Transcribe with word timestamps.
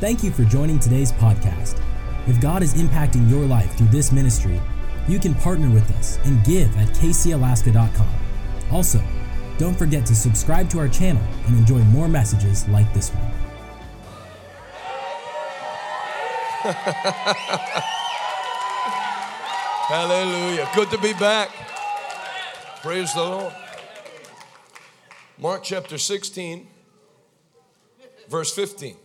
Thank 0.00 0.22
you 0.22 0.30
for 0.30 0.44
joining 0.44 0.78
today's 0.78 1.10
podcast. 1.10 1.82
If 2.28 2.40
God 2.40 2.62
is 2.62 2.74
impacting 2.74 3.28
your 3.28 3.44
life 3.44 3.76
through 3.76 3.88
this 3.88 4.12
ministry, 4.12 4.60
you 5.08 5.18
can 5.18 5.34
partner 5.34 5.68
with 5.68 5.90
us 5.96 6.20
and 6.24 6.44
give 6.44 6.76
at 6.76 6.86
kcalaska.com. 6.90 8.08
Also, 8.70 9.02
don't 9.58 9.76
forget 9.76 10.06
to 10.06 10.14
subscribe 10.14 10.70
to 10.70 10.78
our 10.78 10.86
channel 10.86 11.22
and 11.46 11.58
enjoy 11.58 11.78
more 11.78 12.06
messages 12.06 12.68
like 12.68 12.94
this 12.94 13.10
one. 13.10 13.24
Hallelujah. 19.88 20.68
Good 20.76 20.90
to 20.90 20.98
be 20.98 21.12
back. 21.14 21.50
Praise 22.82 23.12
the 23.14 23.24
Lord. 23.24 23.52
Mark 25.38 25.64
chapter 25.64 25.98
16, 25.98 26.68
verse 28.28 28.54
15. 28.54 28.96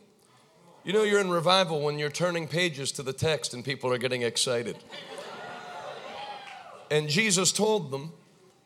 You 0.84 0.92
know, 0.92 1.04
you're 1.04 1.22
in 1.22 1.30
revival 1.30 1.82
when 1.82 1.98
you're 1.98 2.10
turning 2.10 2.46
pages 2.46 2.91
to 2.94 3.04
the 3.04 3.14
text 3.14 3.54
and 3.54 3.64
people 3.64 3.94
are 3.94 3.98
getting 3.98 4.22
excited. 4.24 4.76
And 6.91 7.08
Jesus 7.08 7.54
told 7.54 7.90
them, 7.90 8.12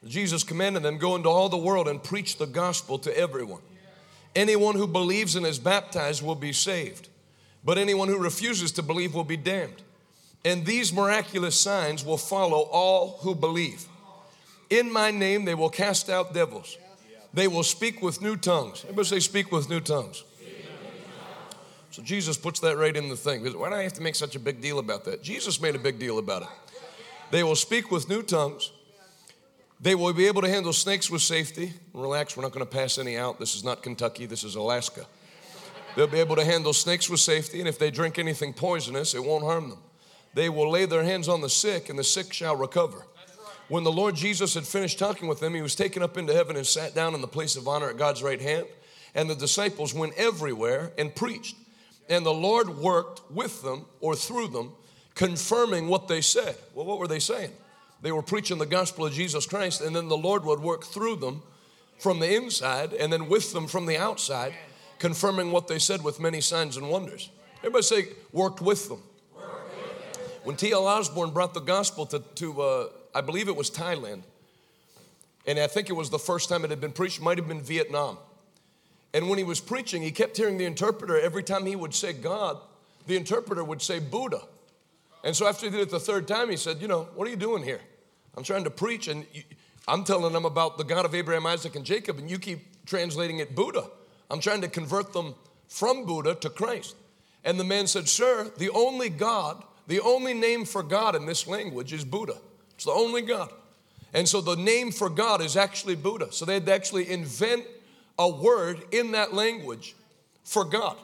Jesus 0.06 0.44
commanded 0.44 0.82
them, 0.82 0.98
go 0.98 1.16
into 1.16 1.30
all 1.30 1.48
the 1.48 1.58
world 1.58 1.88
and 1.88 2.04
preach 2.04 2.38
the 2.38 2.48
gospel 2.48 2.98
to 3.00 3.16
everyone. 3.16 3.62
Anyone 4.36 4.76
who 4.76 4.88
believes 4.88 5.36
and 5.36 5.46
is 5.46 5.60
baptized 5.60 6.24
will 6.24 6.36
be 6.36 6.54
saved, 6.54 7.10
but 7.64 7.78
anyone 7.78 8.08
who 8.08 8.18
refuses 8.18 8.72
to 8.74 8.84
believe 8.84 9.14
will 9.14 9.24
be 9.24 9.38
damned. 9.38 9.82
And 10.44 10.66
these 10.66 10.92
miraculous 10.92 11.60
signs 11.60 12.04
will 12.04 12.18
follow 12.18 12.62
all 12.72 13.20
who 13.22 13.36
believe. 13.36 13.86
In 14.70 14.92
my 14.92 15.12
name, 15.12 15.46
they 15.46 15.56
will 15.56 15.70
cast 15.70 16.10
out 16.10 16.34
devils. 16.34 16.78
They 17.34 17.48
will 17.48 17.64
speak 17.64 18.02
with 18.02 18.22
new 18.22 18.38
tongues. 18.38 18.84
Everybody 18.84 19.08
say, 19.08 19.20
speak 19.20 19.52
with 19.52 19.70
new 19.70 19.80
tongues. 19.80 20.24
So 21.98 22.04
Jesus 22.04 22.38
puts 22.38 22.60
that 22.60 22.78
right 22.78 22.96
in 22.96 23.10
the 23.10 23.16
thing. 23.16 23.42
Why 23.58 23.70
do 23.70 23.76
I 23.76 23.82
have 23.82 23.94
to 23.94 24.04
make 24.04 24.14
such 24.14 24.36
a 24.36 24.40
big 24.40 24.62
deal 24.62 24.78
about 24.78 25.04
that? 25.06 25.24
Jesus 25.24 25.60
made 25.60 25.74
a 25.74 25.80
big 25.80 25.98
deal 25.98 26.20
about 26.20 26.44
it. 26.44 26.48
They 27.32 27.42
will 27.44 27.56
speak 27.56 27.90
with 27.90 28.08
new 28.08 28.22
tongues. 28.22 28.72
They 29.82 29.96
will 29.96 30.14
be 30.14 30.28
able 30.28 30.44
to 30.44 30.48
handle 30.48 30.74
snakes 30.74 31.10
with 31.10 31.24
safety. 31.24 31.74
Relax, 31.96 32.38
we're 32.38 32.44
not 32.44 32.52
going 32.52 32.64
to 32.64 32.72
pass 32.72 33.00
any 33.00 33.18
out. 33.18 33.40
This 33.40 33.56
is 33.56 33.64
not 33.64 33.82
Kentucky, 33.82 34.28
this 34.28 34.44
is 34.44 34.54
Alaska. 34.54 35.08
They'll 35.96 36.06
be 36.06 36.20
able 36.20 36.36
to 36.36 36.46
handle 36.46 36.72
snakes 36.72 37.10
with 37.10 37.20
safety, 37.20 37.62
and 37.62 37.68
if 37.68 37.80
they 37.80 37.90
drink 37.90 38.20
anything 38.20 38.54
poisonous, 38.54 39.16
it 39.16 39.24
won't 39.24 39.44
harm 39.44 39.72
them. 39.72 39.80
They 40.36 40.50
will 40.50 40.70
lay 40.70 40.86
their 40.86 41.04
hands 41.04 41.28
on 41.28 41.42
the 41.42 41.50
sick, 41.50 41.90
and 41.90 41.98
the 41.98 42.04
sick 42.04 42.32
shall 42.32 42.56
recover. 42.56 43.08
When 43.70 43.84
the 43.84 43.92
Lord 43.92 44.14
Jesus 44.14 44.54
had 44.54 44.68
finished 44.68 45.00
talking 45.00 45.28
with 45.28 45.40
them, 45.40 45.56
he 45.56 45.64
was 45.64 45.74
taken 45.74 46.04
up 46.04 46.16
into 46.16 46.32
heaven 46.32 46.58
and 46.58 46.68
sat 46.68 46.94
down 46.94 47.16
in 47.16 47.22
the 47.22 47.28
place 47.28 47.56
of 47.56 47.68
honor 47.68 47.90
at 47.90 47.98
God's 47.98 48.22
right 48.22 48.40
hand. 48.40 48.68
And 49.16 49.28
the 49.28 49.36
disciples 49.36 49.96
went 49.96 50.14
everywhere 50.16 50.92
and 51.00 51.16
preached. 51.16 51.56
And 52.10 52.26
the 52.26 52.34
Lord 52.34 52.78
worked 52.78 53.22
with 53.32 53.62
them 53.62 53.86
or 54.00 54.16
through 54.16 54.48
them, 54.50 54.74
confirming 55.16 55.88
what 55.88 56.08
they 56.08 56.22
said. 56.22 56.56
Well, 56.74 56.86
what 56.86 57.00
were 57.00 57.08
they 57.08 57.20
saying? 57.20 57.52
They 58.02 58.12
were 58.12 58.22
preaching 58.22 58.58
the 58.58 58.66
gospel 58.66 59.06
of 59.06 59.14
Jesus 59.14 59.46
Christ, 59.46 59.82
and 59.82 59.96
then 59.96 60.08
the 60.08 60.18
Lord 60.18 60.46
would 60.46 60.60
work 60.60 60.84
through 60.84 61.18
them 61.18 61.42
from 61.98 62.20
the 62.20 62.36
inside 62.36 62.94
and 62.94 63.12
then 63.12 63.28
with 63.28 63.54
them 63.54 63.68
from 63.68 63.86
the 63.88 63.98
outside, 63.98 64.54
confirming 65.00 65.52
what 65.52 65.68
they 65.68 65.80
said 65.80 66.04
with 66.04 66.20
many 66.20 66.42
signs 66.42 66.78
and 66.78 66.90
wonders. 66.90 67.30
Everybody 67.60 67.84
say, 67.84 68.08
worked 68.32 68.62
with 68.62 68.88
them. 68.88 69.02
When 70.44 70.56
T.L. 70.56 70.88
Osborn 70.88 71.32
brought 71.32 71.54
the 71.54 71.60
gospel 71.60 72.06
to, 72.06 72.20
to 72.36 72.62
uh, 72.62 72.88
I 73.14 73.22
believe 73.22 73.48
it 73.48 73.56
was 73.56 73.70
Thailand, 73.70 74.22
and 75.46 75.60
I 75.60 75.68
think 75.68 75.90
it 75.90 75.94
was 75.94 76.10
the 76.10 76.20
first 76.20 76.50
time 76.50 76.64
it 76.64 76.70
had 76.70 76.80
been 76.80 76.92
preached, 76.92 77.22
might 77.22 77.38
have 77.38 77.48
been 77.48 77.62
Vietnam. 77.62 78.18
And 79.14 79.30
when 79.30 79.38
he 79.38 79.44
was 79.44 79.60
preaching, 79.60 80.02
he 80.02 80.12
kept 80.12 80.38
hearing 80.38 80.58
the 80.58 80.66
interpreter 80.66 81.20
every 81.20 81.44
time 81.44 81.66
he 81.66 81.76
would 81.76 81.94
say 81.94 82.14
God, 82.14 82.58
the 83.08 83.16
interpreter 83.16 83.64
would 83.64 83.82
say 83.82 84.00
Buddha. 84.00 84.42
And 85.24 85.36
so 85.36 85.48
after 85.48 85.66
he 85.66 85.72
did 85.72 85.82
it 85.82 85.90
the 85.90 86.00
third 86.00 86.28
time, 86.28 86.50
he 86.50 86.58
said, 86.58 86.82
You 86.82 86.88
know, 86.88 87.08
what 87.16 87.28
are 87.28 87.32
you 87.32 87.38
doing 87.38 87.64
here? 87.64 87.82
I'm 88.36 88.44
trying 88.44 88.66
to 88.66 88.70
preach, 88.70 89.08
and 89.08 89.26
I'm 89.88 90.04
telling 90.04 90.34
them 90.34 90.46
about 90.46 90.78
the 90.78 90.84
God 90.84 91.06
of 91.06 91.16
Abraham, 91.16 91.46
Isaac, 91.46 91.76
and 91.76 91.86
Jacob, 91.86 92.20
and 92.20 92.30
you 92.30 92.38
keep 92.38 92.86
translating 92.86 93.40
it 93.40 93.56
Buddha. 93.56 93.86
I'm 94.30 94.40
trying 94.40 94.62
to 94.62 94.68
convert 94.68 95.14
them 95.14 95.34
from 95.68 96.06
Buddha 96.06 96.36
to 96.36 96.50
Christ. 96.50 96.96
And 97.44 97.60
the 97.60 97.64
man 97.64 97.88
said, 97.88 98.10
Sir, 98.10 98.52
the 98.58 98.70
only 98.70 99.10
God, 99.10 99.64
the 99.88 100.02
only 100.02 100.34
name 100.34 100.66
for 100.66 100.84
God 100.84 101.16
in 101.16 101.26
this 101.26 101.48
language 101.48 101.94
is 101.94 102.04
Buddha. 102.04 102.38
It's 102.76 102.86
the 102.86 102.92
only 102.92 103.22
God. 103.22 103.52
And 104.14 104.28
so 104.28 104.42
the 104.42 104.56
name 104.56 104.92
for 104.92 105.10
God 105.10 105.42
is 105.42 105.58
actually 105.58 105.96
Buddha. 105.96 106.32
So 106.32 106.46
they 106.46 106.56
had 106.56 106.66
to 106.66 106.74
actually 106.74 107.10
invent 107.10 107.66
a 108.20 108.30
word 108.30 108.84
in 108.92 109.12
that 109.12 109.34
language 109.34 109.96
for 110.44 110.64
God. 110.64 110.98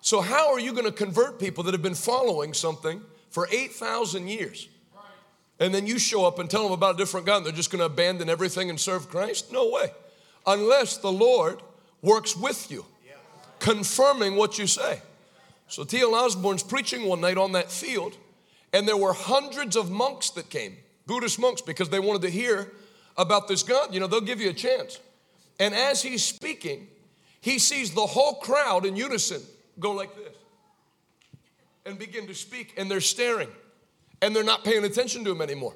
So, 0.00 0.20
how 0.20 0.52
are 0.52 0.60
you 0.60 0.72
going 0.72 0.84
to 0.84 0.92
convert 0.92 1.38
people 1.38 1.64
that 1.64 1.74
have 1.74 1.82
been 1.82 1.94
following 1.94 2.54
something 2.54 3.00
for 3.30 3.48
8,000 3.50 4.28
years? 4.28 4.68
And 5.60 5.74
then 5.74 5.86
you 5.86 5.98
show 5.98 6.24
up 6.24 6.38
and 6.38 6.48
tell 6.48 6.62
them 6.62 6.72
about 6.72 6.94
a 6.94 6.98
different 6.98 7.26
God 7.26 7.38
and 7.38 7.46
they're 7.46 7.52
just 7.52 7.70
going 7.70 7.80
to 7.80 7.86
abandon 7.86 8.28
everything 8.28 8.70
and 8.70 8.78
serve 8.78 9.08
Christ? 9.08 9.52
No 9.52 9.70
way. 9.70 9.90
Unless 10.46 10.98
the 10.98 11.10
Lord 11.10 11.60
works 12.00 12.36
with 12.36 12.70
you, 12.70 12.84
confirming 13.58 14.36
what 14.36 14.58
you 14.58 14.66
say. 14.66 15.02
So, 15.66 15.84
T.L. 15.84 16.14
Osborn's 16.14 16.62
preaching 16.62 17.06
one 17.06 17.20
night 17.20 17.36
on 17.36 17.52
that 17.52 17.70
field, 17.70 18.16
and 18.72 18.88
there 18.88 18.96
were 18.96 19.12
hundreds 19.12 19.76
of 19.76 19.90
monks 19.90 20.30
that 20.30 20.48
came, 20.48 20.76
Buddhist 21.06 21.38
monks, 21.38 21.60
because 21.60 21.90
they 21.90 22.00
wanted 22.00 22.22
to 22.22 22.30
hear 22.30 22.72
about 23.16 23.48
this 23.48 23.62
God. 23.62 23.92
You 23.92 24.00
know, 24.00 24.06
they'll 24.06 24.20
give 24.20 24.40
you 24.40 24.48
a 24.48 24.54
chance. 24.54 24.98
And 25.58 25.74
as 25.74 26.02
he's 26.02 26.24
speaking, 26.24 26.88
he 27.40 27.58
sees 27.58 27.92
the 27.92 28.06
whole 28.06 28.34
crowd 28.34 28.86
in 28.86 28.96
unison 28.96 29.42
go 29.78 29.92
like 29.92 30.14
this 30.16 30.36
and 31.86 31.98
begin 31.98 32.26
to 32.26 32.34
speak, 32.34 32.74
and 32.76 32.90
they're 32.90 33.00
staring 33.00 33.48
and 34.20 34.34
they're 34.34 34.44
not 34.44 34.64
paying 34.64 34.84
attention 34.84 35.24
to 35.24 35.30
him 35.30 35.40
anymore. 35.40 35.74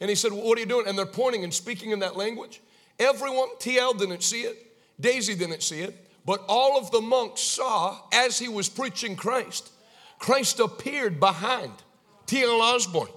And 0.00 0.08
he 0.08 0.14
said, 0.14 0.32
well, 0.32 0.42
What 0.42 0.58
are 0.58 0.60
you 0.60 0.66
doing? 0.66 0.86
And 0.86 0.96
they're 0.96 1.06
pointing 1.06 1.44
and 1.44 1.52
speaking 1.52 1.90
in 1.90 1.98
that 2.00 2.16
language. 2.16 2.60
Everyone, 2.98 3.48
TL 3.58 3.98
didn't 3.98 4.22
see 4.22 4.42
it, 4.42 4.56
Daisy 5.00 5.34
didn't 5.34 5.62
see 5.62 5.80
it, 5.80 6.06
but 6.24 6.44
all 6.48 6.78
of 6.78 6.90
the 6.90 7.00
monks 7.00 7.40
saw 7.40 7.98
as 8.12 8.38
he 8.38 8.48
was 8.48 8.68
preaching 8.68 9.16
Christ, 9.16 9.70
Christ 10.18 10.60
appeared 10.60 11.20
behind 11.20 11.72
T.L. 12.26 12.60
Osborn. 12.60 13.08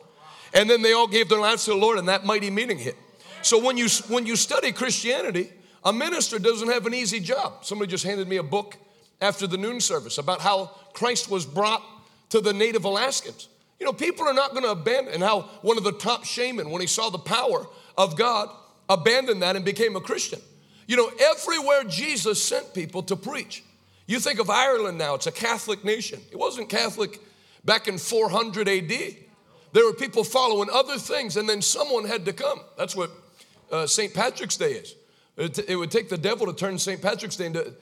And 0.54 0.70
then 0.70 0.82
they 0.82 0.94
all 0.94 1.08
gave 1.08 1.30
their 1.30 1.40
lives 1.40 1.66
to 1.66 1.72
the 1.72 1.78
Lord, 1.78 1.98
and 1.98 2.10
that 2.10 2.26
mighty 2.26 2.50
meeting 2.50 2.78
hit. 2.78 2.96
So 3.42 3.58
when 3.58 3.78
you 3.78 3.88
when 4.08 4.26
you 4.26 4.36
study 4.36 4.72
Christianity, 4.72 5.52
a 5.84 5.92
minister 5.92 6.40
doesn't 6.40 6.70
have 6.70 6.86
an 6.86 6.94
easy 6.94 7.20
job. 7.20 7.66
Somebody 7.66 7.90
just 7.90 8.04
handed 8.04 8.28
me 8.28 8.38
a 8.38 8.44
book 8.44 8.78
after 9.20 9.48
the 9.48 9.58
noon 9.58 9.80
service 9.80 10.18
about 10.18 10.42
how 10.42 10.72
Christ 10.94 11.30
was 11.30 11.46
brought 11.46 11.82
to 12.30 12.42
the 12.42 12.54
native 12.54 12.86
Alaskans. 12.86 13.48
You 13.80 13.86
know, 13.86 13.94
people 13.94 14.28
are 14.28 14.34
not 14.34 14.52
going 14.52 14.64
to 14.64 14.72
abandon, 14.72 15.14
and 15.14 15.24
how 15.24 15.42
one 15.62 15.78
of 15.78 15.84
the 15.84 15.92
top 15.92 16.24
shaman, 16.24 16.70
when 16.70 16.82
he 16.82 16.88
saw 16.88 17.10
the 17.10 17.18
power 17.18 17.68
of 17.98 18.16
God, 18.16 18.50
abandoned 18.90 19.42
that 19.42 19.56
and 19.56 19.66
became 19.66 19.96
a 19.96 20.02
Christian. 20.02 20.40
You 20.88 20.98
know, 20.98 21.12
everywhere 21.20 21.84
Jesus 21.86 22.42
sent 22.42 22.74
people 22.74 23.02
to 23.04 23.16
preach. 23.16 23.64
You 24.06 24.20
think 24.20 24.40
of 24.40 24.50
Ireland 24.50 24.98
now, 24.98 25.16
it's 25.16 25.28
a 25.28 25.32
Catholic 25.32 25.84
nation. 25.84 26.20
It 26.32 26.38
wasn't 26.38 26.70
Catholic 26.70 27.20
back 27.64 27.88
in 27.88 27.98
400 27.98 28.68
AD. 28.68 28.92
There 29.74 29.86
were 29.86 29.94
people 29.94 30.24
following 30.24 30.70
other 30.72 30.98
things, 30.98 31.38
and 31.38 31.48
then 31.48 31.62
someone 31.62 32.06
had 32.06 32.26
to 32.26 32.34
come. 32.34 32.60
That's 32.78 32.96
what 32.96 33.10
uh, 33.72 33.88
St. 33.88 34.14
Patrick's 34.14 34.58
Day 34.58 34.74
is. 34.74 34.96
It, 35.38 35.60
it 35.70 35.76
would 35.76 35.92
take 35.92 36.10
the 36.10 36.18
devil 36.18 36.48
to 36.48 36.54
turn 36.54 36.78
St. 36.78 37.02
Patrick's 37.02 37.36
Day 37.36 37.48
into 37.48 37.74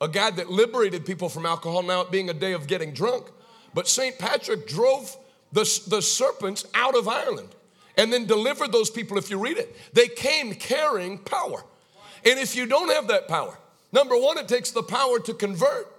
a 0.00 0.08
guy 0.08 0.30
that 0.30 0.50
liberated 0.50 1.04
people 1.04 1.28
from 1.28 1.46
alcohol, 1.46 1.82
now 1.82 2.02
it 2.02 2.10
being 2.10 2.30
a 2.30 2.34
day 2.34 2.52
of 2.52 2.66
getting 2.66 2.92
drunk. 2.92 3.26
But 3.74 3.88
St. 3.88 4.18
Patrick 4.18 4.66
drove 4.66 5.16
the, 5.52 5.62
the 5.88 6.00
serpents 6.00 6.66
out 6.74 6.96
of 6.96 7.08
Ireland 7.08 7.48
and 7.96 8.12
then 8.12 8.26
delivered 8.26 8.70
those 8.70 8.90
people, 8.90 9.18
if 9.18 9.28
you 9.28 9.38
read 9.38 9.58
it. 9.58 9.74
They 9.92 10.06
came 10.08 10.54
carrying 10.54 11.18
power. 11.18 11.64
And 12.24 12.38
if 12.38 12.54
you 12.54 12.66
don't 12.66 12.90
have 12.90 13.08
that 13.08 13.28
power, 13.28 13.58
number 13.92 14.16
one, 14.16 14.38
it 14.38 14.48
takes 14.48 14.70
the 14.70 14.82
power 14.82 15.18
to 15.20 15.34
convert, 15.34 15.92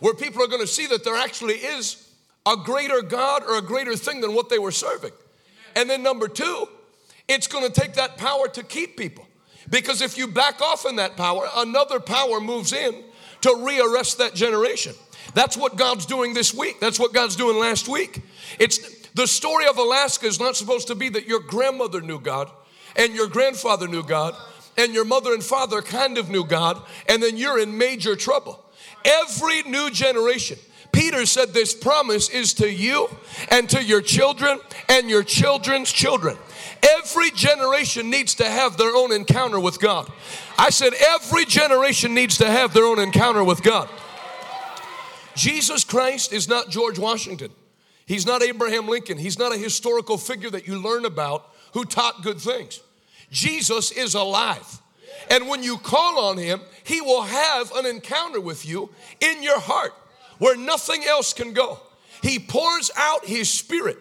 where 0.00 0.14
people 0.14 0.42
are 0.42 0.48
going 0.48 0.60
to 0.60 0.66
see 0.66 0.86
that 0.88 1.04
there 1.04 1.16
actually 1.16 1.54
is 1.54 2.10
a 2.44 2.56
greater 2.56 3.00
God 3.00 3.42
or 3.42 3.56
a 3.56 3.62
greater 3.62 3.96
thing 3.96 4.20
than 4.20 4.34
what 4.34 4.50
they 4.50 4.58
were 4.58 4.72
serving. 4.72 5.12
And 5.74 5.88
then 5.88 6.02
number 6.02 6.28
two, 6.28 6.68
it's 7.28 7.46
going 7.46 7.66
to 7.66 7.80
take 7.80 7.94
that 7.94 8.18
power 8.18 8.48
to 8.48 8.62
keep 8.62 8.96
people. 8.96 9.25
Because 9.68 10.00
if 10.00 10.16
you 10.16 10.28
back 10.28 10.60
off 10.60 10.86
in 10.86 10.96
that 10.96 11.16
power, 11.16 11.48
another 11.56 12.00
power 12.00 12.40
moves 12.40 12.72
in 12.72 13.04
to 13.42 13.48
rearrest 13.50 14.18
that 14.18 14.34
generation. 14.34 14.94
That's 15.34 15.56
what 15.56 15.76
God's 15.76 16.06
doing 16.06 16.34
this 16.34 16.54
week. 16.54 16.80
That's 16.80 16.98
what 16.98 17.12
God's 17.12 17.36
doing 17.36 17.58
last 17.58 17.88
week. 17.88 18.22
It's 18.58 19.08
the 19.10 19.26
story 19.26 19.66
of 19.66 19.78
Alaska 19.78 20.26
is 20.26 20.38
not 20.38 20.56
supposed 20.56 20.88
to 20.88 20.94
be 20.94 21.08
that 21.10 21.26
your 21.26 21.40
grandmother 21.40 22.00
knew 22.00 22.20
God 22.20 22.50
and 22.96 23.14
your 23.14 23.28
grandfather 23.28 23.88
knew 23.88 24.02
God 24.02 24.34
and 24.76 24.94
your 24.94 25.04
mother 25.04 25.32
and 25.32 25.42
father 25.42 25.82
kind 25.82 26.18
of 26.18 26.30
knew 26.30 26.44
God 26.44 26.80
and 27.08 27.22
then 27.22 27.36
you're 27.36 27.58
in 27.58 27.76
major 27.76 28.14
trouble. 28.14 28.62
Every 29.04 29.62
new 29.62 29.90
generation 29.90 30.58
Peter 30.92 31.26
said, 31.26 31.52
This 31.52 31.74
promise 31.74 32.28
is 32.28 32.54
to 32.54 32.70
you 32.70 33.08
and 33.50 33.68
to 33.70 33.82
your 33.82 34.00
children 34.00 34.58
and 34.88 35.08
your 35.08 35.22
children's 35.22 35.92
children. 35.92 36.36
Every 36.82 37.30
generation 37.30 38.10
needs 38.10 38.34
to 38.36 38.44
have 38.44 38.76
their 38.76 38.94
own 38.94 39.12
encounter 39.12 39.58
with 39.58 39.80
God. 39.80 40.10
I 40.58 40.70
said, 40.70 40.92
every 40.94 41.44
generation 41.44 42.14
needs 42.14 42.38
to 42.38 42.50
have 42.50 42.72
their 42.72 42.84
own 42.84 42.98
encounter 42.98 43.44
with 43.44 43.62
God. 43.62 43.88
Jesus 45.34 45.84
Christ 45.84 46.32
is 46.32 46.48
not 46.48 46.70
George 46.70 46.98
Washington. 46.98 47.50
He's 48.06 48.24
not 48.24 48.42
Abraham 48.42 48.88
Lincoln. 48.88 49.18
He's 49.18 49.38
not 49.38 49.54
a 49.54 49.58
historical 49.58 50.16
figure 50.16 50.50
that 50.50 50.66
you 50.66 50.80
learn 50.80 51.04
about 51.04 51.50
who 51.72 51.84
taught 51.84 52.22
good 52.22 52.40
things. 52.40 52.80
Jesus 53.30 53.90
is 53.90 54.14
alive. 54.14 54.80
And 55.28 55.48
when 55.48 55.62
you 55.62 55.76
call 55.76 56.20
on 56.20 56.38
him, 56.38 56.60
he 56.84 57.00
will 57.00 57.22
have 57.22 57.72
an 57.72 57.84
encounter 57.84 58.40
with 58.40 58.64
you 58.64 58.90
in 59.20 59.42
your 59.42 59.58
heart 59.58 59.92
where 60.38 60.56
nothing 60.56 61.04
else 61.04 61.32
can 61.32 61.52
go. 61.52 61.80
He 62.22 62.38
pours 62.38 62.90
out 62.96 63.24
his 63.26 63.50
spirit 63.50 63.98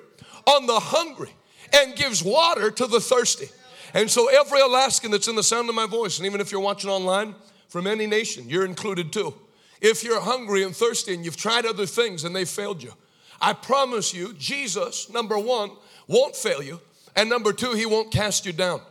on 0.48 0.68
the 0.68 0.80
hungry 0.80 1.32
and 1.74 1.96
gives 1.96 2.24
water 2.24 2.72
to 2.72 2.88
the 2.88 3.00
thirsty. 3.00 3.50
And 3.94 4.10
so, 4.10 4.28
every 4.28 4.62
Alaskan 4.62 5.12
that's 5.12 5.28
in 5.28 5.36
the 5.36 5.44
sound 5.44 5.70
of 5.70 5.76
my 5.76 5.88
voice, 5.88 6.18
and 6.18 6.26
even 6.26 6.42
if 6.42 6.52
you're 6.52 6.62
watching 6.62 6.90
online 6.90 7.34
from 7.70 7.88
any 7.88 8.08
nation, 8.08 8.50
you're 8.50 8.66
included 8.66 9.14
too. 9.14 9.34
If 9.82 10.04
you're 10.04 10.22
hungry 10.22 10.64
and 10.64 10.76
thirsty 10.76 11.14
and 11.14 11.24
you've 11.24 11.38
tried 11.38 11.66
other 11.66 11.86
things 11.86 12.24
and 12.24 12.36
they 12.36 12.46
failed 12.46 12.84
you, 12.84 12.94
I 13.40 13.54
promise 13.54 14.14
you, 14.14 14.34
Jesus, 14.34 15.10
number 15.10 15.38
one, 15.38 15.72
won't 16.08 16.36
fail 16.36 16.62
you, 16.62 16.82
and 17.16 17.30
number 17.30 17.54
two, 17.54 17.74
he 17.74 17.86
won't 17.86 18.12
cast 18.12 18.46
you 18.46 18.54
down. 18.54 18.82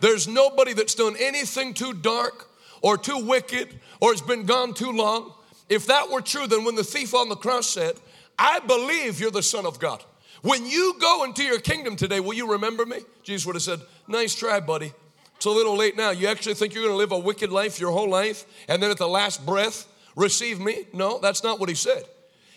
There's 0.00 0.26
nobody 0.26 0.72
that's 0.72 0.94
done 0.94 1.16
anything 1.18 1.74
too 1.74 1.92
dark 1.92 2.48
or 2.82 2.98
too 2.98 3.24
wicked 3.24 3.68
or 4.00 4.10
has 4.10 4.20
been 4.20 4.46
gone 4.46 4.74
too 4.74 4.90
long. 4.90 5.32
If 5.72 5.86
that 5.86 6.10
were 6.10 6.20
true, 6.20 6.46
then 6.46 6.64
when 6.64 6.74
the 6.74 6.84
thief 6.84 7.14
on 7.14 7.30
the 7.30 7.34
cross 7.34 7.66
said, 7.66 7.94
I 8.38 8.58
believe 8.60 9.18
you're 9.18 9.30
the 9.30 9.42
Son 9.42 9.64
of 9.64 9.78
God. 9.78 10.04
When 10.42 10.66
you 10.66 10.96
go 11.00 11.24
into 11.24 11.42
your 11.42 11.60
kingdom 11.60 11.96
today, 11.96 12.20
will 12.20 12.34
you 12.34 12.52
remember 12.52 12.84
me? 12.84 12.98
Jesus 13.22 13.46
would 13.46 13.56
have 13.56 13.62
said, 13.62 13.80
Nice 14.06 14.34
try, 14.34 14.60
buddy. 14.60 14.92
It's 15.36 15.46
a 15.46 15.50
little 15.50 15.74
late 15.74 15.96
now. 15.96 16.10
You 16.10 16.26
actually 16.26 16.54
think 16.54 16.74
you're 16.74 16.82
going 16.82 16.92
to 16.92 16.98
live 16.98 17.12
a 17.12 17.18
wicked 17.18 17.50
life 17.50 17.80
your 17.80 17.90
whole 17.90 18.10
life 18.10 18.44
and 18.68 18.82
then 18.82 18.90
at 18.90 18.98
the 18.98 19.08
last 19.08 19.46
breath 19.46 19.88
receive 20.14 20.60
me? 20.60 20.84
No, 20.92 21.18
that's 21.20 21.42
not 21.42 21.58
what 21.58 21.70
he 21.70 21.74
said. 21.74 22.04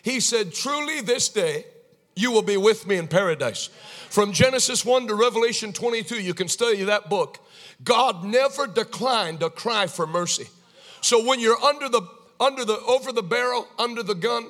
He 0.03 0.19
said, 0.19 0.53
Truly 0.53 0.99
this 0.99 1.29
day 1.29 1.63
you 2.17 2.33
will 2.33 2.41
be 2.41 2.57
with 2.57 2.85
me 2.85 2.97
in 2.97 3.07
paradise. 3.07 3.69
From 4.09 4.33
Genesis 4.33 4.83
1 4.83 5.07
to 5.07 5.15
Revelation 5.15 5.71
22, 5.71 6.21
you 6.21 6.33
can 6.33 6.49
study 6.49 6.83
that 6.83 7.09
book. 7.09 7.39
God 7.81 8.25
never 8.25 8.67
declined 8.67 9.41
a 9.41 9.49
cry 9.49 9.87
for 9.87 10.05
mercy. 10.05 10.47
So 10.99 11.25
when 11.25 11.39
you're 11.39 11.61
under 11.63 11.87
the 11.87 12.01
under 12.39 12.65
the 12.65 12.79
over 12.81 13.11
the 13.11 13.23
barrel, 13.23 13.67
under 13.77 14.03
the 14.03 14.15
gun, 14.15 14.47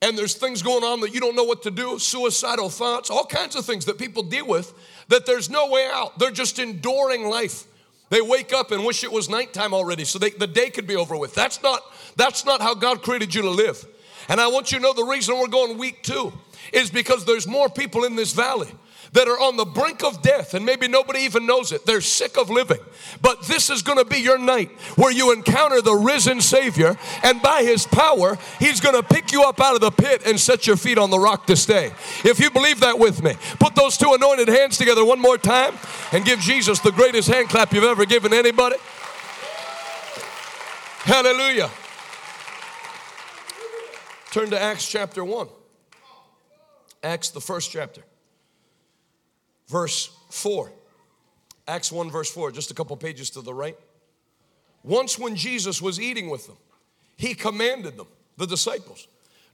and 0.00 0.16
there's 0.16 0.34
things 0.34 0.62
going 0.62 0.84
on 0.84 1.00
that 1.00 1.12
you 1.12 1.20
don't 1.20 1.34
know 1.34 1.44
what 1.44 1.62
to 1.64 1.70
do, 1.70 1.98
suicidal 1.98 2.68
thoughts, 2.68 3.10
all 3.10 3.24
kinds 3.24 3.56
of 3.56 3.64
things 3.64 3.84
that 3.86 3.98
people 3.98 4.22
deal 4.22 4.46
with 4.46 4.72
that 5.08 5.26
there's 5.26 5.50
no 5.50 5.68
way 5.68 5.88
out. 5.92 6.18
They're 6.18 6.30
just 6.30 6.58
enduring 6.58 7.28
life. 7.28 7.64
They 8.10 8.20
wake 8.20 8.52
up 8.52 8.70
and 8.70 8.84
wish 8.84 9.04
it 9.04 9.12
was 9.12 9.28
nighttime 9.28 9.74
already 9.74 10.04
so 10.04 10.18
they, 10.18 10.30
the 10.30 10.46
day 10.46 10.70
could 10.70 10.86
be 10.86 10.96
over 10.96 11.16
with. 11.16 11.34
That's 11.34 11.62
not 11.62 11.82
that's 12.16 12.44
not 12.44 12.60
how 12.60 12.74
God 12.74 13.02
created 13.02 13.34
you 13.34 13.42
to 13.42 13.50
live. 13.50 13.84
And 14.28 14.40
I 14.40 14.48
want 14.48 14.72
you 14.72 14.78
to 14.78 14.82
know 14.82 14.92
the 14.92 15.04
reason 15.04 15.38
we're 15.38 15.48
going 15.48 15.78
week 15.78 16.02
two 16.02 16.32
is 16.72 16.90
because 16.90 17.24
there's 17.24 17.46
more 17.46 17.68
people 17.68 18.04
in 18.04 18.16
this 18.16 18.32
valley 18.32 18.68
that 19.12 19.28
are 19.28 19.38
on 19.38 19.56
the 19.56 19.64
brink 19.64 20.04
of 20.04 20.22
death 20.22 20.54
and 20.54 20.64
maybe 20.64 20.88
nobody 20.88 21.20
even 21.20 21.46
knows 21.46 21.72
it. 21.72 21.86
They're 21.86 22.00
sick 22.00 22.36
of 22.36 22.50
living. 22.50 22.80
But 23.20 23.42
this 23.42 23.70
is 23.70 23.82
going 23.82 23.98
to 23.98 24.04
be 24.04 24.18
your 24.18 24.38
night 24.38 24.70
where 24.96 25.12
you 25.12 25.32
encounter 25.32 25.80
the 25.80 25.94
risen 25.94 26.40
Savior 26.40 26.96
and 27.22 27.40
by 27.42 27.62
His 27.62 27.86
power, 27.86 28.38
He's 28.58 28.80
going 28.80 28.94
to 28.94 29.02
pick 29.02 29.32
you 29.32 29.44
up 29.44 29.60
out 29.60 29.74
of 29.74 29.80
the 29.80 29.90
pit 29.90 30.22
and 30.26 30.38
set 30.38 30.66
your 30.66 30.76
feet 30.76 30.98
on 30.98 31.10
the 31.10 31.18
rock 31.18 31.46
to 31.46 31.56
stay. 31.56 31.92
If 32.24 32.40
you 32.40 32.50
believe 32.50 32.80
that 32.80 32.98
with 32.98 33.22
me, 33.22 33.34
put 33.58 33.74
those 33.74 33.96
two 33.96 34.12
anointed 34.12 34.48
hands 34.48 34.78
together 34.78 35.04
one 35.04 35.20
more 35.20 35.38
time 35.38 35.74
and 36.12 36.24
give 36.24 36.40
Jesus 36.40 36.80
the 36.80 36.92
greatest 36.92 37.28
hand 37.28 37.48
clap 37.48 37.72
you've 37.72 37.84
ever 37.84 38.04
given 38.04 38.32
anybody. 38.32 38.76
Hallelujah. 41.00 41.70
Turn 44.30 44.50
to 44.50 44.60
Acts 44.60 44.86
chapter 44.86 45.24
1. 45.24 45.48
Acts, 47.02 47.30
the 47.30 47.40
first 47.40 47.70
chapter, 47.70 48.02
verse 49.68 50.10
4. 50.30 50.72
Acts 51.66 51.92
1, 51.92 52.10
verse 52.10 52.30
4, 52.30 52.50
just 52.50 52.70
a 52.70 52.74
couple 52.74 52.96
pages 52.96 53.30
to 53.30 53.42
the 53.42 53.52
right. 53.52 53.76
Once, 54.82 55.18
when 55.18 55.36
Jesus 55.36 55.82
was 55.82 56.00
eating 56.00 56.30
with 56.30 56.46
them, 56.46 56.56
he 57.16 57.34
commanded 57.34 57.96
them, 57.96 58.06
the 58.36 58.46
disciples, 58.46 59.06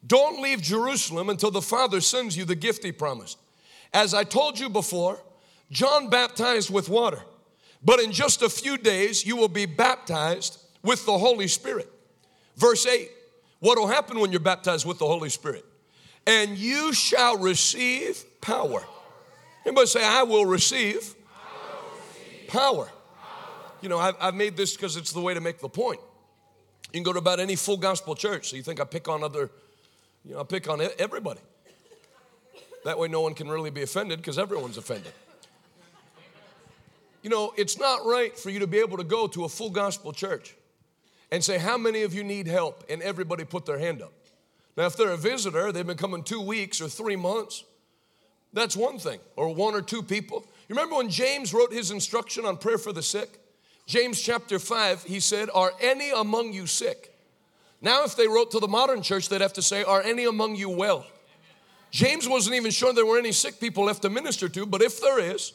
don't 0.07 0.41
leave 0.43 0.61
Jerusalem 0.61 1.29
until 1.31 1.51
the 1.51 1.63
Father 1.63 2.01
sends 2.01 2.37
you 2.37 2.45
the 2.45 2.55
gift 2.55 2.85
he 2.85 2.93
promised. 2.93 3.39
As 3.93 4.15
I 4.15 4.23
told 4.25 4.59
you 4.59 4.69
before, 4.69 5.21
John 5.71 6.11
baptized 6.11 6.71
with 6.71 6.89
water, 6.89 7.23
but 7.83 8.01
in 8.01 8.13
just 8.13 8.43
a 8.43 8.49
few 8.49 8.77
days 8.77 9.27
you 9.27 9.37
will 9.37 9.49
be 9.49 9.67
baptized 9.67 10.59
with 10.83 11.05
the 11.07 11.19
Holy 11.19 11.49
Spirit. 11.49 11.91
Verse 12.57 12.87
8 12.87 13.11
what 13.65 13.79
will 13.79 13.87
happen 13.87 14.21
when 14.21 14.31
you're 14.31 14.41
baptized 14.41 14.85
with 14.85 14.99
the 14.99 15.07
Holy 15.07 15.31
Spirit? 15.31 15.65
And 16.27 16.59
you 16.59 16.93
shall 16.93 17.39
receive 17.39 18.23
power. 18.43 18.85
Anybody 19.65 19.87
say, 19.87 20.05
I 20.05 20.23
will 20.23 20.47
receive, 20.47 21.15
power. 22.49 22.87
power. 22.87 22.91
You 23.81 23.89
know, 23.89 23.99
I've, 23.99 24.17
I've 24.21 24.35
made 24.35 24.57
this 24.57 24.77
because 24.77 24.97
it's 24.97 25.13
the 25.13 25.21
way 25.21 25.35
to 25.35 25.41
make 25.41 25.59
the 25.61 25.69
point. 25.69 26.01
You 26.93 26.99
can 26.99 27.03
go 27.03 27.13
to 27.13 27.19
about 27.19 27.41
any 27.41 27.57
full 27.57 27.77
gospel 27.77 28.15
church. 28.15 28.51
So 28.51 28.57
you 28.57 28.63
think 28.63 28.81
I 28.81 28.85
pick 28.85 29.09
on 29.09 29.25
other, 29.25 29.51
you 30.25 30.35
know, 30.35 30.41
I 30.41 30.45
pick 30.45 30.69
on 30.69 30.81
everybody. 30.99 31.41
That 32.85 32.99
way 32.99 33.09
no 33.09 33.23
one 33.23 33.35
can 33.35 33.49
really 33.49 33.71
be 33.71 33.83
offended 33.83 34.19
because 34.19 34.39
everyone's 34.39 34.77
offended. 34.77 35.13
You 37.23 37.31
know, 37.31 37.55
it's 37.57 37.79
not 37.79 38.05
right 38.05 38.39
for 38.39 38.51
you 38.51 38.61
to 38.61 38.67
be 38.67 38.79
able 38.79 38.99
to 38.99 39.05
go 39.05 39.27
to 39.29 39.45
a 39.45 39.49
full 39.49 39.71
gospel 39.71 40.13
church 40.13 40.55
and 41.31 41.43
say, 41.43 41.59
How 41.59 41.79
many 41.79 42.03
of 42.03 42.13
you 42.13 42.23
need 42.23 42.47
help? 42.47 42.85
And 42.91 43.01
everybody 43.01 43.45
put 43.45 43.65
their 43.65 43.79
hand 43.79 44.03
up. 44.03 44.13
Now, 44.77 44.85
if 44.87 44.97
they're 44.97 45.11
a 45.11 45.17
visitor, 45.17 45.73
they've 45.73 45.87
been 45.87 45.97
coming 45.97 46.23
two 46.23 46.41
weeks 46.41 46.81
or 46.83 46.89
three 46.89 47.17
months, 47.17 47.65
that's 48.55 48.77
one 48.77 48.99
thing, 48.99 49.19
or 49.37 49.55
one 49.55 49.75
or 49.75 49.83
two 49.83 50.03
people. 50.03 50.47
You 50.69 50.75
remember 50.75 50.97
when 50.97 51.11
James 51.11 51.53
wrote 51.53 51.73
his 51.73 51.91
instruction 51.91 52.47
on 52.47 52.57
prayer 52.57 52.79
for 52.79 52.93
the 52.93 53.03
sick? 53.03 53.41
James 53.87 54.21
chapter 54.21 54.59
5, 54.59 55.03
he 55.03 55.21
said, 55.21 55.51
Are 55.53 55.73
any 55.81 56.11
among 56.11 56.53
you 56.53 56.67
sick? 56.67 57.15
Now, 57.83 58.05
if 58.05 58.17
they 58.17 58.29
wrote 58.29 58.51
to 58.53 58.61
the 58.61 58.69
modern 58.69 59.03
church, 59.03 59.29
they'd 59.29 59.43
have 59.43 59.53
to 59.55 59.63
say, 59.63 59.85
Are 59.85 60.03
any 60.03 60.25
among 60.25 60.57
you 60.57 60.71
well? 60.71 61.05
James 61.91 62.29
wasn't 62.29 62.57
even 62.57 62.71
sure 62.71 62.93
there 62.93 63.07
were 63.07 63.19
any 63.19 63.33
sick 63.33 63.61
people 63.61 63.85
left 63.85 64.03
to 64.03 64.11
minister 64.11 64.49
to, 64.49 64.67
but 64.67 64.83
if 64.83 65.01
there 65.01 65.21
is, 65.21 65.53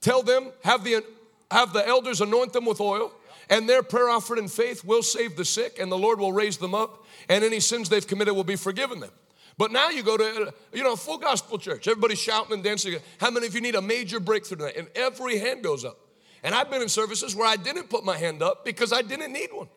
tell 0.00 0.22
them, 0.22 0.50
have 0.64 0.84
the, 0.84 1.04
have 1.50 1.72
the 1.72 1.86
elders 1.86 2.20
anoint 2.20 2.52
them 2.52 2.64
with 2.64 2.80
oil, 2.80 3.12
and 3.48 3.68
their 3.68 3.82
prayer 3.82 4.10
offered 4.10 4.38
in 4.38 4.48
faith 4.48 4.84
will 4.84 5.02
save 5.02 5.36
the 5.36 5.44
sick, 5.44 5.78
and 5.78 5.90
the 5.90 5.96
Lord 5.96 6.18
will 6.18 6.32
raise 6.32 6.58
them 6.58 6.74
up, 6.74 7.06
and 7.28 7.44
any 7.44 7.60
sins 7.60 7.88
they've 7.88 8.06
committed 8.06 8.34
will 8.34 8.44
be 8.44 8.56
forgiven 8.56 9.00
them. 9.00 9.10
But 9.58 9.72
now 9.72 9.90
you 9.90 10.04
go 10.04 10.16
to, 10.16 10.54
you 10.72 10.84
know, 10.84 10.92
a 10.92 10.96
full 10.96 11.18
gospel 11.18 11.58
church. 11.58 11.88
Everybody's 11.88 12.20
shouting 12.20 12.54
and 12.54 12.62
dancing. 12.62 12.96
How 13.20 13.30
many 13.30 13.48
of 13.48 13.54
you 13.54 13.60
need 13.60 13.74
a 13.74 13.82
major 13.82 14.20
breakthrough 14.20 14.58
tonight? 14.58 14.76
And 14.76 14.88
every 14.94 15.38
hand 15.38 15.64
goes 15.64 15.84
up. 15.84 15.98
And 16.44 16.54
I've 16.54 16.70
been 16.70 16.80
in 16.80 16.88
services 16.88 17.34
where 17.34 17.48
I 17.48 17.56
didn't 17.56 17.90
put 17.90 18.04
my 18.04 18.16
hand 18.16 18.40
up 18.40 18.64
because 18.64 18.92
I 18.92 19.02
didn't 19.02 19.32
need 19.32 19.50
one. 19.52 19.68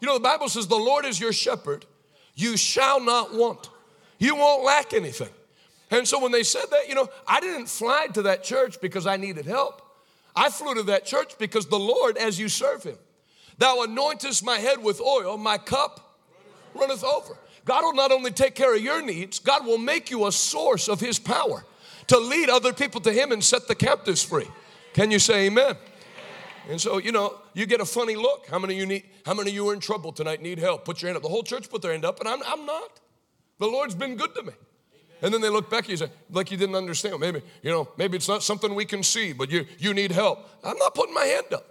You 0.00 0.08
know, 0.08 0.14
the 0.14 0.20
Bible 0.20 0.48
says, 0.48 0.66
The 0.66 0.74
Lord 0.74 1.04
is 1.04 1.20
your 1.20 1.32
shepherd. 1.32 1.86
You 2.34 2.56
shall 2.56 3.00
not 3.00 3.32
want. 3.32 3.70
You 4.18 4.34
won't 4.34 4.64
lack 4.64 4.92
anything. 4.92 5.30
And 5.90 6.06
so 6.06 6.20
when 6.20 6.32
they 6.32 6.42
said 6.42 6.64
that, 6.72 6.88
you 6.88 6.96
know, 6.96 7.08
I 7.28 7.38
didn't 7.38 7.68
fly 7.68 8.08
to 8.14 8.22
that 8.22 8.42
church 8.42 8.80
because 8.80 9.06
I 9.06 9.16
needed 9.16 9.46
help. 9.46 9.82
I 10.34 10.50
flew 10.50 10.74
to 10.74 10.82
that 10.84 11.06
church 11.06 11.38
because 11.38 11.66
the 11.66 11.78
Lord, 11.78 12.18
as 12.18 12.38
you 12.38 12.48
serve 12.48 12.82
him, 12.82 12.98
thou 13.56 13.86
anointest 13.86 14.42
my 14.42 14.58
head 14.58 14.82
with 14.82 15.00
oil, 15.00 15.38
my 15.38 15.58
cup 15.58 16.18
runneth 16.74 17.04
over. 17.04 17.38
God 17.66 17.82
will 17.82 17.94
not 17.94 18.12
only 18.12 18.30
take 18.30 18.54
care 18.54 18.74
of 18.74 18.80
your 18.80 19.02
needs, 19.02 19.40
God 19.40 19.66
will 19.66 19.76
make 19.76 20.10
you 20.10 20.26
a 20.26 20.32
source 20.32 20.88
of 20.88 21.00
his 21.00 21.18
power 21.18 21.64
to 22.06 22.18
lead 22.18 22.48
other 22.48 22.72
people 22.72 23.00
to 23.02 23.12
him 23.12 23.32
and 23.32 23.42
set 23.42 23.66
the 23.66 23.74
captives 23.74 24.22
free. 24.22 24.46
Can 24.94 25.10
you 25.10 25.18
say 25.18 25.46
amen? 25.46 25.74
And 26.70 26.80
so, 26.80 26.98
you 26.98 27.12
know, 27.12 27.34
you 27.54 27.66
get 27.66 27.80
a 27.80 27.84
funny 27.84 28.16
look. 28.16 28.46
How 28.48 28.58
many 28.58 28.76
you 28.76 28.86
need, 28.86 29.04
how 29.24 29.34
many 29.34 29.50
you 29.50 29.68
are 29.68 29.74
in 29.74 29.80
trouble 29.80 30.12
tonight, 30.12 30.40
need 30.40 30.58
help? 30.58 30.84
Put 30.84 31.02
your 31.02 31.08
hand 31.08 31.16
up. 31.16 31.22
The 31.22 31.28
whole 31.28 31.42
church 31.42 31.68
put 31.68 31.82
their 31.82 31.90
hand 31.90 32.04
up, 32.04 32.20
and 32.20 32.28
I'm, 32.28 32.40
I'm 32.46 32.66
not. 32.66 33.00
The 33.58 33.66
Lord's 33.66 33.94
been 33.94 34.16
good 34.16 34.34
to 34.36 34.42
me. 34.44 34.52
And 35.22 35.34
then 35.34 35.40
they 35.40 35.48
look 35.48 35.68
back 35.68 35.84
at 35.84 35.90
you 35.90 35.96
say, 35.96 36.10
like 36.30 36.50
you 36.50 36.56
didn't 36.56 36.74
understand. 36.76 37.18
Maybe, 37.18 37.42
you 37.62 37.70
know, 37.70 37.88
maybe 37.96 38.16
it's 38.16 38.28
not 38.28 38.42
something 38.42 38.74
we 38.74 38.84
can 38.84 39.02
see, 39.02 39.32
but 39.32 39.50
you, 39.50 39.66
you 39.78 39.92
need 39.92 40.12
help. 40.12 40.48
I'm 40.62 40.76
not 40.78 40.94
putting 40.94 41.14
my 41.14 41.24
hand 41.24 41.52
up. 41.52 41.66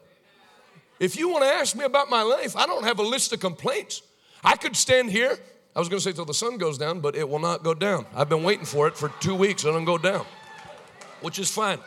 If 0.99 1.17
you 1.17 1.29
want 1.29 1.43
to 1.43 1.49
ask 1.49 1.75
me 1.75 1.85
about 1.85 2.09
my 2.09 2.21
life, 2.21 2.55
I 2.55 2.65
don't 2.65 2.83
have 2.83 2.99
a 2.99 3.03
list 3.03 3.33
of 3.33 3.39
complaints. 3.39 4.01
I 4.43 4.55
could 4.55 4.75
stand 4.75 5.11
here. 5.11 5.37
I 5.75 5.79
was 5.79 5.89
going 5.89 5.99
to 5.99 6.03
say 6.03 6.13
till 6.13 6.25
the 6.25 6.33
sun 6.33 6.57
goes 6.57 6.77
down, 6.77 7.01
but 7.01 7.15
it 7.15 7.27
will 7.27 7.39
not 7.39 7.63
go 7.63 7.73
down. 7.73 8.05
I've 8.15 8.29
been 8.29 8.43
waiting 8.43 8.65
for 8.65 8.87
it 8.87 8.95
for 8.95 9.09
two 9.19 9.35
weeks. 9.35 9.63
It 9.63 9.67
doesn't 9.67 9.85
go 9.85 9.97
down, 9.97 10.25
which 11.21 11.37
is 11.37 11.51
fine. 11.51 11.79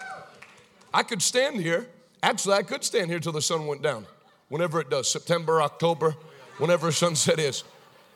I 0.92 1.02
could 1.02 1.23
stand 1.23 1.61
here. 1.61 1.88
Actually, 2.23 2.54
I 2.57 2.62
could 2.64 2.85
stand 2.85 3.09
here 3.11 3.18
till 3.18 3.33
the 3.33 3.40
sun 3.40 3.66
went 3.66 3.80
down, 3.80 4.07
whenever 4.49 4.80
it 4.80 4.90
does, 4.90 5.11
September, 5.11 5.62
October, 5.62 6.16
whenever 6.59 6.92
sunset 6.92 7.38
is. 7.38 7.64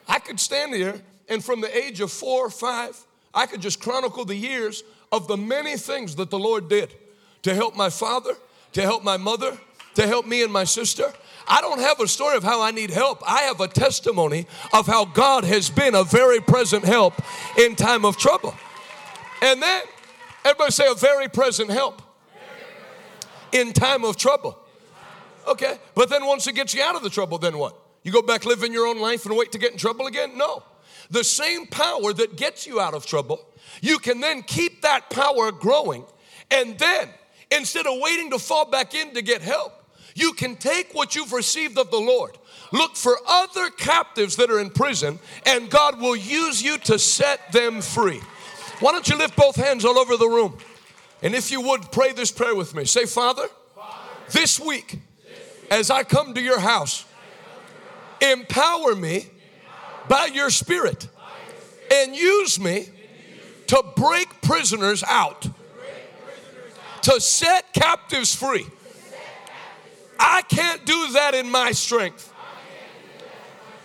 I 0.07 0.19
could 0.19 0.41
stand 0.41 0.75
here, 0.75 1.01
and 1.29 1.43
from 1.43 1.61
the 1.61 1.75
age 1.75 2.01
of 2.01 2.13
four, 2.13 2.47
or 2.47 2.51
five, 2.51 3.01
I 3.33 3.47
could 3.47 3.63
just 3.63 3.81
chronicle 3.81 4.25
the 4.25 4.35
years 4.35 4.83
of 5.11 5.27
the 5.27 5.37
many 5.37 5.77
things 5.77 6.17
that 6.17 6.31
the 6.31 6.39
Lord 6.39 6.69
did 6.69 6.93
to 7.43 7.55
help 7.55 7.77
my 7.77 7.89
father, 7.89 8.35
to 8.73 8.83
help 8.83 9.05
my 9.05 9.17
mother, 9.17 9.57
to 9.95 10.07
help 10.07 10.27
me 10.27 10.43
and 10.43 10.53
my 10.53 10.65
sister. 10.65 11.13
I 11.47 11.61
don't 11.61 11.81
have 11.81 12.01
a 12.01 12.09
story 12.09 12.37
of 12.37 12.45
how 12.45 12.63
I 12.63 12.71
need 12.71 12.91
help. 12.91 13.23
I 13.27 13.43
have 13.43 13.61
a 13.61 13.69
testimony 13.69 14.47
of 14.73 14.87
how 14.87 15.05
God 15.05 15.45
has 15.45 15.71
been 15.71 15.95
a 15.95 16.05
very 16.05 16.41
present 16.41 16.85
help 16.85 17.15
in 17.59 17.77
time 17.77 18.05
of 18.05 18.17
trouble. 18.17 18.55
And 19.43 19.61
then, 19.61 19.83
everybody 20.45 20.71
say 20.71 20.87
a 20.89 20.95
very 20.95 21.29
present 21.29 21.71
help 21.71 22.03
in 23.53 23.73
time 23.73 24.05
of 24.05 24.17
trouble. 24.17 24.59
Okay, 25.47 25.79
but 25.95 26.09
then 26.09 26.25
once 26.25 26.47
it 26.47 26.55
gets 26.55 26.75
you 26.75 26.83
out 26.83 26.95
of 26.95 27.03
the 27.03 27.11
trouble, 27.11 27.39
then 27.39 27.59
what? 27.59 27.77
You 28.05 28.13
go 28.13 28.23
back 28.23 28.45
living 28.45 28.73
your 28.73 28.87
own 28.87 29.01
life 29.01 29.27
and 29.27 29.37
wait 29.37 29.53
to 29.53 29.59
get 29.59 29.73
in 29.73 29.79
trouble 29.79 30.07
again? 30.07 30.37
No. 30.37 30.63
The 31.11 31.25
same 31.25 31.67
power 31.67 32.13
that 32.13 32.37
gets 32.37 32.67
you 32.67 32.81
out 32.81 32.95
of 32.95 33.07
trouble, 33.07 33.45
you 33.81 33.99
can 33.99 34.21
then 34.21 34.43
keep 34.43 34.83
that 34.83 35.11
power 35.11 35.53
growing. 35.53 36.05
And 36.51 36.79
then, 36.79 37.09
instead 37.51 37.87
of 37.87 37.95
waiting 38.01 38.31
to 38.31 38.39
fall 38.39 38.71
back 38.71 38.95
in 38.95 39.15
to 39.15 39.23
get 39.23 39.43
help, 39.43 39.82
you 40.15 40.33
can 40.33 40.57
take 40.57 40.93
what 40.93 41.15
you've 41.15 41.33
received 41.33 41.79
of 41.79 41.91
the 41.91 41.99
Lord, 41.99 42.37
look 42.73 42.97
for 42.97 43.17
other 43.27 43.71
captives 43.71 44.37
that 44.37 44.51
are 44.51 44.61
in 44.61 44.71
prison, 44.71 45.19
and 45.47 45.71
God 45.71 46.01
will 46.01 46.17
use 46.17 46.63
you 46.63 46.79
to 46.79 46.99
set 46.99 47.53
them 47.53 47.81
free. 47.81 48.21
Why 48.81 48.93
don't 48.93 49.09
you 49.09 49.17
lift 49.17 49.37
both 49.37 49.57
hands 49.57 49.85
all 49.85 49.99
over 49.99 50.17
the 50.17 50.29
room? 50.29 50.59
And 51.23 51.35
if 51.35 51.51
you 51.51 51.61
would, 51.61 51.93
pray 51.93 52.13
this 52.13 52.33
prayer 52.33 52.55
with 52.55 52.75
me. 52.75 52.85
Say, 52.85 53.07
Father, 53.07 53.47
this 54.31 54.59
week, 54.59 54.99
as 55.71 55.91
I 55.91 56.03
come 56.03 56.35
to 56.35 56.43
your 56.43 56.59
house, 56.59 57.05
empower 58.21 58.95
me 58.95 59.27
by 60.09 60.27
your 60.27 60.51
Spirit 60.51 61.09
and 61.93 62.17
use 62.17 62.59
me 62.59 62.89
to 63.69 63.85
break 63.97 64.43
prisoners 64.43 65.05
out, 65.05 65.47
to 67.03 67.21
set 67.21 67.73
captives 67.73 68.35
free. 68.35 68.67
I 70.25 70.43
can't 70.43 70.85
do 70.87 71.13
that 71.15 71.35
in 71.35 71.51
my 71.51 71.73
strength. 71.73 72.33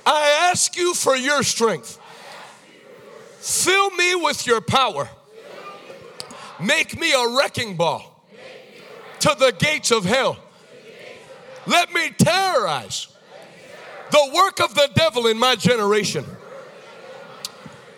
I 0.06 0.50
ask 0.52 0.78
you 0.78 0.94
for 0.94 1.16
your 1.16 1.42
strength. 1.42 2.00
Fill 3.40 3.90
me 3.92 4.14
with 4.16 4.46
your 4.46 4.62
power. 4.62 5.10
Make 6.62 7.00
me 7.00 7.12
a 7.12 7.38
wrecking 7.38 7.76
ball 7.76 8.24
to 9.20 9.36
the 9.40 9.52
gates 9.58 9.90
of 9.92 10.06
hell. 10.06 10.38
Let 11.66 11.92
me 11.92 12.12
terrorize 12.12 13.08
the 14.12 14.32
work 14.34 14.62
of 14.62 14.76
the 14.76 14.90
devil 14.94 15.26
in 15.28 15.40
my 15.40 15.56
generation. 15.56 16.24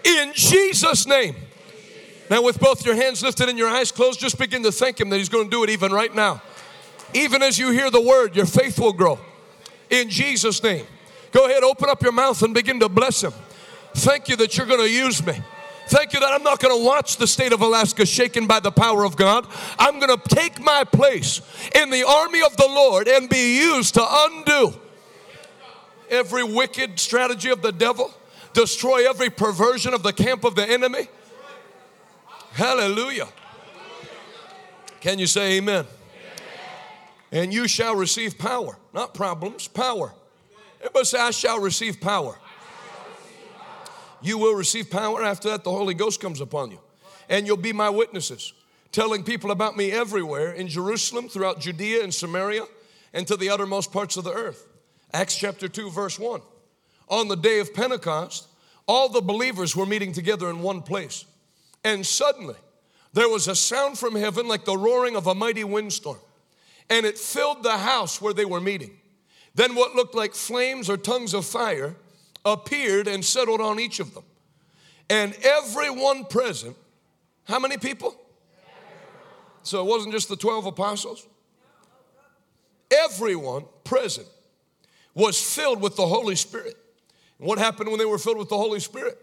In 0.03 0.31
Jesus' 0.33 1.05
name. 1.05 1.35
Now, 2.29 2.41
with 2.41 2.59
both 2.59 2.85
your 2.85 2.95
hands 2.95 3.21
lifted 3.21 3.49
and 3.49 3.57
your 3.57 3.69
eyes 3.69 3.91
closed, 3.91 4.19
just 4.19 4.37
begin 4.37 4.63
to 4.63 4.71
thank 4.71 4.99
Him 4.99 5.09
that 5.09 5.17
He's 5.17 5.29
going 5.29 5.45
to 5.45 5.51
do 5.51 5.63
it 5.63 5.69
even 5.69 5.91
right 5.91 6.13
now. 6.13 6.41
Even 7.13 7.41
as 7.41 7.57
you 7.57 7.71
hear 7.71 7.89
the 7.89 8.01
word, 8.01 8.35
your 8.35 8.45
faith 8.45 8.79
will 8.79 8.93
grow. 8.93 9.19
In 9.89 10.09
Jesus' 10.09 10.61
name. 10.61 10.85
Go 11.31 11.45
ahead, 11.45 11.63
open 11.63 11.89
up 11.89 12.01
your 12.01 12.11
mouth 12.11 12.41
and 12.41 12.53
begin 12.53 12.79
to 12.79 12.89
bless 12.89 13.23
Him. 13.23 13.33
Thank 13.95 14.29
you 14.29 14.35
that 14.37 14.57
you're 14.57 14.67
going 14.67 14.79
to 14.79 14.89
use 14.89 15.25
me. 15.25 15.33
Thank 15.87 16.13
you 16.13 16.19
that 16.19 16.31
I'm 16.31 16.43
not 16.43 16.59
going 16.59 16.77
to 16.77 16.85
watch 16.85 17.17
the 17.17 17.25
state 17.25 17.51
of 17.51 17.61
Alaska 17.61 18.05
shaken 18.05 18.45
by 18.45 18.59
the 18.59 18.71
power 18.71 19.03
of 19.03 19.15
God. 19.15 19.47
I'm 19.79 19.99
going 19.99 20.15
to 20.15 20.35
take 20.35 20.61
my 20.61 20.83
place 20.83 21.41
in 21.73 21.89
the 21.89 22.07
army 22.07 22.43
of 22.43 22.55
the 22.57 22.67
Lord 22.67 23.07
and 23.07 23.27
be 23.27 23.57
used 23.57 23.95
to 23.95 24.05
undo 24.07 24.73
every 26.09 26.43
wicked 26.43 26.99
strategy 26.99 27.49
of 27.49 27.63
the 27.63 27.71
devil, 27.71 28.13
destroy 28.53 29.09
every 29.09 29.29
perversion 29.29 29.93
of 29.93 30.03
the 30.03 30.13
camp 30.13 30.43
of 30.43 30.55
the 30.55 30.69
enemy. 30.69 31.07
Hallelujah. 32.51 33.27
Can 35.01 35.17
you 35.17 35.27
say 35.27 35.57
amen? 35.57 35.85
And 37.31 37.53
you 37.53 37.67
shall 37.67 37.95
receive 37.95 38.37
power, 38.37 38.77
not 38.93 39.13
problems, 39.13 39.67
power. 39.67 40.13
Everybody 40.79 41.05
say, 41.05 41.19
I 41.19 41.31
shall 41.31 41.59
receive 41.59 42.01
power. 42.01 42.37
You 44.21 44.37
will 44.37 44.55
receive 44.55 44.89
power. 44.89 45.23
After 45.23 45.49
that, 45.49 45.63
the 45.63 45.71
Holy 45.71 45.93
Ghost 45.93 46.19
comes 46.19 46.41
upon 46.41 46.71
you. 46.71 46.79
And 47.29 47.45
you'll 47.45 47.57
be 47.57 47.73
my 47.73 47.89
witnesses, 47.89 48.53
telling 48.91 49.23
people 49.23 49.51
about 49.51 49.77
me 49.77 49.91
everywhere 49.91 50.51
in 50.53 50.67
Jerusalem, 50.67 51.29
throughout 51.29 51.59
Judea 51.59 52.03
and 52.03 52.13
Samaria, 52.13 52.63
and 53.13 53.27
to 53.27 53.37
the 53.37 53.49
uttermost 53.49 53.91
parts 53.91 54.17
of 54.17 54.23
the 54.23 54.33
earth. 54.33 54.65
Acts 55.13 55.37
chapter 55.37 55.67
2, 55.67 55.91
verse 55.91 56.19
1. 56.19 56.41
On 57.09 57.27
the 57.27 57.35
day 57.35 57.59
of 57.59 57.73
Pentecost, 57.73 58.47
all 58.87 59.09
the 59.09 59.21
believers 59.21 59.75
were 59.75 59.85
meeting 59.85 60.11
together 60.11 60.49
in 60.49 60.61
one 60.61 60.81
place. 60.81 61.25
And 61.83 62.05
suddenly, 62.05 62.55
there 63.13 63.29
was 63.29 63.47
a 63.47 63.55
sound 63.55 63.97
from 63.97 64.15
heaven 64.15 64.47
like 64.47 64.65
the 64.65 64.77
roaring 64.77 65.15
of 65.15 65.27
a 65.27 65.35
mighty 65.35 65.63
windstorm, 65.63 66.19
and 66.89 67.05
it 67.05 67.17
filled 67.17 67.63
the 67.63 67.77
house 67.77 68.21
where 68.21 68.33
they 68.33 68.45
were 68.45 68.61
meeting. 68.61 68.91
Then, 69.55 69.75
what 69.75 69.95
looked 69.95 70.15
like 70.15 70.33
flames 70.33 70.89
or 70.89 70.97
tongues 70.97 71.33
of 71.33 71.45
fire 71.45 71.95
appeared 72.45 73.07
and 73.07 73.23
settled 73.23 73.61
on 73.61 73.79
each 73.79 73.99
of 73.99 74.13
them. 74.13 74.23
And 75.09 75.35
everyone 75.43 76.25
present, 76.25 76.75
how 77.45 77.59
many 77.59 77.77
people? 77.77 78.15
So 79.63 79.81
it 79.81 79.87
wasn't 79.87 80.13
just 80.13 80.29
the 80.29 80.35
12 80.35 80.67
apostles. 80.67 81.27
Everyone 82.91 83.65
present 83.83 84.27
was 85.13 85.41
filled 85.41 85.81
with 85.81 85.95
the 85.95 86.05
Holy 86.05 86.35
Spirit. 86.35 86.77
What 87.37 87.57
happened 87.57 87.89
when 87.89 87.99
they 87.99 88.05
were 88.05 88.17
filled 88.17 88.37
with 88.37 88.49
the 88.49 88.57
Holy 88.57 88.79
Spirit? 88.79 89.17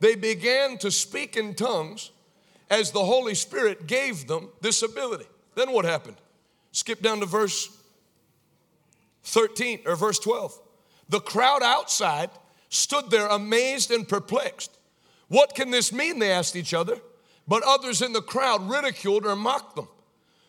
They 0.00 0.14
began 0.14 0.78
to 0.78 0.90
speak 0.90 1.36
in 1.36 1.54
tongues 1.54 2.10
as 2.70 2.92
the 2.92 3.04
Holy 3.04 3.34
Spirit 3.34 3.86
gave 3.86 4.26
them 4.26 4.50
this 4.60 4.82
ability. 4.82 5.26
Then 5.54 5.72
what 5.72 5.84
happened? 5.84 6.16
Skip 6.72 7.02
down 7.02 7.20
to 7.20 7.26
verse 7.26 7.68
13 9.24 9.80
or 9.86 9.96
verse 9.96 10.18
12. 10.18 10.58
The 11.08 11.20
crowd 11.20 11.62
outside 11.62 12.30
stood 12.68 13.10
there 13.10 13.26
amazed 13.26 13.90
and 13.90 14.06
perplexed. 14.06 14.76
What 15.28 15.54
can 15.54 15.70
this 15.70 15.92
mean? 15.92 16.18
They 16.18 16.30
asked 16.30 16.56
each 16.56 16.74
other. 16.74 16.98
But 17.46 17.62
others 17.66 18.02
in 18.02 18.12
the 18.12 18.20
crowd 18.20 18.68
ridiculed 18.68 19.24
or 19.24 19.34
mocked 19.34 19.74
them, 19.74 19.88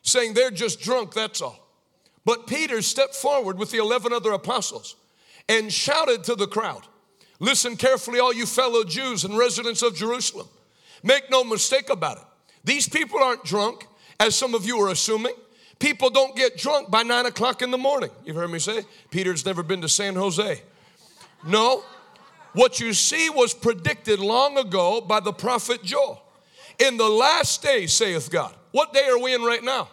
saying 0.02 0.34
they're 0.34 0.52
just 0.52 0.82
drunk, 0.82 1.14
that's 1.14 1.42
all. 1.42 1.66
But 2.26 2.46
Peter 2.46 2.82
stepped 2.82 3.16
forward 3.16 3.58
with 3.58 3.72
the 3.72 3.78
11 3.78 4.12
other 4.12 4.34
apostles 4.34 4.98
and 5.48 5.72
shouted 5.72 6.26
to 6.26 6.36
the 6.36 6.48
crowd 6.48 6.84
Listen 7.40 7.78
carefully, 7.78 8.20
all 8.20 8.34
you 8.34 8.46
fellow 8.46 8.84
Jews 8.84 9.24
and 9.24 9.38
residents 9.38 9.82
of 9.82 9.96
Jerusalem. 9.96 10.48
Make 11.04 11.32
no 11.32 11.46
mistake 11.46 11.90
about 11.90 12.18
it. 12.18 12.24
These 12.66 12.90
people 12.90 13.24
aren't 13.24 13.46
drunk, 13.46 13.88
as 14.20 14.36
some 14.36 14.54
of 14.54 14.66
you 14.66 14.78
are 14.80 14.90
assuming. 14.90 15.36
People 15.80 16.10
don't 16.10 16.36
get 16.36 16.58
drunk 16.58 16.92
by 16.92 17.04
nine 17.04 17.26
o'clock 17.26 17.62
in 17.62 17.72
the 17.72 17.78
morning. 17.78 18.10
You've 18.26 18.36
heard 18.36 18.52
me 18.52 18.60
say, 18.60 18.84
Peter's 19.10 19.46
never 19.46 19.64
been 19.64 19.82
to 19.82 19.90
San 19.90 20.16
Jose. 20.16 20.62
No, 21.48 21.84
what 22.54 22.82
you 22.82 22.94
see 22.94 23.30
was 23.30 23.54
predicted 23.54 24.20
long 24.20 24.58
ago 24.58 25.00
by 25.00 25.22
the 25.22 25.32
prophet 25.32 25.82
Joel. 25.82 26.22
In 26.80 26.98
the 26.98 27.08
last 27.08 27.64
days, 27.64 27.94
saith 27.94 28.30
God. 28.30 28.54
What 28.72 28.94
day 28.94 29.06
are 29.08 29.20
we 29.20 29.34
in 29.34 29.42
right 29.42 29.64
now? 29.64 29.90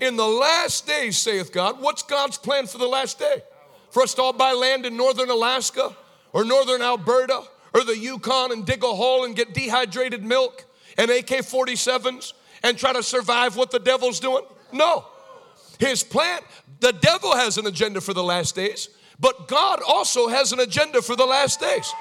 In 0.00 0.16
the 0.16 0.26
last 0.26 0.86
days, 0.86 1.18
saith 1.18 1.52
God. 1.52 1.80
What's 1.80 2.02
God's 2.02 2.38
plan 2.38 2.66
for 2.66 2.78
the 2.78 2.86
last 2.86 3.18
day? 3.18 3.42
For 3.90 4.02
us 4.02 4.14
to 4.14 4.22
all 4.22 4.32
buy 4.32 4.52
land 4.52 4.86
in 4.86 4.96
northern 4.96 5.30
Alaska 5.30 5.96
or 6.32 6.44
northern 6.44 6.82
Alberta 6.82 7.42
or 7.74 7.84
the 7.84 7.96
Yukon 7.96 8.52
and 8.52 8.64
dig 8.64 8.84
a 8.84 8.86
hole 8.86 9.24
and 9.24 9.34
get 9.34 9.54
dehydrated 9.54 10.24
milk 10.24 10.64
and 10.96 11.10
AK 11.10 11.26
47s 11.26 12.32
and 12.62 12.78
try 12.78 12.92
to 12.92 13.02
survive 13.02 13.56
what 13.56 13.70
the 13.70 13.78
devil's 13.78 14.20
doing? 14.20 14.44
No. 14.72 15.06
His 15.78 16.02
plan, 16.02 16.40
the 16.80 16.92
devil 16.92 17.34
has 17.34 17.58
an 17.58 17.66
agenda 17.66 18.00
for 18.00 18.12
the 18.12 18.22
last 18.22 18.54
days, 18.54 18.88
but 19.20 19.48
God 19.48 19.80
also 19.86 20.28
has 20.28 20.52
an 20.52 20.60
agenda 20.60 21.02
for 21.02 21.16
the 21.16 21.26
last 21.26 21.60
days. 21.60 21.92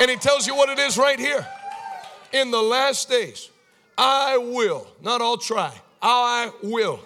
And 0.00 0.10
he 0.10 0.16
tells 0.16 0.46
you 0.46 0.54
what 0.54 0.68
it 0.68 0.78
is 0.78 0.96
right 0.96 1.18
here. 1.18 1.46
In 2.32 2.50
the 2.50 2.62
last 2.62 3.08
days, 3.08 3.50
I 3.96 4.36
will, 4.38 4.86
not 5.02 5.20
I'll 5.20 5.38
try, 5.38 5.72
I 6.00 6.52
will 6.62 7.00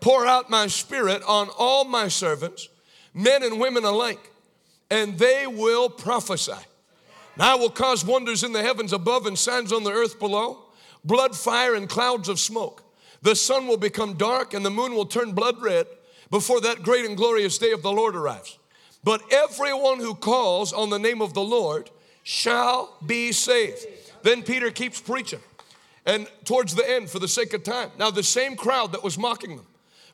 pour 0.00 0.26
out 0.26 0.50
my 0.50 0.66
spirit 0.66 1.22
on 1.26 1.48
all 1.56 1.84
my 1.84 2.08
servants, 2.08 2.68
men 3.14 3.42
and 3.42 3.58
women 3.58 3.84
alike, 3.84 4.30
and 4.90 5.18
they 5.18 5.46
will 5.46 5.88
prophesy. 5.88 6.52
Now 7.36 7.52
I 7.52 7.54
will 7.58 7.70
cause 7.70 8.04
wonders 8.04 8.44
in 8.44 8.52
the 8.52 8.62
heavens 8.62 8.92
above 8.92 9.26
and 9.26 9.38
signs 9.38 9.72
on 9.72 9.82
the 9.82 9.92
earth 9.92 10.18
below, 10.18 10.64
blood, 11.04 11.34
fire, 11.34 11.74
and 11.74 11.88
clouds 11.88 12.28
of 12.28 12.38
smoke. 12.38 12.83
The 13.24 13.34
sun 13.34 13.66
will 13.66 13.78
become 13.78 14.14
dark 14.14 14.52
and 14.52 14.64
the 14.64 14.70
moon 14.70 14.94
will 14.94 15.06
turn 15.06 15.32
blood 15.32 15.60
red 15.62 15.86
before 16.30 16.60
that 16.60 16.82
great 16.82 17.06
and 17.06 17.16
glorious 17.16 17.56
day 17.56 17.72
of 17.72 17.80
the 17.80 17.90
Lord 17.90 18.14
arrives. 18.14 18.58
But 19.02 19.22
everyone 19.32 19.98
who 19.98 20.14
calls 20.14 20.74
on 20.74 20.90
the 20.90 20.98
name 20.98 21.22
of 21.22 21.32
the 21.32 21.42
Lord 21.42 21.90
shall 22.22 22.94
be 23.04 23.32
saved. 23.32 23.86
Then 24.22 24.42
Peter 24.42 24.70
keeps 24.70 25.00
preaching. 25.00 25.40
And 26.04 26.26
towards 26.44 26.74
the 26.74 26.88
end, 26.88 27.08
for 27.08 27.18
the 27.18 27.26
sake 27.26 27.54
of 27.54 27.62
time, 27.62 27.90
now 27.98 28.10
the 28.10 28.22
same 28.22 28.56
crowd 28.56 28.92
that 28.92 29.02
was 29.02 29.16
mocking 29.16 29.56
them, 29.56 29.66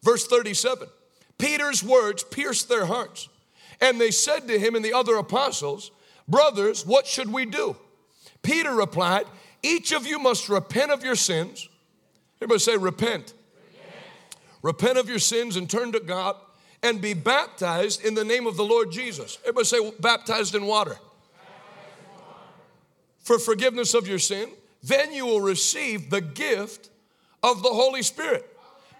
verse 0.04 0.24
37, 0.28 0.86
Peter's 1.36 1.82
words 1.82 2.22
pierced 2.22 2.68
their 2.68 2.86
hearts. 2.86 3.28
And 3.80 4.00
they 4.00 4.12
said 4.12 4.46
to 4.46 4.56
him 4.56 4.76
and 4.76 4.84
the 4.84 4.92
other 4.92 5.16
apostles, 5.16 5.90
Brothers, 6.28 6.86
what 6.86 7.08
should 7.08 7.32
we 7.32 7.44
do? 7.44 7.74
Peter 8.42 8.72
replied, 8.72 9.26
Each 9.64 9.90
of 9.90 10.06
you 10.06 10.20
must 10.20 10.48
repent 10.48 10.92
of 10.92 11.02
your 11.02 11.16
sins 11.16 11.68
Everybody 12.40 12.60
say, 12.60 12.76
repent. 12.76 13.34
repent. 13.34 13.34
Repent 14.62 14.98
of 14.98 15.08
your 15.08 15.18
sins 15.18 15.56
and 15.56 15.68
turn 15.68 15.92
to 15.92 16.00
God 16.00 16.36
and 16.82 17.00
be 17.00 17.12
baptized 17.12 18.04
in 18.04 18.14
the 18.14 18.24
name 18.24 18.46
of 18.46 18.56
the 18.56 18.64
Lord 18.64 18.90
Jesus. 18.90 19.38
Everybody 19.42 19.66
say, 19.66 19.92
baptized 20.00 20.54
in 20.54 20.64
water. 20.64 20.96
For 23.18 23.38
forgiveness 23.38 23.92
of 23.92 24.08
your 24.08 24.18
sin, 24.18 24.48
then 24.82 25.12
you 25.12 25.26
will 25.26 25.42
receive 25.42 26.08
the 26.08 26.22
gift 26.22 26.88
of 27.42 27.62
the 27.62 27.68
Holy 27.68 28.02
Spirit. 28.02 28.46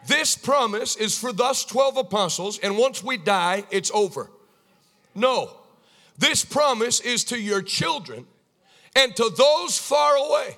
This 0.06 0.37
promise 0.37 0.97
is 0.97 1.18
for 1.18 1.32
thus 1.32 1.64
12 1.64 1.97
apostles, 1.97 2.59
and 2.59 2.76
once 2.76 3.02
we 3.02 3.16
die, 3.16 3.64
it's 3.70 3.90
over. 3.92 4.30
No, 5.14 5.56
this 6.18 6.44
promise 6.44 7.00
is 7.00 7.25
to 7.25 7.40
your 7.40 7.62
children 7.62 8.26
and 8.94 9.14
to 9.16 9.30
those 9.37 9.78
far 9.78 10.16
away, 10.16 10.56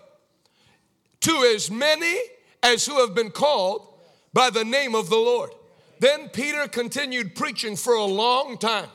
to 1.20 1.52
as 1.54 1.70
many 1.70 2.18
as 2.62 2.86
who 2.86 3.00
have 3.00 3.14
been 3.14 3.30
called 3.30 3.86
by 4.32 4.50
the 4.50 4.64
name 4.64 4.94
of 4.94 5.08
the 5.08 5.16
Lord. 5.16 5.50
Then 6.00 6.28
Peter 6.30 6.66
continued 6.68 7.34
preaching 7.34 7.76
for 7.76 7.94
a 7.94 8.04
long 8.04 8.58
time, 8.58 8.88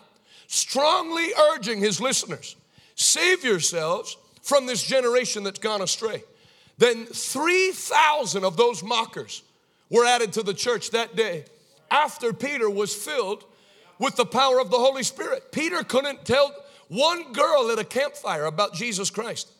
strongly 0.47 1.27
urging 1.53 1.79
his 1.79 2.01
listeners 2.01 2.55
save 2.97 3.43
yourselves 3.43 4.17
from 4.41 4.65
this 4.65 4.83
generation 4.83 5.43
that's 5.43 5.59
gone 5.59 5.81
astray. 5.81 6.23
Then 6.77 7.05
3,000 7.05 8.43
of 8.43 8.57
those 8.57 8.83
mockers 8.83 9.43
were 9.89 10.05
added 10.05 10.33
to 10.33 10.43
the 10.43 10.53
church 10.53 10.91
that 10.91 11.15
day 11.15 11.45
after 11.89 12.33
Peter 12.33 12.69
was 12.69 12.93
filled 12.93 13.45
with 13.99 14.15
the 14.15 14.25
power 14.25 14.59
of 14.59 14.69
the 14.69 14.77
Holy 14.77 15.03
Spirit. 15.03 15.51
Peter 15.51 15.83
couldn't 15.83 16.25
tell 16.25 16.53
one 16.87 17.31
girl 17.33 17.71
at 17.71 17.79
a 17.79 17.83
campfire 17.83 18.45
about 18.45 18.73
Jesus 18.73 19.09
Christ. 19.09 19.51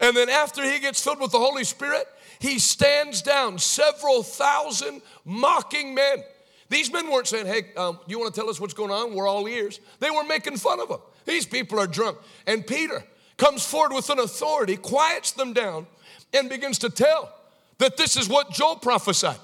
And 0.00 0.16
then 0.16 0.28
after 0.28 0.64
he 0.64 0.80
gets 0.80 1.02
filled 1.02 1.20
with 1.20 1.32
the 1.32 1.38
Holy 1.38 1.64
Spirit, 1.64 2.06
he 2.42 2.58
stands 2.58 3.22
down 3.22 3.56
several 3.56 4.24
thousand 4.24 5.00
mocking 5.24 5.94
men. 5.94 6.24
These 6.70 6.92
men 6.92 7.08
weren't 7.08 7.28
saying, 7.28 7.46
Hey, 7.46 7.72
um, 7.76 8.00
you 8.08 8.18
want 8.18 8.34
to 8.34 8.40
tell 8.40 8.50
us 8.50 8.58
what's 8.58 8.74
going 8.74 8.90
on? 8.90 9.14
We're 9.14 9.28
all 9.28 9.46
ears. 9.46 9.78
They 10.00 10.10
were 10.10 10.24
making 10.24 10.56
fun 10.56 10.80
of 10.80 10.90
him. 10.90 10.98
These 11.24 11.46
people 11.46 11.78
are 11.78 11.86
drunk. 11.86 12.18
And 12.48 12.66
Peter 12.66 13.04
comes 13.36 13.64
forward 13.64 13.94
with 13.94 14.10
an 14.10 14.18
authority, 14.18 14.76
quiets 14.76 15.30
them 15.30 15.52
down, 15.52 15.86
and 16.34 16.48
begins 16.48 16.80
to 16.80 16.90
tell 16.90 17.32
that 17.78 17.96
this 17.96 18.16
is 18.16 18.28
what 18.28 18.50
Joel 18.50 18.74
prophesied. 18.74 19.38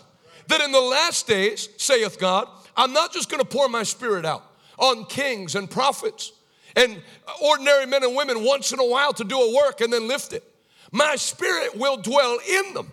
That 0.48 0.60
in 0.60 0.72
the 0.72 0.80
last 0.80 1.28
days, 1.28 1.68
saith 1.76 2.18
God, 2.18 2.48
I'm 2.76 2.92
not 2.92 3.12
just 3.12 3.30
going 3.30 3.40
to 3.40 3.48
pour 3.48 3.68
my 3.68 3.84
spirit 3.84 4.26
out 4.26 4.42
on 4.76 5.04
kings 5.04 5.54
and 5.54 5.70
prophets 5.70 6.32
and 6.74 7.00
ordinary 7.40 7.86
men 7.86 8.02
and 8.02 8.16
women 8.16 8.42
once 8.42 8.72
in 8.72 8.80
a 8.80 8.84
while 8.84 9.12
to 9.12 9.22
do 9.22 9.38
a 9.38 9.54
work 9.54 9.82
and 9.82 9.92
then 9.92 10.08
lift 10.08 10.32
it. 10.32 10.42
My 10.90 11.16
spirit 11.16 11.76
will 11.76 11.96
dwell 11.96 12.38
in 12.48 12.74
them. 12.74 12.90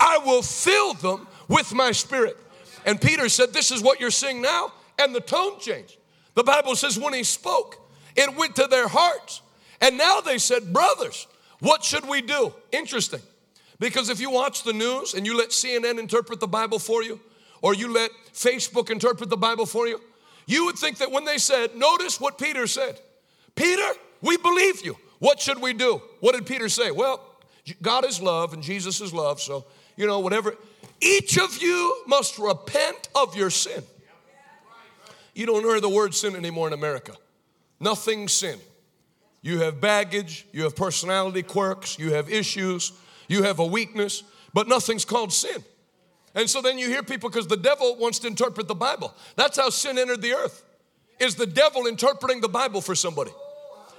I 0.00 0.18
will 0.18 0.42
fill 0.42 0.94
them 0.94 1.26
with 1.48 1.74
my 1.74 1.92
spirit. 1.92 2.36
And 2.86 3.00
Peter 3.00 3.28
said, 3.28 3.52
This 3.52 3.70
is 3.70 3.82
what 3.82 4.00
you're 4.00 4.10
seeing 4.10 4.42
now. 4.42 4.72
And 4.98 5.14
the 5.14 5.20
tone 5.20 5.58
changed. 5.58 5.96
The 6.34 6.44
Bible 6.44 6.76
says, 6.76 6.98
when 6.98 7.14
he 7.14 7.22
spoke, 7.22 7.78
it 8.16 8.36
went 8.36 8.56
to 8.56 8.66
their 8.66 8.88
hearts. 8.88 9.40
And 9.80 9.98
now 9.98 10.20
they 10.20 10.38
said, 10.38 10.72
Brothers, 10.72 11.26
what 11.60 11.84
should 11.84 12.08
we 12.08 12.22
do? 12.22 12.52
Interesting. 12.72 13.20
Because 13.78 14.08
if 14.08 14.20
you 14.20 14.30
watch 14.30 14.62
the 14.62 14.72
news 14.72 15.14
and 15.14 15.26
you 15.26 15.36
let 15.36 15.50
CNN 15.50 15.98
interpret 15.98 16.40
the 16.40 16.46
Bible 16.46 16.78
for 16.78 17.02
you, 17.02 17.20
or 17.62 17.74
you 17.74 17.92
let 17.92 18.10
Facebook 18.32 18.90
interpret 18.90 19.30
the 19.30 19.36
Bible 19.36 19.66
for 19.66 19.86
you, 19.86 20.00
you 20.46 20.66
would 20.66 20.76
think 20.76 20.98
that 20.98 21.10
when 21.10 21.24
they 21.24 21.38
said, 21.38 21.74
Notice 21.76 22.20
what 22.20 22.38
Peter 22.38 22.66
said. 22.66 23.00
Peter, 23.54 23.88
we 24.20 24.36
believe 24.36 24.84
you. 24.84 24.96
What 25.18 25.40
should 25.40 25.60
we 25.60 25.72
do? 25.72 26.02
What 26.20 26.34
did 26.34 26.46
Peter 26.46 26.68
say? 26.68 26.90
Well, 26.90 27.24
God 27.80 28.04
is 28.04 28.20
love 28.20 28.52
and 28.52 28.62
Jesus 28.62 29.00
is 29.00 29.12
love, 29.12 29.40
so, 29.40 29.64
you 29.96 30.06
know, 30.06 30.18
whatever. 30.18 30.54
Each 31.00 31.38
of 31.38 31.62
you 31.62 32.02
must 32.06 32.38
repent 32.38 33.08
of 33.14 33.36
your 33.36 33.50
sin. 33.50 33.82
You 35.34 35.46
don't 35.46 35.62
hear 35.62 35.80
the 35.80 35.88
word 35.88 36.14
sin 36.14 36.36
anymore 36.36 36.68
in 36.68 36.72
America. 36.72 37.14
Nothing 37.80 38.28
sin. 38.28 38.58
You 39.42 39.58
have 39.60 39.80
baggage, 39.80 40.46
you 40.52 40.62
have 40.62 40.74
personality 40.74 41.42
quirks, 41.42 41.98
you 41.98 42.12
have 42.12 42.30
issues, 42.30 42.92
you 43.28 43.42
have 43.42 43.58
a 43.58 43.66
weakness, 43.66 44.22
but 44.54 44.68
nothing's 44.68 45.04
called 45.04 45.32
sin. 45.32 45.62
And 46.34 46.48
so 46.48 46.62
then 46.62 46.78
you 46.78 46.88
hear 46.88 47.02
people 47.02 47.28
because 47.28 47.46
the 47.46 47.56
devil 47.56 47.96
wants 47.96 48.18
to 48.20 48.26
interpret 48.26 48.68
the 48.68 48.74
Bible. 48.74 49.14
That's 49.36 49.58
how 49.58 49.70
sin 49.70 49.98
entered 49.98 50.22
the 50.22 50.32
earth. 50.32 50.64
Is 51.20 51.34
the 51.34 51.46
devil 51.46 51.86
interpreting 51.86 52.40
the 52.40 52.48
Bible 52.48 52.80
for 52.80 52.94
somebody? 52.94 53.32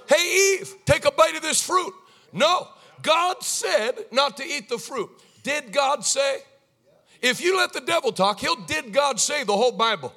Hey, 0.08 0.58
Eve, 0.60 0.74
take 0.84 1.04
a 1.04 1.10
bite 1.10 1.36
of 1.36 1.42
this 1.42 1.62
fruit. 1.62 1.94
No, 2.32 2.68
God 3.06 3.42
said 3.42 4.06
not 4.10 4.36
to 4.38 4.44
eat 4.44 4.68
the 4.68 4.78
fruit. 4.78 5.10
Did 5.44 5.72
God 5.72 6.04
say? 6.04 6.38
If 7.22 7.40
you 7.40 7.56
let 7.56 7.72
the 7.72 7.80
devil 7.80 8.10
talk, 8.12 8.40
he'll 8.40 8.56
did 8.56 8.92
God 8.92 9.20
say 9.20 9.44
the 9.44 9.56
whole 9.56 9.72
Bible. 9.72 10.12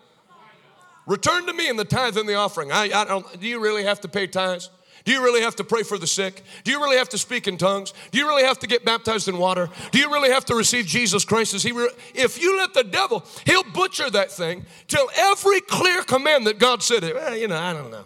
Return 1.05 1.45
to 1.45 1.53
me 1.53 1.69
in 1.69 1.77
the 1.77 1.85
tithe 1.85 2.17
and 2.17 2.27
the 2.27 2.35
offering. 2.35 2.71
I, 2.71 2.89
I 2.93 3.05
don't, 3.05 3.39
do 3.39 3.47
you 3.47 3.59
really 3.59 3.83
have 3.83 4.01
to 4.01 4.07
pay 4.07 4.27
tithes? 4.27 4.69
Do 5.05 5.11
you 5.11 5.23
really 5.23 5.41
have 5.41 5.55
to 5.55 5.63
pray 5.63 5.83
for 5.83 5.97
the 5.97 6.07
sick? 6.07 6.43
Do 6.63 6.71
you 6.71 6.81
really 6.81 6.97
have 6.97 7.09
to 7.09 7.17
speak 7.17 7.47
in 7.47 7.57
tongues? 7.57 7.93
Do 8.11 8.17
you 8.17 8.27
really 8.27 8.43
have 8.43 8.59
to 8.59 8.67
get 8.67 8.85
baptized 8.85 9.27
in 9.27 9.37
water? 9.37 9.69
Do 9.91 9.99
you 9.99 10.11
really 10.11 10.29
have 10.29 10.45
to 10.45 10.55
receive 10.55 10.85
Jesus 10.85 11.25
Christ 11.25 11.53
as 11.53 11.63
He? 11.63 11.71
Re- 11.71 11.89
if 12.13 12.41
you 12.41 12.57
let 12.57 12.73
the 12.73 12.83
devil, 12.83 13.25
he'll 13.45 13.63
butcher 13.63 14.09
that 14.09 14.31
thing 14.31 14.65
till 14.87 15.09
every 15.15 15.61
clear 15.61 16.03
command 16.03 16.47
that 16.47 16.59
God 16.59 16.83
said 16.83 17.03
it. 17.03 17.15
Well, 17.15 17.35
you 17.35 17.47
know, 17.47 17.57
I 17.57 17.73
don't 17.73 17.91
know. 17.91 18.05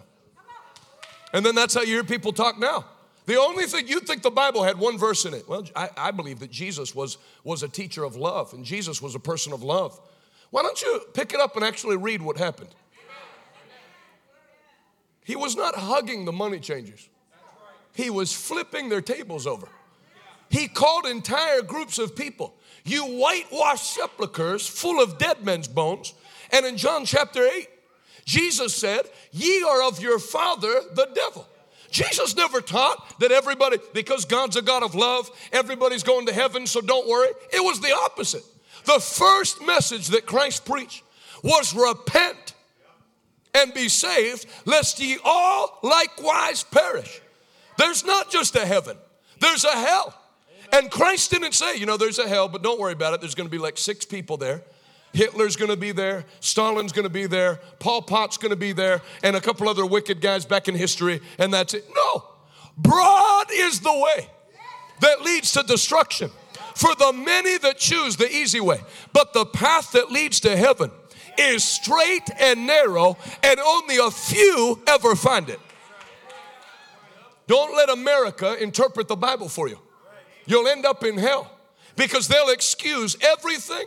And 1.32 1.44
then 1.44 1.54
that's 1.54 1.74
how 1.74 1.80
you 1.80 1.94
hear 1.94 2.04
people 2.04 2.32
talk 2.32 2.58
now. 2.58 2.86
The 3.26 3.38
only 3.40 3.64
thing 3.64 3.88
you 3.88 4.00
think 4.00 4.22
the 4.22 4.30
Bible 4.30 4.62
had 4.62 4.78
one 4.78 4.98
verse 4.98 5.24
in 5.24 5.32
it. 5.32 5.48
Well, 5.48 5.64
I, 5.74 5.88
I 5.96 6.10
believe 6.10 6.40
that 6.40 6.50
Jesus 6.50 6.94
was, 6.94 7.16
was 7.42 7.62
a 7.62 7.68
teacher 7.68 8.04
of 8.04 8.16
love 8.16 8.52
and 8.52 8.64
Jesus 8.64 9.00
was 9.00 9.14
a 9.14 9.20
person 9.20 9.52
of 9.52 9.62
love. 9.62 9.98
Why 10.50 10.62
don't 10.62 10.80
you 10.82 11.00
pick 11.14 11.32
it 11.32 11.40
up 11.40 11.56
and 11.56 11.64
actually 11.64 11.96
read 11.96 12.20
what 12.20 12.36
happened? 12.36 12.74
He 15.24 15.36
was 15.36 15.56
not 15.56 15.74
hugging 15.74 16.26
the 16.26 16.32
money 16.32 16.60
changers, 16.60 17.08
he 17.94 18.10
was 18.10 18.32
flipping 18.32 18.88
their 18.88 19.00
tables 19.00 19.46
over. 19.46 19.68
He 20.50 20.68
called 20.68 21.06
entire 21.06 21.62
groups 21.62 21.98
of 21.98 22.14
people, 22.14 22.54
you 22.84 23.02
whitewashed 23.02 23.94
sepulchres 23.94 24.68
full 24.68 25.02
of 25.02 25.18
dead 25.18 25.42
men's 25.42 25.66
bones. 25.66 26.14
And 26.52 26.66
in 26.66 26.76
John 26.76 27.04
chapter 27.06 27.42
8, 27.42 27.68
Jesus 28.24 28.74
said, 28.74 29.06
Ye 29.32 29.62
are 29.62 29.82
of 29.82 30.00
your 30.00 30.18
father, 30.18 30.82
the 30.92 31.08
devil. 31.14 31.48
Jesus 31.94 32.34
never 32.34 32.60
taught 32.60 33.20
that 33.20 33.30
everybody, 33.30 33.78
because 33.92 34.24
God's 34.24 34.56
a 34.56 34.62
God 34.62 34.82
of 34.82 34.96
love, 34.96 35.30
everybody's 35.52 36.02
going 36.02 36.26
to 36.26 36.32
heaven, 36.32 36.66
so 36.66 36.80
don't 36.80 37.06
worry. 37.06 37.28
It 37.52 37.62
was 37.62 37.80
the 37.80 37.94
opposite. 38.04 38.42
The 38.84 38.98
first 38.98 39.64
message 39.64 40.08
that 40.08 40.26
Christ 40.26 40.64
preached 40.64 41.04
was 41.44 41.72
repent 41.72 42.54
and 43.54 43.72
be 43.72 43.88
saved, 43.88 44.46
lest 44.64 44.98
ye 44.98 45.18
all 45.24 45.78
likewise 45.84 46.64
perish. 46.64 47.20
There's 47.78 48.04
not 48.04 48.28
just 48.28 48.56
a 48.56 48.66
heaven, 48.66 48.96
there's 49.38 49.64
a 49.64 49.70
hell. 49.70 50.20
And 50.72 50.90
Christ 50.90 51.30
didn't 51.30 51.52
say, 51.52 51.76
you 51.76 51.86
know, 51.86 51.96
there's 51.96 52.18
a 52.18 52.26
hell, 52.26 52.48
but 52.48 52.64
don't 52.64 52.80
worry 52.80 52.94
about 52.94 53.14
it. 53.14 53.20
There's 53.20 53.36
going 53.36 53.46
to 53.46 53.52
be 53.52 53.58
like 53.58 53.78
six 53.78 54.04
people 54.04 54.36
there. 54.36 54.62
Hitler's 55.14 55.54
gonna 55.54 55.76
be 55.76 55.92
there, 55.92 56.24
Stalin's 56.40 56.92
gonna 56.92 57.08
be 57.08 57.26
there, 57.26 57.60
Pol 57.78 58.02
Pot's 58.02 58.36
gonna 58.36 58.56
be 58.56 58.72
there, 58.72 59.00
and 59.22 59.36
a 59.36 59.40
couple 59.40 59.68
other 59.68 59.86
wicked 59.86 60.20
guys 60.20 60.44
back 60.44 60.68
in 60.68 60.74
history, 60.74 61.20
and 61.38 61.54
that's 61.54 61.72
it. 61.72 61.88
No, 61.94 62.24
broad 62.76 63.46
is 63.52 63.80
the 63.80 63.92
way 63.92 64.28
that 65.00 65.22
leads 65.22 65.52
to 65.52 65.62
destruction 65.62 66.30
for 66.74 66.94
the 66.96 67.12
many 67.12 67.56
that 67.58 67.78
choose 67.78 68.16
the 68.16 68.28
easy 68.28 68.60
way, 68.60 68.80
but 69.12 69.32
the 69.32 69.46
path 69.46 69.92
that 69.92 70.10
leads 70.10 70.40
to 70.40 70.56
heaven 70.56 70.90
is 71.38 71.62
straight 71.62 72.28
and 72.40 72.66
narrow, 72.66 73.16
and 73.44 73.60
only 73.60 73.98
a 73.98 74.10
few 74.10 74.82
ever 74.88 75.14
find 75.14 75.48
it. 75.48 75.60
Don't 77.46 77.76
let 77.76 77.88
America 77.88 78.60
interpret 78.60 79.06
the 79.06 79.16
Bible 79.16 79.48
for 79.48 79.68
you. 79.68 79.78
You'll 80.46 80.66
end 80.66 80.84
up 80.84 81.04
in 81.04 81.18
hell 81.18 81.50
because 81.94 82.26
they'll 82.26 82.48
excuse 82.48 83.16
everything. 83.22 83.86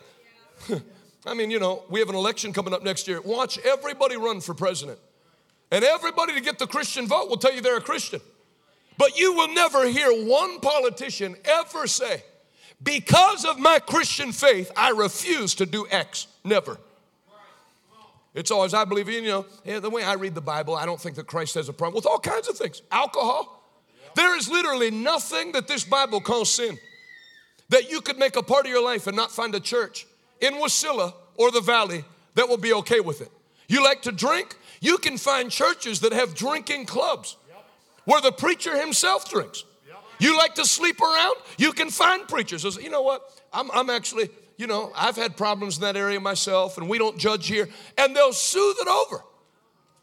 I 1.28 1.34
mean, 1.34 1.52
you 1.52 1.60
know, 1.60 1.84
we 1.90 2.00
have 2.00 2.10
an 2.10 2.16
election 2.16 2.54
coming 2.54 2.74
up 2.74 2.84
next 2.84 3.08
year. 3.08 3.20
Watch 3.22 3.60
everybody 3.60 4.16
run 4.16 4.40
for 4.40 4.54
president. 4.54 4.98
And 5.72 5.84
everybody 5.84 6.34
to 6.34 6.42
get 6.42 6.58
the 6.58 6.68
Christian 6.68 7.08
vote 7.08 7.30
will 7.30 7.38
tell 7.38 7.54
you 7.54 7.60
they're 7.60 7.78
a 7.78 7.82
Christian. 7.82 8.22
But 8.98 9.20
you 9.20 9.34
will 9.34 9.54
never 9.54 9.88
hear 9.88 10.10
one 10.10 10.60
politician 10.62 11.36
ever 11.46 11.86
say, 11.86 12.24
because 12.82 13.44
of 13.44 13.60
my 13.60 13.80
Christian 13.80 14.32
faith, 14.32 14.72
I 14.76 14.92
refuse 14.92 15.56
to 15.56 15.66
do 15.66 15.86
X. 15.92 16.28
Never. 16.44 16.78
It's 18.34 18.52
always, 18.52 18.74
I 18.74 18.86
believe, 18.86 19.10
in, 19.10 19.24
you 19.24 19.30
know, 19.30 19.46
yeah, 19.66 19.80
the 19.80 19.90
way 19.90 20.04
I 20.04 20.14
read 20.14 20.36
the 20.36 20.42
Bible, 20.42 20.76
I 20.76 20.86
don't 20.86 21.02
think 21.02 21.16
that 21.16 21.28
Christ 21.28 21.56
has 21.56 21.70
a 21.70 21.74
problem 21.74 21.96
with 21.96 22.06
all 22.06 22.20
kinds 22.20 22.48
of 22.48 22.56
things. 22.56 22.82
Alcohol. 22.92 23.54
There 24.16 24.38
is 24.38 24.50
literally 24.50 24.92
nothing 24.92 25.52
that 25.52 25.68
this 25.68 25.84
Bible 25.84 26.22
calls 26.22 26.52
sin 26.52 26.78
that 27.70 27.92
you 27.92 28.00
could 28.02 28.18
make 28.18 28.36
a 28.36 28.44
part 28.44 28.66
of 28.66 28.72
your 28.72 28.84
life 28.84 29.08
and 29.08 29.16
not 29.16 29.32
find 29.32 29.54
a 29.54 29.60
church 29.60 30.08
in 30.42 30.56
Wasilla 30.56 31.14
or 31.36 31.52
the 31.52 31.62
valley 31.62 32.04
that 32.36 32.48
will 32.48 32.58
be 32.58 32.74
okay 32.74 33.00
with 33.00 33.22
it. 33.22 33.32
You 33.68 33.84
like 33.84 34.04
to 34.04 34.12
drink? 34.12 34.56
You 34.80 34.98
can 34.98 35.18
find 35.18 35.52
churches 35.52 36.02
that 36.02 36.14
have 36.14 36.36
drinking 36.36 36.86
clubs 36.86 37.38
where 38.06 38.22
the 38.22 38.32
preacher 38.32 38.80
himself 38.80 39.30
drinks. 39.30 39.64
You 40.20 40.38
like 40.38 40.56
to 40.56 40.66
sleep 40.66 41.00
around? 41.02 41.36
You 41.58 41.74
can 41.74 41.90
find 41.90 42.28
preachers. 42.28 42.64
You 42.82 42.90
know 42.90 43.02
what? 43.02 43.22
I'm, 43.54 43.70
I'm 43.72 43.90
actually, 43.90 44.30
you 44.58 44.66
know, 44.66 44.92
I've 44.96 45.16
had 45.16 45.38
problems 45.38 45.78
in 45.78 45.82
that 45.82 45.96
area 45.96 46.20
myself, 46.20 46.78
and 46.78 46.90
we 46.90 46.98
don't 46.98 47.20
judge 47.20 47.48
here, 47.48 47.70
and 47.98 48.16
they'll 48.16 48.34
soothe 48.34 48.78
it 48.80 48.88
over. 48.88 49.24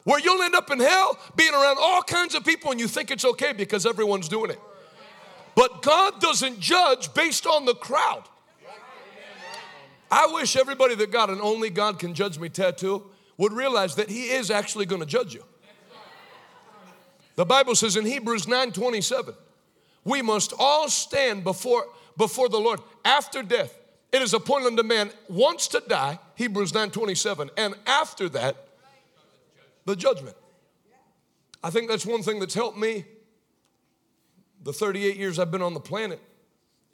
Where 0.04 0.20
you'll 0.20 0.42
end 0.42 0.54
up 0.54 0.70
in 0.70 0.78
hell 0.80 1.18
being 1.34 1.52
around 1.52 1.78
all 1.80 2.02
kinds 2.02 2.34
of 2.34 2.44
people 2.44 2.70
and 2.70 2.78
you 2.78 2.86
think 2.86 3.10
it's 3.10 3.24
okay 3.24 3.52
because 3.52 3.86
everyone's 3.86 4.28
doing 4.28 4.50
it. 4.50 4.60
But 5.54 5.82
God 5.82 6.20
doesn't 6.20 6.60
judge 6.60 7.12
based 7.14 7.46
on 7.46 7.64
the 7.64 7.74
crowd. 7.74 8.24
I 10.14 10.28
wish 10.32 10.54
everybody 10.54 10.94
that 10.94 11.10
got 11.10 11.28
an 11.28 11.40
only 11.40 11.70
God 11.70 11.98
can 11.98 12.14
judge 12.14 12.38
me 12.38 12.48
tattoo 12.48 13.02
would 13.36 13.52
realize 13.52 13.96
that 13.96 14.08
He 14.08 14.26
is 14.30 14.48
actually 14.48 14.86
going 14.86 15.00
to 15.00 15.06
judge 15.06 15.34
you. 15.34 15.42
The 17.34 17.44
Bible 17.44 17.74
says 17.74 17.96
in 17.96 18.06
Hebrews 18.06 18.46
9 18.46 18.70
27, 18.70 19.34
we 20.04 20.22
must 20.22 20.52
all 20.56 20.88
stand 20.88 21.42
before, 21.42 21.86
before 22.16 22.48
the 22.48 22.60
Lord 22.60 22.78
after 23.04 23.42
death. 23.42 23.76
It 24.12 24.22
is 24.22 24.34
appointed 24.34 24.68
unto 24.68 24.84
man 24.84 25.10
once 25.28 25.66
to 25.68 25.82
die, 25.88 26.20
Hebrews 26.36 26.72
9 26.72 26.92
27, 26.92 27.50
and 27.56 27.74
after 27.84 28.28
that, 28.28 28.68
the 29.84 29.96
judgment. 29.96 30.36
I 31.60 31.70
think 31.70 31.88
that's 31.88 32.06
one 32.06 32.22
thing 32.22 32.38
that's 32.38 32.54
helped 32.54 32.78
me 32.78 33.04
the 34.62 34.72
38 34.72 35.16
years 35.16 35.40
I've 35.40 35.50
been 35.50 35.60
on 35.60 35.74
the 35.74 35.80
planet 35.80 36.20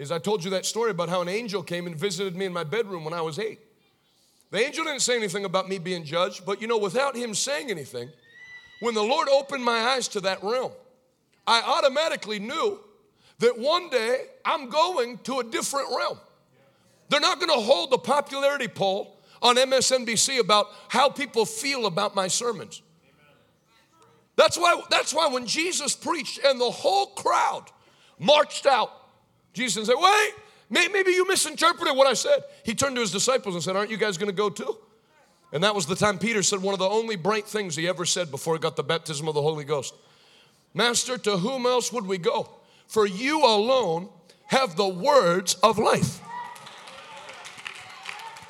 is 0.00 0.10
I 0.10 0.18
told 0.18 0.42
you 0.42 0.50
that 0.52 0.64
story 0.64 0.92
about 0.92 1.10
how 1.10 1.20
an 1.20 1.28
angel 1.28 1.62
came 1.62 1.86
and 1.86 1.94
visited 1.94 2.34
me 2.34 2.46
in 2.46 2.54
my 2.54 2.64
bedroom 2.64 3.04
when 3.04 3.12
I 3.12 3.20
was 3.20 3.38
eight. 3.38 3.60
The 4.50 4.58
angel 4.58 4.84
didn't 4.84 5.02
say 5.02 5.14
anything 5.14 5.44
about 5.44 5.68
me 5.68 5.78
being 5.78 6.04
judged, 6.04 6.46
but 6.46 6.62
you 6.62 6.66
know, 6.66 6.78
without 6.78 7.14
him 7.14 7.34
saying 7.34 7.70
anything, 7.70 8.08
when 8.80 8.94
the 8.94 9.02
Lord 9.02 9.28
opened 9.28 9.62
my 9.62 9.78
eyes 9.78 10.08
to 10.08 10.20
that 10.20 10.42
realm, 10.42 10.72
I 11.46 11.60
automatically 11.60 12.38
knew 12.38 12.80
that 13.40 13.58
one 13.58 13.90
day 13.90 14.22
I'm 14.42 14.70
going 14.70 15.18
to 15.18 15.40
a 15.40 15.44
different 15.44 15.88
realm. 15.94 16.18
They're 17.10 17.20
not 17.20 17.38
going 17.38 17.52
to 17.52 17.62
hold 17.62 17.90
the 17.90 17.98
popularity 17.98 18.68
poll 18.68 19.18
on 19.42 19.56
MSNBC 19.56 20.40
about 20.40 20.68
how 20.88 21.10
people 21.10 21.44
feel 21.44 21.84
about 21.84 22.14
my 22.14 22.26
sermons. 22.26 22.80
That's 24.36 24.56
why, 24.56 24.80
that's 24.88 25.12
why 25.12 25.28
when 25.28 25.46
Jesus 25.46 25.94
preached 25.94 26.40
and 26.42 26.58
the 26.58 26.70
whole 26.70 27.08
crowd 27.08 27.64
marched 28.18 28.64
out 28.64 28.99
Jesus 29.52 29.86
said, 29.86 29.96
Wait, 29.98 30.32
maybe 30.68 31.10
you 31.10 31.26
misinterpreted 31.26 31.96
what 31.96 32.06
I 32.06 32.14
said. 32.14 32.44
He 32.64 32.74
turned 32.74 32.96
to 32.96 33.00
his 33.00 33.12
disciples 33.12 33.54
and 33.54 33.62
said, 33.62 33.76
Aren't 33.76 33.90
you 33.90 33.96
guys 33.96 34.18
going 34.18 34.30
to 34.30 34.36
go 34.36 34.50
too? 34.50 34.78
And 35.52 35.64
that 35.64 35.74
was 35.74 35.86
the 35.86 35.96
time 35.96 36.18
Peter 36.18 36.42
said 36.42 36.62
one 36.62 36.74
of 36.74 36.78
the 36.78 36.88
only 36.88 37.16
bright 37.16 37.46
things 37.46 37.74
he 37.74 37.88
ever 37.88 38.04
said 38.04 38.30
before 38.30 38.54
he 38.54 38.60
got 38.60 38.76
the 38.76 38.84
baptism 38.84 39.26
of 39.26 39.34
the 39.34 39.42
Holy 39.42 39.64
Ghost 39.64 39.94
Master, 40.72 41.18
to 41.18 41.36
whom 41.36 41.66
else 41.66 41.92
would 41.92 42.06
we 42.06 42.18
go? 42.18 42.48
For 42.86 43.06
you 43.06 43.44
alone 43.44 44.08
have 44.46 44.76
the 44.76 44.88
words 44.88 45.54
of 45.62 45.78
life. 45.78 46.20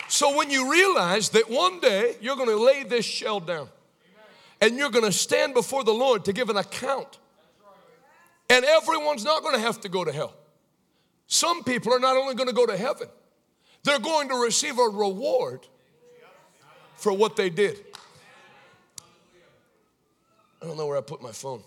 So 0.09 0.37
when 0.37 0.51
you 0.51 0.71
realize 0.71 1.31
that 1.31 1.49
one 1.49 1.81
day 1.81 2.17
you're 2.21 2.37
going 2.37 2.49
to 2.49 2.63
lay 2.63 2.83
this 2.83 3.05
shell 3.05 3.41
down 3.41 3.69
and 4.61 4.77
you're 4.77 4.91
going 4.91 5.05
to 5.05 5.13
stand 5.13 5.55
before 5.55 5.85
the 5.85 5.93
Lord 5.93 6.25
to 6.27 6.33
give 6.33 6.51
an 6.51 6.57
account, 6.57 7.19
and 8.51 8.65
everyone's 8.65 9.25
not 9.25 9.43
going 9.43 9.55
to 9.55 9.61
have 9.61 9.81
to 9.83 9.89
go 9.89 10.05
to 10.05 10.13
hell. 10.13 10.35
Some 11.33 11.63
people 11.63 11.95
are 11.95 12.01
not 12.01 12.17
only 12.17 12.35
going 12.35 12.49
to 12.49 12.55
go 12.55 12.67
to 12.67 12.77
heaven, 12.77 13.07
they're 13.85 14.01
going 14.01 14.29
to 14.31 14.35
receive 14.35 14.81
a 14.81 14.83
reward 14.83 15.65
for 16.97 17.13
what 17.13 17.37
they 17.37 17.49
did. 17.49 17.79
I 20.61 20.67
don't 20.67 20.77
know 20.77 20.89
where 20.89 20.99
I 20.99 21.03
put 21.03 21.23
my 21.23 21.31
phone. 21.31 21.63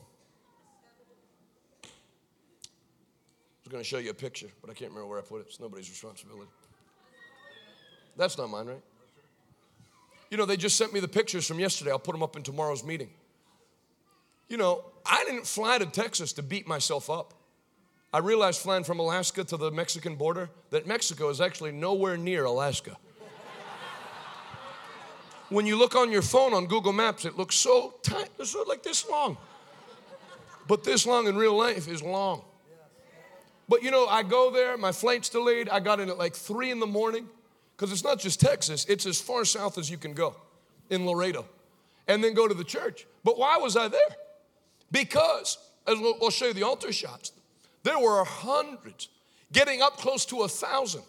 I 1.82 1.88
was 3.64 3.72
going 3.72 3.82
to 3.82 3.88
show 3.88 4.00
you 4.00 4.10
a 4.10 4.14
picture, 4.14 4.50
but 4.60 4.70
I 4.70 4.74
can't 4.74 4.92
remember 4.92 5.08
where 5.08 5.20
I 5.20 5.22
put 5.22 5.40
it. 5.40 5.46
It's 5.48 5.62
nobody's 5.62 5.90
responsibility. 5.90 6.52
That's 8.18 8.38
not 8.38 8.50
mine, 8.50 8.66
right? 8.66 8.82
You 10.30 10.36
know, 10.36 10.46
they 10.46 10.58
just 10.58 10.76
sent 10.76 10.94
me 10.94 11.00
the 11.00 11.08
pictures 11.08 11.48
from 11.48 11.62
yesterday. 11.62 11.92
I'll 11.92 12.00
put 12.00 12.12
them 12.12 12.22
up 12.22 12.36
in 12.36 12.44
tomorrow's 12.44 12.84
meeting. 12.84 13.12
You 14.50 14.58
know, 14.58 14.84
I 15.06 15.24
didn't 15.24 15.48
fly 15.48 15.78
to 15.78 15.86
Texas 15.86 16.34
to 16.34 16.44
beat 16.44 16.68
myself 16.68 17.10
up. 17.10 17.34
I 18.14 18.20
realized 18.20 18.62
flying 18.62 18.84
from 18.84 19.00
Alaska 19.00 19.44
to 19.44 19.58
the 19.58 19.72
Mexican 19.72 20.16
border 20.16 20.52
that 20.70 20.86
Mexico 20.86 21.30
is 21.30 21.42
actually 21.42 21.72
nowhere 21.72 22.16
near 22.16 22.46
Alaska. 22.46 22.96
when 25.50 25.66
you 25.66 25.76
look 25.76 25.96
on 25.96 26.12
your 26.12 26.22
phone 26.22 26.54
on 26.54 26.68
Google 26.68 26.94
Maps, 26.94 27.26
it 27.26 27.36
looks 27.38 27.56
so 27.56 27.96
tight, 28.04 28.30
it's 28.38 28.56
like 28.68 28.84
this 28.84 29.10
long. 29.10 29.36
But 30.68 30.84
this 30.84 31.08
long 31.08 31.28
in 31.28 31.36
real 31.36 31.58
life 31.58 31.88
is 31.88 32.04
long. 32.04 32.44
But 33.68 33.82
you 33.82 33.90
know, 33.90 34.06
I 34.06 34.22
go 34.22 34.52
there, 34.52 34.78
my 34.78 34.92
flight's 34.92 35.30
delayed. 35.30 35.68
I 35.68 35.80
got 35.80 36.00
in 36.00 36.10
at 36.10 36.18
like 36.18 36.36
three 36.36 36.70
in 36.70 36.80
the 36.80 36.86
morning 36.88 37.28
because 37.76 37.92
it's 37.92 38.04
not 38.04 38.20
just 38.20 38.40
Texas, 38.40 38.86
it's 38.86 39.08
as 39.08 39.20
far 39.20 39.44
south 39.44 39.80
as 39.80 39.90
you 39.90 39.98
can 39.98 40.14
go 40.14 40.36
in 40.92 41.08
Laredo 41.08 41.46
and 42.08 42.24
then 42.24 42.36
go 42.36 42.48
to 42.48 42.54
the 42.54 42.64
church. 42.64 43.08
But 43.24 43.40
why 43.40 43.58
was 43.58 43.76
I 43.76 43.88
there? 43.88 44.00
Because, 44.92 45.58
as 45.88 45.98
we'll, 46.00 46.16
we'll 46.22 46.30
show 46.30 46.48
you 46.48 46.54
the 46.54 46.64
altar 46.64 46.92
shots, 46.92 47.32
there 47.84 48.00
were 48.00 48.24
hundreds, 48.24 49.10
getting 49.52 49.82
up 49.82 49.98
close 49.98 50.26
to 50.26 50.42
a 50.42 50.48
thousand, 50.48 51.04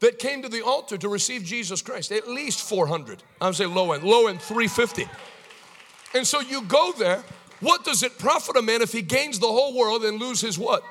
that 0.00 0.18
came 0.18 0.42
to 0.42 0.48
the 0.48 0.62
altar 0.62 0.98
to 0.98 1.08
receive 1.08 1.42
Jesus 1.42 1.80
Christ. 1.80 2.12
At 2.12 2.28
least 2.28 2.68
400. 2.68 3.22
I 3.40 3.46
would 3.46 3.56
say 3.56 3.66
low 3.66 3.92
end, 3.92 4.04
low 4.04 4.26
end 4.26 4.42
350. 4.42 5.08
And 6.14 6.26
so 6.26 6.40
you 6.40 6.62
go 6.62 6.92
there. 6.98 7.22
What 7.60 7.84
does 7.84 8.02
it 8.02 8.18
profit 8.18 8.56
a 8.56 8.62
man 8.62 8.82
if 8.82 8.92
he 8.92 9.00
gains 9.00 9.38
the 9.38 9.46
whole 9.46 9.74
world 9.74 10.04
and 10.04 10.20
lose 10.20 10.42
his 10.42 10.58
what? 10.58 10.82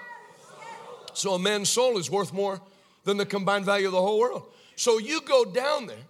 So 1.13 1.33
a 1.33 1.39
man's 1.39 1.69
soul 1.69 1.97
is 1.97 2.09
worth 2.09 2.33
more 2.33 2.59
than 3.03 3.17
the 3.17 3.25
combined 3.25 3.65
value 3.65 3.85
of 3.85 3.91
the 3.91 4.01
whole 4.01 4.19
world. 4.19 4.43
So 4.75 4.97
you 4.97 5.21
go 5.21 5.45
down 5.45 5.85
there, 5.85 6.03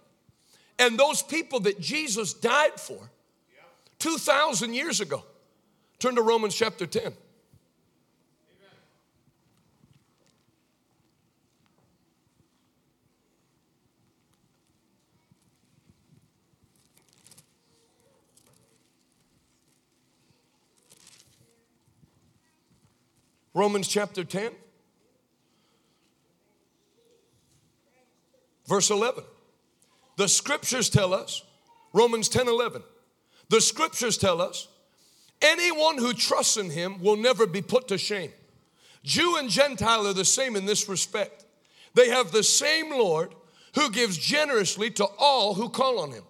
and 0.78 0.98
those 0.98 1.22
people 1.22 1.60
that 1.60 1.78
Jesus 1.78 2.32
died 2.32 2.80
for 2.80 3.10
2,000 3.98 4.74
years 4.74 5.00
ago, 5.00 5.22
turn 5.98 6.16
to 6.16 6.22
Romans 6.22 6.54
chapter 6.54 6.86
10. 6.86 7.12
Romans 23.56 23.88
chapter 23.88 24.22
10, 24.22 24.52
verse 28.66 28.90
11. 28.90 29.24
The 30.18 30.28
scriptures 30.28 30.90
tell 30.90 31.14
us, 31.14 31.42
Romans 31.94 32.28
10 32.28 32.48
11, 32.48 32.82
the 33.48 33.62
scriptures 33.62 34.18
tell 34.18 34.42
us, 34.42 34.68
anyone 35.40 35.96
who 35.96 36.12
trusts 36.12 36.58
in 36.58 36.68
him 36.68 37.00
will 37.00 37.16
never 37.16 37.46
be 37.46 37.62
put 37.62 37.88
to 37.88 37.96
shame. 37.96 38.30
Jew 39.02 39.38
and 39.38 39.48
Gentile 39.48 40.06
are 40.06 40.12
the 40.12 40.26
same 40.26 40.54
in 40.54 40.66
this 40.66 40.86
respect. 40.86 41.46
They 41.94 42.10
have 42.10 42.32
the 42.32 42.42
same 42.42 42.90
Lord 42.90 43.34
who 43.74 43.90
gives 43.90 44.18
generously 44.18 44.90
to 44.90 45.06
all 45.18 45.54
who 45.54 45.70
call 45.70 45.98
on 46.00 46.10
him. 46.10 46.24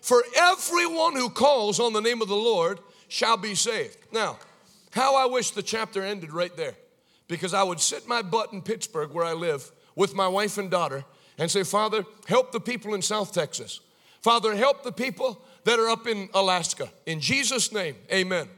For 0.00 0.24
everyone 0.38 1.16
who 1.16 1.28
calls 1.28 1.78
on 1.78 1.92
the 1.92 2.00
name 2.00 2.22
of 2.22 2.28
the 2.28 2.34
Lord 2.34 2.80
shall 3.08 3.36
be 3.36 3.54
saved. 3.54 3.98
Now, 4.10 4.38
how 4.92 5.16
I 5.16 5.26
wish 5.26 5.50
the 5.50 5.62
chapter 5.62 6.02
ended 6.02 6.32
right 6.32 6.54
there 6.56 6.74
because 7.28 7.54
I 7.54 7.62
would 7.62 7.80
sit 7.80 8.06
my 8.06 8.22
butt 8.22 8.52
in 8.52 8.60
Pittsburgh, 8.62 9.10
where 9.10 9.24
I 9.24 9.32
live, 9.32 9.70
with 9.96 10.14
my 10.14 10.28
wife 10.28 10.58
and 10.58 10.70
daughter 10.70 11.04
and 11.38 11.50
say, 11.50 11.62
Father, 11.62 12.04
help 12.26 12.52
the 12.52 12.60
people 12.60 12.94
in 12.94 13.02
South 13.02 13.32
Texas. 13.32 13.80
Father, 14.20 14.54
help 14.54 14.82
the 14.82 14.92
people 14.92 15.42
that 15.64 15.78
are 15.78 15.88
up 15.88 16.06
in 16.06 16.28
Alaska. 16.34 16.90
In 17.06 17.20
Jesus' 17.20 17.72
name, 17.72 17.96
amen. 18.12 18.48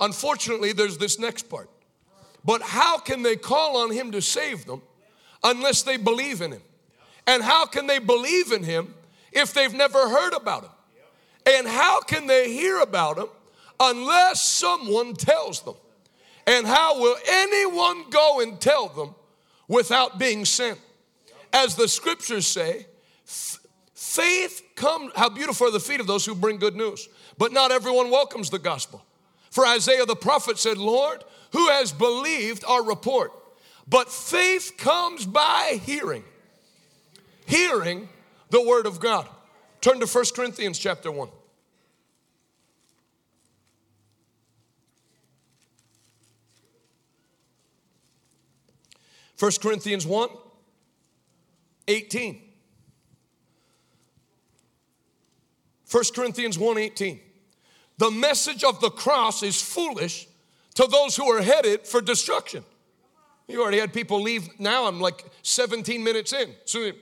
Unfortunately, 0.00 0.72
there's 0.72 0.98
this 0.98 1.18
next 1.18 1.48
part. 1.48 1.68
But 2.44 2.62
how 2.62 2.98
can 2.98 3.22
they 3.22 3.36
call 3.36 3.76
on 3.76 3.92
Him 3.92 4.12
to 4.12 4.20
save 4.20 4.66
them 4.66 4.82
unless 5.42 5.82
they 5.82 5.96
believe 5.96 6.40
in 6.40 6.52
Him? 6.52 6.62
And 7.26 7.42
how 7.42 7.66
can 7.66 7.86
they 7.86 7.98
believe 7.98 8.52
in 8.52 8.62
Him 8.62 8.94
if 9.32 9.54
they've 9.54 9.72
never 9.72 10.08
heard 10.08 10.32
about 10.32 10.64
Him? 10.64 10.70
And 11.46 11.66
how 11.66 12.00
can 12.00 12.26
they 12.26 12.52
hear 12.52 12.80
about 12.80 13.18
Him 13.18 13.28
unless 13.80 14.42
someone 14.42 15.14
tells 15.14 15.62
them. 15.62 15.74
And 16.46 16.66
how 16.66 17.00
will 17.00 17.16
anyone 17.28 18.10
go 18.10 18.40
and 18.40 18.60
tell 18.60 18.88
them 18.88 19.14
without 19.68 20.18
being 20.18 20.44
sent? 20.44 20.78
As 21.52 21.76
the 21.76 21.88
scriptures 21.88 22.46
say, 22.46 22.86
faith 23.94 24.62
comes, 24.74 25.12
how 25.16 25.28
beautiful 25.28 25.68
are 25.68 25.70
the 25.70 25.80
feet 25.80 26.00
of 26.00 26.06
those 26.06 26.26
who 26.26 26.34
bring 26.34 26.58
good 26.58 26.76
news. 26.76 27.08
But 27.38 27.52
not 27.52 27.72
everyone 27.72 28.10
welcomes 28.10 28.50
the 28.50 28.58
gospel. 28.58 29.04
For 29.50 29.66
Isaiah 29.66 30.04
the 30.04 30.16
prophet 30.16 30.58
said, 30.58 30.78
Lord, 30.78 31.24
who 31.52 31.68
has 31.68 31.92
believed 31.92 32.64
our 32.64 32.82
report? 32.82 33.32
But 33.86 34.10
faith 34.10 34.74
comes 34.76 35.26
by 35.26 35.80
hearing. 35.84 36.24
Hearing 37.46 38.08
the 38.50 38.62
word 38.62 38.86
of 38.86 39.00
God. 39.00 39.28
Turn 39.80 40.00
to 40.00 40.06
1 40.06 40.24
Corinthians 40.34 40.78
chapter 40.78 41.10
1. 41.10 41.28
1 49.44 49.52
Corinthians 49.60 50.06
1 50.06 50.30
18. 51.86 52.40
1 55.90 56.04
Corinthians 56.14 56.58
1 56.58 56.78
18. 56.78 57.20
The 57.98 58.10
message 58.10 58.64
of 58.64 58.80
the 58.80 58.88
cross 58.88 59.42
is 59.42 59.60
foolish 59.60 60.26
to 60.76 60.86
those 60.86 61.14
who 61.14 61.30
are 61.30 61.42
headed 61.42 61.86
for 61.86 62.00
destruction. 62.00 62.64
You 63.46 63.60
already 63.60 63.78
had 63.78 63.92
people 63.92 64.22
leave 64.22 64.48
now. 64.58 64.86
I'm 64.86 64.98
like 64.98 65.22
17 65.42 66.02
minutes 66.02 66.32
in. 66.32 66.54
So 66.64 66.92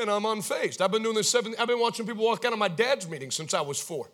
and 0.00 0.10
I'm 0.10 0.22
unfazed. 0.22 0.80
I've 0.80 0.90
been 0.90 1.02
doing 1.02 1.14
this 1.14 1.28
seven, 1.28 1.54
I've 1.58 1.68
been 1.68 1.78
watching 1.78 2.06
people 2.06 2.24
walk 2.24 2.46
out 2.46 2.54
of 2.54 2.58
my 2.58 2.68
dad's 2.68 3.06
meeting 3.06 3.30
since 3.30 3.52
I 3.52 3.60
was 3.60 3.78
four. 3.78 4.08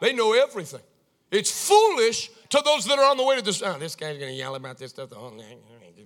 They 0.00 0.12
know 0.12 0.32
everything. 0.32 0.80
It's 1.30 1.68
foolish 1.68 2.30
to 2.50 2.62
those 2.64 2.84
that 2.86 2.98
are 2.98 3.10
on 3.10 3.16
the 3.16 3.24
way 3.24 3.36
to 3.36 3.42
this. 3.42 3.62
Oh, 3.62 3.78
this 3.78 3.96
guy's 3.96 4.18
going 4.18 4.30
to 4.30 4.36
yell 4.36 4.54
about 4.54 4.78
this 4.78 4.90
stuff. 4.90 5.10
Oh, 5.14 5.32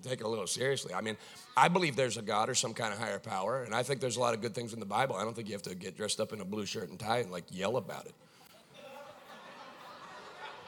take 0.02 0.20
it 0.20 0.24
a 0.24 0.28
little 0.28 0.46
seriously. 0.46 0.94
I 0.94 1.00
mean, 1.00 1.16
I 1.56 1.68
believe 1.68 1.96
there's 1.96 2.16
a 2.16 2.22
God 2.22 2.48
or 2.48 2.54
some 2.54 2.72
kind 2.72 2.92
of 2.92 2.98
higher 2.98 3.18
power, 3.18 3.64
and 3.64 3.74
I 3.74 3.82
think 3.82 4.00
there's 4.00 4.16
a 4.16 4.20
lot 4.20 4.34
of 4.34 4.40
good 4.40 4.54
things 4.54 4.72
in 4.72 4.80
the 4.80 4.86
Bible. 4.86 5.16
I 5.16 5.24
don't 5.24 5.34
think 5.34 5.48
you 5.48 5.54
have 5.54 5.62
to 5.62 5.74
get 5.74 5.96
dressed 5.96 6.20
up 6.20 6.32
in 6.32 6.40
a 6.40 6.44
blue 6.44 6.66
shirt 6.66 6.88
and 6.88 6.98
tie 6.98 7.18
and 7.18 7.30
like 7.30 7.44
yell 7.50 7.76
about 7.76 8.06
it. 8.06 8.14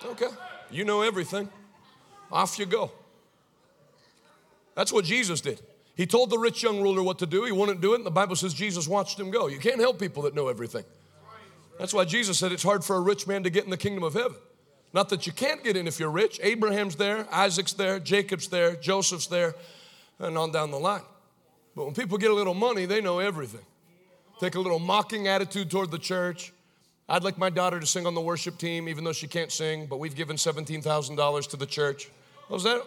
Okay, 0.05 0.29
you 0.71 0.85
know 0.85 1.03
everything. 1.03 1.49
Off 2.31 2.59
you 2.59 2.67
go. 2.67 2.91
That's 4.75 4.93
what 4.93 5.05
Jesus 5.05 5.41
did. 5.41 5.61
He 5.95 6.07
told 6.07 6.31
the 6.31 6.39
rich 6.39 6.63
young 6.63 6.81
ruler 6.81 7.03
what 7.03 7.19
to 7.21 7.27
do. 7.27 7.45
He 7.45 7.53
wouldn't 7.53 7.81
do 7.81 7.93
it, 7.93 7.97
and 7.97 8.07
the 8.07 8.11
Bible 8.11 8.35
says 8.35 8.55
Jesus 8.55 8.89
watched 8.89 9.21
him 9.21 9.31
go. 9.31 9.47
You 9.47 9.59
can't 9.59 9.81
help 9.81 9.99
people 9.99 10.23
that 10.23 10.35
know 10.35 10.49
everything. 10.49 10.85
That's 11.83 11.93
why 11.93 12.05
Jesus 12.05 12.39
said 12.39 12.53
it's 12.53 12.63
hard 12.63 12.85
for 12.85 12.95
a 12.95 13.01
rich 13.01 13.27
man 13.27 13.43
to 13.43 13.51
get 13.51 13.65
in 13.65 13.71
the 13.71 13.77
kingdom 13.77 14.05
of 14.05 14.15
heaven. 14.15 14.37
Not 14.93 15.09
that 15.09 15.27
you 15.27 15.33
can't 15.33 15.65
get 15.65 15.77
in 15.77 15.89
if 15.89 15.99
you're 15.99 16.13
rich. 16.13 16.39
Abraham's 16.41 16.95
there, 16.95 17.27
Isaac's 17.33 17.73
there, 17.73 17.99
Jacob's 17.99 18.47
there, 18.47 18.77
Joseph's 18.77 19.27
there, 19.27 19.57
and 20.21 20.39
on 20.39 20.53
down 20.53 20.71
the 20.71 20.79
line. 20.79 21.03
But 21.75 21.87
when 21.87 21.93
people 21.93 22.19
get 22.19 22.31
a 22.31 22.35
little 22.35 22.55
money, 22.55 22.87
they 22.87 23.01
know 23.01 23.19
everything. 23.19 23.65
Take 24.39 24.55
a 24.55 24.61
little 24.61 24.79
mocking 24.79 25.27
attitude 25.27 25.73
toward 25.73 25.91
the 25.91 25.99
church. 25.99 26.53
I'd 27.09 27.25
like 27.25 27.37
my 27.37 27.51
daughter 27.51 27.81
to 27.81 27.87
sing 27.87 28.07
on 28.07 28.15
the 28.15 28.21
worship 28.21 28.59
team, 28.59 28.89
even 28.89 29.03
though 29.03 29.13
she 29.13 29.27
can't 29.27 29.51
sing, 29.51 29.87
but 29.87 29.99
we've 29.99 30.15
given 30.15 30.37
$17,000 30.37 31.51
to 31.51 31.57
the 31.57 31.67
church. 31.67 32.11
Was 32.49 32.63
that? 32.63 32.87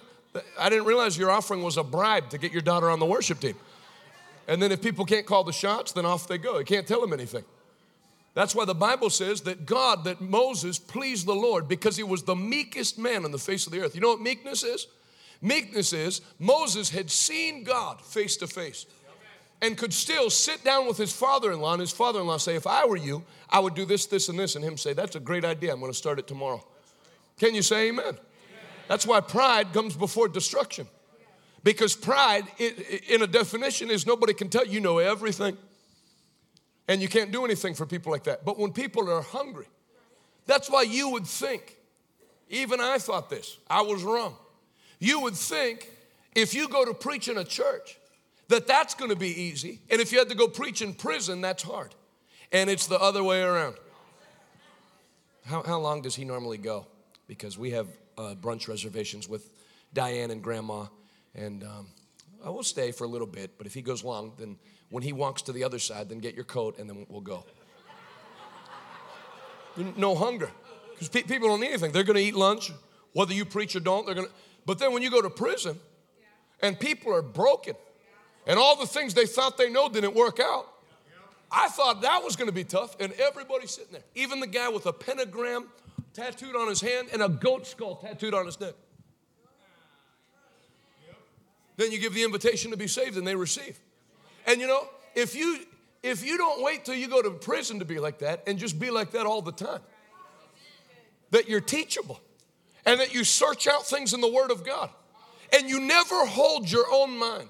I 0.58 0.70
didn't 0.70 0.86
realize 0.86 1.18
your 1.18 1.32
offering 1.32 1.64
was 1.64 1.76
a 1.76 1.84
bribe 1.84 2.30
to 2.30 2.38
get 2.38 2.54
your 2.54 2.62
daughter 2.62 2.90
on 2.90 3.00
the 3.00 3.06
worship 3.06 3.42
team. 3.42 3.56
And 4.48 4.62
then 4.62 4.72
if 4.72 4.82
people 4.82 5.04
can't 5.04 5.26
call 5.26 5.44
the 5.44 5.52
shots, 5.52 5.92
then 5.92 6.06
off 6.06 6.30
they 6.30 6.38
go. 6.38 6.60
You 6.60 6.64
can't 6.66 6.88
tell 6.88 7.02
them 7.02 7.12
anything. 7.12 7.44
That's 8.36 8.54
why 8.54 8.66
the 8.66 8.76
Bible 8.76 9.10
says 9.10 9.42
that 9.42 9.66
God, 9.66 10.04
that 10.04 10.22
Moses 10.22 10.78
pleased 10.78 11.26
the 11.26 11.34
Lord 11.34 11.68
because 11.68 11.96
he 11.96 12.04
was 12.04 12.22
the 12.22 12.36
meekest 12.36 13.00
man 13.00 13.24
on 13.24 13.32
the 13.32 13.40
face 13.40 13.66
of 13.66 13.72
the 13.72 13.80
earth. 13.80 13.96
You 13.96 14.02
know 14.02 14.10
what 14.10 14.22
meekness 14.22 14.62
is? 14.64 14.88
Meekness 15.42 15.94
is 15.94 16.22
Moses 16.38 16.90
had 16.90 17.10
seen 17.10 17.64
God 17.64 18.02
face 18.02 18.36
to 18.38 18.48
face 18.48 18.86
and 19.62 19.78
could 19.78 19.94
still 19.94 20.30
sit 20.30 20.64
down 20.66 20.86
with 20.86 20.98
his 20.98 21.14
father 21.14 21.54
in 21.54 21.62
law, 21.62 21.74
and 21.74 21.82
his 21.82 21.92
father 21.92 22.20
in 22.20 22.28
law 22.28 22.38
say, 22.38 22.56
If 22.56 22.68
I 22.68 22.86
were 22.86 22.98
you, 22.98 23.24
I 23.50 23.60
would 23.60 23.74
do 23.74 23.86
this, 23.86 24.06
this, 24.06 24.28
and 24.28 24.38
this. 24.38 24.56
And 24.56 24.64
him 24.64 24.78
say, 24.78 24.92
That's 24.92 25.16
a 25.16 25.20
great 25.20 25.46
idea. 25.46 25.72
I'm 25.72 25.80
going 25.80 25.92
to 25.92 25.98
start 25.98 26.20
it 26.20 26.28
tomorrow. 26.28 26.64
Can 27.40 27.56
you 27.56 27.62
say 27.62 27.88
amen? 27.88 28.06
amen. 28.06 28.20
That's 28.90 29.08
why 29.08 29.22
pride 29.22 29.72
comes 29.72 29.96
before 29.96 30.28
destruction. 30.28 30.88
Because 31.64 31.96
pride, 31.96 32.44
in 32.60 33.22
a 33.22 33.28
definition, 33.28 33.90
is 33.90 34.06
nobody 34.06 34.34
can 34.34 34.50
tell 34.50 34.66
you, 34.66 34.74
you 34.74 34.80
know 34.82 35.00
everything. 35.00 35.58
And 36.88 37.02
you 37.02 37.08
can't 37.08 37.32
do 37.32 37.46
anything 37.46 37.74
for 37.74 37.86
people 37.86 38.12
like 38.12 38.26
that. 38.26 38.46
But 38.46 38.60
when 38.60 38.72
people 38.72 39.10
are 39.10 39.22
hungry, 39.22 39.68
that's 40.46 40.70
why 40.70 40.84
you 40.84 41.10
would 41.10 41.26
think, 41.26 41.78
even 42.50 42.80
I 42.80 43.00
thought 43.00 43.30
this, 43.30 43.58
I 43.70 43.82
was 43.82 44.04
wrong. 44.04 44.36
You 45.00 45.22
would 45.22 45.36
think 45.36 45.90
if 46.36 46.54
you 46.54 46.68
go 46.68 46.86
to 46.86 46.94
preach 46.94 47.28
in 47.28 47.38
a 47.38 47.44
church, 47.44 47.98
that 48.50 48.68
that's 48.68 48.94
going 48.94 49.10
to 49.10 49.16
be 49.16 49.30
easy. 49.30 49.82
And 49.90 50.00
if 50.00 50.12
you 50.12 50.20
had 50.20 50.30
to 50.30 50.36
go 50.36 50.48
preach 50.48 50.82
in 50.82 50.94
prison, 50.94 51.42
that's 51.42 51.64
hard. 51.64 51.96
And 52.52 52.70
it's 52.70 52.86
the 52.86 53.00
other 53.00 53.24
way 53.24 53.42
around. 53.42 53.76
How, 55.46 55.64
how 55.64 55.80
long 55.80 56.02
does 56.02 56.16
he 56.16 56.26
normally 56.26 56.58
go? 56.58 56.86
Because 57.28 57.58
we 57.58 57.72
have 57.72 57.88
uh, 58.18 58.36
brunch 58.40 58.68
reservations 58.68 59.28
with 59.28 59.50
Diane 59.94 60.30
and 60.30 60.44
Grandma. 60.44 60.86
And 61.34 61.64
um, 61.64 61.88
I 62.44 62.50
will 62.50 62.64
stay 62.64 62.92
for 62.92 63.04
a 63.06 63.08
little 63.08 63.28
bit, 63.28 63.58
but 63.58 63.66
if 63.66 63.74
he 63.74 63.82
goes 63.82 64.04
long, 64.04 64.34
then 64.38 64.58
when 64.90 65.04
he 65.04 65.14
walks 65.14 65.42
to 65.44 65.52
the 65.52 65.64
other 65.64 65.80
side, 65.80 66.10
then 66.10 66.20
get 66.20 66.36
your 66.36 66.44
coat 66.44 66.78
and 66.78 66.90
then 66.90 67.06
we'll 67.10 67.22
go. 67.22 67.44
no 69.98 70.16
hunger. 70.16 70.50
Because 70.92 71.10
pe- 71.10 71.24
people 71.24 71.50
don't 71.50 71.60
need 71.60 71.70
anything. 71.70 71.92
They're 71.92 72.04
going 72.04 72.18
to 72.18 72.24
eat 72.24 72.36
lunch, 72.36 72.72
whether 73.14 73.34
you 73.34 73.46
preach 73.46 73.76
or 73.76 73.80
don't. 73.80 74.06
They're 74.06 74.16
going 74.16 74.28
to. 74.28 74.34
But 74.66 74.80
then 74.80 74.94
when 74.94 75.04
you 75.04 75.12
go 75.12 75.22
to 75.22 75.30
prison 75.30 75.80
and 76.62 76.80
people 76.80 77.14
are 77.14 77.22
broken 77.22 77.76
and 78.48 78.58
all 78.58 78.76
the 78.76 78.88
things 78.88 79.14
they 79.14 79.26
thought 79.26 79.58
they 79.58 79.70
know 79.70 79.90
didn't 79.90 80.16
work 80.16 80.40
out, 80.40 80.68
I 81.52 81.70
thought 81.70 82.02
that 82.02 82.24
was 82.24 82.36
going 82.36 82.48
to 82.48 82.56
be 82.56 82.64
tough. 82.64 82.96
And 83.00 83.14
everybody's 83.14 83.72
sitting 83.72 83.92
there. 83.92 84.04
Even 84.16 84.40
the 84.40 84.48
guy 84.48 84.70
with 84.70 84.86
a 84.86 84.94
pentagram 84.94 85.68
tattooed 86.14 86.56
on 86.56 86.68
his 86.68 86.82
hand 86.82 87.10
and 87.14 87.22
a 87.22 87.30
goat 87.30 87.68
skull 87.68 87.96
tattooed 87.96 88.34
on 88.34 88.46
his 88.46 88.60
neck. 88.60 88.74
Then 91.78 91.92
you 91.92 92.00
give 92.00 92.14
the 92.14 92.24
invitation 92.24 92.72
to 92.72 92.78
be 92.78 92.88
saved 92.88 93.18
and 93.18 93.28
they 93.28 93.36
receive. 93.36 93.80
And 94.46 94.62
you 94.62 94.68
know, 94.68 94.88
if 95.16 95.36
you 95.36 95.60
if 96.04 96.24
you 96.24 96.38
don't 96.38 96.64
wait 96.64 96.86
till 96.86 96.96
you 96.96 97.08
go 97.08 97.22
to 97.22 97.32
prison 97.32 97.80
to 97.80 97.86
be 97.86 98.00
like 98.00 98.20
that 98.20 98.44
and 98.46 98.60
just 98.60 98.80
be 98.80 98.92
like 98.92 99.12
that 99.12 99.26
all 99.26 99.42
the 99.42 99.52
time, 99.52 99.82
that 101.32 101.50
you're 101.50 101.62
teachable 101.62 102.22
and 102.86 103.00
that 103.00 103.14
you 103.14 103.24
search 103.24 103.68
out 103.68 103.86
things 103.88 104.14
in 104.14 104.22
the 104.22 104.32
Word 104.32 104.52
of 104.52 104.66
God 104.66 104.90
and 105.52 105.68
you 105.68 105.80
never 105.80 106.26
hold 106.26 106.70
your 106.70 106.86
own 106.92 107.18
mind. 107.18 107.50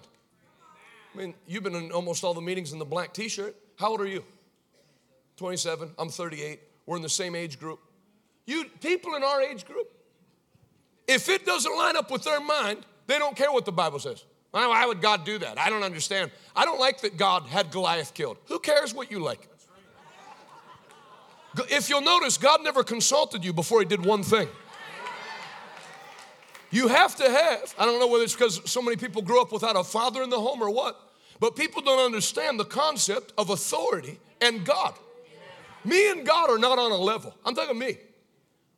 I 1.14 1.18
mean, 1.18 1.34
you've 1.48 1.64
been 1.64 1.76
in 1.76 1.92
almost 1.92 2.24
all 2.24 2.34
the 2.34 2.42
meetings 2.42 2.74
in 2.74 2.80
the 2.80 2.86
black 2.86 3.14
t 3.14 3.28
shirt. 3.28 3.56
How 3.78 3.90
old 3.90 4.02
are 4.02 4.08
you? 4.08 4.24
27. 5.38 5.92
I'm 5.98 6.10
38. 6.10 6.60
We're 6.86 6.98
in 6.98 7.02
the 7.02 7.10
same 7.10 7.36
age 7.36 7.60
group. 7.60 7.80
You 8.46 8.66
people 8.82 9.16
in 9.16 9.24
our 9.24 9.42
age 9.42 9.66
group, 9.66 9.92
if 11.08 11.30
it 11.30 11.46
doesn't 11.46 11.76
line 11.76 11.98
up 11.98 12.12
with 12.12 12.24
their 12.24 12.40
mind, 12.40 12.86
they 13.08 13.18
don't 13.18 13.36
care 13.36 13.52
what 13.52 13.66
the 13.66 13.72
Bible 13.72 14.00
says. 14.00 14.24
Why 14.56 14.86
would 14.86 15.02
God 15.02 15.26
do 15.26 15.38
that? 15.40 15.60
I 15.60 15.70
don't 15.70 15.84
understand. 15.84 16.32
I 16.56 16.64
don't 16.64 16.80
like 16.80 17.02
that 17.02 17.18
God 17.18 17.44
had 17.44 17.72
Goliath 17.72 18.14
killed. 18.14 18.38
Who 18.46 18.60
cares 18.60 18.94
what 18.94 19.12
you 19.12 19.20
like? 19.20 19.50
If 21.70 21.90
you'll 21.90 22.02
notice, 22.02 22.38
God 22.38 22.64
never 22.64 22.84
consulted 22.84 23.44
you 23.44 23.52
before 23.52 23.80
He 23.80 23.86
did 23.86 24.06
one 24.06 24.24
thing. 24.24 24.48
You 26.72 26.88
have 26.88 27.16
to 27.18 27.30
have, 27.30 27.76
I 27.78 27.86
don't 27.86 28.00
know 28.00 28.08
whether 28.08 28.24
it's 28.24 28.34
because 28.34 28.70
so 28.70 28.82
many 28.82 28.98
people 28.98 29.22
grew 29.22 29.42
up 29.42 29.52
without 29.52 29.76
a 29.76 29.84
father 29.84 30.24
in 30.24 30.30
the 30.30 30.40
home 30.40 30.62
or 30.62 30.70
what, 30.70 31.00
but 31.40 31.56
people 31.56 31.82
don't 31.82 32.04
understand 32.04 32.60
the 32.60 32.66
concept 32.66 33.34
of 33.38 33.50
authority 33.50 34.20
and 34.42 34.66
God. 34.66 34.94
Me 35.84 36.12
and 36.12 36.26
God 36.26 36.50
are 36.50 36.58
not 36.58 36.80
on 36.80 36.92
a 36.92 36.98
level. 36.98 37.34
I'm 37.46 37.56
talking 37.56 37.78
me. 37.78 37.98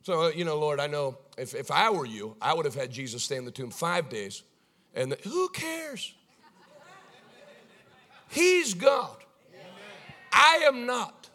So, 0.02 0.24
uh, 0.24 0.28
you 0.28 0.44
know, 0.44 0.58
Lord, 0.58 0.78
I 0.80 0.86
know 0.86 1.18
if, 1.36 1.54
if 1.54 1.70
I 1.70 1.90
were 1.90 2.06
you, 2.06 2.36
I 2.40 2.54
would 2.54 2.66
have 2.66 2.74
had 2.74 2.90
Jesus 2.90 3.24
stay 3.24 3.36
in 3.36 3.44
the 3.44 3.50
tomb 3.50 3.70
five 3.70 4.08
days 4.08 4.42
and 4.98 5.12
the, 5.12 5.18
who 5.28 5.48
cares? 5.50 6.12
He's 8.30 8.74
God. 8.74 9.16
I 10.32 10.64
am 10.66 10.86
not. 10.86 11.30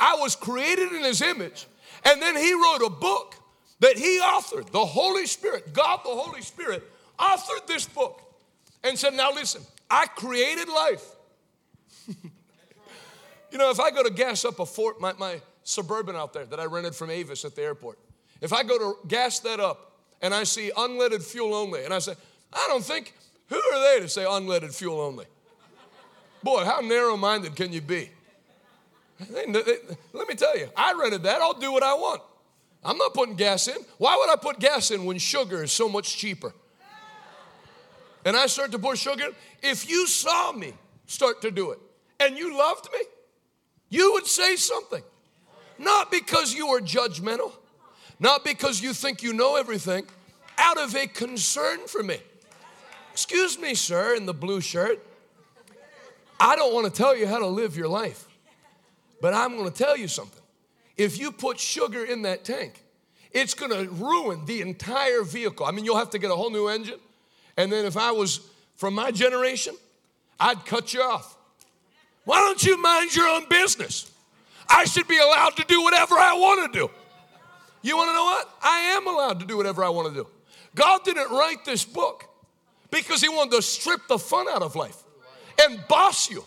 I 0.00 0.16
was 0.16 0.34
created 0.34 0.92
in 0.92 1.04
His 1.04 1.22
image. 1.22 1.66
And 2.04 2.20
then 2.20 2.36
He 2.36 2.52
wrote 2.52 2.82
a 2.84 2.90
book 2.90 3.36
that 3.78 3.96
He 3.96 4.20
authored. 4.20 4.70
The 4.72 4.84
Holy 4.84 5.26
Spirit, 5.26 5.72
God 5.72 6.00
the 6.04 6.10
Holy 6.10 6.42
Spirit, 6.42 6.82
authored 7.18 7.66
this 7.68 7.86
book 7.86 8.20
and 8.82 8.98
said, 8.98 9.14
Now 9.14 9.32
listen, 9.32 9.62
I 9.88 10.06
created 10.06 10.68
life. 10.68 11.04
you 13.52 13.58
know, 13.58 13.70
if 13.70 13.78
I 13.78 13.92
go 13.92 14.02
to 14.02 14.10
gas 14.10 14.44
up 14.44 14.58
a 14.58 14.66
Ford, 14.66 14.96
my, 14.98 15.12
my 15.14 15.40
Suburban 15.62 16.16
out 16.16 16.32
there 16.32 16.46
that 16.46 16.58
I 16.58 16.64
rented 16.64 16.96
from 16.96 17.10
Avis 17.10 17.44
at 17.44 17.54
the 17.54 17.62
airport, 17.62 18.00
if 18.40 18.52
I 18.52 18.64
go 18.64 18.76
to 18.76 19.06
gas 19.06 19.38
that 19.40 19.60
up 19.60 19.92
and 20.20 20.34
I 20.34 20.44
see 20.44 20.72
unleaded 20.76 21.22
fuel 21.22 21.54
only, 21.54 21.84
and 21.84 21.94
I 21.94 22.00
say, 22.00 22.14
I 22.52 22.66
don't 22.68 22.84
think, 22.84 23.14
who 23.48 23.56
are 23.56 23.94
they 23.94 24.00
to 24.00 24.08
say 24.08 24.24
unleaded 24.24 24.74
fuel 24.74 25.00
only? 25.00 25.26
Boy, 26.42 26.64
how 26.64 26.80
narrow 26.80 27.16
minded 27.16 27.56
can 27.56 27.72
you 27.72 27.80
be? 27.80 28.10
They, 29.30 29.46
they, 29.46 29.76
let 30.12 30.28
me 30.28 30.34
tell 30.34 30.56
you, 30.58 30.68
I 30.76 30.92
rented 30.92 31.22
that. 31.24 31.40
I'll 31.40 31.54
do 31.54 31.72
what 31.72 31.82
I 31.82 31.94
want. 31.94 32.22
I'm 32.84 32.98
not 32.98 33.14
putting 33.14 33.34
gas 33.34 33.66
in. 33.68 33.76
Why 33.98 34.16
would 34.16 34.30
I 34.30 34.36
put 34.36 34.60
gas 34.60 34.90
in 34.90 35.04
when 35.04 35.18
sugar 35.18 35.64
is 35.64 35.72
so 35.72 35.88
much 35.88 36.16
cheaper? 36.16 36.52
And 38.24 38.36
I 38.36 38.46
start 38.46 38.72
to 38.72 38.78
pour 38.78 38.96
sugar. 38.96 39.28
If 39.62 39.88
you 39.88 40.06
saw 40.06 40.52
me 40.52 40.72
start 41.06 41.42
to 41.42 41.50
do 41.50 41.70
it 41.70 41.78
and 42.20 42.36
you 42.36 42.56
loved 42.56 42.88
me, 42.92 43.00
you 43.88 44.12
would 44.14 44.26
say 44.26 44.56
something. 44.56 45.02
Not 45.78 46.10
because 46.10 46.54
you 46.54 46.68
are 46.68 46.80
judgmental, 46.80 47.52
not 48.18 48.44
because 48.44 48.80
you 48.80 48.92
think 48.92 49.22
you 49.22 49.32
know 49.32 49.56
everything, 49.56 50.06
out 50.58 50.78
of 50.78 50.94
a 50.94 51.06
concern 51.06 51.86
for 51.86 52.02
me. 52.02 52.18
Excuse 53.16 53.58
me, 53.58 53.74
sir, 53.74 54.14
in 54.14 54.26
the 54.26 54.34
blue 54.34 54.60
shirt. 54.60 55.02
I 56.38 56.54
don't 56.54 56.74
want 56.74 56.84
to 56.84 56.92
tell 56.92 57.16
you 57.16 57.26
how 57.26 57.38
to 57.38 57.46
live 57.46 57.74
your 57.74 57.88
life, 57.88 58.28
but 59.22 59.32
I'm 59.32 59.56
going 59.56 59.72
to 59.72 59.74
tell 59.74 59.96
you 59.96 60.06
something. 60.06 60.42
If 60.98 61.18
you 61.18 61.32
put 61.32 61.58
sugar 61.58 62.04
in 62.04 62.20
that 62.22 62.44
tank, 62.44 62.84
it's 63.32 63.54
going 63.54 63.70
to 63.70 63.90
ruin 63.90 64.44
the 64.44 64.60
entire 64.60 65.22
vehicle. 65.22 65.64
I 65.64 65.70
mean, 65.70 65.86
you'll 65.86 65.96
have 65.96 66.10
to 66.10 66.18
get 66.18 66.30
a 66.30 66.36
whole 66.36 66.50
new 66.50 66.68
engine 66.68 67.00
And 67.56 67.72
then 67.72 67.86
if 67.86 67.96
I 67.96 68.12
was 68.12 68.40
from 68.74 68.92
my 68.92 69.12
generation, 69.12 69.74
I'd 70.38 70.66
cut 70.66 70.92
you 70.92 71.00
off. 71.00 71.38
Why 72.24 72.40
don't 72.40 72.62
you 72.66 72.76
mind 72.82 73.16
your 73.16 73.28
own 73.28 73.48
business? 73.48 74.10
I 74.68 74.84
should 74.84 75.08
be 75.08 75.16
allowed 75.16 75.56
to 75.56 75.64
do 75.66 75.82
whatever 75.82 76.16
I 76.16 76.34
want 76.34 76.70
to 76.70 76.78
do. 76.78 76.90
You 77.80 77.96
want 77.96 78.10
to 78.10 78.12
know 78.12 78.24
what? 78.24 78.50
I 78.62 78.78
am 78.98 79.06
allowed 79.06 79.40
to 79.40 79.46
do 79.46 79.56
whatever 79.56 79.82
I 79.82 79.88
want 79.88 80.08
to 80.08 80.14
do. 80.22 80.26
God 80.74 81.02
didn't 81.02 81.30
write 81.30 81.64
this 81.64 81.82
book 81.82 82.28
because 82.96 83.20
He 83.20 83.28
wanted 83.28 83.56
to 83.56 83.62
strip 83.62 84.06
the 84.08 84.18
fun 84.18 84.46
out 84.48 84.62
of 84.62 84.74
life 84.76 85.02
and 85.62 85.86
boss 85.88 86.30
you. 86.30 86.44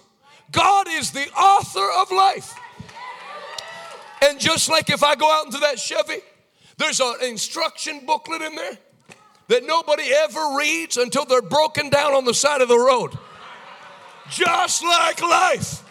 God 0.51 0.87
is 0.89 1.11
the 1.11 1.29
author 1.31 1.87
of 2.01 2.11
life. 2.11 2.55
And 4.21 4.39
just 4.39 4.69
like 4.69 4.89
if 4.89 5.03
I 5.03 5.15
go 5.15 5.31
out 5.31 5.45
into 5.45 5.59
that 5.59 5.79
Chevy, 5.79 6.21
there's 6.77 6.99
an 6.99 7.15
instruction 7.23 8.05
booklet 8.05 8.41
in 8.41 8.55
there 8.55 8.77
that 9.47 9.65
nobody 9.65 10.03
ever 10.13 10.55
reads 10.57 10.97
until 10.97 11.25
they're 11.25 11.41
broken 11.41 11.89
down 11.89 12.13
on 12.13 12.25
the 12.25 12.33
side 12.33 12.61
of 12.61 12.67
the 12.67 12.77
road. 12.77 13.17
Just 14.29 14.83
like 14.83 15.21
life. 15.21 15.83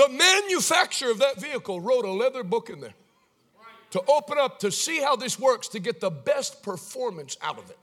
The 0.00 0.08
manufacturer 0.08 1.10
of 1.10 1.18
that 1.18 1.38
vehicle 1.38 1.78
wrote 1.78 2.06
a 2.06 2.10
leather 2.10 2.42
book 2.42 2.70
in 2.70 2.80
there 2.80 2.94
to 3.90 4.02
open 4.08 4.38
up 4.38 4.58
to 4.60 4.72
see 4.72 4.98
how 4.98 5.14
this 5.14 5.38
works 5.38 5.68
to 5.68 5.78
get 5.78 6.00
the 6.00 6.08
best 6.08 6.62
performance 6.62 7.36
out 7.42 7.58
of 7.58 7.68
it. 7.68 7.76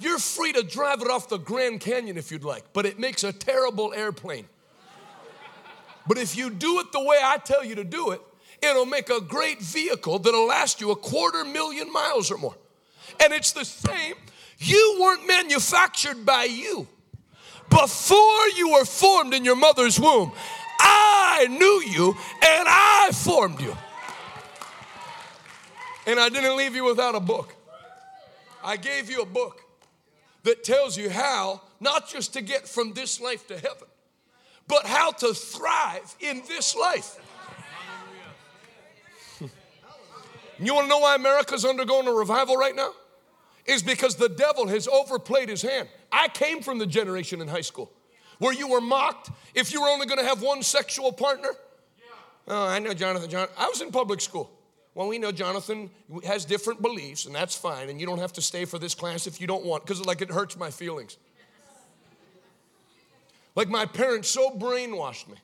You're 0.00 0.18
free 0.18 0.52
to 0.52 0.62
drive 0.62 1.00
it 1.00 1.08
off 1.08 1.30
the 1.30 1.38
Grand 1.38 1.80
Canyon 1.80 2.18
if 2.18 2.30
you'd 2.30 2.44
like, 2.44 2.64
but 2.74 2.84
it 2.84 2.98
makes 2.98 3.24
a 3.24 3.32
terrible 3.32 3.94
airplane. 3.94 4.48
But 6.06 6.18
if 6.18 6.36
you 6.36 6.50
do 6.50 6.78
it 6.80 6.92
the 6.92 7.00
way 7.00 7.16
I 7.22 7.38
tell 7.38 7.64
you 7.64 7.76
to 7.76 7.84
do 7.84 8.10
it, 8.10 8.20
it'll 8.60 8.84
make 8.84 9.08
a 9.08 9.22
great 9.22 9.62
vehicle 9.62 10.18
that'll 10.18 10.46
last 10.46 10.78
you 10.82 10.90
a 10.90 10.96
quarter 10.96 11.46
million 11.46 11.90
miles 11.90 12.30
or 12.30 12.36
more. 12.36 12.56
And 13.18 13.32
it's 13.32 13.52
the 13.52 13.64
same. 13.64 14.12
You 14.58 14.98
weren't 15.00 15.26
manufactured 15.26 16.26
by 16.26 16.44
you. 16.44 16.86
Before 17.70 18.48
you 18.56 18.72
were 18.72 18.84
formed 18.84 19.32
in 19.32 19.44
your 19.44 19.56
mother's 19.56 19.98
womb, 19.98 20.32
I 20.80 21.46
knew 21.48 21.82
you 21.90 22.08
and 22.08 22.68
I 22.68 23.10
formed 23.12 23.60
you. 23.60 23.76
And 26.06 26.18
I 26.18 26.28
didn't 26.28 26.56
leave 26.56 26.74
you 26.74 26.84
without 26.84 27.14
a 27.14 27.20
book. 27.20 27.54
I 28.62 28.76
gave 28.76 29.10
you 29.10 29.22
a 29.22 29.26
book 29.26 29.62
that 30.42 30.64
tells 30.64 30.96
you 30.96 31.10
how 31.10 31.62
not 31.78 32.08
just 32.08 32.34
to 32.34 32.42
get 32.42 32.68
from 32.68 32.92
this 32.92 33.20
life 33.20 33.46
to 33.48 33.54
heaven, 33.54 33.88
but 34.66 34.86
how 34.86 35.12
to 35.12 35.34
thrive 35.34 36.14
in 36.20 36.42
this 36.46 36.76
life. 36.76 37.16
you 40.58 40.74
want 40.74 40.84
to 40.84 40.88
know 40.88 40.98
why 40.98 41.14
America's 41.14 41.64
undergoing 41.64 42.06
a 42.06 42.12
revival 42.12 42.56
right 42.56 42.76
now? 42.76 42.92
Is 43.66 43.82
because 43.82 44.16
the 44.16 44.28
devil 44.28 44.66
has 44.68 44.88
overplayed 44.88 45.48
his 45.48 45.62
hand. 45.62 45.88
I 46.10 46.28
came 46.28 46.60
from 46.62 46.78
the 46.78 46.86
generation 46.86 47.40
in 47.40 47.48
high 47.48 47.60
school 47.60 47.90
where 48.40 48.52
you 48.52 48.66
were 48.66 48.80
mocked 48.80 49.30
if 49.54 49.72
you 49.72 49.80
were 49.80 49.88
only 49.88 50.06
going 50.06 50.18
to 50.18 50.24
have 50.24 50.42
one 50.42 50.64
sexual 50.64 51.12
partner. 51.12 51.50
Yeah. 51.98 52.04
Oh, 52.48 52.66
I 52.66 52.80
know 52.80 52.92
Jonathan. 52.92 53.30
John. 53.30 53.46
I 53.56 53.68
was 53.68 53.80
in 53.80 53.92
public 53.92 54.20
school. 54.20 54.50
Well, 54.94 55.06
we 55.06 55.18
know 55.18 55.30
Jonathan 55.30 55.90
has 56.24 56.44
different 56.44 56.82
beliefs, 56.82 57.26
and 57.26 57.34
that's 57.34 57.54
fine. 57.54 57.88
And 57.88 58.00
you 58.00 58.06
don't 58.06 58.18
have 58.18 58.32
to 58.32 58.42
stay 58.42 58.64
for 58.64 58.78
this 58.78 58.94
class 58.94 59.28
if 59.28 59.40
you 59.40 59.46
don't 59.46 59.64
want, 59.64 59.84
because 59.84 60.04
like 60.04 60.20
it 60.20 60.30
hurts 60.30 60.56
my 60.58 60.70
feelings. 60.70 61.16
Like 63.54 63.68
my 63.68 63.84
parents 63.84 64.28
so 64.28 64.50
brainwashed 64.50 65.28
me 65.28 65.36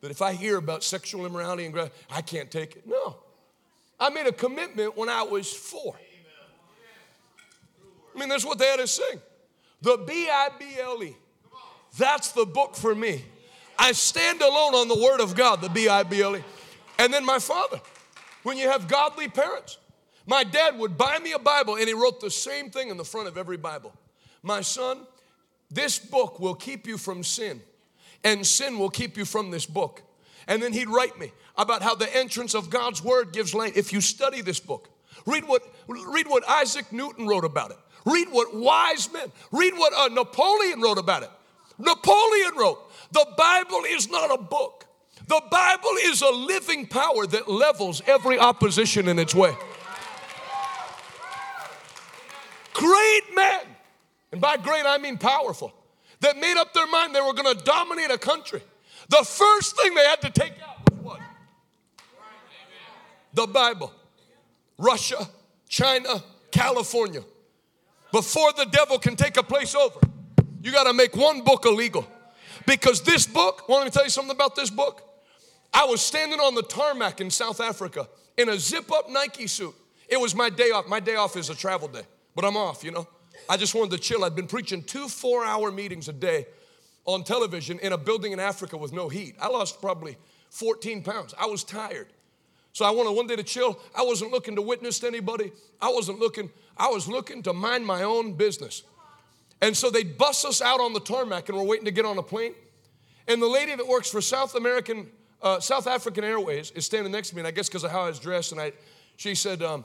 that 0.00 0.10
if 0.10 0.20
I 0.20 0.34
hear 0.34 0.58
about 0.58 0.84
sexual 0.84 1.24
immorality 1.24 1.64
and 1.64 1.90
I 2.10 2.20
can't 2.20 2.50
take 2.50 2.76
it. 2.76 2.86
No, 2.86 3.16
I 3.98 4.10
made 4.10 4.26
a 4.26 4.32
commitment 4.32 4.96
when 4.96 5.08
I 5.08 5.22
was 5.22 5.52
four. 5.52 5.96
I 8.14 8.18
mean, 8.18 8.28
that's 8.28 8.44
what 8.44 8.58
they 8.58 8.66
had 8.66 8.80
to 8.80 8.86
sing. 8.86 9.20
The 9.80 9.96
B 10.06 10.28
I 10.30 10.50
B 10.58 10.76
L 10.78 11.02
E. 11.02 11.16
That's 11.98 12.32
the 12.32 12.46
book 12.46 12.74
for 12.76 12.94
me. 12.94 13.24
I 13.78 13.92
stand 13.92 14.40
alone 14.40 14.74
on 14.74 14.88
the 14.88 15.00
Word 15.00 15.20
of 15.20 15.34
God, 15.34 15.60
the 15.60 15.68
B 15.68 15.88
I 15.88 16.02
B 16.02 16.22
L 16.22 16.36
E. 16.36 16.42
And 16.98 17.12
then 17.12 17.24
my 17.24 17.38
father 17.38 17.80
when 18.42 18.58
you 18.58 18.68
have 18.68 18.88
godly 18.88 19.28
parents. 19.28 19.78
My 20.26 20.44
dad 20.44 20.78
would 20.78 20.96
buy 20.96 21.18
me 21.18 21.32
a 21.32 21.38
Bible 21.38 21.76
and 21.76 21.86
he 21.86 21.94
wrote 21.94 22.20
the 22.20 22.30
same 22.30 22.70
thing 22.70 22.90
in 22.90 22.96
the 22.96 23.04
front 23.04 23.28
of 23.28 23.36
every 23.36 23.56
Bible. 23.56 23.92
My 24.42 24.60
son, 24.60 24.98
this 25.70 25.98
book 25.98 26.38
will 26.38 26.54
keep 26.54 26.86
you 26.86 26.98
from 26.98 27.22
sin, 27.22 27.60
and 28.24 28.46
sin 28.46 28.78
will 28.78 28.90
keep 28.90 29.16
you 29.16 29.24
from 29.24 29.50
this 29.50 29.66
book. 29.66 30.02
And 30.46 30.62
then 30.62 30.72
he'd 30.72 30.88
write 30.88 31.18
me 31.18 31.32
about 31.56 31.82
how 31.82 31.94
the 31.94 32.14
entrance 32.16 32.54
of 32.54 32.68
God's 32.68 33.02
word 33.02 33.32
gives 33.32 33.54
light. 33.54 33.76
If 33.76 33.92
you 33.92 34.00
study 34.00 34.42
this 34.42 34.58
book, 34.58 34.88
read 35.26 35.44
what, 35.44 35.62
read 35.86 36.26
what 36.26 36.48
Isaac 36.48 36.92
Newton 36.92 37.26
wrote 37.26 37.44
about 37.44 37.70
it. 37.70 37.78
Read 38.04 38.28
what 38.30 38.54
wise 38.54 39.12
men, 39.12 39.30
read 39.52 39.74
what 39.74 39.92
uh, 39.92 40.12
Napoleon 40.12 40.80
wrote 40.80 40.98
about 40.98 41.22
it. 41.22 41.30
Napoleon 41.82 42.52
wrote, 42.56 42.90
the 43.10 43.26
Bible 43.36 43.82
is 43.88 44.08
not 44.08 44.32
a 44.32 44.40
book. 44.40 44.86
The 45.26 45.42
Bible 45.50 45.90
is 46.04 46.22
a 46.22 46.30
living 46.30 46.86
power 46.86 47.26
that 47.26 47.48
levels 47.48 48.02
every 48.06 48.38
opposition 48.38 49.08
in 49.08 49.18
its 49.18 49.34
way. 49.34 49.54
Great 52.72 53.22
men, 53.34 53.60
and 54.32 54.40
by 54.40 54.56
great 54.56 54.84
I 54.86 54.98
mean 54.98 55.18
powerful, 55.18 55.72
that 56.20 56.36
made 56.38 56.56
up 56.56 56.72
their 56.72 56.86
mind 56.86 57.14
they 57.14 57.20
were 57.20 57.34
going 57.34 57.56
to 57.56 57.64
dominate 57.64 58.10
a 58.10 58.18
country. 58.18 58.62
The 59.08 59.24
first 59.24 59.76
thing 59.76 59.94
they 59.94 60.04
had 60.04 60.22
to 60.22 60.30
take 60.30 60.54
out 60.62 60.90
was 60.90 61.02
what? 61.02 61.20
The 63.34 63.46
Bible. 63.46 63.92
Russia, 64.78 65.28
China, 65.68 66.22
California. 66.50 67.22
Before 68.10 68.52
the 68.52 68.66
devil 68.66 68.98
can 68.98 69.16
take 69.16 69.36
a 69.36 69.42
place 69.42 69.74
over, 69.74 70.00
you 70.62 70.72
got 70.72 70.84
to 70.84 70.92
make 70.92 71.16
one 71.16 71.42
book 71.42 71.66
illegal. 71.66 72.06
Because 72.66 73.02
this 73.02 73.26
book, 73.26 73.68
well, 73.68 73.78
let 73.78 73.84
me 73.84 73.90
tell 73.90 74.04
you 74.04 74.10
something 74.10 74.34
about 74.34 74.54
this 74.54 74.70
book. 74.70 75.02
I 75.74 75.84
was 75.84 76.00
standing 76.00 76.38
on 76.38 76.54
the 76.54 76.62
tarmac 76.62 77.20
in 77.20 77.30
South 77.30 77.60
Africa 77.60 78.08
in 78.36 78.48
a 78.48 78.58
zip 78.58 78.90
up 78.92 79.10
Nike 79.10 79.46
suit. 79.46 79.74
It 80.08 80.20
was 80.20 80.34
my 80.34 80.50
day 80.50 80.70
off. 80.70 80.86
My 80.86 81.00
day 81.00 81.16
off 81.16 81.36
is 81.36 81.50
a 81.50 81.54
travel 81.54 81.88
day, 81.88 82.02
but 82.34 82.44
I'm 82.44 82.56
off, 82.56 82.84
you 82.84 82.90
know. 82.90 83.08
I 83.48 83.56
just 83.56 83.74
wanted 83.74 83.92
to 83.92 83.98
chill. 83.98 84.24
I'd 84.24 84.36
been 84.36 84.46
preaching 84.46 84.82
two 84.82 85.08
four 85.08 85.44
hour 85.44 85.72
meetings 85.72 86.08
a 86.08 86.12
day 86.12 86.46
on 87.06 87.24
television 87.24 87.78
in 87.80 87.92
a 87.92 87.98
building 87.98 88.32
in 88.32 88.38
Africa 88.38 88.76
with 88.76 88.92
no 88.92 89.08
heat. 89.08 89.34
I 89.40 89.48
lost 89.48 89.80
probably 89.80 90.16
14 90.50 91.02
pounds. 91.02 91.34
I 91.38 91.46
was 91.46 91.64
tired. 91.64 92.08
So 92.72 92.84
I 92.84 92.90
wanted 92.90 93.12
one 93.12 93.26
day 93.26 93.36
to 93.36 93.42
chill. 93.42 93.80
I 93.94 94.02
wasn't 94.02 94.30
looking 94.30 94.54
to 94.56 94.62
witness 94.62 94.98
to 95.00 95.06
anybody. 95.06 95.52
I 95.80 95.90
wasn't 95.90 96.20
looking, 96.20 96.50
I 96.76 96.88
was 96.88 97.08
looking 97.08 97.42
to 97.44 97.52
mind 97.52 97.86
my 97.86 98.02
own 98.02 98.34
business. 98.34 98.82
And 99.62 99.74
so 99.74 99.88
they 99.88 100.02
bust 100.02 100.44
us 100.44 100.60
out 100.60 100.80
on 100.80 100.92
the 100.92 101.00
tarmac 101.00 101.48
and 101.48 101.56
we're 101.56 101.64
waiting 101.64 101.86
to 101.86 101.90
get 101.90 102.04
on 102.04 102.18
a 102.18 102.22
plane. 102.22 102.54
And 103.26 103.40
the 103.40 103.46
lady 103.46 103.74
that 103.74 103.86
works 103.86 104.10
for 104.10 104.20
South 104.20 104.54
American 104.54 105.06
uh, 105.42 105.58
South 105.60 105.86
African 105.86 106.24
Airways 106.24 106.70
is 106.70 106.86
standing 106.86 107.12
next 107.12 107.30
to 107.30 107.34
me, 107.34 107.40
and 107.40 107.48
I 107.48 107.50
guess 107.50 107.68
because 107.68 107.84
of 107.84 107.90
how 107.90 108.02
I 108.02 108.08
was 108.08 108.20
dressed, 108.20 108.52
and 108.52 108.60
I, 108.60 108.72
she 109.16 109.34
said, 109.34 109.62
um, 109.62 109.84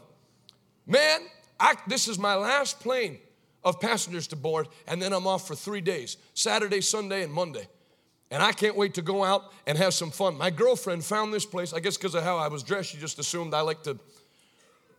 "Man, 0.86 1.22
I, 1.60 1.76
this 1.88 2.08
is 2.08 2.20
my 2.20 2.36
last 2.36 2.80
plane 2.80 3.18
of 3.64 3.80
passengers 3.80 4.28
to 4.28 4.36
board, 4.36 4.68
and 4.88 5.02
then 5.02 5.14
I'm 5.14 5.26
off 5.26 5.48
for 5.48 5.56
three 5.56 5.82
days: 5.82 6.18
Saturday, 6.34 6.82
Sunday, 6.82 7.24
and 7.24 7.34
Monday." 7.34 7.68
And 8.30 8.44
I 8.44 8.52
can't 8.52 8.76
wait 8.76 8.94
to 8.96 9.02
go 9.02 9.24
out 9.24 9.54
and 9.66 9.78
have 9.78 9.94
some 9.94 10.12
fun. 10.12 10.38
My 10.38 10.50
girlfriend 10.50 11.06
found 11.06 11.34
this 11.34 11.46
place, 11.46 11.72
I 11.72 11.80
guess 11.80 11.96
because 11.96 12.14
of 12.14 12.24
how 12.24 12.38
I 12.38 12.50
was 12.50 12.62
dressed, 12.62 12.90
she 12.90 12.98
just 12.98 13.20
assumed 13.20 13.54
I 13.54 13.62
like 13.62 13.84
to, 13.84 13.98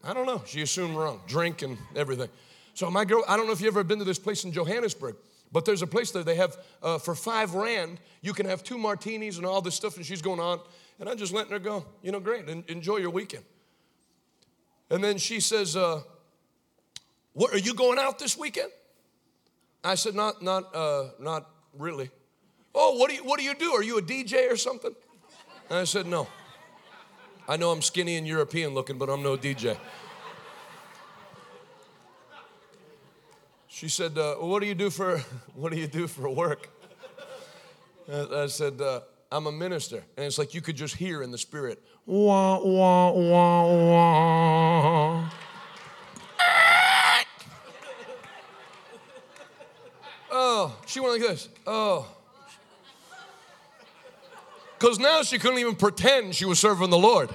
I 0.02 0.14
don't 0.14 0.24
know, 0.24 0.42
she 0.46 0.62
assumed 0.62 0.96
wrong, 0.96 1.20
drink 1.26 1.60
and 1.60 1.76
everything. 1.94 2.30
So 2.78 2.88
my 2.92 3.04
girl, 3.04 3.24
I 3.26 3.36
don't 3.36 3.46
know 3.46 3.52
if 3.52 3.60
you've 3.60 3.74
ever 3.74 3.82
been 3.82 3.98
to 3.98 4.04
this 4.04 4.20
place 4.20 4.44
in 4.44 4.52
Johannesburg. 4.52 5.16
But 5.50 5.64
there's 5.64 5.82
a 5.82 5.86
place 5.86 6.12
there 6.12 6.22
they 6.22 6.36
have 6.36 6.56
uh, 6.80 6.98
for 6.98 7.16
five 7.16 7.54
rand, 7.54 7.98
you 8.22 8.32
can 8.32 8.46
have 8.46 8.62
two 8.62 8.78
martinis 8.78 9.36
and 9.36 9.44
all 9.44 9.60
this 9.60 9.74
stuff, 9.74 9.96
and 9.96 10.06
she's 10.06 10.22
going 10.22 10.38
on. 10.38 10.60
And 11.00 11.08
I'm 11.08 11.16
just 11.16 11.32
letting 11.32 11.50
her 11.50 11.58
go, 11.58 11.84
you 12.02 12.12
know, 12.12 12.20
great, 12.20 12.48
enjoy 12.48 12.98
your 12.98 13.10
weekend. 13.10 13.42
And 14.90 15.02
then 15.02 15.18
she 15.18 15.40
says, 15.40 15.74
uh, 15.74 16.02
what, 17.32 17.52
Are 17.52 17.58
you 17.58 17.74
going 17.74 17.98
out 17.98 18.20
this 18.20 18.38
weekend? 18.38 18.70
I 19.82 19.96
said, 19.96 20.14
Not, 20.14 20.40
not, 20.40 20.72
uh, 20.72 21.08
not 21.18 21.50
really. 21.76 22.10
Oh, 22.76 22.96
what 22.96 23.10
do, 23.10 23.16
you, 23.16 23.24
what 23.24 23.40
do 23.40 23.44
you 23.44 23.56
do? 23.56 23.72
Are 23.72 23.82
you 23.82 23.98
a 23.98 24.02
DJ 24.02 24.52
or 24.52 24.56
something? 24.56 24.94
And 25.68 25.78
I 25.80 25.84
said, 25.84 26.06
No. 26.06 26.28
I 27.48 27.56
know 27.56 27.72
I'm 27.72 27.82
skinny 27.82 28.14
and 28.14 28.26
European 28.26 28.72
looking, 28.72 28.98
but 28.98 29.10
I'm 29.10 29.24
no 29.24 29.36
DJ. 29.36 29.76
She 33.78 33.88
said, 33.88 34.18
uh, 34.18 34.34
"What 34.34 34.58
do 34.58 34.66
you 34.66 34.74
do 34.74 34.90
for 34.90 35.18
What 35.54 35.70
do 35.70 35.78
you 35.78 35.86
do 35.86 36.08
for 36.08 36.28
work?" 36.28 36.68
I 38.12 38.48
said, 38.48 38.80
uh, 38.80 39.02
"I'm 39.30 39.46
a 39.46 39.52
minister," 39.52 40.02
and 40.16 40.26
it's 40.26 40.36
like 40.36 40.52
you 40.52 40.60
could 40.60 40.74
just 40.74 40.96
hear 40.96 41.22
in 41.22 41.30
the 41.30 41.38
spirit, 41.38 41.80
"Wah 42.04 42.58
wah 42.58 43.12
wah 43.12 43.66
wah." 43.90 45.30
oh, 50.32 50.76
she 50.84 50.98
went 50.98 51.12
like 51.12 51.30
this. 51.30 51.48
Oh. 51.64 52.08
Because 54.76 54.98
now 54.98 55.22
she 55.22 55.38
couldn't 55.38 55.60
even 55.60 55.76
pretend 55.76 56.34
she 56.34 56.46
was 56.46 56.58
serving 56.58 56.90
the 56.90 56.98
Lord. 56.98 57.30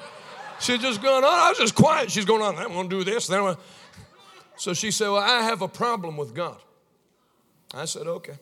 She's 0.59 0.79
just 0.79 1.01
going 1.01 1.23
on. 1.23 1.33
I 1.33 1.49
was 1.49 1.57
just 1.57 1.75
quiet. 1.75 2.11
She's 2.11 2.25
going 2.25 2.41
on. 2.41 2.57
I'm 2.57 2.73
going 2.73 2.89
to 2.89 2.97
do 2.97 3.03
this. 3.05 3.27
Then 3.27 3.39
I'm 3.39 3.55
so 4.55 4.73
she 4.73 4.91
said, 4.91 5.09
Well, 5.09 5.21
I 5.21 5.41
have 5.41 5.61
a 5.61 5.67
problem 5.67 6.17
with 6.17 6.33
God. 6.33 6.57
I 7.73 7.85
said, 7.85 8.07
Okay. 8.07 8.35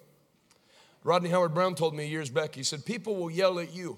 Rodney 1.03 1.30
Howard-Browne 1.30 1.74
told 1.74 1.95
me 1.95 2.07
years 2.07 2.30
back, 2.30 2.53
he 2.53 2.64
said, 2.64 2.86
People 2.86 3.16
will 3.16 3.32
yell 3.32 3.59
at 3.59 3.74
you 3.74 3.97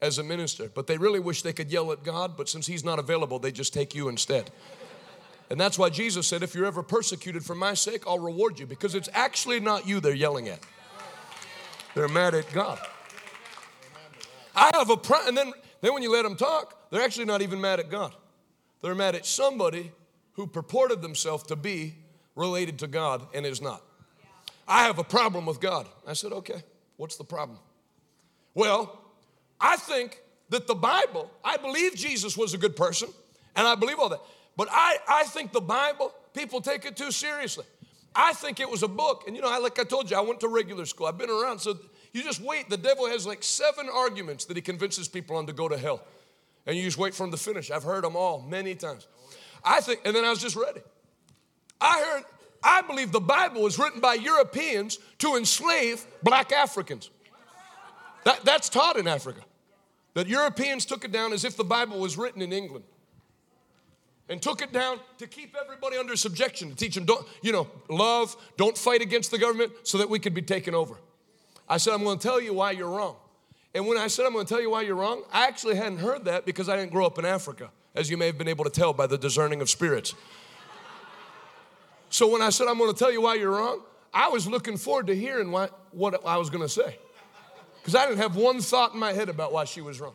as 0.00 0.18
a 0.18 0.24
minister, 0.24 0.70
but 0.72 0.86
they 0.86 0.96
really 0.96 1.20
wish 1.20 1.42
they 1.42 1.52
could 1.52 1.70
yell 1.70 1.92
at 1.92 2.04
God, 2.04 2.36
but 2.36 2.48
since 2.48 2.66
He's 2.66 2.84
not 2.84 2.98
available, 2.98 3.38
they 3.38 3.52
just 3.52 3.74
take 3.74 3.94
you 3.94 4.08
instead. 4.08 4.50
And 5.50 5.58
that's 5.58 5.78
why 5.78 5.90
Jesus 5.90 6.26
said, 6.26 6.42
If 6.42 6.54
you're 6.54 6.66
ever 6.66 6.82
persecuted 6.82 7.44
for 7.44 7.54
my 7.54 7.74
sake, 7.74 8.04
I'll 8.06 8.18
reward 8.18 8.58
you, 8.58 8.66
because 8.66 8.94
it's 8.94 9.08
actually 9.12 9.60
not 9.60 9.86
you 9.86 10.00
they're 10.00 10.14
yelling 10.14 10.48
at. 10.48 10.60
They're 11.94 12.08
mad 12.08 12.34
at 12.34 12.50
God. 12.52 12.78
I 14.54 14.70
have 14.74 14.90
a 14.90 14.96
problem. 14.96 15.28
And 15.28 15.36
then, 15.36 15.52
then 15.80 15.94
when 15.94 16.02
you 16.02 16.12
let 16.12 16.22
them 16.22 16.36
talk, 16.36 16.90
they're 16.90 17.02
actually 17.02 17.26
not 17.26 17.42
even 17.42 17.60
mad 17.60 17.80
at 17.80 17.90
God. 17.90 18.14
They're 18.82 18.94
mad 18.94 19.14
at 19.14 19.26
somebody 19.26 19.92
who 20.38 20.46
purported 20.46 21.02
themselves 21.02 21.42
to 21.42 21.56
be 21.56 21.96
related 22.36 22.78
to 22.78 22.86
God 22.86 23.26
and 23.34 23.44
is 23.44 23.60
not. 23.60 23.82
I 24.68 24.84
have 24.84 25.00
a 25.00 25.04
problem 25.04 25.46
with 25.46 25.60
God. 25.60 25.88
I 26.06 26.12
said, 26.12 26.30
okay, 26.32 26.62
what's 26.96 27.16
the 27.16 27.24
problem? 27.24 27.58
Well, 28.54 29.00
I 29.60 29.76
think 29.76 30.22
that 30.50 30.68
the 30.68 30.76
Bible, 30.76 31.28
I 31.44 31.56
believe 31.56 31.96
Jesus 31.96 32.36
was 32.36 32.54
a 32.54 32.58
good 32.58 32.76
person, 32.76 33.08
and 33.56 33.66
I 33.66 33.74
believe 33.74 33.98
all 33.98 34.10
that. 34.10 34.20
But 34.56 34.68
I, 34.70 34.98
I 35.08 35.24
think 35.24 35.50
the 35.50 35.60
Bible, 35.60 36.14
people 36.34 36.60
take 36.60 36.84
it 36.84 36.96
too 36.96 37.10
seriously. 37.10 37.64
I 38.14 38.32
think 38.32 38.60
it 38.60 38.70
was 38.70 38.84
a 38.84 38.88
book. 38.88 39.24
And 39.26 39.34
you 39.34 39.42
know, 39.42 39.50
I, 39.50 39.58
like 39.58 39.80
I 39.80 39.84
told 39.84 40.08
you, 40.08 40.16
I 40.16 40.20
went 40.20 40.38
to 40.40 40.48
regular 40.48 40.86
school. 40.86 41.08
I've 41.08 41.18
been 41.18 41.30
around. 41.30 41.58
So 41.58 41.76
you 42.12 42.22
just 42.22 42.40
wait. 42.40 42.70
The 42.70 42.76
devil 42.76 43.08
has 43.08 43.26
like 43.26 43.42
seven 43.42 43.88
arguments 43.92 44.44
that 44.44 44.56
he 44.56 44.62
convinces 44.62 45.08
people 45.08 45.34
on 45.34 45.46
to 45.46 45.52
go 45.52 45.68
to 45.68 45.76
hell. 45.76 46.00
And 46.64 46.76
you 46.76 46.84
just 46.84 46.98
wait 46.98 47.12
for 47.12 47.24
him 47.24 47.32
to 47.32 47.36
finish. 47.36 47.72
I've 47.72 47.82
heard 47.82 48.04
them 48.04 48.14
all 48.14 48.40
many 48.40 48.76
times. 48.76 49.08
I 49.64 49.80
think, 49.80 50.00
and 50.04 50.14
then 50.14 50.24
I 50.24 50.30
was 50.30 50.40
just 50.40 50.56
ready. 50.56 50.80
I 51.80 52.02
heard, 52.02 52.24
I 52.62 52.82
believe 52.82 53.12
the 53.12 53.20
Bible 53.20 53.62
was 53.62 53.78
written 53.78 54.00
by 54.00 54.14
Europeans 54.14 54.98
to 55.18 55.36
enslave 55.36 56.04
black 56.22 56.52
Africans. 56.52 57.10
That, 58.24 58.44
that's 58.44 58.68
taught 58.68 58.96
in 58.96 59.06
Africa. 59.06 59.40
That 60.14 60.26
Europeans 60.26 60.84
took 60.84 61.04
it 61.04 61.12
down 61.12 61.32
as 61.32 61.44
if 61.44 61.56
the 61.56 61.64
Bible 61.64 62.00
was 62.00 62.16
written 62.16 62.42
in 62.42 62.52
England. 62.52 62.84
And 64.28 64.42
took 64.42 64.60
it 64.60 64.72
down 64.72 65.00
to 65.18 65.26
keep 65.26 65.56
everybody 65.58 65.96
under 65.96 66.14
subjection, 66.14 66.70
to 66.70 66.76
teach 66.76 66.94
them, 66.94 67.06
don't, 67.06 67.26
you 67.40 67.52
know, 67.52 67.66
love, 67.88 68.36
don't 68.58 68.76
fight 68.76 69.00
against 69.00 69.30
the 69.30 69.38
government 69.38 69.72
so 69.84 69.96
that 69.98 70.10
we 70.10 70.18
could 70.18 70.34
be 70.34 70.42
taken 70.42 70.74
over. 70.74 70.96
I 71.66 71.78
said, 71.78 71.94
I'm 71.94 72.04
going 72.04 72.18
to 72.18 72.22
tell 72.22 72.40
you 72.40 72.52
why 72.52 72.72
you're 72.72 72.90
wrong. 72.90 73.16
And 73.74 73.86
when 73.86 73.96
I 73.96 74.08
said, 74.08 74.26
I'm 74.26 74.32
going 74.32 74.44
to 74.44 74.48
tell 74.52 74.60
you 74.60 74.70
why 74.70 74.82
you're 74.82 74.96
wrong, 74.96 75.22
I 75.32 75.46
actually 75.46 75.76
hadn't 75.76 75.98
heard 75.98 76.26
that 76.26 76.44
because 76.44 76.68
I 76.68 76.76
didn't 76.76 76.92
grow 76.92 77.06
up 77.06 77.18
in 77.18 77.24
Africa 77.24 77.70
as 77.98 78.08
you 78.08 78.16
may 78.16 78.26
have 78.26 78.38
been 78.38 78.48
able 78.48 78.64
to 78.64 78.70
tell 78.70 78.92
by 78.92 79.08
the 79.08 79.18
discerning 79.18 79.60
of 79.60 79.68
spirits. 79.68 80.14
So 82.10 82.28
when 82.28 82.40
I 82.40 82.50
said, 82.50 82.68
I'm 82.68 82.78
going 82.78 82.92
to 82.92 82.98
tell 82.98 83.10
you 83.10 83.20
why 83.20 83.34
you're 83.34 83.50
wrong, 83.50 83.82
I 84.14 84.28
was 84.28 84.46
looking 84.46 84.76
forward 84.76 85.08
to 85.08 85.16
hearing 85.16 85.50
why, 85.50 85.68
what 85.90 86.24
I 86.24 86.36
was 86.36 86.48
going 86.48 86.62
to 86.62 86.68
say. 86.68 86.96
Because 87.80 87.96
I 87.96 88.06
didn't 88.06 88.18
have 88.18 88.36
one 88.36 88.60
thought 88.60 88.94
in 88.94 89.00
my 89.00 89.12
head 89.12 89.28
about 89.28 89.52
why 89.52 89.64
she 89.64 89.80
was 89.80 90.00
wrong. 90.00 90.14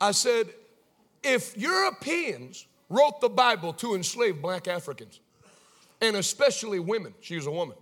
I 0.00 0.12
said, 0.12 0.48
if 1.22 1.56
Europeans 1.58 2.66
wrote 2.88 3.20
the 3.20 3.28
Bible 3.28 3.74
to 3.74 3.94
enslave 3.94 4.40
black 4.40 4.66
Africans, 4.66 5.20
and 6.00 6.16
especially 6.16 6.78
women, 6.78 7.12
she 7.20 7.36
was 7.36 7.46
a 7.46 7.50
woman, 7.50 7.76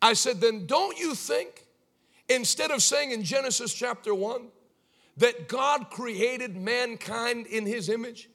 I 0.00 0.12
said, 0.12 0.40
then 0.40 0.66
don't 0.66 0.96
you 0.96 1.16
think, 1.16 1.66
instead 2.28 2.70
of 2.70 2.82
saying 2.82 3.10
in 3.10 3.24
Genesis 3.24 3.74
chapter 3.74 4.14
1, 4.14 4.42
that 5.18 5.48
God 5.48 5.90
created 5.90 6.56
mankind 6.56 7.46
in 7.46 7.66
his 7.66 7.88
image? 7.88 8.28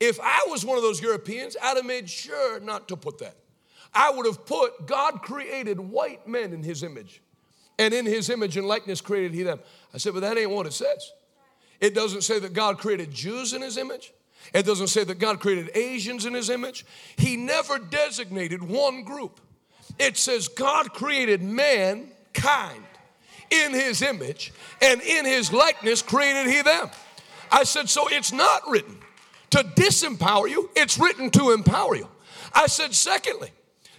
If 0.00 0.18
I 0.20 0.46
was 0.48 0.64
one 0.64 0.76
of 0.76 0.82
those 0.82 1.00
Europeans, 1.00 1.56
I'd 1.62 1.76
have 1.76 1.86
made 1.86 2.08
sure 2.08 2.60
not 2.60 2.88
to 2.88 2.96
put 2.96 3.18
that. 3.18 3.36
I 3.92 4.10
would 4.10 4.26
have 4.26 4.44
put 4.44 4.86
God 4.86 5.22
created 5.22 5.78
white 5.78 6.26
men 6.26 6.52
in 6.52 6.62
his 6.62 6.82
image, 6.82 7.22
and 7.78 7.94
in 7.94 8.06
his 8.06 8.28
image 8.28 8.56
and 8.56 8.66
likeness 8.66 9.00
created 9.00 9.34
he 9.34 9.42
them. 9.42 9.60
I 9.92 9.98
said, 9.98 10.14
but 10.14 10.20
that 10.20 10.36
ain't 10.36 10.50
what 10.50 10.66
it 10.66 10.72
says. 10.72 11.12
It 11.80 11.94
doesn't 11.94 12.22
say 12.22 12.38
that 12.38 12.52
God 12.52 12.78
created 12.78 13.12
Jews 13.12 13.52
in 13.52 13.62
his 13.62 13.76
image. 13.76 14.12
It 14.52 14.66
doesn't 14.66 14.88
say 14.88 15.04
that 15.04 15.18
God 15.18 15.40
created 15.40 15.70
Asians 15.74 16.26
in 16.26 16.34
his 16.34 16.50
image. 16.50 16.84
He 17.16 17.36
never 17.36 17.78
designated 17.78 18.62
one 18.62 19.02
group. 19.02 19.40
It 19.98 20.16
says 20.16 20.48
God 20.48 20.92
created 20.92 21.42
mankind 21.42 22.84
in 23.50 23.72
his 23.72 24.02
image, 24.02 24.52
and 24.82 25.00
in 25.00 25.24
his 25.24 25.52
likeness 25.52 26.02
created 26.02 26.52
he 26.52 26.62
them. 26.62 26.90
I 27.50 27.64
said, 27.64 27.88
so 27.88 28.08
it's 28.08 28.32
not 28.32 28.68
written 28.68 28.96
to 29.50 29.58
disempower 29.58 30.48
you, 30.48 30.70
it's 30.74 30.98
written 30.98 31.30
to 31.30 31.52
empower 31.52 31.94
you. 31.94 32.08
I 32.52 32.66
said, 32.66 32.94
secondly, 32.94 33.50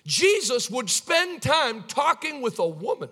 Jesus 0.05 0.69
would 0.69 0.89
spend 0.89 1.41
time 1.41 1.83
talking 1.83 2.41
with 2.41 2.59
a 2.59 2.67
woman. 2.67 3.09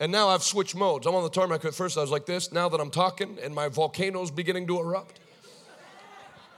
And 0.00 0.10
now 0.10 0.28
I've 0.28 0.42
switched 0.42 0.74
modes. 0.74 1.06
I'm 1.06 1.14
on 1.14 1.22
the 1.22 1.30
tarmac 1.30 1.64
at 1.64 1.74
first, 1.74 1.96
I 1.96 2.00
was 2.00 2.10
like 2.10 2.26
this. 2.26 2.50
Now 2.50 2.68
that 2.68 2.80
I'm 2.80 2.90
talking 2.90 3.38
and 3.42 3.54
my 3.54 3.68
volcano's 3.68 4.30
beginning 4.30 4.66
to 4.66 4.80
erupt, 4.80 5.20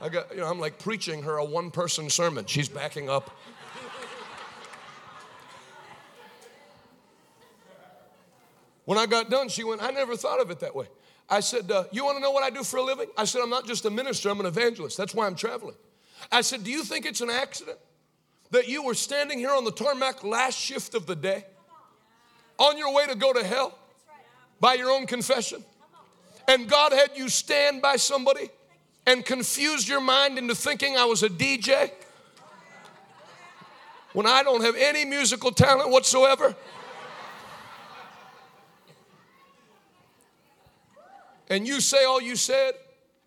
I 0.00 0.08
got, 0.08 0.30
you 0.32 0.40
know, 0.40 0.46
I'm 0.46 0.58
like 0.60 0.78
preaching 0.78 1.22
her 1.22 1.36
a 1.36 1.44
one 1.44 1.70
person 1.70 2.08
sermon. 2.08 2.46
She's 2.46 2.68
backing 2.68 3.08
up. 3.08 3.36
When 8.84 8.98
I 8.98 9.06
got 9.06 9.30
done, 9.30 9.48
she 9.48 9.64
went, 9.64 9.82
I 9.82 9.90
never 9.90 10.16
thought 10.16 10.40
of 10.40 10.50
it 10.50 10.60
that 10.60 10.74
way. 10.74 10.86
I 11.28 11.40
said, 11.40 11.70
uh, 11.70 11.84
You 11.90 12.04
want 12.04 12.16
to 12.18 12.22
know 12.22 12.30
what 12.30 12.44
I 12.44 12.50
do 12.50 12.62
for 12.62 12.76
a 12.76 12.82
living? 12.82 13.08
I 13.16 13.24
said, 13.24 13.40
I'm 13.42 13.50
not 13.50 13.66
just 13.66 13.84
a 13.84 13.90
minister, 13.90 14.28
I'm 14.28 14.40
an 14.40 14.46
evangelist. 14.46 14.96
That's 14.96 15.14
why 15.14 15.26
I'm 15.26 15.34
traveling. 15.34 15.76
I 16.30 16.42
said, 16.42 16.64
Do 16.64 16.70
you 16.70 16.84
think 16.84 17.06
it's 17.06 17.20
an 17.20 17.30
accident 17.30 17.78
that 18.50 18.68
you 18.68 18.82
were 18.82 18.94
standing 18.94 19.38
here 19.38 19.50
on 19.50 19.64
the 19.64 19.72
tarmac 19.72 20.22
last 20.22 20.58
shift 20.58 20.94
of 20.94 21.06
the 21.06 21.16
day 21.16 21.44
on 22.58 22.78
your 22.78 22.92
way 22.92 23.06
to 23.06 23.14
go 23.14 23.32
to 23.32 23.42
hell 23.42 23.78
by 24.60 24.74
your 24.74 24.90
own 24.90 25.06
confession? 25.06 25.64
And 26.46 26.68
God 26.68 26.92
had 26.92 27.12
you 27.16 27.30
stand 27.30 27.80
by 27.80 27.96
somebody 27.96 28.50
and 29.06 29.24
confused 29.24 29.88
your 29.88 30.00
mind 30.00 30.38
into 30.38 30.54
thinking 30.54 30.96
I 30.96 31.06
was 31.06 31.22
a 31.22 31.28
DJ 31.28 31.90
when 34.12 34.26
I 34.26 34.42
don't 34.42 34.62
have 34.62 34.76
any 34.76 35.04
musical 35.04 35.50
talent 35.52 35.90
whatsoever? 35.90 36.54
And 41.54 41.68
you 41.68 41.80
say 41.80 42.04
all 42.04 42.20
you 42.20 42.34
said 42.34 42.72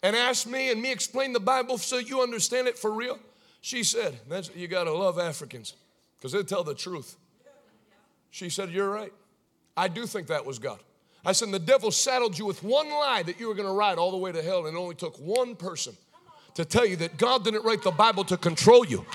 and 0.04 0.14
ask 0.14 0.46
me 0.46 0.70
and 0.70 0.82
me 0.82 0.92
explain 0.92 1.32
the 1.32 1.40
Bible 1.40 1.78
so 1.78 1.98
you 1.98 2.22
understand 2.22 2.68
it 2.68 2.78
for 2.78 2.92
real? 2.92 3.18
She 3.62 3.84
said, 3.84 4.20
You 4.54 4.68
got 4.68 4.84
to 4.84 4.94
love 4.94 5.18
Africans 5.18 5.76
because 6.18 6.34
they 6.34 6.44
tell 6.44 6.66
the 6.66 6.76
truth. 6.76 7.16
She 8.30 8.50
said, 8.50 8.70
You're 8.70 8.90
right. 8.90 9.14
I 9.78 9.88
do 9.88 10.06
think 10.06 10.28
that 10.28 10.46
was 10.46 10.60
God. 10.60 10.80
I 11.26 11.32
said, 11.32 11.52
The 11.52 11.60
devil 11.60 11.90
saddled 11.90 12.38
you 12.38 12.46
with 12.46 12.64
one 12.64 12.90
lie 12.90 13.24
that 13.24 13.40
you 13.40 13.48
were 13.48 13.56
going 13.56 13.68
to 13.68 13.74
ride 13.74 13.98
all 13.98 14.12
the 14.12 14.18
way 14.18 14.34
to 14.34 14.42
hell, 14.42 14.66
and 14.66 14.76
it 14.76 14.80
only 14.80 14.96
took 14.96 15.18
one 15.20 15.56
person 15.56 15.96
to 16.56 16.66
tell 16.66 16.86
you 16.86 16.98
that 16.98 17.18
God 17.18 17.46
didn't 17.46 17.64
write 17.64 17.82
the 17.82 17.92
Bible 17.92 18.26
to 18.26 18.36
control 18.36 18.86
you. 18.86 19.06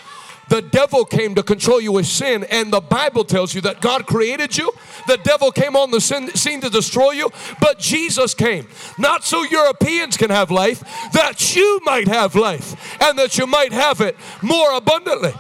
The 0.49 0.61
devil 0.61 1.05
came 1.05 1.35
to 1.37 1.43
control 1.43 1.81
you 1.81 1.93
with 1.93 2.07
sin, 2.07 2.45
and 2.45 2.73
the 2.73 2.81
Bible 2.81 3.25
tells 3.25 3.55
you 3.55 3.61
that 3.63 3.81
God 3.81 4.07
created 4.07 4.57
you. 4.59 4.71
The 5.07 5.17
devil 5.19 5.51
came 5.51 5.77
on 5.77 5.91
the 5.91 6.01
scene 6.01 6.61
to 6.61 6.69
destroy 6.69 7.13
you, 7.13 7.31
but 7.61 7.79
Jesus 7.79 8.35
came 8.35 8.67
not 8.99 9.25
so 9.25 9.45
Europeans 9.45 10.17
can 10.17 10.31
have 10.31 10.51
life, 10.51 10.81
that 11.13 11.55
you 11.57 11.81
might 11.85 12.09
have 12.09 12.35
life, 12.35 13.01
and 13.01 13.19
that 13.19 13.39
you 13.39 13.47
might 13.47 13.73
have 13.73 14.01
it 14.01 14.17
more 14.43 14.75
abundantly. 14.75 15.33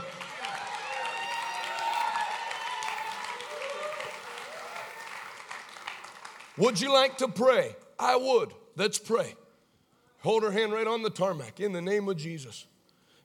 Would 6.57 6.80
you 6.80 6.92
like 6.92 7.18
to 7.18 7.28
pray? 7.28 7.76
I 7.98 8.16
would. 8.16 8.53
Let's 8.76 8.98
pray. 8.98 9.34
Hold 10.20 10.42
her 10.42 10.53
hand 10.53 10.72
right 10.72 10.86
on 10.86 11.03
the 11.03 11.11
tarmac 11.11 11.61
in 11.61 11.72
the 11.72 11.82
name 11.82 12.09
of 12.09 12.16
Jesus. 12.16 12.66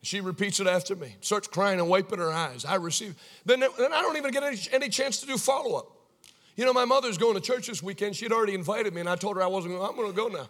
She 0.07 0.21
repeats 0.21 0.61
it 0.61 0.67
after 0.67 0.95
me, 0.95 1.17
starts 1.19 1.49
crying 1.49 1.81
and 1.81 1.89
wiping 1.89 2.19
her 2.19 2.31
eyes. 2.31 2.63
I 2.63 2.75
receive. 2.75 3.13
Then, 3.45 3.59
then 3.59 3.91
I 3.91 4.01
don't 4.01 4.15
even 4.15 4.31
get 4.31 4.41
any, 4.41 4.57
any 4.71 4.87
chance 4.87 5.19
to 5.19 5.27
do 5.27 5.37
follow 5.37 5.77
up. 5.77 5.91
You 6.55 6.63
know, 6.63 6.71
my 6.71 6.85
mother's 6.85 7.17
going 7.17 7.33
to 7.33 7.41
church 7.41 7.67
this 7.67 7.83
weekend. 7.83 8.15
She'd 8.15 8.31
already 8.31 8.53
invited 8.53 8.93
me, 8.93 9.01
and 9.01 9.09
I 9.09 9.17
told 9.17 9.35
her 9.35 9.43
I 9.43 9.47
wasn't 9.47 9.73
going. 9.73 9.85
I'm 9.85 9.97
going 9.97 10.09
to 10.09 10.15
go 10.15 10.29
now. 10.29 10.47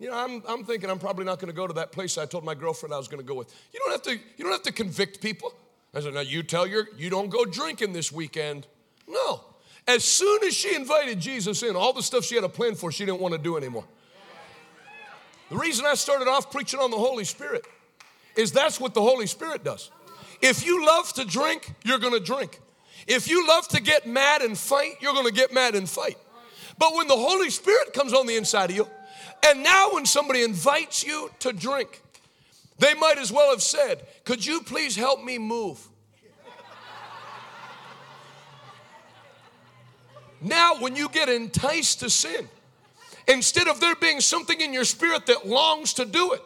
You 0.00 0.10
know, 0.10 0.16
I'm, 0.16 0.42
I'm 0.48 0.64
thinking 0.64 0.90
I'm 0.90 0.98
probably 0.98 1.24
not 1.24 1.38
going 1.38 1.52
to 1.52 1.54
go 1.54 1.68
to 1.68 1.72
that 1.74 1.92
place 1.92 2.18
I 2.18 2.26
told 2.26 2.42
my 2.42 2.56
girlfriend 2.56 2.92
I 2.92 2.98
was 2.98 3.06
going 3.06 3.20
to 3.20 3.24
go 3.24 3.34
with. 3.34 3.54
You 3.72 3.78
don't 3.78 3.92
have 3.92 4.02
to. 4.02 4.14
You 4.14 4.42
don't 4.44 4.50
have 4.50 4.62
to 4.62 4.72
convict 4.72 5.20
people. 5.22 5.54
I 5.94 6.00
said, 6.00 6.14
now 6.14 6.20
you 6.20 6.42
tell 6.42 6.66
your 6.66 6.88
you 6.96 7.10
don't 7.10 7.30
go 7.30 7.44
drinking 7.44 7.92
this 7.92 8.10
weekend. 8.10 8.66
No. 9.06 9.44
As 9.86 10.02
soon 10.02 10.42
as 10.42 10.52
she 10.52 10.74
invited 10.74 11.20
Jesus 11.20 11.62
in, 11.62 11.76
all 11.76 11.92
the 11.92 12.02
stuff 12.02 12.24
she 12.24 12.34
had 12.34 12.42
a 12.42 12.48
plan 12.48 12.74
for, 12.74 12.90
she 12.90 13.04
didn't 13.04 13.20
want 13.20 13.34
to 13.34 13.40
do 13.40 13.56
anymore. 13.56 13.84
The 15.48 15.56
reason 15.56 15.86
I 15.86 15.94
started 15.94 16.26
off 16.26 16.50
preaching 16.50 16.80
on 16.80 16.90
the 16.90 16.98
Holy 16.98 17.22
Spirit 17.22 17.64
is 18.38 18.52
that's 18.52 18.80
what 18.80 18.94
the 18.94 19.02
Holy 19.02 19.26
Spirit 19.26 19.64
does. 19.64 19.90
If 20.40 20.64
you 20.64 20.86
love 20.86 21.12
to 21.14 21.24
drink, 21.24 21.74
you're 21.84 21.98
going 21.98 22.12
to 22.12 22.24
drink. 22.24 22.60
If 23.08 23.28
you 23.28 23.46
love 23.48 23.66
to 23.68 23.82
get 23.82 24.06
mad 24.06 24.42
and 24.42 24.56
fight, 24.56 24.92
you're 25.00 25.12
going 25.12 25.26
to 25.26 25.32
get 25.32 25.52
mad 25.52 25.74
and 25.74 25.88
fight. 25.88 26.16
But 26.78 26.94
when 26.94 27.08
the 27.08 27.16
Holy 27.16 27.50
Spirit 27.50 27.92
comes 27.92 28.12
on 28.12 28.28
the 28.28 28.36
inside 28.36 28.70
of 28.70 28.76
you, 28.76 28.86
and 29.44 29.64
now 29.64 29.90
when 29.92 30.06
somebody 30.06 30.44
invites 30.44 31.04
you 31.04 31.30
to 31.40 31.52
drink, 31.52 32.00
they 32.78 32.94
might 32.94 33.18
as 33.18 33.32
well 33.32 33.50
have 33.50 33.62
said, 33.62 34.06
Could 34.24 34.46
you 34.46 34.60
please 34.60 34.94
help 34.94 35.24
me 35.24 35.38
move? 35.38 35.84
now, 40.40 40.76
when 40.78 40.94
you 40.94 41.08
get 41.08 41.28
enticed 41.28 42.00
to 42.00 42.10
sin, 42.10 42.48
instead 43.26 43.66
of 43.66 43.80
there 43.80 43.96
being 43.96 44.20
something 44.20 44.60
in 44.60 44.72
your 44.72 44.84
spirit 44.84 45.26
that 45.26 45.48
longs 45.48 45.94
to 45.94 46.04
do 46.04 46.34
it, 46.34 46.42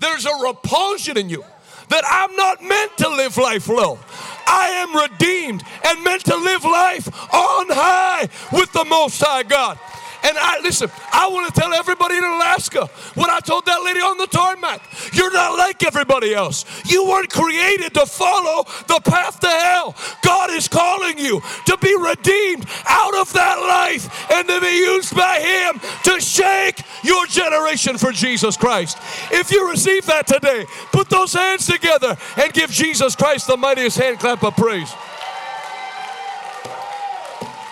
there's 0.00 0.26
a 0.26 0.34
repulsion 0.46 1.16
in 1.16 1.28
you 1.28 1.44
that 1.88 2.04
I'm 2.06 2.34
not 2.36 2.62
meant 2.62 2.96
to 2.98 3.08
live 3.08 3.36
life 3.36 3.68
low. 3.68 3.98
I 4.46 4.68
am 4.82 4.96
redeemed 4.96 5.62
and 5.84 6.02
meant 6.04 6.24
to 6.24 6.36
live 6.36 6.64
life 6.64 7.08
on 7.32 7.66
high 7.68 8.28
with 8.52 8.72
the 8.72 8.84
Most 8.84 9.20
High 9.20 9.42
God. 9.42 9.78
And 10.22 10.36
I 10.38 10.60
listen, 10.60 10.90
I 11.12 11.28
want 11.28 11.52
to 11.52 11.60
tell 11.60 11.72
everybody 11.72 12.16
in 12.16 12.24
Alaska 12.24 12.86
what 13.14 13.30
I 13.30 13.40
told 13.40 13.66
that 13.66 13.82
lady 13.82 14.00
on 14.00 14.18
the 14.18 14.26
tarmac. 14.26 14.82
You're 15.12 15.32
not 15.32 15.56
like 15.56 15.82
everybody 15.82 16.34
else. 16.34 16.64
You 16.84 17.06
weren't 17.06 17.30
created 17.30 17.94
to 17.94 18.06
follow 18.06 18.64
the 18.86 19.00
path 19.04 19.40
to 19.40 19.48
hell. 19.48 19.96
God 20.22 20.50
is 20.50 20.68
calling 20.68 21.18
you 21.18 21.40
to 21.66 21.78
be 21.78 21.94
redeemed 21.96 22.66
out 22.88 23.14
of 23.14 23.32
that 23.32 23.58
life 23.58 24.30
and 24.30 24.46
to 24.48 24.60
be 24.60 24.78
used 24.78 25.14
by 25.16 25.40
Him 25.40 25.80
to 26.04 26.20
shake 26.20 26.82
your 27.02 27.26
generation 27.26 27.96
for 27.96 28.12
Jesus 28.12 28.56
Christ. 28.56 28.98
If 29.30 29.50
you 29.50 29.70
receive 29.70 30.06
that 30.06 30.26
today, 30.26 30.66
put 30.92 31.08
those 31.08 31.32
hands 31.32 31.66
together 31.66 32.16
and 32.36 32.52
give 32.52 32.70
Jesus 32.70 33.16
Christ 33.16 33.46
the 33.46 33.56
mightiest 33.56 33.98
hand 33.98 34.18
clap 34.18 34.42
of 34.44 34.56
praise. 34.56 34.92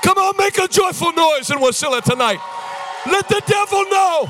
Come 0.03 0.19
on, 0.19 0.35
make 0.37 0.59
a 0.59 0.69
joyful 0.69 1.13
noise 1.13 1.51
in 1.51 1.59
Wasilla 1.59 2.03
tonight. 2.03 2.39
Let 3.07 3.29
the 3.29 3.43
devil 3.47 3.85
know 3.85 4.29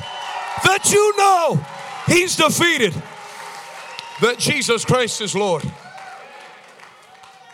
that 0.65 0.91
you 0.91 1.17
know 1.17 1.61
he's 2.07 2.37
defeated, 2.37 2.95
that 4.21 4.39
Jesus 4.39 4.85
Christ 4.85 5.21
is 5.21 5.35
Lord. 5.35 5.63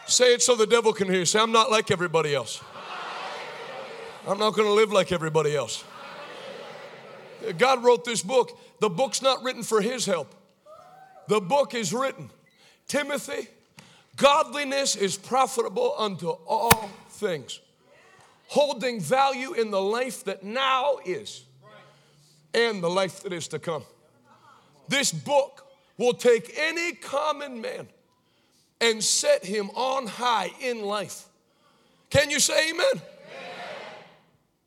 Say 0.07 0.35
it 0.35 0.43
so 0.43 0.55
the 0.55 0.67
devil 0.67 0.93
can 0.93 1.09
hear. 1.09 1.25
Say, 1.25 1.41
I'm 1.41 1.53
not 1.53 1.71
like 1.71 1.91
everybody 1.91 2.35
else. 2.35 2.63
I'm 4.27 4.39
not 4.39 4.55
going 4.55 4.69
to 4.69 4.75
live 4.75 4.93
like 4.93 5.13
everybody 5.13 5.57
else. 5.57 5.85
God 7.59 7.83
wrote 7.85 8.05
this 8.05 8.23
book. 8.23 8.59
The 8.81 8.89
book's 8.89 9.23
not 9.23 9.43
written 9.43 9.63
for 9.63 9.81
his 9.81 10.07
help. 10.07 10.35
The 11.29 11.41
book 11.41 11.75
is 11.75 11.93
written. 11.93 12.31
Timothy, 12.87 13.49
godliness 14.17 14.95
is 14.97 15.17
profitable 15.17 15.95
unto 15.99 16.29
all 16.29 16.91
things 17.11 17.61
holding 18.55 19.01
value 19.01 19.53
in 19.53 19.73
the 19.73 19.81
life 19.81 20.23
that 20.23 20.45
now 20.45 20.99
is 21.05 21.43
and 22.55 22.81
the 22.81 22.89
life 22.89 23.25
that 23.25 23.33
is 23.33 23.49
to 23.49 23.59
come. 23.59 23.83
This 24.87 25.11
book 25.11 25.67
will 25.99 26.15
take 26.15 26.55
any 26.57 26.93
common 26.93 27.61
man 27.61 27.89
and 28.81 29.03
set 29.03 29.45
him 29.45 29.71
on 29.71 30.07
high 30.07 30.53
in 30.61 30.83
life. 30.83 31.27
Can 32.11 32.31
you 32.31 32.39
say 32.39 32.71
amen? 32.71 32.87
amen? 32.93 33.03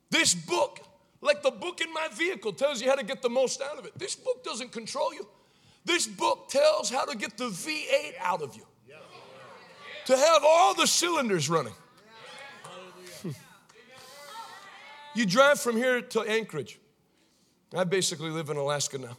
This 0.09 0.35
book, 0.35 0.81
like 1.21 1.41
the 1.41 1.51
book 1.51 1.79
in 1.79 1.93
my 1.93 2.09
vehicle, 2.13 2.51
tells 2.51 2.81
you 2.81 2.89
how 2.89 2.95
to 2.95 3.05
get 3.05 3.21
the 3.21 3.29
most 3.29 3.61
out 3.61 3.79
of 3.79 3.85
it. 3.85 3.97
This 3.97 4.17
book 4.17 4.43
doesn't 4.43 4.73
control 4.73 5.13
you. 5.13 5.25
This 5.85 6.07
book 6.07 6.49
tells 6.49 6.89
how 6.89 7.05
to 7.05 7.15
get 7.15 7.37
the 7.37 7.45
V8 7.45 8.15
out 8.19 8.41
of 8.41 8.53
you, 8.53 8.65
to 10.07 10.17
have 10.17 10.43
all 10.45 10.73
the 10.73 10.87
cylinders 10.87 11.49
running. 11.49 11.73
You 15.17 15.25
drive 15.25 15.59
from 15.59 15.75
here 15.75 15.99
to 15.99 16.21
Anchorage. 16.21 16.77
I 17.75 17.85
basically 17.85 18.29
live 18.29 18.51
in 18.51 18.57
Alaska 18.57 18.99
now. 18.99 19.17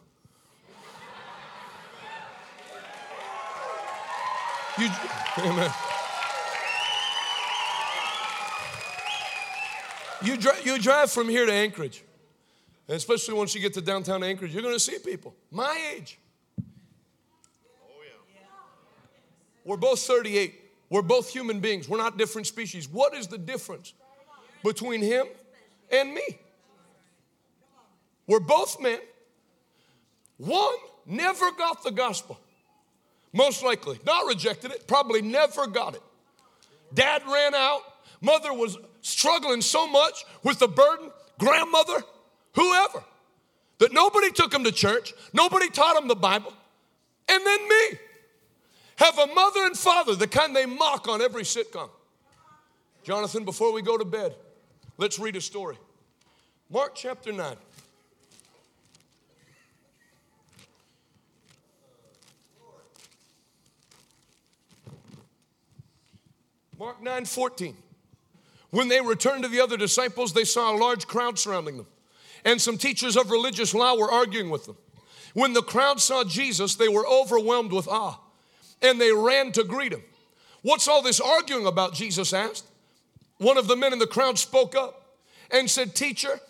You, 4.79 4.89
amen. 5.39 5.73
You, 10.23 10.37
dri- 10.37 10.63
you 10.65 10.79
drive 10.79 11.11
from 11.11 11.29
here 11.29 11.45
to 11.45 11.53
Anchorage, 11.53 12.05
and 12.87 12.97
especially 12.97 13.35
once 13.35 13.57
you 13.57 13.61
get 13.61 13.75
to 13.75 13.81
downtown 13.81 14.23
Anchorage, 14.23 14.55
you're 14.55 14.63
going 14.63 14.77
to 14.77 14.81
see 14.81 15.01
people 15.01 15.35
my 15.51 15.93
age. 15.97 16.17
Oh, 16.61 16.63
yeah. 18.05 18.41
We're 19.65 19.77
both 19.77 19.99
38. 19.99 20.61
We're 20.91 21.03
both 21.03 21.29
human 21.29 21.59
beings. 21.59 21.89
We're 21.89 21.99
not 21.99 22.17
different 22.17 22.47
species. 22.47 22.89
What 22.89 23.17
is 23.17 23.27
the 23.27 23.39
difference 23.39 23.95
between 24.63 25.03
him 25.03 25.27
and 25.91 26.15
me. 26.15 26.23
We're 28.27 28.41
both 28.41 28.81
men. 28.81 28.99
One 30.37 30.77
never 31.07 31.51
got 31.53 31.83
the 31.83 31.91
gospel, 31.91 32.39
most 33.33 33.63
likely. 33.65 33.99
Not 34.07 34.27
rejected 34.27 34.71
it, 34.71 34.87
probably 34.87 35.23
never 35.23 35.67
got 35.67 35.95
it. 35.95 36.03
Dad 36.95 37.23
ran 37.27 37.55
out. 37.55 37.81
Mother 38.21 38.53
was 38.53 38.77
struggling 39.01 39.63
so 39.63 39.87
much 39.87 40.25
with 40.43 40.59
the 40.59 40.69
burden. 40.69 41.11
Grandmother, 41.39 42.03
whoever, 42.55 43.03
that 43.79 43.93
nobody 43.93 44.31
took 44.31 44.53
him 44.53 44.65
to 44.65 44.73
church, 44.73 45.13
nobody 45.33 45.69
taught 45.71 46.01
him 46.01 46.09
the 46.09 46.17
Bible. 46.17 46.53
And 47.29 47.47
then 47.47 47.69
me. 47.69 47.99
Have 48.97 49.17
a 49.19 49.27
mother 49.29 49.65
and 49.65 49.79
father, 49.79 50.17
the 50.17 50.27
kind 50.27 50.57
they 50.57 50.67
mock 50.67 51.07
on 51.07 51.23
every 51.23 51.45
sitcom. 51.45 51.89
Jonathan, 53.05 53.45
before 53.45 53.73
we 53.73 53.81
go 53.81 53.97
to 53.97 54.05
bed, 54.05 54.35
Let's 54.99 55.21
read 55.21 55.37
a 55.37 55.41
story. 55.41 55.79
Mark 56.69 56.97
chapter 56.97 57.33
9. 57.33 57.57
Mark 66.79 67.03
9 67.03 67.25
14. 67.25 67.77
When 68.71 68.89
they 68.89 69.01
returned 69.01 69.45
to 69.45 69.49
the 69.49 69.61
other 69.61 69.77
disciples, 69.77 70.33
they 70.33 70.45
saw 70.45 70.75
a 70.75 70.77
large 70.77 71.07
crowd 71.07 71.39
surrounding 71.39 71.77
them, 71.79 71.87
and 72.45 72.61
some 72.61 72.77
teachers 72.77 73.17
of 73.17 73.31
religious 73.31 73.73
law 73.75 73.97
were 73.97 74.11
arguing 74.11 74.51
with 74.51 74.67
them. 74.67 74.77
When 75.33 75.55
the 75.55 75.63
crowd 75.63 76.01
saw 76.01 76.25
Jesus, 76.25 76.75
they 76.75 76.89
were 76.89 77.07
overwhelmed 77.07 77.73
with 77.73 77.89
awe, 77.89 78.19
and 78.83 79.01
they 79.01 79.13
ran 79.13 79.53
to 79.53 79.65
greet 79.65 79.93
him. 79.93 80.03
What's 80.63 80.87
all 80.87 81.03
this 81.03 81.21
arguing 81.21 81.67
about? 81.67 81.95
Jesus 81.95 82.33
asked. 82.33 82.68
One 83.39 83.57
of 83.57 83.69
the 83.69 83.77
men 83.77 83.93
in 83.93 83.99
the 83.99 84.07
crowd 84.07 84.39
spoke 84.39 84.77
up 84.77 85.17
and 85.51 85.71
said, 85.71 85.95
Teacher, 85.95 86.41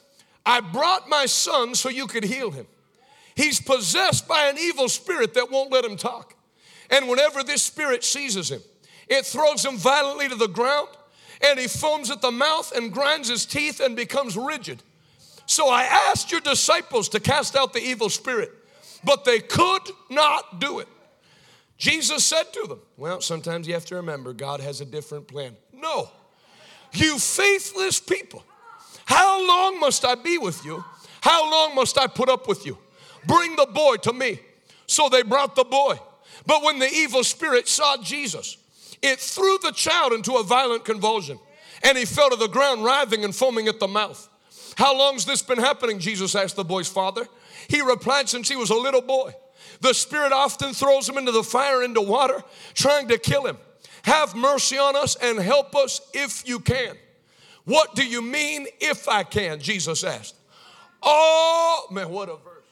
I 0.44 0.60
brought 0.60 1.08
my 1.08 1.26
son 1.26 1.74
so 1.74 1.88
you 1.88 2.06
could 2.06 2.24
heal 2.24 2.50
him. 2.50 2.66
He's 3.34 3.60
possessed 3.60 4.26
by 4.26 4.46
an 4.46 4.58
evil 4.58 4.88
spirit 4.88 5.34
that 5.34 5.50
won't 5.50 5.70
let 5.70 5.84
him 5.84 5.96
talk. 5.96 6.34
And 6.90 7.08
whenever 7.08 7.42
this 7.42 7.62
spirit 7.62 8.02
seizes 8.02 8.50
him, 8.50 8.62
it 9.06 9.24
throws 9.26 9.64
him 9.64 9.76
violently 9.76 10.28
to 10.28 10.34
the 10.34 10.48
ground 10.48 10.88
and 11.46 11.58
he 11.58 11.68
foams 11.68 12.10
at 12.10 12.20
the 12.20 12.30
mouth 12.30 12.72
and 12.74 12.92
grinds 12.92 13.28
his 13.28 13.46
teeth 13.46 13.80
and 13.80 13.94
becomes 13.94 14.36
rigid. 14.36 14.82
So 15.46 15.68
I 15.68 15.84
asked 15.84 16.30
your 16.30 16.40
disciples 16.40 17.08
to 17.10 17.20
cast 17.20 17.56
out 17.56 17.72
the 17.72 17.80
evil 17.80 18.08
spirit, 18.08 18.52
but 19.04 19.24
they 19.24 19.40
could 19.40 19.82
not 20.10 20.60
do 20.60 20.80
it. 20.80 20.88
Jesus 21.78 22.24
said 22.24 22.52
to 22.54 22.66
them, 22.66 22.80
Well, 22.96 23.20
sometimes 23.20 23.68
you 23.68 23.74
have 23.74 23.86
to 23.86 23.96
remember 23.96 24.32
God 24.32 24.60
has 24.60 24.80
a 24.80 24.84
different 24.84 25.28
plan. 25.28 25.56
No, 25.72 26.10
you 27.00 27.18
faithless 27.18 28.00
people. 28.00 28.44
How 29.04 29.46
long 29.46 29.80
must 29.80 30.04
I 30.04 30.14
be 30.14 30.38
with 30.38 30.64
you? 30.64 30.84
How 31.20 31.50
long 31.50 31.74
must 31.74 31.98
I 31.98 32.06
put 32.06 32.28
up 32.28 32.46
with 32.46 32.66
you? 32.66 32.78
Bring 33.26 33.56
the 33.56 33.66
boy 33.66 33.96
to 33.96 34.12
me. 34.12 34.40
So 34.86 35.08
they 35.08 35.22
brought 35.22 35.54
the 35.54 35.64
boy. 35.64 35.98
But 36.46 36.62
when 36.62 36.78
the 36.78 36.88
evil 36.88 37.24
spirit 37.24 37.68
saw 37.68 37.96
Jesus, 38.02 38.56
it 39.02 39.18
threw 39.18 39.58
the 39.62 39.72
child 39.72 40.12
into 40.12 40.34
a 40.34 40.42
violent 40.42 40.84
convulsion, 40.84 41.38
and 41.82 41.96
he 41.96 42.04
fell 42.04 42.30
to 42.30 42.36
the 42.36 42.48
ground, 42.48 42.84
writhing 42.84 43.24
and 43.24 43.34
foaming 43.34 43.68
at 43.68 43.80
the 43.80 43.88
mouth. 43.88 44.28
How 44.76 44.96
long's 44.96 45.24
this 45.24 45.42
been 45.42 45.58
happening? 45.58 45.98
Jesus 45.98 46.34
asked 46.34 46.56
the 46.56 46.64
boy's 46.64 46.88
father. 46.88 47.26
He 47.68 47.80
replied, 47.80 48.28
Since 48.28 48.48
he 48.48 48.56
was 48.56 48.70
a 48.70 48.74
little 48.74 49.02
boy. 49.02 49.34
The 49.80 49.92
spirit 49.92 50.32
often 50.32 50.72
throws 50.72 51.08
him 51.08 51.18
into 51.18 51.32
the 51.32 51.42
fire, 51.42 51.82
into 51.82 52.00
water, 52.00 52.42
trying 52.74 53.08
to 53.08 53.18
kill 53.18 53.46
him. 53.46 53.58
Have 54.08 54.34
mercy 54.34 54.78
on 54.78 54.96
us 54.96 55.16
and 55.16 55.38
help 55.38 55.76
us 55.76 56.00
if 56.14 56.48
you 56.48 56.60
can. 56.60 56.96
What 57.64 57.94
do 57.94 58.06
you 58.06 58.22
mean 58.22 58.66
if 58.80 59.06
I 59.06 59.22
can? 59.22 59.60
Jesus 59.60 60.02
asked. 60.02 60.34
Oh, 61.02 61.86
man, 61.90 62.08
what 62.08 62.30
a 62.30 62.36
verse. 62.36 62.64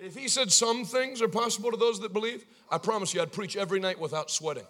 If 0.00 0.16
he 0.16 0.26
said 0.26 0.50
some 0.50 0.84
things 0.84 1.22
are 1.22 1.28
possible 1.28 1.70
to 1.70 1.76
those 1.76 2.00
that 2.00 2.12
believe, 2.12 2.44
I 2.72 2.78
promise 2.78 3.14
you 3.14 3.22
I'd 3.22 3.30
preach 3.30 3.56
every 3.56 3.78
night 3.78 4.00
without 4.00 4.32
sweating. 4.32 4.66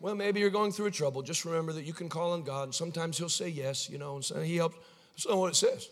Well, 0.00 0.16
maybe 0.16 0.40
you're 0.40 0.50
going 0.50 0.72
through 0.72 0.86
a 0.86 0.90
trouble. 0.90 1.22
Just 1.22 1.44
remember 1.44 1.72
that 1.74 1.84
you 1.84 1.92
can 1.92 2.08
call 2.08 2.32
on 2.32 2.42
God. 2.42 2.64
And 2.64 2.74
sometimes 2.74 3.16
He'll 3.16 3.28
say 3.28 3.48
yes, 3.48 3.88
you 3.88 3.98
know, 3.98 4.20
and 4.34 4.44
He 4.44 4.56
helps. 4.56 4.76
That's 5.14 5.28
not 5.28 5.38
what 5.38 5.52
it 5.52 5.54
says. 5.54 5.88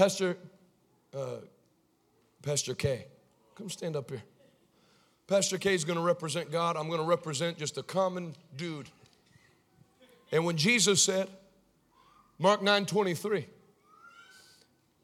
Pastor 0.00 0.38
uh, 1.14 1.42
Pastor 2.40 2.74
K, 2.74 3.04
Come 3.54 3.68
stand 3.68 3.96
up 3.96 4.08
here. 4.08 4.22
Pastor 5.26 5.58
K 5.58 5.74
is 5.74 5.84
going 5.84 5.98
to 5.98 6.02
represent 6.02 6.50
God. 6.50 6.78
I'm 6.78 6.86
going 6.86 7.02
to 7.02 7.06
represent 7.06 7.58
just 7.58 7.76
a 7.76 7.82
common 7.82 8.34
dude. 8.56 8.88
And 10.32 10.46
when 10.46 10.56
Jesus 10.56 11.02
said, 11.02 11.28
Mark 12.38 12.62
9 12.62 12.86
23, 12.86 13.46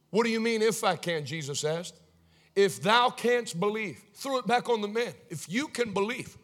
what 0.09 0.24
do 0.24 0.30
you 0.30 0.40
mean 0.40 0.62
if 0.62 0.82
I 0.82 0.97
can? 0.97 1.26
Jesus 1.26 1.62
asked. 1.62 2.01
If 2.55 2.80
thou 2.80 3.11
canst 3.11 3.61
believe, 3.61 4.01
threw 4.14 4.38
it 4.38 4.47
back 4.47 4.70
on 4.70 4.80
the 4.80 4.88
man. 4.88 5.12
If 5.28 5.47
you 5.47 5.68
can 5.68 5.92
believe, 5.92 6.38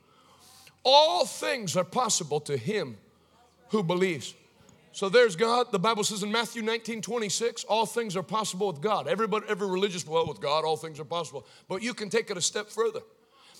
all 0.84 1.24
things 1.24 1.74
are 1.74 1.84
possible 1.84 2.40
to 2.40 2.58
him 2.58 2.98
who 3.70 3.82
believes. 3.82 4.34
So 4.92 5.08
there's 5.08 5.36
God. 5.36 5.72
The 5.72 5.78
Bible 5.78 6.04
says 6.04 6.22
in 6.22 6.30
Matthew 6.30 6.62
19, 6.62 7.00
26, 7.00 7.64
all 7.64 7.86
things 7.86 8.14
are 8.14 8.22
possible 8.22 8.66
with 8.66 8.80
God. 8.80 9.08
Everybody, 9.08 9.46
every 9.48 9.68
religious, 9.68 10.06
well, 10.06 10.26
with 10.26 10.40
God, 10.40 10.64
all 10.64 10.76
things 10.76 11.00
are 11.00 11.04
possible. 11.04 11.46
But 11.68 11.82
you 11.82 11.94
can 11.94 12.10
take 12.10 12.30
it 12.30 12.36
a 12.36 12.42
step 12.42 12.68
further. 12.68 13.00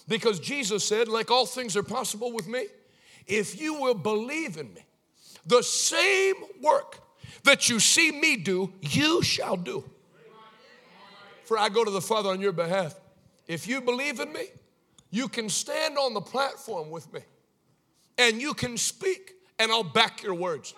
Because 0.09 0.39
Jesus 0.41 0.85
said, 0.85 1.09
like 1.09 1.31
all 1.31 1.47
things 1.47 1.77
are 1.77 1.83
possible 1.83 2.33
with 2.33 2.47
me, 2.49 2.67
if 3.27 3.61
you 3.61 3.75
will 3.75 3.95
believe 3.95 4.59
in 4.59 4.73
me, 4.75 4.85
the 5.47 5.63
same 5.63 6.35
work 6.63 7.01
that 7.45 7.69
you 7.69 7.81
see 7.81 8.13
me 8.13 8.37
do, 8.37 8.73
you 8.81 9.23
shall 9.23 9.57
do. 9.57 9.85
For 11.45 11.59
I 11.59 11.69
go 11.69 11.85
to 11.85 11.91
the 11.91 12.01
Father 12.01 12.31
on 12.31 12.41
your 12.41 12.53
behalf. 12.53 12.95
If 13.49 13.67
you 13.67 13.81
believe 13.81 14.21
in 14.21 14.33
me, 14.33 14.47
you 15.11 15.29
can 15.29 15.49
stand 15.49 15.99
on 15.99 16.15
the 16.15 16.21
platform 16.21 16.91
with 16.91 17.13
me 17.13 17.21
and 18.19 18.41
you 18.41 18.55
can 18.55 18.77
speak, 18.77 19.33
and 19.59 19.71
I'll 19.73 19.83
back 19.83 20.23
your 20.23 20.35
words. 20.35 20.75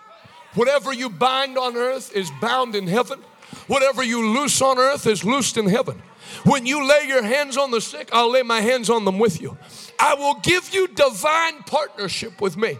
Whatever 0.55 0.93
you 0.93 1.09
bind 1.09 1.57
on 1.57 1.75
earth 1.75 2.15
is 2.15 2.31
bound 2.41 2.75
in 2.75 2.87
heaven. 2.87 3.19
Whatever 3.67 4.03
you 4.03 4.33
loose 4.33 4.61
on 4.61 4.79
earth 4.79 5.05
is 5.05 5.23
loosed 5.23 5.57
in 5.57 5.67
heaven. 5.67 6.01
When 6.43 6.65
you 6.65 6.87
lay 6.87 7.07
your 7.07 7.23
hands 7.23 7.57
on 7.57 7.71
the 7.71 7.81
sick, 7.81 8.09
I'll 8.11 8.31
lay 8.31 8.43
my 8.43 8.61
hands 8.61 8.89
on 8.89 9.05
them 9.05 9.19
with 9.19 9.41
you. 9.41 9.57
I 9.99 10.15
will 10.15 10.35
give 10.35 10.73
you 10.73 10.87
divine 10.87 11.63
partnership 11.63 12.41
with 12.41 12.57
me. 12.57 12.77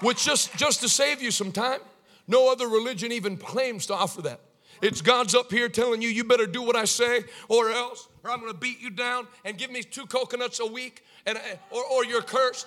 Which 0.00 0.24
just, 0.24 0.56
just 0.56 0.80
to 0.80 0.88
save 0.88 1.22
you 1.22 1.30
some 1.30 1.52
time, 1.52 1.80
no 2.26 2.50
other 2.50 2.68
religion 2.68 3.12
even 3.12 3.36
claims 3.36 3.86
to 3.86 3.94
offer 3.94 4.22
that. 4.22 4.40
It's 4.80 5.00
God's 5.00 5.34
up 5.34 5.50
here 5.50 5.68
telling 5.68 6.02
you, 6.02 6.08
you 6.08 6.24
better 6.24 6.46
do 6.46 6.62
what 6.62 6.74
I 6.74 6.86
say 6.86 7.24
or 7.48 7.70
else, 7.70 8.08
or 8.24 8.30
I'm 8.30 8.40
gonna 8.40 8.54
beat 8.54 8.80
you 8.80 8.90
down 8.90 9.28
and 9.44 9.56
give 9.56 9.70
me 9.70 9.82
two 9.82 10.06
coconuts 10.06 10.58
a 10.58 10.66
week 10.66 11.04
and, 11.24 11.38
or, 11.70 11.84
or 11.84 12.04
you're 12.04 12.22
cursed. 12.22 12.66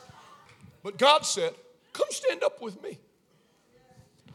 But 0.81 0.97
God 0.97 1.25
said, 1.25 1.53
Come 1.95 2.07
stand 2.09 2.43
up 2.43 2.61
with 2.61 2.81
me. 2.83 2.99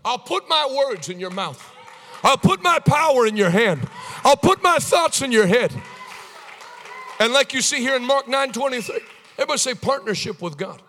I'll 0.03 0.19
put 0.19 0.49
my 0.49 0.67
words 0.75 1.11
in 1.11 1.21
your 1.21 1.31
mouth. 1.31 1.63
I'll 2.23 2.39
put 2.39 2.63
my 2.63 2.79
power 2.79 3.27
in 3.27 3.37
your 3.37 3.51
hand. 3.51 3.87
I'll 4.25 4.37
put 4.37 4.63
my 4.63 4.79
thoughts 4.79 5.21
in 5.21 5.31
your 5.31 5.47
head. 5.47 5.73
And 7.19 7.35
like 7.35 7.53
you 7.53 7.61
see 7.61 7.81
here 7.81 7.97
in 7.97 8.05
Mark 8.05 8.29
9 8.29 8.53
23, 8.53 8.99
everybody 9.35 9.59
say 9.59 9.75
partnership 9.75 10.41
with 10.41 10.57
God. 10.57 10.81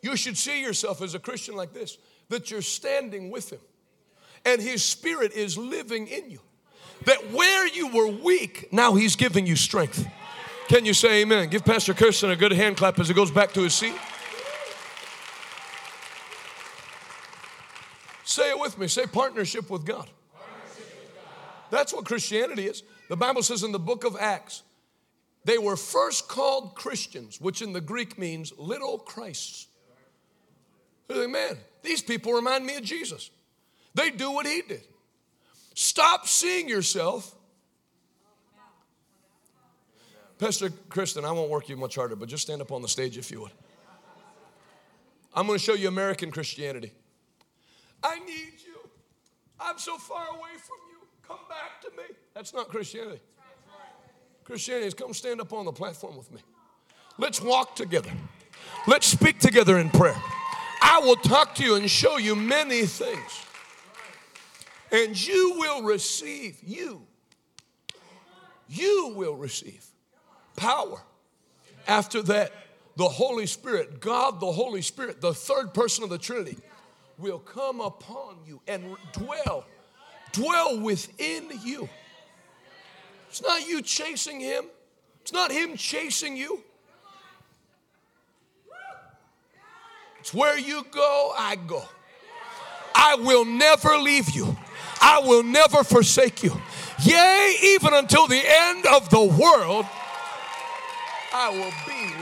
You 0.00 0.16
should 0.16 0.38
see 0.38 0.62
yourself 0.62 1.02
as 1.02 1.14
a 1.14 1.18
Christian 1.18 1.56
like 1.56 1.74
this 1.74 1.98
that 2.30 2.50
you're 2.50 2.62
standing 2.62 3.30
with 3.30 3.52
Him 3.52 3.60
and 4.46 4.62
His 4.62 4.82
Spirit 4.82 5.32
is 5.32 5.58
living 5.58 6.06
in 6.06 6.30
you. 6.30 6.40
That 7.04 7.32
where 7.32 7.66
you 7.68 7.88
were 7.88 8.06
weak, 8.06 8.72
now 8.72 8.94
He's 8.94 9.14
giving 9.14 9.46
you 9.46 9.56
strength. 9.56 10.06
Can 10.68 10.86
you 10.86 10.94
say 10.94 11.22
amen? 11.22 11.48
Give 11.48 11.64
Pastor 11.64 11.92
Kirsten 11.92 12.30
a 12.30 12.36
good 12.36 12.52
hand 12.52 12.76
clap 12.76 12.98
as 12.98 13.08
he 13.08 13.14
goes 13.14 13.32
back 13.32 13.52
to 13.54 13.60
his 13.62 13.74
seat. 13.74 13.94
Say 18.30 18.50
it 18.50 18.60
with 18.60 18.78
me. 18.78 18.86
Say 18.86 19.06
partnership 19.06 19.68
with 19.70 19.84
God. 19.84 20.08
That's 21.72 21.92
what 21.92 22.04
Christianity 22.04 22.68
is. 22.68 22.84
The 23.08 23.16
Bible 23.16 23.42
says 23.42 23.64
in 23.64 23.72
the 23.72 23.78
book 23.80 24.04
of 24.04 24.16
Acts, 24.16 24.62
they 25.44 25.58
were 25.58 25.76
first 25.76 26.28
called 26.28 26.76
Christians, 26.76 27.40
which 27.40 27.60
in 27.60 27.72
the 27.72 27.80
Greek 27.80 28.18
means 28.18 28.52
little 28.56 28.98
Christs. 28.98 29.66
They're 31.08 31.22
like, 31.22 31.30
man, 31.30 31.56
these 31.82 32.02
people 32.02 32.32
remind 32.32 32.64
me 32.64 32.76
of 32.76 32.84
Jesus. 32.84 33.30
They 33.94 34.10
do 34.10 34.30
what 34.30 34.46
he 34.46 34.62
did. 34.62 34.82
Stop 35.74 36.28
seeing 36.28 36.68
yourself. 36.68 37.34
Pastor 40.38 40.70
Kristen, 40.88 41.24
I 41.24 41.32
won't 41.32 41.50
work 41.50 41.68
you 41.68 41.76
much 41.76 41.96
harder, 41.96 42.14
but 42.14 42.28
just 42.28 42.44
stand 42.44 42.62
up 42.62 42.70
on 42.70 42.80
the 42.80 42.88
stage 42.88 43.18
if 43.18 43.32
you 43.32 43.40
would. 43.40 43.52
I'm 45.34 45.48
going 45.48 45.58
to 45.58 45.64
show 45.64 45.74
you 45.74 45.88
American 45.88 46.30
Christianity. 46.30 46.92
I 48.02 48.18
need 48.20 48.54
you. 48.64 48.88
I'm 49.58 49.78
so 49.78 49.98
far 49.98 50.26
away 50.28 50.56
from 50.58 50.78
you. 50.90 51.06
Come 51.26 51.38
back 51.48 51.80
to 51.82 51.90
me. 51.96 52.16
That's 52.34 52.54
not 52.54 52.68
Christianity. 52.68 53.20
Christianity 54.44 54.86
is 54.86 54.94
come 54.94 55.14
stand 55.14 55.40
up 55.40 55.52
on 55.52 55.64
the 55.64 55.72
platform 55.72 56.16
with 56.16 56.32
me. 56.32 56.40
Let's 57.18 57.40
walk 57.40 57.76
together. 57.76 58.10
Let's 58.86 59.06
speak 59.06 59.38
together 59.38 59.78
in 59.78 59.90
prayer. 59.90 60.20
I 60.82 61.00
will 61.00 61.16
talk 61.16 61.54
to 61.56 61.64
you 61.64 61.76
and 61.76 61.88
show 61.88 62.16
you 62.16 62.34
many 62.34 62.82
things. 62.86 63.44
And 64.90 65.26
you 65.26 65.54
will 65.56 65.82
receive, 65.82 66.58
you, 66.62 67.06
you 68.68 69.12
will 69.14 69.36
receive 69.36 69.84
power. 70.56 71.00
After 71.86 72.22
that, 72.22 72.52
the 72.96 73.08
Holy 73.08 73.46
Spirit, 73.46 74.00
God 74.00 74.40
the 74.40 74.50
Holy 74.50 74.82
Spirit, 74.82 75.20
the 75.20 75.32
third 75.32 75.72
person 75.72 76.02
of 76.02 76.10
the 76.10 76.18
Trinity, 76.18 76.58
will 77.20 77.38
come 77.38 77.80
upon 77.80 78.36
you 78.46 78.60
and 78.66 78.96
dwell, 79.12 79.64
dwell 80.32 80.80
within 80.80 81.50
you. 81.62 81.88
It's 83.28 83.42
not 83.42 83.68
you 83.68 83.82
chasing 83.82 84.40
him, 84.40 84.64
it's 85.20 85.32
not 85.32 85.52
him 85.52 85.76
chasing 85.76 86.36
you. 86.36 86.62
It's 90.18 90.34
where 90.34 90.58
you 90.58 90.84
go, 90.90 91.32
I 91.36 91.56
go. 91.56 91.82
I 92.94 93.14
will 93.14 93.44
never 93.44 93.96
leave 93.96 94.30
you. 94.30 94.56
I 95.00 95.20
will 95.20 95.42
never 95.42 95.82
forsake 95.82 96.42
you. 96.42 96.52
Yea, 97.02 97.56
even 97.62 97.94
until 97.94 98.26
the 98.26 98.42
end 98.44 98.84
of 98.86 99.08
the 99.08 99.24
world, 99.24 99.86
I 101.32 101.48
will 101.50 101.72
be 101.86 102.19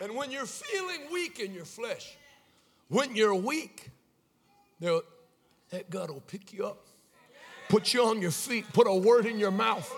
And 0.00 0.14
when 0.14 0.30
you're 0.30 0.46
feeling 0.46 1.00
weak 1.12 1.40
in 1.40 1.52
your 1.54 1.64
flesh, 1.64 2.16
when 2.88 3.16
you're 3.16 3.34
weak, 3.34 3.90
that 4.80 5.90
God 5.90 6.10
will 6.10 6.22
pick 6.26 6.52
you 6.52 6.66
up, 6.66 6.84
put 7.68 7.94
you 7.94 8.04
on 8.04 8.20
your 8.20 8.30
feet, 8.30 8.64
put 8.72 8.86
a 8.86 8.94
word 8.94 9.26
in 9.26 9.38
your 9.38 9.50
mouth 9.50 9.92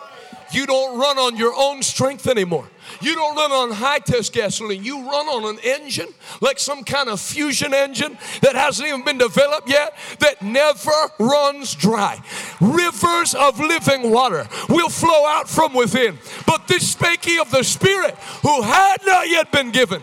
you 0.52 0.66
don't 0.66 0.98
run 0.98 1.18
on 1.18 1.36
your 1.36 1.52
own 1.56 1.82
strength 1.82 2.26
anymore. 2.26 2.68
You 3.00 3.14
don't 3.14 3.36
run 3.36 3.52
on 3.52 3.70
high 3.70 4.00
test 4.00 4.32
gasoline. 4.32 4.82
You 4.82 5.08
run 5.08 5.26
on 5.26 5.56
an 5.56 5.60
engine, 5.62 6.08
like 6.40 6.58
some 6.58 6.82
kind 6.82 7.08
of 7.08 7.20
fusion 7.20 7.72
engine 7.72 8.18
that 8.42 8.56
hasn't 8.56 8.88
even 8.88 9.04
been 9.04 9.18
developed 9.18 9.68
yet, 9.68 9.96
that 10.18 10.42
never 10.42 10.90
runs 11.18 11.74
dry. 11.74 12.20
Rivers 12.60 13.34
of 13.34 13.60
living 13.60 14.10
water 14.10 14.48
will 14.68 14.88
flow 14.88 15.26
out 15.26 15.48
from 15.48 15.72
within. 15.72 16.18
But 16.46 16.66
this 16.66 16.90
spake 16.90 17.28
of 17.40 17.50
the 17.50 17.62
Spirit 17.62 18.16
who 18.42 18.62
had 18.62 18.98
not 19.06 19.28
yet 19.28 19.52
been 19.52 19.70
given, 19.70 20.02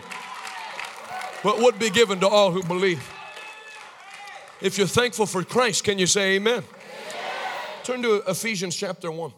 but 1.42 1.58
would 1.58 1.78
be 1.78 1.90
given 1.90 2.20
to 2.20 2.28
all 2.28 2.52
who 2.52 2.62
believe. 2.62 3.06
If 4.60 4.78
you're 4.78 4.86
thankful 4.86 5.26
for 5.26 5.44
Christ, 5.44 5.84
can 5.84 5.98
you 5.98 6.06
say 6.06 6.36
amen? 6.36 6.64
Turn 7.88 8.02
to 8.02 8.16
Ephesians 8.28 8.76
chapter 8.76 9.10
1. 9.10 9.32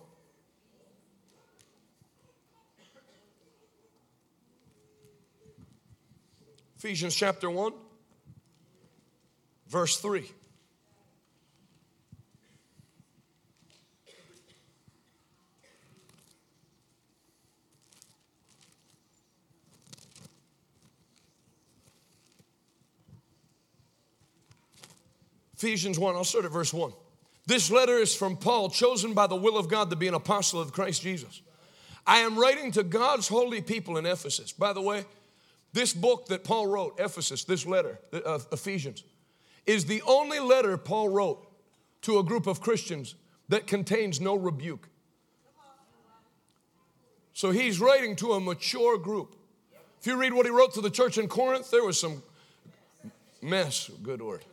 Ephesians 6.77 7.15
chapter 7.15 7.49
1, 7.49 7.73
verse 9.69 9.99
3. 9.99 10.29
Ephesians 25.55 26.01
1, 26.01 26.17
I'll 26.17 26.25
start 26.25 26.47
at 26.47 26.51
verse 26.51 26.75
1. 26.75 26.93
This 27.51 27.69
letter 27.69 27.99
is 27.99 28.15
from 28.15 28.37
Paul, 28.37 28.71
chosen 28.71 29.13
by 29.13 29.27
the 29.27 29.35
will 29.35 29.59
of 29.59 29.69
God 29.69 29.91
to 29.91 29.97
be 29.97 30.07
an 30.07 30.15
apostle 30.15 30.61
of 30.61 30.73
Christ 30.73 31.03
Jesus. 31.03 31.43
I 32.07 32.19
am 32.19 32.39
writing 32.39 32.71
to 32.71 32.85
God's 32.85 33.27
holy 33.27 33.61
people 33.61 33.97
in 33.97 34.07
Ephesus. 34.07 34.53
By 34.53 34.73
the 34.73 34.81
way, 34.81 35.05
this 35.73 35.93
book 35.93 36.27
that 36.27 36.45
Paul 36.45 36.69
wrote, 36.69 36.95
Ephesus, 37.01 37.43
this 37.43 37.67
letter, 37.67 37.99
of 38.13 38.43
uh, 38.43 38.45
Ephesians, 38.53 39.03
is 39.67 39.87
the 39.87 40.01
only 40.07 40.39
letter 40.39 40.77
Paul 40.79 41.09
wrote 41.09 41.45
to 42.03 42.21
a 42.21 42.23
group 42.23 42.47
of 42.47 42.61
Christians 42.61 43.17
that 43.49 43.67
contains 43.67 44.21
no 44.21 44.37
rebuke. 44.37 44.89
So 47.33 47.51
he's 47.51 47.81
writing 47.81 48.15
to 48.15 48.35
a 48.35 48.41
mature 48.41 48.97
group. 48.97 49.35
If 50.01 50.07
you 50.07 50.15
read 50.15 50.35
what 50.35 50.47
he 50.47 50.53
wrote 50.53 50.75
to 50.75 50.81
the 50.81 50.89
church 50.89 51.19
in 51.19 51.27
Corinth, 51.27 51.73
there 51.73 51.83
was 51.83 51.99
some 51.99 52.23
mess, 53.43 53.91
good 54.05 54.23
word. 54.23 54.45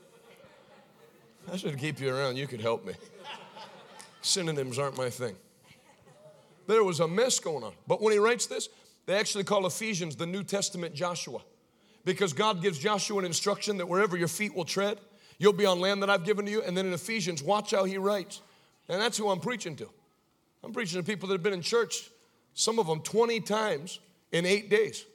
I 1.52 1.56
should 1.56 1.78
keep 1.78 2.00
you 2.00 2.14
around. 2.14 2.38
You 2.38 2.48
could 2.48 2.62
help 2.62 2.86
me. 2.86 2.94
Synonyms 4.22 4.78
aren't 4.78 4.98
my 4.98 5.10
thing. 5.10 5.36
There 6.68 6.84
was 6.84 7.00
a 7.00 7.08
mess 7.08 7.40
going 7.40 7.64
on. 7.64 7.74
But 7.88 8.02
when 8.02 8.12
he 8.12 8.20
writes 8.20 8.48
this, 8.48 8.68
they 9.06 9.16
actually 9.18 9.46
call 9.46 9.66
Ephesians 9.66 10.18
the 10.18 10.26
New 10.26 10.44
Testament 10.44 10.94
Joshua 10.94 11.40
because 12.04 12.34
God 12.34 12.62
gives 12.62 12.78
Joshua 12.78 13.20
an 13.20 13.26
instruction 13.26 13.78
that 13.78 13.88
wherever 13.88 14.18
your 14.18 14.28
feet 14.28 14.54
will 14.54 14.66
tread, 14.66 15.00
you'll 15.38 15.54
be 15.54 15.66
on 15.66 15.80
land 15.80 16.04
that 16.04 16.10
I've 16.10 16.26
given 16.26 16.46
to 16.46 16.52
you. 16.52 16.62
And 16.62 16.76
then 16.76 16.86
in 16.86 16.94
Ephesians, 16.94 17.42
watch 17.42 17.72
how 17.72 17.86
he 17.86 17.98
writes. 17.98 18.42
And 18.90 19.02
that's 19.02 19.18
who 19.18 19.30
I'm 19.30 19.40
preaching 19.40 19.78
to. 19.78 19.90
I'm 20.64 20.74
preaching 20.74 21.00
to 21.00 21.06
people 21.06 21.30
that 21.30 21.36
have 21.36 21.44
been 21.44 21.54
in 21.54 21.62
church, 21.62 22.10
some 22.54 22.80
of 22.80 22.88
them 22.88 23.00
20 23.02 23.40
times 23.42 24.00
in 24.34 24.46
eight 24.46 24.70
days. 24.70 25.06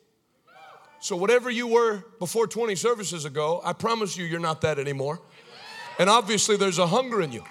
So, 1.00 1.16
whatever 1.16 1.50
you 1.50 1.66
were 1.66 2.04
before 2.20 2.46
20 2.46 2.76
services 2.76 3.24
ago, 3.24 3.60
I 3.64 3.72
promise 3.72 4.16
you, 4.16 4.24
you're 4.24 4.38
not 4.38 4.60
that 4.60 4.78
anymore. 4.78 5.20
And 5.98 6.08
obviously, 6.08 6.56
there's 6.56 6.78
a 6.78 6.86
hunger 6.86 7.22
in 7.22 7.32
you. 7.32 7.44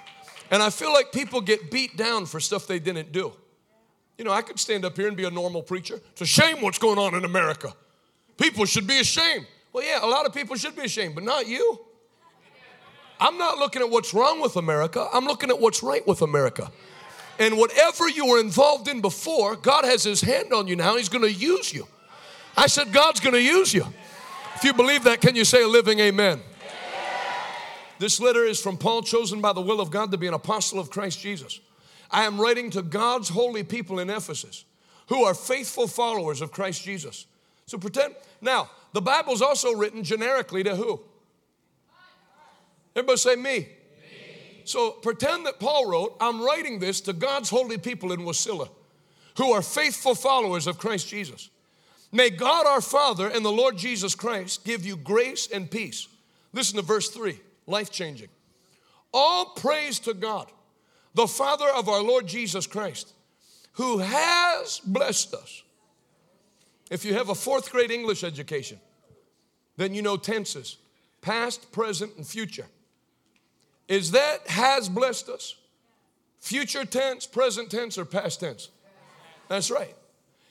And 0.50 0.62
I 0.62 0.70
feel 0.70 0.92
like 0.92 1.12
people 1.12 1.42
get 1.42 1.72
beat 1.72 1.96
down 1.96 2.26
for 2.26 2.40
stuff 2.40 2.68
they 2.68 2.80
didn't 2.80 3.12
do. 3.12 3.34
You 4.18 4.26
know, 4.26 4.32
I 4.32 4.42
could 4.42 4.60
stand 4.60 4.86
up 4.86 4.98
here 4.98 5.08
and 5.08 5.16
be 5.16 5.24
a 5.24 5.32
normal 5.32 5.64
preacher. 5.64 6.00
It's 6.12 6.22
a 6.22 6.26
shame 6.26 6.62
what's 6.62 6.78
going 6.78 7.00
on 7.00 7.16
in 7.16 7.26
America. 7.26 7.74
People 8.38 8.66
should 8.66 8.86
be 8.86 9.00
ashamed. 9.00 9.48
Well, 9.74 9.84
yeah, 9.86 10.00
a 10.04 10.08
lot 10.08 10.26
of 10.26 10.34
people 10.34 10.56
should 10.58 10.76
be 10.76 10.84
ashamed, 10.84 11.16
but 11.16 11.24
not 11.24 11.48
you. 11.48 11.80
I'm 13.20 13.38
not 13.38 13.58
looking 13.60 13.82
at 13.82 13.90
what's 13.90 14.14
wrong 14.14 14.42
with 14.42 14.58
America, 14.58 15.08
I'm 15.14 15.26
looking 15.26 15.50
at 15.50 15.60
what's 15.60 15.82
right 15.84 16.06
with 16.08 16.22
America. 16.22 16.72
And 17.40 17.58
whatever 17.58 18.08
you 18.08 18.28
were 18.28 18.40
involved 18.40 18.88
in 18.88 19.02
before, 19.02 19.56
God 19.56 19.86
has 19.86 20.04
His 20.04 20.22
hand 20.22 20.54
on 20.54 20.68
you 20.68 20.76
now. 20.76 20.98
He's 20.98 21.10
going 21.10 21.24
to 21.24 21.32
use 21.32 21.74
you. 21.74 21.88
I 22.56 22.68
said, 22.68 22.92
God's 22.92 23.20
going 23.20 23.34
to 23.34 23.42
use 23.42 23.74
you. 23.74 23.86
If 24.56 24.64
you 24.64 24.74
believe 24.74 25.06
that, 25.06 25.22
can 25.22 25.36
you 25.36 25.46
say 25.46 25.64
a 25.64 25.68
living 25.68 26.00
amen? 26.00 26.42
This 28.02 28.20
letter 28.20 28.44
is 28.44 28.60
from 28.60 28.78
Paul, 28.78 29.04
chosen 29.04 29.42
by 29.42 29.54
the 29.54 29.62
will 29.62 29.80
of 29.80 29.92
God 29.92 30.10
to 30.10 30.18
be 30.18 30.26
an 30.26 30.34
apostle 30.34 30.80
of 30.80 30.90
Christ 30.90 31.20
Jesus. 31.20 31.60
I 32.10 32.24
am 32.24 32.42
writing 32.42 32.72
to 32.72 32.82
God's 32.82 33.30
holy 33.30 33.64
people 33.64 34.00
in 34.00 34.10
Ephesus 34.10 34.66
who 35.10 35.24
are 35.24 35.36
faithful 35.36 35.88
followers 35.88 36.42
of 36.42 36.52
Christ 36.52 36.84
Jesus. 36.84 37.28
So 37.68 37.78
pretend, 37.78 38.16
now, 38.42 38.72
the 38.94 39.04
Bible's 39.04 39.44
also 39.44 39.76
written 39.76 40.04
generically 40.04 40.64
to 40.64 40.76
who? 40.76 41.00
Everybody 42.96 43.18
say 43.18 43.36
me. 43.36 43.44
me. 43.44 43.68
So 44.64 44.94
pretend 44.94 45.46
that 45.46 45.60
Paul 45.60 45.88
wrote, 45.88 46.18
I'm 46.20 46.42
writing 46.42 46.80
this 46.80 47.02
to 47.02 47.14
God's 47.14 47.52
holy 47.52 47.78
people 47.78 48.12
in 48.14 48.22
Wasilla 48.22 48.70
who 49.38 49.52
are 49.52 49.62
faithful 49.62 50.16
followers 50.16 50.66
of 50.66 50.80
Christ 50.80 51.08
Jesus. 51.08 51.52
May 52.12 52.32
God 52.32 52.66
our 52.66 52.82
Father 52.82 53.28
and 53.28 53.46
the 53.46 53.52
Lord 53.52 53.78
Jesus 53.78 54.16
Christ 54.16 54.66
give 54.66 54.88
you 54.88 54.98
grace 54.98 55.48
and 55.54 55.70
peace. 55.70 56.08
Listen 56.52 56.78
to 56.78 56.82
verse 56.82 57.08
3, 57.10 57.40
life 57.72 57.90
changing. 57.90 58.30
All 59.14 59.46
praise 59.56 60.00
to 60.00 60.14
God 60.14 60.52
the 61.14 61.28
Father 61.28 61.68
of 61.76 61.90
our 61.90 62.02
Lord 62.02 62.28
Jesus 62.28 62.68
Christ, 62.68 63.14
who 63.74 63.98
has 64.00 64.80
blessed 64.86 65.34
us. 65.34 65.64
If 66.90 67.04
you 67.06 67.14
have 67.14 67.30
a 67.30 67.36
fourth 67.36 67.72
grade 67.72 67.92
English 67.92 68.24
education, 68.24 68.80
then 69.78 69.94
you 69.94 70.02
know 70.02 70.18
tenses 70.18 70.78
past, 71.22 71.72
present, 71.72 72.16
and 72.18 72.26
future. 72.26 72.66
Is 73.88 74.12
that 74.12 74.48
has 74.48 74.90
blessed 74.90 75.30
us? 75.30 75.56
Future 76.40 76.86
tense, 76.86 77.28
present 77.28 77.70
tense, 77.70 77.98
or 77.98 78.06
past 78.06 78.40
tense? 78.40 78.70
That's 79.48 79.70
right. 79.70 79.96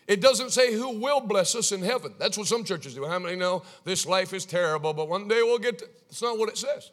It 0.07 0.21
doesn't 0.21 0.51
say 0.51 0.75
who 0.75 0.99
will 0.99 1.21
bless 1.21 1.55
us 1.55 1.73
in 1.73 1.83
heaven. 1.83 2.15
That's 2.19 2.37
what 2.37 2.47
some 2.47 2.65
churches 2.65 2.95
do. 2.95 3.05
How 3.07 3.19
many 3.19 3.37
know 3.37 3.63
this 3.85 4.07
life 4.07 4.33
is 4.33 4.45
terrible, 4.45 4.93
but 4.93 5.09
one 5.09 5.29
day 5.29 5.43
we'll 5.43 5.59
get 5.59 5.79
to. 5.79 5.89
That's 6.09 6.23
not 6.23 6.39
what 6.39 6.49
it 6.49 6.59
says. 6.59 6.91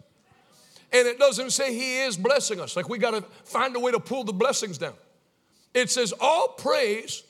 And 0.92 1.08
it 1.08 1.20
doesn't 1.20 1.52
say 1.52 1.74
He 1.74 2.00
is 2.00 2.18
blessing 2.18 2.60
us. 2.60 2.76
Like 2.76 2.90
we 2.90 2.98
got 2.98 3.12
to 3.12 3.22
find 3.44 3.76
a 3.76 3.80
way 3.80 3.92
to 3.92 4.00
pull 4.00 4.24
the 4.24 4.34
blessings 4.34 4.78
down. 4.78 4.94
It 5.74 5.90
says, 5.90 6.14
All 6.20 6.50
praise 6.50 7.24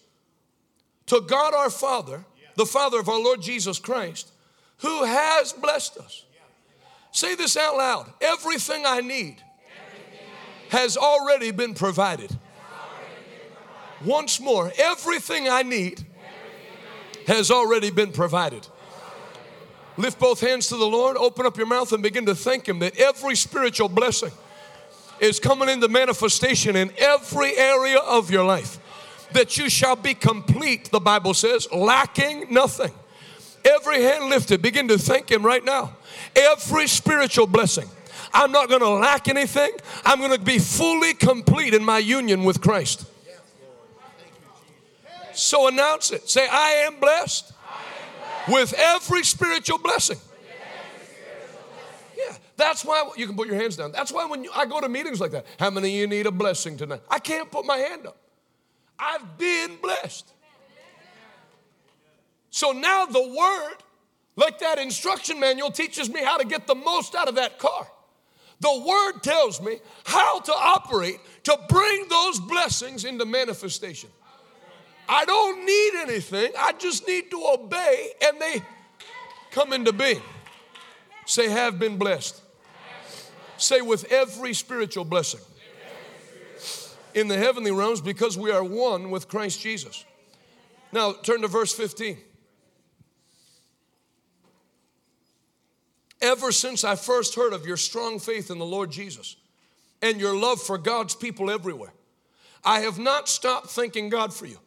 to 1.07 1.21
God 1.21 1.53
our 1.53 1.69
Father, 1.69 2.25
the 2.55 2.65
Father 2.65 2.99
of 2.99 3.09
our 3.09 3.19
Lord 3.19 3.41
Jesus 3.41 3.79
Christ, 3.79 4.31
who 4.77 5.03
has 5.03 5.53
blessed 5.53 5.97
us. 5.97 6.25
Say 7.11 7.35
this 7.35 7.57
out 7.57 7.77
loud 7.77 8.13
everything 8.21 8.83
I 8.85 9.01
need 9.01 9.41
has 10.69 10.97
already 10.97 11.51
been 11.51 11.73
provided. 11.73 12.37
Once 14.05 14.39
more, 14.39 14.71
everything 14.77 15.49
I 15.49 15.63
need 15.63 16.05
has 17.25 17.49
already 17.49 17.89
been 17.89 18.11
provided. 18.11 18.67
Lift 19.97 20.19
both 20.19 20.39
hands 20.39 20.67
to 20.67 20.77
the 20.77 20.85
Lord, 20.85 21.17
open 21.17 21.45
up 21.45 21.57
your 21.57 21.65
mouth, 21.65 21.91
and 21.91 22.03
begin 22.03 22.25
to 22.27 22.35
thank 22.35 22.67
Him 22.67 22.79
that 22.79 22.97
every 22.97 23.35
spiritual 23.35 23.89
blessing 23.89 24.31
is 25.19 25.39
coming 25.39 25.69
into 25.69 25.87
manifestation 25.87 26.75
in 26.75 26.91
every 26.97 27.57
area 27.57 27.97
of 27.97 28.29
your 28.29 28.43
life. 28.43 28.77
That 29.33 29.57
you 29.57 29.69
shall 29.69 29.95
be 29.95 30.13
complete, 30.13 30.91
the 30.91 30.99
Bible 30.99 31.33
says, 31.33 31.67
lacking 31.71 32.53
nothing. 32.53 32.93
Every 33.65 34.03
hand 34.03 34.29
lifted, 34.29 34.61
begin 34.61 34.87
to 34.89 34.99
thank 34.99 35.31
Him 35.31 35.43
right 35.43 35.65
now. 35.65 35.95
Every 36.35 36.87
spiritual 36.87 37.47
blessing. 37.47 37.89
I'm 38.33 38.51
not 38.51 38.69
going 38.69 38.81
to 38.81 38.89
lack 38.89 39.27
anything. 39.27 39.71
I'm 40.05 40.19
going 40.19 40.31
to 40.31 40.39
be 40.39 40.59
fully 40.59 41.13
complete 41.15 41.73
in 41.73 41.83
my 41.83 41.97
union 41.97 42.43
with 42.43 42.61
Christ. 42.61 43.05
So 45.33 45.67
announce 45.67 46.11
it. 46.11 46.29
Say, 46.29 46.47
I 46.47 46.85
am 46.87 46.99
blessed 46.99 47.53
with 48.47 48.73
every 48.77 49.23
spiritual 49.23 49.77
blessing. 49.77 50.17
Yeah, 52.17 52.35
that's 52.55 52.83
why 52.83 53.09
you 53.15 53.27
can 53.27 53.35
put 53.35 53.47
your 53.47 53.57
hands 53.57 53.75
down. 53.75 53.91
That's 53.91 54.11
why 54.11 54.25
when 54.25 54.43
you, 54.43 54.51
I 54.55 54.65
go 54.65 54.81
to 54.81 54.89
meetings 54.89 55.19
like 55.19 55.31
that, 55.31 55.45
how 55.59 55.69
many 55.69 55.89
of 55.89 55.93
you 55.93 56.07
need 56.07 56.25
a 56.25 56.31
blessing 56.31 56.77
tonight? 56.77 57.01
I 57.09 57.19
can't 57.19 57.51
put 57.51 57.65
my 57.65 57.77
hand 57.77 58.07
up. 58.07 58.17
I've 58.97 59.37
been 59.37 59.77
blessed. 59.81 60.33
So 62.49 62.71
now 62.71 63.05
the 63.05 63.21
word, 63.21 63.75
like 64.35 64.59
that 64.59 64.79
instruction 64.79 65.39
manual, 65.39 65.69
teaches 65.69 66.09
me 66.09 66.23
how 66.23 66.37
to 66.37 66.45
get 66.45 66.65
the 66.65 66.75
most 66.75 67.13
out 67.13 67.27
of 67.27 67.35
that 67.35 67.59
car. 67.59 67.87
The 68.59 68.83
word 68.87 69.21
tells 69.21 69.61
me 69.61 69.77
how 70.05 70.39
to 70.39 70.51
operate 70.51 71.19
to 71.43 71.59
bring 71.69 72.07
those 72.07 72.39
blessings 72.39 73.05
into 73.05 73.25
manifestation. 73.25 74.09
I 75.09 75.25
don't 75.25 75.65
need 75.65 75.91
anything. 76.01 76.51
I 76.57 76.73
just 76.73 77.07
need 77.07 77.31
to 77.31 77.43
obey 77.53 78.11
and 78.25 78.39
they 78.39 78.61
come 79.51 79.73
into 79.73 79.93
being. 79.93 80.21
Say, 81.25 81.49
have 81.49 81.79
been 81.79 81.97
blessed. 81.97 82.41
Say, 83.57 83.81
with 83.81 84.11
every 84.11 84.53
spiritual 84.53 85.05
blessing 85.05 85.41
in 87.13 87.27
the 87.27 87.37
heavenly 87.37 87.71
realms 87.71 88.01
because 88.01 88.37
we 88.37 88.51
are 88.51 88.63
one 88.63 89.09
with 89.09 89.27
Christ 89.27 89.59
Jesus. 89.61 90.05
Now, 90.91 91.13
turn 91.13 91.41
to 91.41 91.47
verse 91.47 91.73
15. 91.73 92.17
Ever 96.21 96.51
since 96.51 96.83
I 96.83 96.95
first 96.95 97.35
heard 97.35 97.53
of 97.53 97.65
your 97.65 97.77
strong 97.77 98.19
faith 98.19 98.49
in 98.49 98.57
the 98.57 98.65
Lord 98.65 98.91
Jesus 98.91 99.35
and 100.01 100.19
your 100.19 100.35
love 100.35 100.61
for 100.61 100.77
God's 100.77 101.15
people 101.15 101.49
everywhere, 101.49 101.93
I 102.63 102.81
have 102.81 102.99
not 102.99 103.29
stopped 103.29 103.67
thanking 103.67 104.09
God 104.09 104.33
for 104.33 104.45
you. 104.45 104.59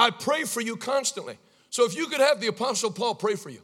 I 0.00 0.08
pray 0.08 0.44
for 0.44 0.62
you 0.62 0.76
constantly. 0.76 1.38
So 1.68 1.84
if 1.84 1.94
you 1.94 2.06
could 2.06 2.20
have 2.20 2.40
the 2.40 2.46
Apostle 2.46 2.90
Paul 2.90 3.14
pray 3.14 3.34
for 3.34 3.50
you, 3.50 3.60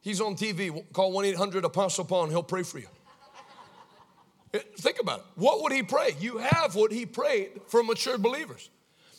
he's 0.00 0.20
on 0.20 0.36
TV. 0.36 0.84
Call 0.92 1.10
1 1.10 1.24
800 1.24 1.64
Apostle 1.64 2.04
Paul 2.04 2.22
and 2.22 2.32
he'll 2.32 2.44
pray 2.44 2.62
for 2.62 2.78
you. 2.78 2.86
Eh, 4.54 4.60
think 4.78 5.00
about 5.00 5.18
it. 5.18 5.24
What 5.34 5.62
would 5.62 5.72
he 5.72 5.82
pray? 5.82 6.14
You 6.20 6.38
have 6.38 6.76
what 6.76 6.92
he 6.92 7.04
prayed 7.06 7.60
for 7.66 7.82
mature 7.82 8.18
believers. 8.18 8.70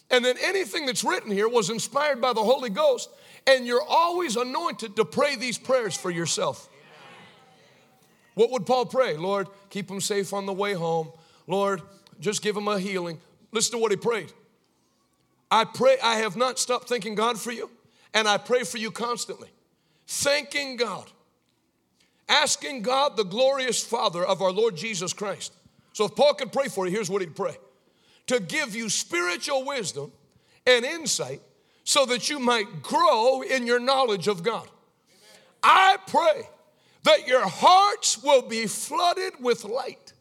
And 0.09 0.23
then 0.23 0.37
anything 0.41 0.85
that's 0.85 1.03
written 1.03 1.29
here 1.29 1.49
was 1.49 1.69
inspired 1.69 2.21
by 2.21 2.31
the 2.31 2.41
Holy 2.41 2.69
Ghost, 2.69 3.09
and 3.45 3.67
you're 3.67 3.83
always 3.87 4.37
anointed 4.37 4.95
to 4.95 5.03
pray 5.03 5.35
these 5.35 5.57
prayers 5.57 5.95
for 5.95 6.09
yourself. 6.09 6.69
What 8.33 8.49
would 8.51 8.65
Paul 8.65 8.85
pray? 8.85 9.17
Lord, 9.17 9.49
keep 9.69 9.89
them 9.89 9.99
safe 9.99 10.33
on 10.33 10.45
the 10.45 10.53
way 10.53 10.73
home. 10.73 11.11
Lord, 11.47 11.81
just 12.21 12.41
give 12.41 12.55
them 12.55 12.69
a 12.69 12.79
healing. 12.79 13.19
Listen 13.51 13.73
to 13.73 13.77
what 13.77 13.91
he 13.91 13.97
prayed. 13.97 14.31
I 15.51 15.65
pray, 15.65 15.97
I 16.03 16.17
have 16.17 16.35
not 16.35 16.59
stopped 16.59 16.89
thanking 16.89 17.15
God 17.15 17.39
for 17.39 17.51
you, 17.51 17.69
and 18.13 18.27
I 18.27 18.37
pray 18.37 18.63
for 18.63 18.77
you 18.77 18.91
constantly. 18.91 19.49
Thanking 20.07 20.75
God, 20.75 21.09
asking 22.27 22.81
God, 22.81 23.17
the 23.17 23.23
glorious 23.23 23.83
Father 23.83 24.23
of 24.25 24.41
our 24.41 24.51
Lord 24.51 24.75
Jesus 24.75 25.13
Christ. 25.13 25.53
So 25.93 26.05
if 26.05 26.15
Paul 26.15 26.33
could 26.33 26.51
pray 26.51 26.67
for 26.67 26.85
you, 26.85 26.91
here's 26.91 27.09
what 27.09 27.21
he'd 27.21 27.35
pray 27.35 27.57
to 28.27 28.39
give 28.39 28.75
you 28.75 28.89
spiritual 28.89 29.65
wisdom 29.65 30.11
and 30.67 30.85
insight 30.85 31.41
so 31.83 32.05
that 32.05 32.29
you 32.29 32.39
might 32.39 32.83
grow 32.83 33.41
in 33.41 33.65
your 33.65 33.79
knowledge 33.79 34.27
of 34.27 34.43
God. 34.43 34.67
I 35.63 35.97
pray 36.05 36.47
that 37.03 37.27
your 37.27 37.47
hearts 37.47 38.21
will 38.21 38.43
be 38.43 38.67
flooded 38.67 39.33
with 39.39 39.63
light. 39.65 40.13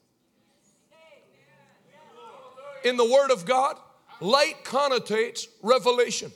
In 2.84 2.96
the 2.96 3.04
Word 3.04 3.30
of 3.30 3.44
God, 3.44 3.76
light 4.20 4.64
connotates 4.64 5.46
revelation, 5.62 6.32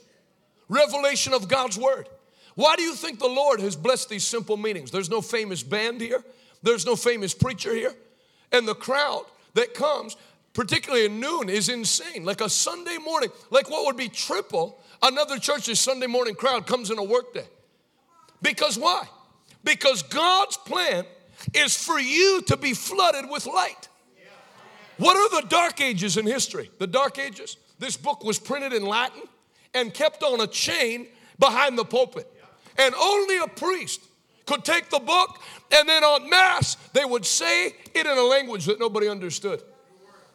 revelation 0.69 1.33
of 1.33 1.47
God's 1.47 1.77
word. 1.77 2.07
Why 2.55 2.75
do 2.75 2.83
you 2.83 2.93
think 2.93 3.19
the 3.19 3.27
Lord 3.27 3.59
has 3.61 3.75
blessed 3.75 4.09
these 4.09 4.23
simple 4.23 4.57
meetings? 4.57 4.91
There's 4.91 5.09
no 5.09 5.21
famous 5.21 5.63
band 5.63 6.01
here, 6.01 6.23
there's 6.61 6.85
no 6.85 6.95
famous 6.95 7.33
preacher 7.33 7.73
here. 7.73 7.93
And 8.51 8.67
the 8.67 8.75
crowd 8.75 9.25
that 9.55 9.73
comes, 9.73 10.15
particularly 10.53 11.05
at 11.05 11.11
noon, 11.11 11.49
is 11.49 11.69
insane. 11.69 12.23
Like 12.23 12.41
a 12.41 12.49
Sunday 12.49 12.97
morning, 12.97 13.29
like 13.49 13.69
what 13.69 13.85
would 13.85 13.97
be 13.97 14.09
triple 14.09 14.79
another 15.01 15.37
church's 15.37 15.79
Sunday 15.79 16.07
morning 16.07 16.35
crowd 16.35 16.65
comes 16.67 16.89
in 16.89 16.97
a 16.97 17.03
workday. 17.03 17.47
Because 18.41 18.77
why? 18.77 19.07
Because 19.63 20.03
God's 20.03 20.57
plan 20.57 21.05
is 21.53 21.75
for 21.75 21.99
you 21.99 22.41
to 22.47 22.57
be 22.57 22.73
flooded 22.73 23.29
with 23.29 23.45
light. 23.45 23.89
What 24.97 25.17
are 25.17 25.41
the 25.41 25.47
dark 25.47 25.81
ages 25.81 26.17
in 26.17 26.25
history? 26.25 26.69
The 26.77 26.87
dark 26.87 27.17
ages. 27.17 27.57
This 27.83 27.97
book 27.97 28.23
was 28.23 28.39
printed 28.39 28.71
in 28.71 28.85
Latin 28.85 29.23
and 29.73 29.93
kept 29.93 30.23
on 30.23 30.39
a 30.39 30.47
chain 30.47 31.05
behind 31.37 31.77
the 31.77 31.83
pulpit. 31.83 32.25
And 32.77 32.95
only 32.95 33.39
a 33.39 33.47
priest 33.47 34.01
could 34.45 34.63
take 34.63 34.89
the 34.89 34.99
book 34.99 35.41
and 35.69 35.89
then 35.89 36.01
on 36.01 36.29
mass 36.29 36.75
they 36.93 37.03
would 37.03 37.25
say 37.25 37.67
it 37.93 38.05
in 38.05 38.17
a 38.17 38.23
language 38.23 38.63
that 38.67 38.79
nobody 38.79 39.09
understood. 39.09 39.61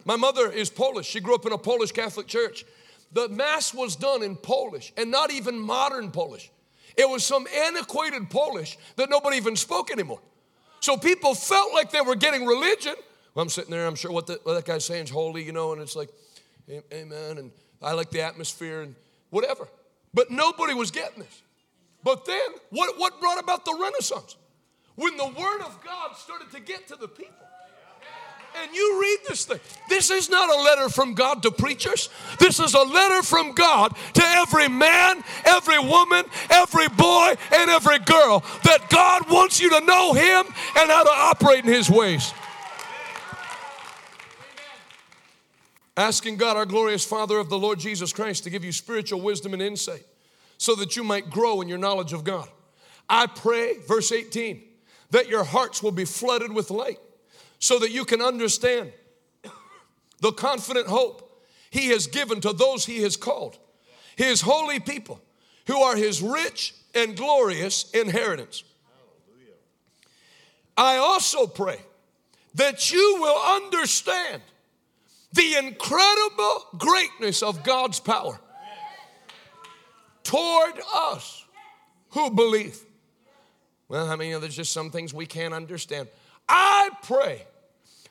My 0.04 0.16
mother 0.16 0.52
is 0.52 0.68
Polish. 0.68 1.06
She 1.06 1.20
grew 1.20 1.34
up 1.34 1.46
in 1.46 1.52
a 1.52 1.56
Polish 1.58 1.90
Catholic 1.90 2.26
church. 2.26 2.66
The 3.12 3.30
mass 3.30 3.72
was 3.72 3.96
done 3.96 4.22
in 4.22 4.36
Polish 4.36 4.92
and 4.98 5.10
not 5.10 5.30
even 5.30 5.58
modern 5.58 6.10
Polish. 6.10 6.50
It 6.98 7.08
was 7.08 7.24
some 7.24 7.46
antiquated 7.46 8.28
Polish 8.28 8.76
that 8.96 9.08
nobody 9.08 9.38
even 9.38 9.56
spoke 9.56 9.90
anymore. 9.90 10.20
So 10.80 10.98
people 10.98 11.34
felt 11.34 11.72
like 11.72 11.92
they 11.92 12.02
were 12.02 12.14
getting 12.14 12.44
religion. 12.44 12.94
Well, 13.34 13.42
I'm 13.42 13.48
sitting 13.48 13.70
there, 13.70 13.86
I'm 13.86 13.94
sure 13.94 14.12
what, 14.12 14.26
the, 14.26 14.38
what 14.42 14.52
that 14.52 14.66
guy's 14.66 14.84
saying 14.84 15.04
is 15.04 15.10
holy, 15.10 15.42
you 15.44 15.52
know, 15.52 15.72
and 15.72 15.80
it's 15.80 15.96
like, 15.96 16.10
amen, 16.70 17.38
and 17.38 17.50
I 17.82 17.92
like 17.92 18.10
the 18.10 18.22
atmosphere 18.22 18.82
and 18.82 18.94
whatever. 19.30 19.68
But 20.12 20.30
nobody 20.30 20.74
was 20.74 20.90
getting 20.90 21.20
this. 21.20 21.42
But 22.02 22.24
then, 22.24 22.50
what, 22.70 22.98
what 22.98 23.20
brought 23.20 23.38
about 23.38 23.64
the 23.64 23.76
Renaissance? 23.80 24.36
When 24.94 25.16
the 25.16 25.26
Word 25.26 25.60
of 25.60 25.78
God 25.84 26.16
started 26.16 26.50
to 26.52 26.60
get 26.60 26.88
to 26.88 26.96
the 26.96 27.08
people. 27.08 27.34
And 28.60 28.74
you 28.74 29.00
read 29.00 29.18
this 29.28 29.44
thing. 29.44 29.60
This 29.88 30.10
is 30.10 30.28
not 30.28 30.50
a 30.50 30.62
letter 30.62 30.88
from 30.88 31.14
God 31.14 31.42
to 31.42 31.50
preachers. 31.50 32.08
This 32.40 32.58
is 32.58 32.74
a 32.74 32.82
letter 32.82 33.22
from 33.22 33.52
God 33.52 33.94
to 34.14 34.22
every 34.24 34.68
man, 34.68 35.22
every 35.44 35.78
woman, 35.78 36.24
every 36.50 36.88
boy, 36.88 37.34
and 37.52 37.70
every 37.70 37.98
girl 38.00 38.42
that 38.64 38.88
God 38.90 39.30
wants 39.30 39.60
you 39.60 39.70
to 39.70 39.80
know 39.84 40.12
Him 40.12 40.46
and 40.76 40.90
how 40.90 41.04
to 41.04 41.10
operate 41.10 41.64
in 41.64 41.70
His 41.70 41.90
ways. 41.90 42.32
Asking 45.98 46.36
God, 46.36 46.56
our 46.56 46.64
glorious 46.64 47.04
Father 47.04 47.38
of 47.38 47.48
the 47.48 47.58
Lord 47.58 47.80
Jesus 47.80 48.12
Christ, 48.12 48.44
to 48.44 48.50
give 48.50 48.64
you 48.64 48.70
spiritual 48.70 49.20
wisdom 49.20 49.52
and 49.52 49.60
insight 49.60 50.04
so 50.56 50.76
that 50.76 50.94
you 50.94 51.02
might 51.02 51.28
grow 51.28 51.60
in 51.60 51.66
your 51.66 51.76
knowledge 51.76 52.12
of 52.12 52.22
God. 52.22 52.48
I 53.08 53.26
pray, 53.26 53.78
verse 53.78 54.12
18, 54.12 54.62
that 55.10 55.28
your 55.28 55.42
hearts 55.42 55.82
will 55.82 55.90
be 55.90 56.04
flooded 56.04 56.52
with 56.52 56.70
light 56.70 57.00
so 57.58 57.80
that 57.80 57.90
you 57.90 58.04
can 58.04 58.22
understand 58.22 58.92
the 60.20 60.30
confident 60.30 60.86
hope 60.86 61.44
he 61.68 61.88
has 61.88 62.06
given 62.06 62.40
to 62.42 62.52
those 62.52 62.86
he 62.86 63.02
has 63.02 63.16
called, 63.16 63.58
his 64.14 64.42
holy 64.42 64.78
people, 64.78 65.20
who 65.66 65.82
are 65.82 65.96
his 65.96 66.22
rich 66.22 66.74
and 66.94 67.16
glorious 67.16 67.90
inheritance. 67.90 68.62
I 70.76 70.98
also 70.98 71.48
pray 71.48 71.80
that 72.54 72.92
you 72.92 73.16
will 73.18 73.56
understand 73.56 74.42
the 75.32 75.56
incredible 75.56 76.66
greatness 76.76 77.42
of 77.42 77.62
God's 77.62 78.00
power 78.00 78.40
toward 80.22 80.74
us 80.94 81.44
who 82.10 82.30
believe. 82.30 82.80
Well, 83.88 84.10
I 84.10 84.16
mean, 84.16 84.40
there's 84.40 84.56
just 84.56 84.72
some 84.72 84.90
things 84.90 85.14
we 85.14 85.26
can't 85.26 85.54
understand. 85.54 86.08
I 86.48 86.90
pray 87.02 87.46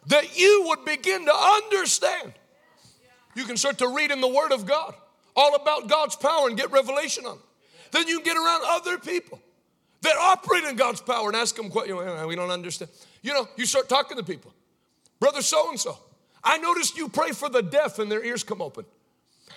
that 0.07 0.37
you 0.37 0.65
would 0.67 0.85
begin 0.85 1.25
to 1.25 1.33
understand. 1.33 2.33
You 3.35 3.45
can 3.45 3.57
start 3.57 3.77
to 3.79 3.87
read 3.87 4.09
in 4.11 4.21
the 4.21 4.27
Word 4.27 4.51
of 4.51 4.65
God 4.65 4.95
all 5.35 5.55
about 5.55 5.87
God's 5.87 6.15
power 6.15 6.47
and 6.47 6.57
get 6.57 6.71
revelation 6.71 7.25
on 7.25 7.35
it. 7.35 7.41
Then 7.91 8.07
you 8.07 8.17
can 8.17 8.25
get 8.25 8.37
around 8.37 8.63
other 8.65 8.97
people 8.97 9.39
that 10.01 10.15
operate 10.17 10.63
in 10.63 10.75
God's 10.75 11.01
power 11.01 11.27
and 11.27 11.35
ask 11.35 11.55
them, 11.55 11.69
we 11.69 12.35
don't 12.35 12.49
understand. 12.49 12.89
You 13.21 13.33
know, 13.33 13.47
you 13.55 13.65
start 13.65 13.89
talking 13.89 14.17
to 14.17 14.23
people. 14.23 14.53
Brother 15.19 15.41
so 15.41 15.69
and 15.69 15.79
so, 15.79 15.97
I 16.43 16.57
noticed 16.57 16.97
you 16.97 17.09
pray 17.09 17.31
for 17.31 17.49
the 17.49 17.61
deaf 17.61 17.99
and 17.99 18.11
their 18.11 18.23
ears 18.23 18.43
come 18.43 18.61
open. 18.61 18.85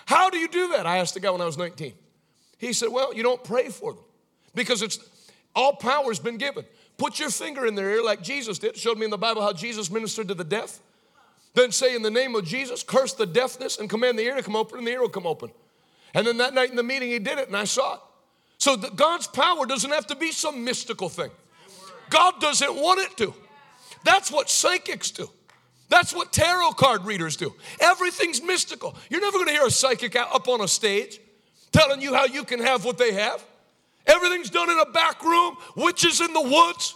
How 0.05 0.29
do 0.29 0.37
you 0.37 0.47
do 0.47 0.69
that? 0.69 0.85
I 0.85 0.97
asked 0.97 1.13
the 1.13 1.19
guy 1.19 1.29
when 1.29 1.41
I 1.41 1.45
was 1.45 1.57
19. 1.57 1.93
He 2.57 2.73
said, 2.73 2.89
Well, 2.89 3.13
you 3.13 3.23
don't 3.23 3.43
pray 3.43 3.69
for 3.69 3.93
them 3.93 4.03
because 4.55 4.81
it's 4.81 4.99
all 5.55 5.73
power's 5.73 6.19
been 6.19 6.37
given. 6.37 6.65
Put 6.97 7.19
your 7.19 7.29
finger 7.29 7.65
in 7.65 7.75
their 7.75 7.89
ear 7.89 8.03
like 8.03 8.21
Jesus 8.21 8.59
did. 8.59 8.77
Showed 8.77 8.97
me 8.97 9.05
in 9.05 9.11
the 9.11 9.17
Bible 9.17 9.41
how 9.41 9.53
Jesus 9.53 9.89
ministered 9.89 10.27
to 10.27 10.33
the 10.33 10.43
deaf. 10.43 10.79
Then 11.53 11.71
say 11.71 11.95
in 11.95 12.01
the 12.01 12.11
name 12.11 12.35
of 12.35 12.45
Jesus, 12.45 12.83
curse 12.83 13.13
the 13.13 13.25
deafness 13.25 13.77
and 13.77 13.89
command 13.89 14.17
the 14.17 14.23
ear 14.23 14.35
to 14.35 14.43
come 14.43 14.55
open, 14.55 14.77
and 14.77 14.87
the 14.87 14.91
ear 14.91 15.01
will 15.01 15.09
come 15.09 15.27
open. 15.27 15.51
And 16.13 16.25
then 16.25 16.37
that 16.37 16.53
night 16.53 16.69
in 16.69 16.75
the 16.75 16.83
meeting, 16.83 17.09
he 17.09 17.19
did 17.19 17.39
it, 17.39 17.47
and 17.47 17.57
I 17.57 17.65
saw 17.65 17.95
it. 17.95 17.99
So 18.57 18.77
God's 18.77 19.27
power 19.27 19.65
doesn't 19.65 19.89
have 19.89 20.07
to 20.07 20.15
be 20.15 20.31
some 20.31 20.63
mystical 20.63 21.09
thing. 21.09 21.31
God 22.09 22.39
doesn't 22.39 22.75
want 22.75 22.99
it 22.99 23.17
to. 23.17 23.33
That's 24.03 24.31
what 24.31 24.49
psychics 24.49 25.11
do. 25.11 25.29
That's 25.91 26.15
what 26.15 26.31
tarot 26.31 26.71
card 26.71 27.03
readers 27.03 27.35
do. 27.35 27.53
Everything's 27.81 28.41
mystical. 28.41 28.95
You're 29.09 29.19
never 29.19 29.37
going 29.37 29.47
to 29.47 29.51
hear 29.51 29.67
a 29.67 29.69
psychic 29.69 30.15
up 30.15 30.47
on 30.47 30.61
a 30.61 30.67
stage 30.67 31.19
telling 31.73 32.01
you 32.01 32.13
how 32.13 32.25
you 32.25 32.45
can 32.45 32.61
have 32.61 32.85
what 32.85 32.97
they 32.97 33.11
have. 33.11 33.43
Everything's 34.07 34.49
done 34.49 34.69
in 34.69 34.79
a 34.79 34.85
back 34.85 35.21
room, 35.21 35.57
witches 35.75 36.21
in 36.21 36.31
the 36.31 36.41
woods. 36.41 36.95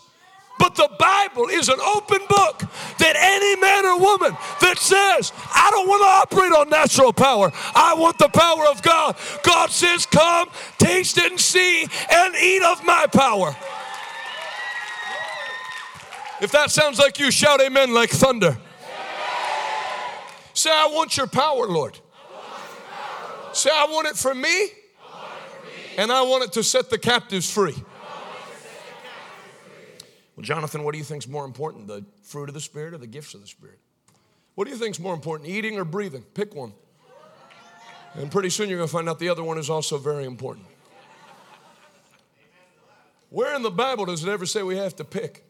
But 0.58 0.76
the 0.76 0.90
Bible 0.98 1.50
is 1.50 1.68
an 1.68 1.82
open 1.82 2.20
book 2.30 2.60
that 3.00 3.16
any 3.18 3.60
man 3.60 3.86
or 3.86 4.00
woman 4.00 4.32
that 4.62 4.80
says, 4.80 5.34
I 5.54 5.70
don't 5.72 5.90
want 5.90 6.02
to 6.02 6.38
operate 6.38 6.54
on 6.54 6.70
natural 6.70 7.12
power, 7.12 7.52
I 7.76 7.96
want 7.98 8.18
the 8.18 8.30
power 8.30 8.66
of 8.72 8.82
God. 8.82 9.18
God 9.44 9.72
says, 9.72 10.06
Come, 10.06 10.50
taste 10.78 11.18
and 11.18 11.38
see, 11.38 11.86
and 12.10 12.36
eat 12.36 12.64
of 12.64 12.82
my 12.86 13.08
power. 13.12 13.54
If 16.40 16.54
that 16.54 16.72
sounds 16.72 16.98
like 16.98 17.20
you, 17.20 17.30
shout 17.30 17.60
amen 17.62 17.94
like 17.94 18.10
thunder. 18.10 18.58
Say, 20.56 20.72
I 20.72 20.88
want 20.88 21.18
your 21.18 21.28
power, 21.28 21.68
Lord. 21.68 22.00
Say, 23.54 23.70
I 23.72 23.86
want 23.86 24.08
it 24.08 24.16
for 24.16 24.34
me 24.34 24.70
and 25.98 26.12
I 26.12 26.22
want 26.24 26.44
it 26.46 26.54
to 26.54 26.64
set 26.64 26.90
the 26.90 26.98
captives 26.98 27.52
free. 27.52 27.76
Well, 30.36 30.44
Jonathan, 30.44 30.84
what 30.84 30.94
do 30.94 30.98
you 30.98 31.04
think 31.04 31.24
is 31.24 31.30
more 31.30 31.46
important, 31.46 31.88
the 31.88 32.06
fruit 32.24 32.50
of 32.50 32.56
the 32.56 32.62
Spirit 32.62 32.94
or 32.94 32.98
the 32.98 33.08
gifts 33.08 33.34
of 33.34 33.42
the 33.42 33.48
Spirit? 33.48 33.80
What 34.56 34.66
do 34.66 34.72
you 34.72 34.78
think 34.78 34.96
is 34.96 35.00
more 35.00 35.14
important, 35.14 35.50
eating 35.50 35.78
or 35.78 35.86
breathing? 35.86 36.24
Pick 36.34 36.56
one. 36.56 36.74
And 38.14 38.32
pretty 38.32 38.50
soon 38.50 38.70
you're 38.70 38.78
going 38.78 38.88
to 38.88 38.94
find 38.94 39.10
out 39.10 39.20
the 39.20 39.30
other 39.30 39.44
one 39.44 39.58
is 39.58 39.70
also 39.70 39.98
very 39.98 40.24
important. 40.24 40.66
Where 43.30 43.54
in 43.56 43.62
the 43.62 43.72
Bible 43.72 44.06
does 44.06 44.24
it 44.24 44.30
ever 44.30 44.46
say 44.46 44.64
we 44.64 44.78
have 44.78 44.96
to 44.98 45.04
pick? 45.04 45.44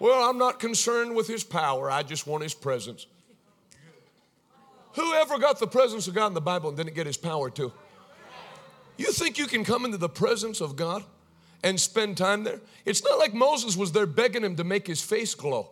Well, 0.00 0.28
I'm 0.28 0.38
not 0.38 0.58
concerned 0.58 1.14
with 1.14 1.28
his 1.28 1.44
power, 1.44 1.88
I 1.88 2.02
just 2.02 2.26
want 2.26 2.42
his 2.42 2.54
presence. 2.54 3.06
Whoever 4.94 5.38
got 5.38 5.58
the 5.58 5.66
presence 5.66 6.06
of 6.06 6.14
God 6.14 6.28
in 6.28 6.34
the 6.34 6.40
Bible 6.40 6.68
and 6.68 6.78
didn't 6.78 6.94
get 6.94 7.06
his 7.06 7.16
power 7.16 7.50
too? 7.50 7.72
You 8.96 9.12
think 9.12 9.38
you 9.38 9.46
can 9.46 9.64
come 9.64 9.84
into 9.84 9.96
the 9.96 10.08
presence 10.08 10.60
of 10.60 10.76
God 10.76 11.02
and 11.62 11.80
spend 11.80 12.16
time 12.16 12.44
there? 12.44 12.60
It's 12.84 13.02
not 13.02 13.18
like 13.18 13.34
Moses 13.34 13.76
was 13.76 13.92
there 13.92 14.06
begging 14.06 14.44
him 14.44 14.56
to 14.56 14.64
make 14.64 14.86
his 14.86 15.02
face 15.02 15.34
glow. 15.34 15.68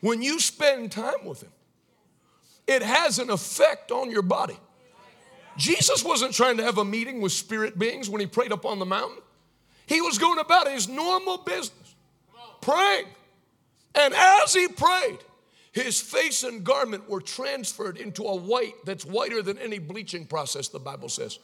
When 0.00 0.20
you 0.20 0.38
spend 0.40 0.92
time 0.92 1.24
with 1.24 1.42
him, 1.42 1.52
it 2.66 2.82
has 2.82 3.18
an 3.18 3.30
effect 3.30 3.90
on 3.90 4.10
your 4.10 4.22
body. 4.22 4.58
Jesus 5.56 6.04
wasn't 6.04 6.34
trying 6.34 6.58
to 6.58 6.62
have 6.64 6.76
a 6.76 6.84
meeting 6.84 7.22
with 7.22 7.32
spirit 7.32 7.78
beings 7.78 8.10
when 8.10 8.20
he 8.20 8.26
prayed 8.26 8.52
up 8.52 8.66
on 8.66 8.78
the 8.78 8.84
mountain. 8.84 9.22
He 9.86 10.02
was 10.02 10.18
going 10.18 10.38
about 10.38 10.70
his 10.70 10.86
normal 10.88 11.38
business, 11.38 11.94
praying. 12.60 13.06
And 13.94 14.12
as 14.12 14.52
he 14.52 14.68
prayed, 14.68 15.18
his 15.76 16.00
face 16.00 16.42
and 16.42 16.64
garment 16.64 17.08
were 17.08 17.20
transferred 17.20 17.98
into 17.98 18.24
a 18.24 18.34
white 18.34 18.74
that's 18.84 19.04
whiter 19.04 19.42
than 19.42 19.58
any 19.58 19.78
bleaching 19.78 20.24
process, 20.24 20.68
the 20.68 20.78
Bible 20.78 21.10
says. 21.10 21.38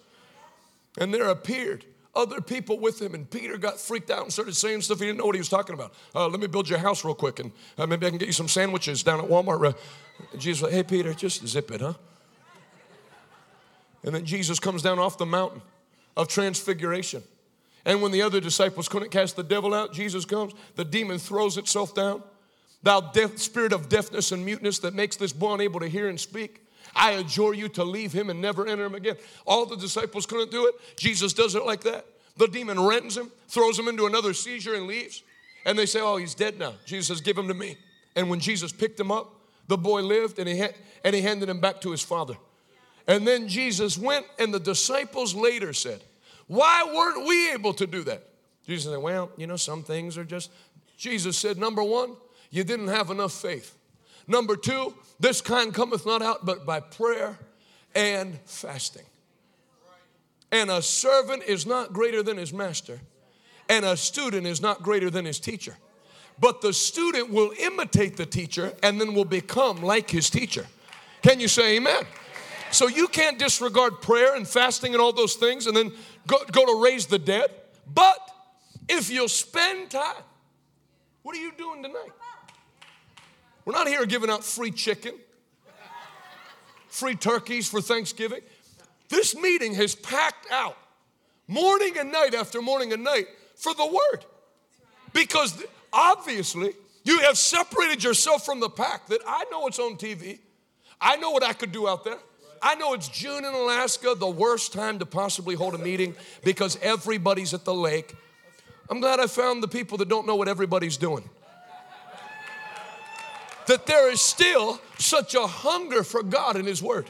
And 0.99 1.13
there 1.13 1.29
appeared 1.29 1.85
other 2.15 2.41
people 2.41 2.79
with 2.79 3.01
him, 3.01 3.15
and 3.15 3.31
Peter 3.31 3.59
got 3.59 3.79
freaked 3.79 4.11
out 4.11 4.23
and 4.23 4.33
started 4.33 4.55
saying 4.57 4.83
stuff 4.83 5.01
he 5.01 5.07
didn't 5.07 5.19
know 5.19 5.27
what 5.27 5.35
he 5.35 5.41
was 5.41 5.49
talking 5.49 5.75
about. 5.75 5.93
Uh, 6.15 6.29
let 6.29 6.41
me 6.41 6.47
build 6.47 6.69
your 6.69 6.79
house 6.79 7.05
real 7.05 7.15
quick, 7.15 7.41
and 7.41 7.53
uh, 7.77 7.87
maybe 7.87 8.07
I 8.07 8.11
can 8.11 8.19
get 8.19 8.27
you 8.27 8.33
some 8.33 8.49
sandwiches 8.49 9.03
down 9.03 9.21
at 9.21 9.27
Walmart. 9.27 9.75
And 10.33 10.41
Jesus 10.41 10.63
like, 10.63 10.73
hey, 10.73 10.83
Peter, 10.83 11.13
just 11.15 11.47
zip 11.47 11.71
it, 11.71 11.81
huh? 11.81 11.95
And 14.05 14.15
then 14.15 14.25
Jesus 14.25 14.59
comes 14.59 14.83
down 14.83 14.99
off 14.99 15.17
the 15.17 15.27
mountain 15.27 15.63
of 16.17 16.29
transfiguration. 16.29 17.23
And 17.85 18.01
when 18.03 18.13
the 18.13 18.23
other 18.23 18.41
disciples 18.41 18.89
couldn't 18.89 19.11
cast 19.11 19.37
the 19.37 19.43
devil 19.43 19.75
out, 19.75 19.93
Jesus 19.93 20.25
comes, 20.25 20.53
the 20.77 20.85
demon 20.85 21.19
throws 21.19 21.57
itself 21.57 21.95
down. 21.95 22.23
Thou 22.83 23.01
deaf, 23.01 23.39
spirit 23.39 23.73
of 23.73 23.89
deafness 23.89 24.33
and 24.33 24.45
muteness 24.45 24.81
that 24.81 24.95
makes 24.95 25.17
this 25.17 25.33
boy 25.33 25.55
unable 25.55 25.81
to 25.81 25.89
hear 25.89 26.09
and 26.09 26.19
speak, 26.19 26.67
I 26.95 27.13
adjure 27.13 27.55
you 27.55 27.69
to 27.71 27.85
leave 27.85 28.13
him 28.13 28.29
and 28.29 28.41
never 28.41 28.67
enter 28.67 28.85
him 28.85 28.95
again. 28.95 29.17
All 29.47 29.67
the 29.67 29.77
disciples 29.77 30.27
couldn't 30.27 30.51
do 30.51 30.67
it. 30.67 30.75
Jesus 30.97 31.33
does 31.33 31.55
it 31.55 31.65
like 31.65 31.83
that. 31.83 32.05
The 32.37 32.49
demon 32.49 32.81
rends 32.81 33.17
him, 33.17 33.31
throws 33.49 33.79
him 33.79 33.89
into 33.89 34.07
another 34.07 34.35
seizure, 34.35 34.75
and 34.75 34.87
leaves. 34.87 35.23
And 35.65 35.79
they 35.79 35.87
say, 35.87 36.01
Oh, 36.01 36.17
he's 36.17 36.35
dead 36.35 36.59
now. 36.59 36.75
Jesus 36.85 37.09
says, 37.09 37.21
Give 37.21 37.39
him 37.39 37.49
to 37.49 37.55
me. 37.55 37.77
And 38.17 38.29
when 38.29 38.41
Jesus 38.41 38.73
picked 38.73 38.99
him 38.99 39.11
up, 39.11 39.33
the 39.69 39.79
boy 39.79 40.03
lived 40.03 40.39
and 40.39 40.49
he, 40.49 40.61
ha- 40.61 40.75
and 41.05 41.15
he 41.15 41.23
handed 41.23 41.49
him 41.49 41.61
back 41.61 41.81
to 41.83 41.91
his 41.91 42.03
father. 42.03 42.37
And 43.07 43.27
then 43.27 43.49
Jesus 43.49 43.99
went, 43.99 44.27
and 44.39 44.53
the 44.53 44.61
disciples 44.61 45.35
later 45.35 45.73
said, 45.73 46.03
Why 46.47 46.91
weren't 46.95 47.27
we 47.27 47.53
able 47.53 47.75
to 47.75 47.87
do 47.87 48.03
that? 48.05 48.23
Jesus 48.67 48.91
said, 48.91 49.01
Well, 49.01 49.31
you 49.37 49.47
know, 49.47 49.57
some 49.57 49.83
things 49.83 50.19
are 50.19 50.25
just. 50.25 50.51
Jesus 50.97 51.39
said, 51.39 51.59
Number 51.59 51.83
one, 51.83 52.17
you 52.53 52.63
didn't 52.63 52.89
have 52.89 53.11
enough 53.11 53.33
faith. 53.33 53.75
Number 54.29 54.55
two, 54.55 54.95
this 55.19 55.41
kind 55.41 55.75
cometh 55.75 56.07
not 56.07 56.23
out 56.23 56.47
but 56.47 56.65
by 56.65 56.79
prayer 56.79 57.39
and 57.95 58.39
fasting. 58.45 59.07
And 60.53 60.71
a 60.71 60.83
servant 60.83 61.43
is 61.45 61.67
not 61.67 61.95
greater 61.95 62.23
than 62.23 62.37
his 62.37 62.53
master, 62.53 63.01
and 63.71 63.87
a 63.87 63.97
student 63.97 64.47
is 64.47 64.61
not 64.61 64.83
greater 64.83 65.09
than 65.09 65.25
his 65.25 65.41
teacher. 65.41 65.77
But 66.39 66.61
the 66.61 66.75
student 66.75 67.31
will 67.31 67.53
imitate 67.59 68.17
the 68.17 68.27
teacher 68.27 68.75
and 68.83 69.01
then 69.01 69.15
will 69.15 69.25
become 69.25 69.83
like 69.83 70.11
his 70.11 70.29
teacher. 70.29 70.67
Can 71.23 71.41
you 71.41 71.49
say 71.49 71.77
amen? 71.77 72.05
So 72.71 72.89
you 72.89 73.09
can't 73.09 73.39
disregard 73.39 74.03
prayer 74.03 74.35
and 74.35 74.47
fasting 74.47 74.93
and 74.93 75.01
all 75.01 75.13
those 75.13 75.35
things 75.35 75.67
and 75.67 75.77
then 75.77 75.93
go, 76.27 76.39
go 76.51 76.67
to 76.67 76.83
raise 76.83 77.07
the 77.07 77.19
dead. 77.19 77.51
But 77.95 78.19
if 78.89 79.11
you'll 79.11 79.29
spend 79.29 79.91
time, 79.91 80.23
what 81.23 81.37
are 81.37 81.41
you 81.41 81.53
doing 81.57 81.83
tonight? 81.83 82.13
We're 83.65 83.75
not 83.75 83.87
here 83.87 84.05
giving 84.07 84.31
out 84.31 84.45
free 84.45 84.71
chicken, 84.71 85.15
free 86.89 87.15
turkeys 87.15 87.69
for 87.69 87.81
Thanksgiving. 87.81 88.41
This 89.09 89.37
meeting 89.37 89.75
has 89.75 89.95
packed 89.95 90.51
out 90.51 90.77
morning 91.47 91.99
and 91.99 92.11
night 92.11 92.35
after 92.35 92.61
morning 92.63 92.93
and 92.93 93.05
night 93.05 93.27
for 93.57 93.75
the 93.75 93.87
word. 93.87 94.25
Because 95.13 95.63
obviously, 95.93 96.73
you 97.05 97.19
have 97.21 97.37
separated 97.37 98.03
yourself 98.03 98.45
from 98.45 98.61
the 98.61 98.71
pack 98.71 99.07
that 99.09 99.21
I 99.27 99.45
know 99.51 99.67
it's 99.67 99.79
on 99.79 99.97
TV. 99.97 100.39
I 101.01 101.17
know 101.17 101.31
what 101.31 101.45
I 101.45 101.53
could 101.53 101.73
do 101.73 101.89
out 101.89 102.05
there. 102.05 102.19
I 102.63 102.77
know 102.77 102.95
it's 102.95 103.09
June 103.09 103.45
in 103.45 103.53
Alaska, 103.53 104.15
the 104.17 104.31
worst 104.31 104.73
time 104.73 105.01
to 105.01 105.07
possibly 105.07 105.57
hold 105.57 105.75
a 105.75 105.79
meeting 105.79 106.15
because 106.45 106.79
everybody's 106.81 107.53
at 107.53 107.65
the 107.65 107.75
lake. 107.75 108.15
I'm 108.89 109.01
glad 109.01 109.19
I 109.19 109.27
found 109.27 109.63
the 109.63 109.69
people 109.69 109.99
that 109.99 110.09
don't 110.09 110.27
know 110.27 110.37
what 110.37 110.49
everybody's 110.49 110.97
doing. 110.97 111.29
That 113.67 113.87
there 113.87 114.11
is 114.11 114.21
still 114.21 114.81
such 114.99 115.35
a 115.35 115.47
hunger 115.47 116.03
for 116.03 116.23
God 116.23 116.57
and 116.57 116.67
His 116.67 116.83
Word. 116.83 117.07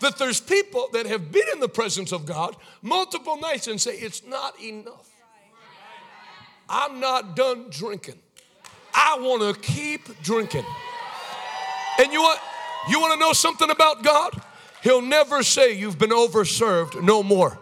That 0.00 0.18
there's 0.18 0.40
people 0.40 0.88
that 0.92 1.06
have 1.06 1.30
been 1.30 1.46
in 1.52 1.60
the 1.60 1.68
presence 1.68 2.12
of 2.12 2.26
God 2.26 2.56
multiple 2.82 3.38
nights 3.38 3.68
and 3.68 3.80
say, 3.80 3.92
It's 3.92 4.24
not 4.24 4.60
enough. 4.60 5.08
I'm 6.68 7.00
not 7.00 7.36
done 7.36 7.66
drinking. 7.70 8.18
I 8.94 9.18
want 9.20 9.42
to 9.42 9.60
keep 9.60 10.22
drinking. 10.22 10.64
And 11.98 12.12
you 12.12 12.20
want 12.20 12.40
you 12.88 13.00
want 13.00 13.14
to 13.14 13.18
know 13.18 13.32
something 13.32 13.70
about 13.70 14.02
God? 14.02 14.40
He'll 14.82 15.02
never 15.02 15.42
say 15.42 15.72
you've 15.72 15.98
been 15.98 16.10
overserved 16.10 17.02
no 17.02 17.22
more. 17.22 17.58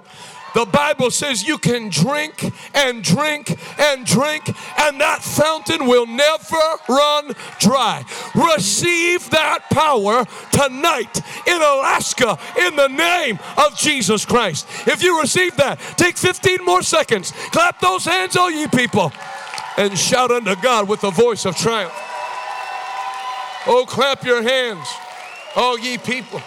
The 0.55 0.67
Bible 0.67 1.11
says 1.11 1.47
you 1.47 1.59
can 1.59 1.89
drink 1.89 2.53
and 2.75 3.03
drink 3.03 3.59
and 3.79 4.05
drink, 4.05 4.49
and 4.79 5.01
that 5.01 5.23
fountain 5.23 5.87
will 5.87 6.07
never 6.07 6.61
run 6.89 7.33
dry. 7.59 8.05
Receive 8.35 9.31
that 9.31 9.71
power 9.71 10.27
tonight 10.53 11.21
in 11.47 11.57
Alaska 11.57 12.39
in 12.59 12.77
the 12.77 12.89
name 12.89 13.39
of 13.57 13.79
Jesus 13.79 14.27
Christ. 14.27 14.67
If 14.87 15.03
you 15.03 15.21
receive 15.21 15.57
that, 15.57 15.79
take 15.97 16.17
15 16.17 16.65
more 16.65 16.83
seconds. 16.83 17.33
Clap 17.51 17.81
those 17.81 18.05
hands, 18.05 18.37
all 18.37 18.51
ye 18.51 18.67
people, 18.67 19.13
and 19.79 19.99
shout 19.99 20.31
unto 20.31 20.55
God 20.57 20.89
with 20.89 21.03
a 21.05 21.11
voice 21.11 21.47
of 21.47 21.57
triumph. 21.57 21.95
Oh, 23.67 23.87
clap 23.89 24.25
your 24.25 24.43
hands, 24.43 24.87
all 25.57 25.79
ye 25.79 25.97
people. 25.97 26.43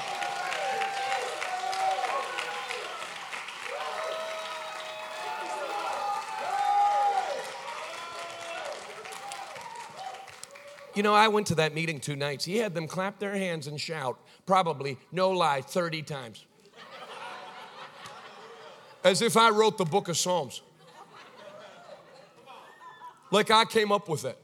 You 10.95 11.03
know, 11.03 11.13
I 11.13 11.27
went 11.27 11.47
to 11.47 11.55
that 11.55 11.75
meeting 11.75 11.99
two 11.99 12.15
nights. 12.15 12.45
He 12.45 12.57
had 12.57 12.73
them 12.73 12.87
clap 12.87 13.19
their 13.19 13.35
hands 13.35 13.67
and 13.67 13.79
shout, 13.79 14.17
probably, 14.45 14.97
no 15.11 15.29
lie, 15.29 15.61
30 15.61 16.01
times. 16.03 16.45
As 19.03 19.21
if 19.21 19.37
I 19.37 19.49
wrote 19.49 19.77
the 19.77 19.85
book 19.85 20.07
of 20.07 20.17
Psalms. 20.17 20.61
Like 23.29 23.51
I 23.51 23.65
came 23.65 23.91
up 23.91 24.07
with 24.07 24.23
it. 24.23 24.39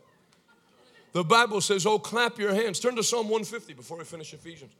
The 1.14 1.24
Bible 1.24 1.62
says, 1.62 1.86
oh, 1.86 1.97
clap 1.97 2.38
your 2.38 2.54
hands. 2.54 2.80
Turn 2.80 2.95
to 2.97 3.04
Psalm 3.04 3.28
150 3.28 3.74
before 3.74 3.97
we 3.97 4.04
finish 4.04 4.34
Ephesians. 4.34 4.74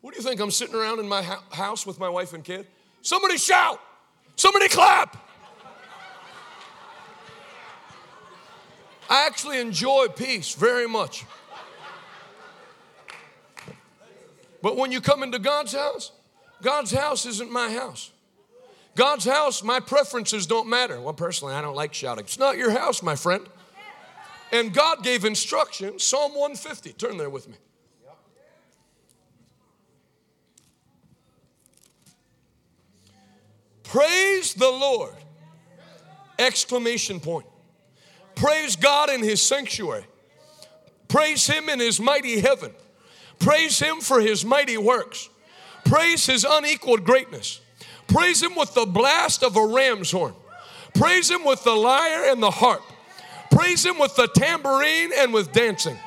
What 0.00 0.14
do 0.14 0.20
you 0.20 0.26
think? 0.26 0.40
I'm 0.40 0.50
sitting 0.50 0.74
around 0.74 1.00
in 1.00 1.08
my 1.08 1.22
house 1.50 1.86
with 1.86 1.98
my 1.98 2.08
wife 2.08 2.32
and 2.32 2.44
kid? 2.44 2.66
Somebody 3.02 3.36
shout! 3.36 3.80
Somebody 4.36 4.68
clap! 4.68 5.29
I 9.10 9.26
actually 9.26 9.58
enjoy 9.58 10.06
peace 10.06 10.54
very 10.54 10.86
much. 10.86 11.26
But 14.62 14.76
when 14.76 14.92
you 14.92 15.00
come 15.00 15.24
into 15.24 15.40
God's 15.40 15.72
house, 15.72 16.12
God's 16.62 16.92
house 16.92 17.26
isn't 17.26 17.50
my 17.50 17.72
house. 17.72 18.12
God's 18.94 19.24
house, 19.24 19.62
my 19.64 19.80
preferences 19.80 20.46
don't 20.46 20.68
matter. 20.68 21.00
Well, 21.00 21.14
personally, 21.14 21.54
I 21.54 21.60
don't 21.60 21.74
like 21.74 21.92
shouting. 21.92 22.24
It's 22.24 22.38
not 22.38 22.56
your 22.56 22.70
house, 22.70 23.02
my 23.02 23.16
friend. 23.16 23.46
And 24.52 24.72
God 24.72 25.02
gave 25.02 25.24
instructions, 25.24 26.04
Psalm 26.04 26.32
150. 26.32 26.92
Turn 26.92 27.16
there 27.16 27.30
with 27.30 27.48
me. 27.48 27.56
Praise 33.84 34.54
the 34.54 34.68
Lord! 34.68 35.14
Exclamation 36.38 37.18
point. 37.18 37.46
Praise 38.40 38.74
God 38.74 39.10
in 39.10 39.22
His 39.22 39.42
sanctuary. 39.42 40.06
Praise 41.08 41.46
Him 41.46 41.68
in 41.68 41.78
His 41.78 42.00
mighty 42.00 42.40
heaven. 42.40 42.72
Praise 43.38 43.78
Him 43.78 44.00
for 44.00 44.18
His 44.18 44.46
mighty 44.46 44.78
works. 44.78 45.28
Praise 45.84 46.24
His 46.24 46.46
unequaled 46.48 47.04
greatness. 47.04 47.60
Praise 48.08 48.42
Him 48.42 48.54
with 48.54 48.72
the 48.72 48.86
blast 48.86 49.42
of 49.42 49.56
a 49.56 49.66
ram's 49.66 50.10
horn. 50.10 50.32
Praise 50.94 51.30
Him 51.30 51.44
with 51.44 51.62
the 51.64 51.74
lyre 51.74 52.30
and 52.30 52.42
the 52.42 52.50
harp. 52.50 52.80
Praise 53.50 53.84
Him 53.84 53.98
with 53.98 54.16
the 54.16 54.28
tambourine 54.28 55.10
and 55.18 55.34
with 55.34 55.52
dancing. 55.52 55.98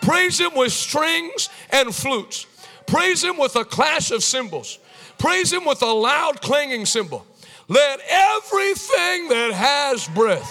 Praise 0.00 0.40
Him 0.40 0.56
with 0.56 0.72
strings 0.72 1.48
and 1.70 1.94
flutes. 1.94 2.46
Praise 2.88 3.22
Him 3.22 3.36
with 3.36 3.54
a 3.54 3.64
clash 3.64 4.10
of 4.10 4.24
cymbals. 4.24 4.80
Praise 5.16 5.52
Him 5.52 5.64
with 5.64 5.80
a 5.82 5.92
loud 5.92 6.40
clanging 6.40 6.86
cymbal. 6.86 7.24
Let 7.68 8.00
everything 8.08 9.28
that 9.28 9.52
has 9.52 10.08
breath 10.08 10.50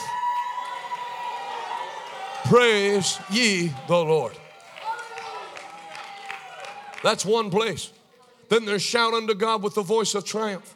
Praise 2.48 3.20
ye 3.30 3.74
the 3.90 3.98
Lord. 3.98 4.32
That's 7.04 7.26
one 7.26 7.50
place. 7.50 7.92
Then 8.48 8.64
there's 8.64 8.82
shout 8.82 9.14
unto 9.14 9.34
God 9.34 9.62
with 9.62 9.76
the 9.76 9.82
voice 9.82 10.16
of 10.16 10.24
triumph. 10.24 10.74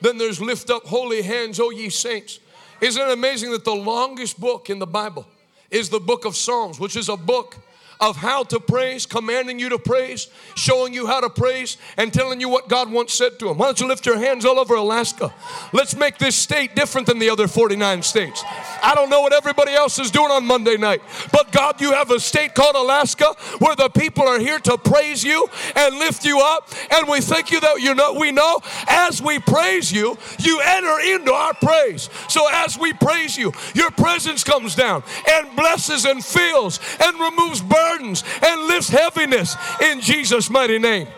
Then 0.00 0.16
there's 0.16 0.40
lift 0.40 0.70
up 0.70 0.86
holy 0.86 1.20
hands, 1.20 1.60
O 1.60 1.68
ye 1.68 1.90
saints. 1.90 2.40
Isn't 2.80 3.00
it 3.00 3.12
amazing 3.12 3.50
that 3.52 3.64
the 3.64 3.74
longest 3.74 4.40
book 4.40 4.70
in 4.70 4.78
the 4.78 4.86
Bible 4.86 5.26
is 5.70 5.90
the 5.90 6.00
book 6.00 6.24
of 6.24 6.34
Psalms, 6.34 6.80
which 6.80 6.96
is 6.96 7.10
a 7.10 7.16
book 7.16 7.58
of 8.02 8.16
how 8.16 8.42
to 8.42 8.58
praise, 8.58 9.06
commanding 9.06 9.60
you 9.60 9.68
to 9.68 9.78
praise, 9.78 10.26
showing 10.56 10.92
you 10.92 11.06
how 11.06 11.20
to 11.20 11.30
praise, 11.30 11.76
and 11.96 12.12
telling 12.12 12.40
you 12.40 12.48
what 12.48 12.68
God 12.68 12.90
once 12.90 13.14
said 13.14 13.38
to 13.38 13.48
him. 13.48 13.58
Why 13.58 13.66
don't 13.66 13.80
you 13.80 13.86
lift 13.86 14.04
your 14.04 14.18
hands 14.18 14.44
all 14.44 14.58
over 14.58 14.74
Alaska? 14.74 15.32
Let's 15.72 15.94
make 15.94 16.18
this 16.18 16.34
state 16.34 16.74
different 16.74 17.06
than 17.06 17.20
the 17.20 17.30
other 17.30 17.46
49 17.46 18.02
states. 18.02 18.42
I 18.82 18.96
don't 18.96 19.08
know 19.08 19.20
what 19.20 19.32
everybody 19.32 19.72
else 19.72 20.00
is 20.00 20.10
doing 20.10 20.32
on 20.32 20.44
Monday 20.44 20.76
night, 20.76 21.00
but 21.30 21.52
God, 21.52 21.80
you 21.80 21.92
have 21.92 22.10
a 22.10 22.18
state 22.18 22.56
called 22.56 22.74
Alaska 22.74 23.36
where 23.60 23.76
the 23.76 23.88
people 23.88 24.26
are 24.26 24.40
here 24.40 24.58
to 24.58 24.76
praise 24.78 25.22
you 25.22 25.48
and 25.76 25.96
lift 25.98 26.24
you 26.24 26.40
up. 26.40 26.70
And 26.90 27.08
we 27.08 27.20
thank 27.20 27.52
you 27.52 27.60
that 27.60 27.80
you 27.80 27.94
know 27.94 28.14
we 28.14 28.32
know 28.32 28.58
as 28.88 29.22
we 29.22 29.38
praise 29.38 29.92
you, 29.92 30.18
you 30.40 30.60
enter 30.60 31.14
into 31.14 31.32
our 31.32 31.54
praise. 31.54 32.10
So 32.28 32.48
as 32.50 32.76
we 32.76 32.94
praise 32.94 33.38
you, 33.38 33.52
your 33.76 33.92
presence 33.92 34.42
comes 34.42 34.74
down 34.74 35.04
and 35.30 35.54
blesses 35.54 36.04
and 36.04 36.24
fills 36.24 36.80
and 37.00 37.20
removes 37.20 37.60
burdens 37.60 37.91
burdens 37.92 38.24
and 38.42 38.62
lifts 38.62 38.88
heaviness 38.88 39.56
in 39.82 40.00
Jesus' 40.00 40.50
mighty 40.50 40.78
name. 40.78 41.08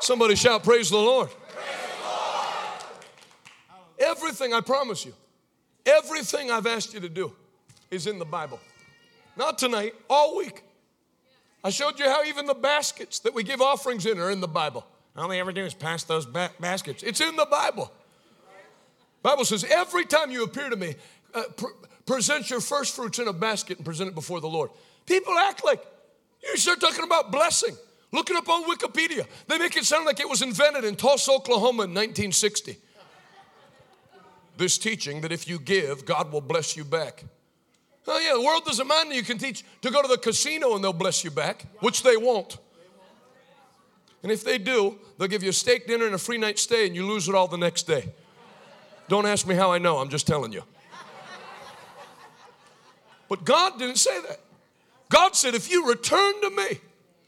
Somebody 0.00 0.36
shout, 0.36 0.62
Praise 0.62 0.90
the 0.90 0.96
Lord. 0.96 1.30
Everything, 3.98 4.52
I 4.52 4.60
promise 4.60 5.06
you, 5.06 5.14
everything 5.86 6.50
I've 6.50 6.66
asked 6.66 6.92
you 6.92 7.00
to 7.00 7.08
do 7.08 7.32
is 7.90 8.06
in 8.06 8.18
the 8.18 8.24
Bible. 8.24 8.60
Not 9.36 9.58
tonight, 9.58 9.94
all 10.08 10.36
week. 10.36 10.62
I 11.64 11.70
showed 11.70 11.98
you 11.98 12.04
how 12.04 12.22
even 12.24 12.46
the 12.46 12.54
baskets 12.54 13.20
that 13.20 13.34
we 13.34 13.42
give 13.42 13.60
offerings 13.60 14.06
in 14.06 14.18
are 14.20 14.30
in 14.30 14.40
the 14.40 14.48
Bible. 14.48 14.86
All 15.16 15.28
they 15.28 15.40
ever 15.40 15.52
do 15.52 15.64
is 15.64 15.72
pass 15.72 16.04
those 16.04 16.26
ba- 16.26 16.52
baskets. 16.60 17.02
It's 17.02 17.20
in 17.20 17.36
the 17.36 17.46
Bible. 17.46 17.90
Bible 19.22 19.44
says 19.46 19.64
every 19.64 20.04
time 20.04 20.30
you 20.30 20.44
appear 20.44 20.68
to 20.68 20.76
me, 20.76 20.94
uh, 21.34 21.42
pr- 21.56 21.66
present 22.06 22.48
your 22.48 22.60
first 22.60 22.94
fruits 22.94 23.18
in 23.18 23.28
a 23.28 23.32
basket 23.32 23.78
and 23.78 23.84
present 23.84 24.08
it 24.08 24.14
before 24.14 24.40
the 24.40 24.48
Lord. 24.48 24.70
People 25.04 25.34
act 25.34 25.64
like 25.64 25.84
you 26.42 26.56
start 26.56 26.80
talking 26.80 27.04
about 27.04 27.30
blessing. 27.30 27.76
Look 28.12 28.30
it 28.30 28.36
up 28.36 28.48
on 28.48 28.64
Wikipedia. 28.64 29.26
They 29.48 29.58
make 29.58 29.76
it 29.76 29.84
sound 29.84 30.06
like 30.06 30.20
it 30.20 30.28
was 30.28 30.40
invented 30.40 30.84
in 30.84 30.96
Tulsa, 30.96 31.32
Oklahoma 31.32 31.84
in 31.84 31.90
1960. 31.90 32.76
This 34.56 34.78
teaching 34.78 35.20
that 35.20 35.32
if 35.32 35.48
you 35.48 35.58
give, 35.58 36.06
God 36.06 36.32
will 36.32 36.40
bless 36.40 36.76
you 36.76 36.84
back. 36.84 37.24
Oh, 38.08 38.18
yeah, 38.20 38.34
the 38.34 38.40
world 38.40 38.64
doesn't 38.64 38.86
mind 38.86 39.12
you 39.12 39.24
can 39.24 39.36
teach 39.36 39.64
to 39.82 39.90
go 39.90 40.00
to 40.00 40.08
the 40.08 40.16
casino 40.16 40.76
and 40.76 40.84
they'll 40.84 40.92
bless 40.92 41.24
you 41.24 41.30
back, 41.30 41.66
which 41.80 42.04
they 42.04 42.16
won't. 42.16 42.56
And 44.22 44.30
if 44.30 44.44
they 44.44 44.58
do, 44.58 44.98
they'll 45.18 45.28
give 45.28 45.42
you 45.42 45.50
a 45.50 45.52
steak 45.52 45.86
dinner 45.86 46.06
and 46.06 46.14
a 46.14 46.18
free 46.18 46.38
night 46.38 46.58
stay 46.58 46.86
and 46.86 46.94
you 46.94 47.04
lose 47.06 47.28
it 47.28 47.34
all 47.34 47.48
the 47.48 47.58
next 47.58 47.82
day. 47.82 48.12
Don't 49.08 49.26
ask 49.26 49.46
me 49.46 49.54
how 49.54 49.72
I 49.72 49.78
know, 49.78 49.98
I'm 49.98 50.08
just 50.08 50.26
telling 50.26 50.52
you. 50.52 50.62
But 53.28 53.44
God 53.44 53.78
didn't 53.78 53.98
say 53.98 54.20
that. 54.22 54.40
God 55.08 55.36
said, 55.36 55.54
if 55.54 55.70
you 55.70 55.88
return 55.88 56.40
to 56.42 56.50
me, 56.50 56.80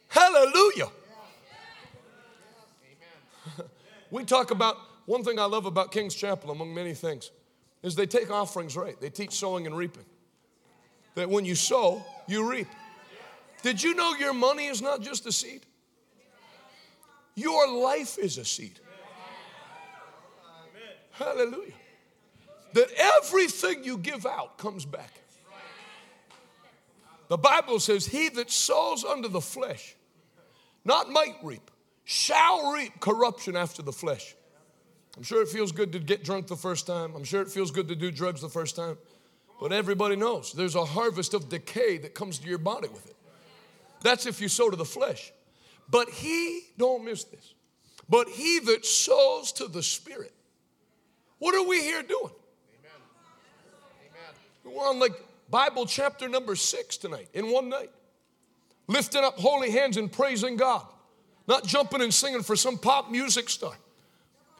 hallelujah. 0.08 0.88
we 4.10 4.24
talk 4.24 4.50
about 4.50 4.76
one 5.06 5.24
thing 5.24 5.38
I 5.38 5.44
love 5.44 5.64
about 5.64 5.92
King's 5.92 6.14
Chapel, 6.14 6.50
among 6.50 6.74
many 6.74 6.94
things, 6.94 7.30
is 7.82 7.94
they 7.94 8.06
take 8.06 8.30
offerings 8.30 8.76
right. 8.76 9.00
They 9.00 9.10
teach 9.10 9.32
sowing 9.32 9.66
and 9.66 9.76
reaping. 9.76 10.04
That 11.14 11.30
when 11.30 11.44
you 11.44 11.54
sow, 11.54 12.04
you 12.26 12.48
reap. 12.48 12.68
Did 13.62 13.82
you 13.82 13.94
know 13.94 14.14
your 14.14 14.34
money 14.34 14.66
is 14.66 14.82
not 14.82 15.00
just 15.00 15.26
a 15.26 15.32
seed? 15.32 15.62
Your 17.34 17.68
life 17.68 18.18
is 18.18 18.38
a 18.38 18.44
seed. 18.44 18.78
Hallelujah. 21.12 21.72
That 22.74 22.88
everything 22.96 23.82
you 23.82 23.98
give 23.98 24.26
out 24.26 24.58
comes 24.58 24.84
back. 24.84 25.17
The 27.28 27.38
Bible 27.38 27.78
says, 27.78 28.06
He 28.06 28.28
that 28.30 28.50
sows 28.50 29.04
unto 29.04 29.28
the 29.28 29.40
flesh, 29.40 29.94
not 30.84 31.10
might 31.10 31.36
reap, 31.42 31.70
shall 32.04 32.72
reap 32.72 33.00
corruption 33.00 33.56
after 33.56 33.82
the 33.82 33.92
flesh. 33.92 34.34
I'm 35.16 35.22
sure 35.22 35.42
it 35.42 35.48
feels 35.48 35.72
good 35.72 35.92
to 35.92 35.98
get 35.98 36.24
drunk 36.24 36.46
the 36.46 36.56
first 36.56 36.86
time. 36.86 37.12
I'm 37.14 37.24
sure 37.24 37.42
it 37.42 37.48
feels 37.48 37.70
good 37.70 37.88
to 37.88 37.96
do 37.96 38.10
drugs 38.10 38.40
the 38.40 38.48
first 38.48 38.76
time. 38.76 38.96
But 39.60 39.72
everybody 39.72 40.14
knows 40.14 40.52
there's 40.52 40.76
a 40.76 40.84
harvest 40.84 41.34
of 41.34 41.48
decay 41.48 41.98
that 41.98 42.14
comes 42.14 42.38
to 42.38 42.48
your 42.48 42.58
body 42.58 42.88
with 42.88 43.06
it. 43.06 43.16
That's 44.02 44.26
if 44.26 44.40
you 44.40 44.48
sow 44.48 44.70
to 44.70 44.76
the 44.76 44.84
flesh. 44.84 45.32
But 45.90 46.08
he, 46.10 46.60
don't 46.76 47.04
miss 47.04 47.24
this, 47.24 47.54
but 48.08 48.28
he 48.28 48.60
that 48.60 48.86
sows 48.86 49.52
to 49.52 49.66
the 49.66 49.82
Spirit. 49.82 50.32
What 51.38 51.54
are 51.54 51.66
we 51.66 51.80
here 51.80 52.02
doing? 52.02 52.32
Amen. 52.78 53.00
Amen. 54.64 54.76
We're 54.76 54.88
on 54.88 54.98
like 54.98 55.12
Bible 55.50 55.86
chapter 55.86 56.28
number 56.28 56.54
six 56.56 56.96
tonight 56.98 57.28
in 57.32 57.50
one 57.50 57.68
night. 57.68 57.90
Lifting 58.86 59.24
up 59.24 59.38
holy 59.38 59.70
hands 59.70 59.96
and 59.96 60.10
praising 60.10 60.56
God, 60.56 60.86
not 61.46 61.66
jumping 61.66 62.02
and 62.02 62.12
singing 62.12 62.42
for 62.42 62.56
some 62.56 62.78
pop 62.78 63.10
music 63.10 63.48
star. 63.48 63.74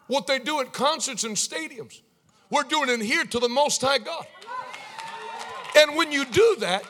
What 0.07 0.27
they 0.27 0.39
do 0.39 0.61
at 0.61 0.73
concerts 0.73 1.25
and 1.25 1.37
stadiums, 1.37 2.01
we're 2.51 2.63
doing 2.63 2.89
it 2.89 3.01
here 3.03 3.25
to 3.25 3.39
the 3.39 3.49
Most 3.49 3.83
High 3.83 3.99
God. 3.99 4.27
And 5.77 5.97
when 5.97 6.11
you 6.11 6.25
do 6.25 6.57
that, 6.61 6.83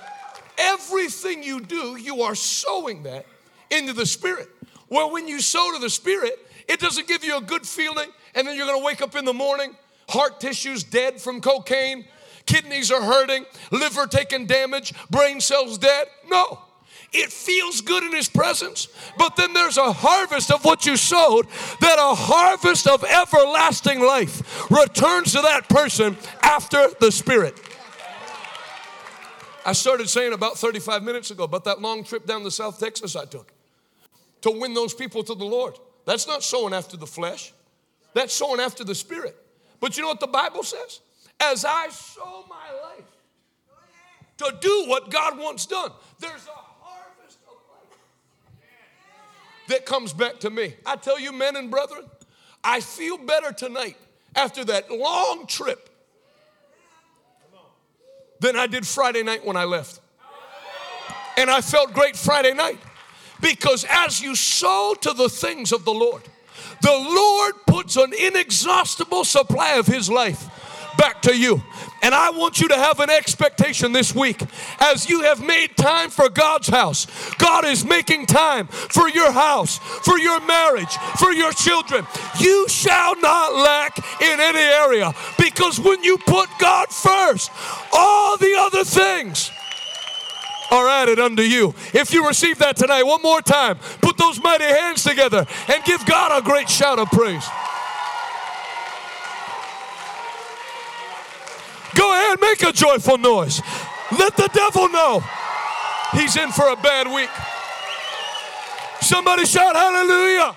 everything 0.57 1.43
you 1.43 1.61
do, 1.61 1.97
you 1.97 2.23
are 2.23 2.35
sowing 2.35 3.03
that 3.05 3.27
into 3.71 3.93
the 3.93 4.07
Spirit. 4.07 4.49
Well, 4.89 5.11
when 5.13 5.27
you 5.27 5.41
sow 5.41 5.73
to 5.75 5.81
the 5.81 5.91
Spirit, 5.91 6.39
it 6.69 6.79
doesn't 6.81 7.09
give 7.09 7.25
you 7.25 7.37
a 7.37 7.41
good 7.41 7.67
feeling, 7.67 8.09
and 8.35 8.47
then 8.47 8.57
you're 8.57 8.67
gonna 8.67 8.85
wake 8.85 9.03
up 9.03 9.17
in 9.17 9.25
the 9.25 9.35
morning, 9.35 9.77
heart 10.09 10.41
tissue's 10.41 10.85
dead 10.85 11.21
from 11.21 11.41
cocaine, 11.41 12.05
kidneys 12.49 12.91
are 12.91 13.03
hurting, 13.03 13.45
liver 13.71 14.07
taking 14.07 14.47
damage, 14.47 14.95
brain 15.11 15.41
cells 15.41 15.79
dead. 15.79 16.07
No. 16.29 16.61
It 17.13 17.31
feels 17.31 17.81
good 17.81 18.03
in 18.03 18.13
his 18.13 18.29
presence, 18.29 18.89
but 19.17 19.37
then 19.37 19.55
there's 19.55 19.79
a 19.79 19.93
harvest 19.93 20.51
of 20.51 20.65
what 20.65 20.85
you 20.85 20.97
sowed, 20.97 21.47
that 21.81 21.97
a 21.99 22.15
harvest 22.15 22.87
of 22.87 23.03
everlasting 23.05 24.01
life 24.01 24.71
returns 24.71 25.33
to 25.33 25.41
that 25.41 25.69
person 25.69 26.17
after 26.43 26.89
the 27.01 27.11
Spirit. 27.11 27.59
I 29.65 29.73
started 29.73 30.09
saying 30.09 30.33
about 30.33 30.59
35 30.59 31.03
minutes 31.03 31.31
ago 31.31 31.45
about 31.45 31.65
that 31.65 31.81
long 31.81 32.05
trip 32.05 32.27
down 32.27 32.43
to 32.43 32.51
South 32.51 32.79
Texas 32.81 33.17
I 33.17 33.25
took 33.25 33.53
to 34.43 34.51
win 34.51 34.75
those 34.75 34.95
people 34.95 35.23
to 35.25 35.35
the 35.35 35.45
Lord. 35.45 35.79
That's 36.05 36.27
not 36.27 36.43
sowing 36.43 36.73
after 36.73 36.97
the 36.97 37.07
flesh, 37.07 37.53
that's 38.15 38.35
sowing 38.35 38.61
after 38.61 38.85
the 38.85 38.95
Spirit. 38.95 39.37
But 39.81 39.97
you 39.97 40.03
know 40.03 40.09
what 40.09 40.21
the 40.21 40.27
Bible 40.27 40.63
says? 40.63 41.01
As 41.41 41.65
I 41.65 41.89
sow 41.89 42.45
my 42.49 42.81
life 42.83 43.05
to 44.39 44.57
do 44.61 44.85
what 44.87 45.11
God 45.11 45.39
wants 45.39 45.67
done, 45.67 45.91
there's 46.21 46.47
a 46.47 46.51
harvest 46.51 47.39
of 47.49 47.55
life 47.71 47.99
that 49.69 49.87
comes 49.87 50.13
back 50.13 50.41
to 50.41 50.51
me. 50.51 50.75
I 50.87 50.97
tell 50.97 51.19
you, 51.19 51.33
men 51.33 51.57
and 51.57 51.71
brethren, 51.71 52.05
I 52.63 52.81
feel 52.81 53.19
better 53.19 53.53
tonight 53.53 53.97
after 54.35 54.65
that 54.65 54.91
long 54.91 55.47
trip 55.47 55.89
than 58.41 58.57
I 58.57 58.67
did 58.67 58.87
Friday 58.87 59.23
night 59.23 59.45
when 59.45 59.57
I 59.57 59.65
left. 59.65 60.01
And 61.37 61.51
I 61.51 61.61
felt 61.61 61.93
great 61.93 62.17
Friday 62.17 62.53
night 62.53 62.79
because 63.41 63.87
as 63.89 64.21
you 64.21 64.35
sow 64.35 64.95
to 65.01 65.13
the 65.13 65.29
things 65.29 65.73
of 65.73 65.85
the 65.85 65.93
Lord, 65.93 66.23
the 66.83 66.91
Lord 66.91 67.55
puts 67.67 67.97
an 67.97 68.13
inexhaustible 68.13 69.25
supply 69.25 69.75
of 69.75 69.87
His 69.87 70.11
life 70.11 70.49
back 70.99 71.23
to 71.23 71.35
you. 71.35 71.63
And 72.03 72.15
I 72.15 72.31
want 72.31 72.61
you 72.61 72.69
to 72.69 72.77
have 72.77 73.01
an 73.01 73.09
expectation 73.09 73.93
this 73.93 74.15
week 74.15 74.43
as 74.81 75.09
you 75.09 75.23
have 75.23 75.43
made 75.43 75.77
time 75.77 76.11
for 76.11 76.29
God's 76.29 76.69
house. 76.69 77.07
God 77.39 77.65
is 77.65 77.85
making 77.85 78.27
time 78.27 78.67
for 78.67 79.09
your 79.09 79.33
house, 79.33 79.79
for 79.79 80.19
your 80.19 80.41
marriage, 80.41 80.95
for 81.19 81.33
your 81.33 81.53
children. 81.53 82.07
You 82.39 82.69
shall 82.69 83.19
not 83.21 83.55
lack 83.55 83.99
in 84.21 84.41
any 84.41 84.59
area 84.59 85.13
because 85.39 85.81
when 85.81 86.05
you 86.05 86.19
put 86.19 86.51
God 86.59 86.89
first, 86.91 87.51
all 87.93 88.37
the 88.37 88.55
other 88.59 88.85
things 88.85 89.51
are 90.71 90.89
added 90.89 91.19
unto 91.19 91.43
you. 91.43 91.75
If 91.95 92.13
you 92.13 92.27
receive 92.27 92.59
that 92.59 92.77
tonight, 92.77 93.03
one 93.05 93.23
more 93.23 93.41
time, 93.41 93.79
put 94.03 94.17
those 94.19 94.43
mighty 94.43 94.65
hands 94.65 95.03
together 95.03 95.47
and 95.69 95.85
give 95.85 96.05
God 96.05 96.39
a 96.39 96.45
great 96.45 96.69
shout 96.69 96.99
of 96.99 97.09
praise. 97.11 97.47
Go 101.99 102.13
ahead, 102.13 102.41
make 102.41 102.63
a 102.63 102.73
joyful 102.73 103.19
noise. 103.19 103.61
Let 104.17 104.37
the 104.37 104.49
devil 104.55 104.89
know 104.89 105.21
he's 106.13 106.37
in 106.37 106.53
for 106.53 106.69
a 106.69 106.77
bad 106.77 107.13
week. 107.13 107.29
Somebody 109.01 109.45
shout 109.45 109.75
hallelujah. 109.75 110.57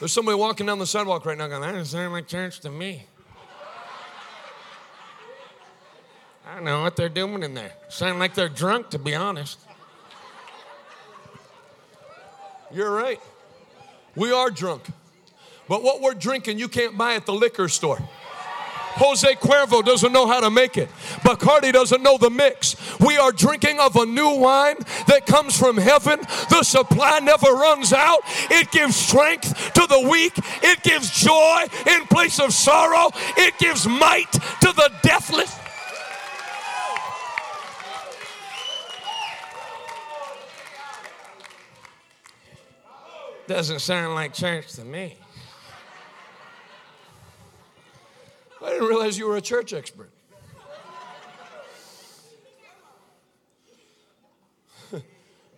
There's 0.00 0.10
somebody 0.10 0.36
walking 0.36 0.66
down 0.66 0.80
the 0.80 0.86
sidewalk 0.86 1.24
right 1.24 1.38
now 1.38 1.46
going, 1.46 1.62
that 1.62 1.70
doesn't 1.70 1.96
sound 1.96 2.12
like 2.12 2.26
church 2.26 2.58
to 2.60 2.70
me. 2.70 3.06
I 6.44 6.56
don't 6.56 6.64
know 6.64 6.82
what 6.82 6.96
they're 6.96 7.08
doing 7.08 7.44
in 7.44 7.54
there. 7.54 7.72
Sound 7.88 8.18
like 8.18 8.34
they're 8.34 8.48
drunk, 8.48 8.90
to 8.90 8.98
be 8.98 9.14
honest. 9.14 9.60
You're 12.72 12.90
right. 12.90 13.20
We 14.14 14.32
are 14.32 14.50
drunk. 14.50 14.82
But 15.68 15.82
what 15.82 16.00
we're 16.00 16.14
drinking, 16.14 16.58
you 16.58 16.68
can't 16.68 16.98
buy 16.98 17.14
at 17.14 17.26
the 17.26 17.32
liquor 17.32 17.68
store. 17.68 17.98
Jose 18.96 19.34
Cuervo 19.36 19.82
doesn't 19.82 20.12
know 20.12 20.26
how 20.26 20.40
to 20.40 20.50
make 20.50 20.76
it. 20.76 20.90
Bacardi 21.24 21.72
doesn't 21.72 22.02
know 22.02 22.18
the 22.18 22.28
mix. 22.28 22.76
We 23.00 23.16
are 23.16 23.32
drinking 23.32 23.80
of 23.80 23.96
a 23.96 24.04
new 24.04 24.36
wine 24.36 24.76
that 25.06 25.24
comes 25.24 25.58
from 25.58 25.78
heaven. 25.78 26.20
The 26.50 26.62
supply 26.62 27.20
never 27.20 27.46
runs 27.52 27.94
out. 27.94 28.20
It 28.50 28.70
gives 28.70 28.96
strength 28.96 29.72
to 29.74 29.86
the 29.86 30.08
weak. 30.10 30.34
It 30.62 30.82
gives 30.82 31.10
joy 31.10 31.64
in 31.86 32.06
place 32.06 32.38
of 32.38 32.52
sorrow. 32.52 33.10
It 33.38 33.56
gives 33.58 33.86
might 33.86 34.30
to 34.32 34.72
the 34.76 34.90
deathless. 35.02 35.58
Doesn't 43.52 43.80
sound 43.80 44.14
like 44.14 44.32
church 44.32 44.72
to 44.76 44.82
me. 44.82 45.14
I 48.64 48.70
didn't 48.70 48.88
realize 48.88 49.18
you 49.18 49.28
were 49.28 49.36
a 49.36 49.42
church 49.42 49.74
expert. 49.74 50.10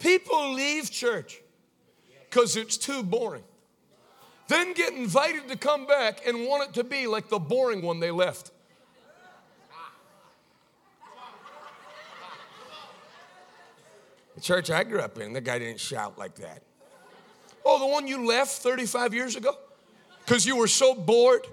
People 0.00 0.54
leave 0.54 0.90
church 0.90 1.40
because 2.28 2.56
it's 2.56 2.76
too 2.76 3.04
boring. 3.04 3.44
Then 4.48 4.72
get 4.72 4.92
invited 4.94 5.46
to 5.46 5.56
come 5.56 5.86
back 5.86 6.26
and 6.26 6.48
want 6.48 6.68
it 6.68 6.74
to 6.74 6.82
be 6.82 7.06
like 7.06 7.28
the 7.28 7.38
boring 7.38 7.80
one 7.80 8.00
they 8.00 8.10
left. 8.10 8.50
The 14.34 14.40
church 14.40 14.68
I 14.68 14.82
grew 14.82 14.98
up 14.98 15.16
in, 15.20 15.32
the 15.32 15.40
guy 15.40 15.60
didn't 15.60 15.78
shout 15.78 16.18
like 16.18 16.34
that. 16.34 16.64
Oh, 17.64 17.78
the 17.78 17.86
one 17.86 18.06
you 18.06 18.26
left 18.26 18.52
35 18.58 19.14
years 19.14 19.36
ago? 19.36 19.56
Because 20.24 20.44
you 20.46 20.56
were 20.56 20.68
so 20.68 20.94
bored. 20.94 21.46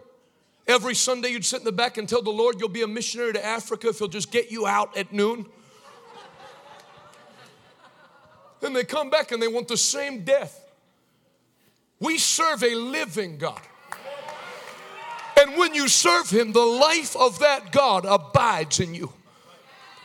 Every 0.67 0.95
Sunday 0.95 1.29
you'd 1.29 1.45
sit 1.45 1.59
in 1.59 1.65
the 1.65 1.71
back 1.71 1.97
and 1.97 2.07
tell 2.07 2.21
the 2.21 2.31
Lord 2.31 2.59
you'll 2.59 2.69
be 2.69 2.83
a 2.83 2.87
missionary 2.87 3.33
to 3.33 3.45
Africa 3.45 3.89
if 3.89 3.99
he'll 3.99 4.07
just 4.07 4.31
get 4.31 4.51
you 4.51 4.67
out 4.67 4.95
at 4.95 5.11
noon. 5.11 5.45
then 8.61 8.73
they 8.73 8.83
come 8.83 9.09
back 9.09 9.31
and 9.31 9.41
they 9.41 9.47
want 9.47 9.67
the 9.67 9.77
same 9.77 10.23
death. 10.23 10.63
We 11.99 12.17
serve 12.17 12.63
a 12.63 12.75
living 12.75 13.37
God. 13.37 13.61
And 15.39 15.57
when 15.57 15.73
you 15.73 15.87
serve 15.87 16.29
Him, 16.29 16.51
the 16.51 16.59
life 16.59 17.15
of 17.15 17.39
that 17.39 17.71
God 17.71 18.05
abides 18.05 18.79
in 18.79 18.93
you. 18.93 19.11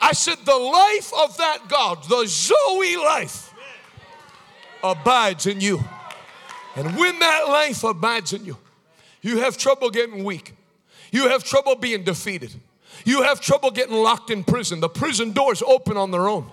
I 0.01 0.13
said, 0.13 0.39
the 0.45 0.57
life 0.57 1.13
of 1.19 1.37
that 1.39 1.69
God, 1.69 2.05
the 2.09 2.25
Zoe 2.27 2.97
life, 2.97 3.53
abides 4.83 5.47
in 5.47 5.61
you. 5.61 5.83
And 6.77 6.97
when 6.97 7.19
that 7.19 7.49
life 7.49 7.83
abides 7.85 8.33
in 8.33 8.45
you, 8.45 8.59
you 9.23 9.39
have 9.39 9.57
trouble 9.57 9.91
getting 9.91 10.23
weak. 10.23 10.53
You 11.11 11.29
have 11.29 11.43
trouble 11.43 11.75
being 11.75 12.05
defeated. 12.05 12.55
You 13.05 13.23
have 13.23 13.41
trouble 13.41 13.71
getting 13.71 13.97
locked 13.97 14.31
in 14.31 14.45
prison. 14.45 14.81
The 14.81 14.89
prison 14.89 15.33
doors 15.33 15.63
open 15.63 15.97
on 15.97 16.11
their 16.11 16.29
own 16.29 16.51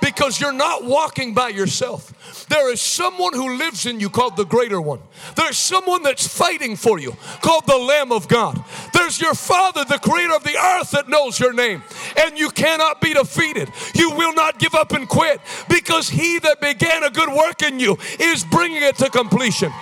because 0.00 0.40
you're 0.40 0.52
not 0.52 0.84
walking 0.84 1.34
by 1.34 1.48
yourself. 1.48 2.46
There 2.48 2.72
is 2.72 2.80
someone 2.80 3.32
who 3.32 3.56
lives 3.56 3.86
in 3.86 4.00
you 4.00 4.08
called 4.08 4.36
the 4.36 4.44
greater 4.44 4.80
one. 4.80 5.00
There's 5.34 5.56
someone 5.56 6.02
that's 6.02 6.26
fighting 6.26 6.76
for 6.76 6.98
you 6.98 7.16
called 7.42 7.66
the 7.66 7.76
Lamb 7.76 8.12
of 8.12 8.28
God. 8.28 8.62
There's 8.92 9.20
your 9.20 9.34
Father, 9.34 9.84
the 9.84 9.98
creator 9.98 10.34
of 10.34 10.44
the 10.44 10.56
earth, 10.56 10.92
that 10.92 11.08
knows 11.08 11.40
your 11.40 11.52
name. 11.52 11.82
And 12.16 12.38
you 12.38 12.50
cannot 12.50 13.00
be 13.00 13.14
defeated. 13.14 13.70
You 13.94 14.10
will 14.12 14.34
not 14.34 14.58
give 14.58 14.74
up 14.74 14.92
and 14.92 15.08
quit 15.08 15.40
because 15.68 16.08
he 16.08 16.38
that 16.40 16.60
began 16.60 17.02
a 17.02 17.10
good 17.10 17.28
work 17.28 17.62
in 17.62 17.80
you 17.80 17.96
is 18.20 18.44
bringing 18.44 18.82
it 18.82 18.96
to 18.96 19.10
completion. 19.10 19.72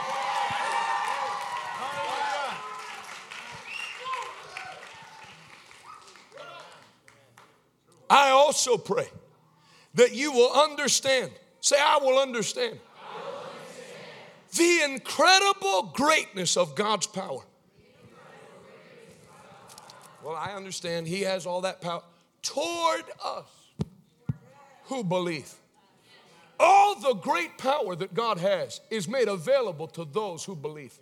I 8.08 8.30
also 8.30 8.76
pray 8.76 9.08
that 9.94 10.14
you 10.14 10.32
will 10.32 10.52
understand. 10.52 11.30
Say, 11.60 11.76
I 11.78 11.98
will 12.02 12.18
understand. 12.18 12.78
I 12.78 13.16
will 13.16 13.50
understand. 13.50 14.88
The 14.88 14.94
incredible 14.94 15.92
greatness 15.94 16.56
of 16.56 16.74
God's 16.74 17.06
power. 17.06 17.42
Well, 20.22 20.36
I 20.36 20.52
understand 20.54 21.06
He 21.06 21.22
has 21.22 21.46
all 21.46 21.60
that 21.62 21.80
power 21.80 22.02
toward 22.42 23.04
us 23.24 23.46
who 24.84 25.04
believe. 25.04 25.52
All 26.58 26.98
the 27.00 27.14
great 27.14 27.58
power 27.58 27.96
that 27.96 28.14
God 28.14 28.38
has 28.38 28.80
is 28.90 29.08
made 29.08 29.28
available 29.28 29.86
to 29.88 30.04
those 30.04 30.44
who 30.44 30.54
believe. 30.54 30.98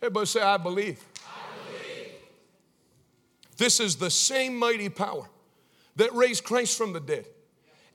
Everybody 0.00 0.26
say, 0.26 0.40
I 0.40 0.56
believe. 0.56 1.04
I 1.26 1.30
believe. 1.66 2.12
This 3.56 3.80
is 3.80 3.96
the 3.96 4.10
same 4.10 4.56
mighty 4.56 4.88
power 4.88 5.28
that 5.96 6.14
raised 6.14 6.44
Christ 6.44 6.78
from 6.78 6.92
the 6.92 7.00
dead 7.00 7.26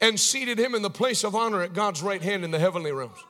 and 0.01 0.19
seated 0.19 0.59
him 0.59 0.73
in 0.73 0.81
the 0.81 0.89
place 0.89 1.23
of 1.23 1.35
honor 1.35 1.61
at 1.61 1.73
God's 1.73 2.01
right 2.01 2.21
hand 2.21 2.43
in 2.43 2.51
the 2.51 2.59
heavenly 2.59 2.91
realms. 2.91 3.23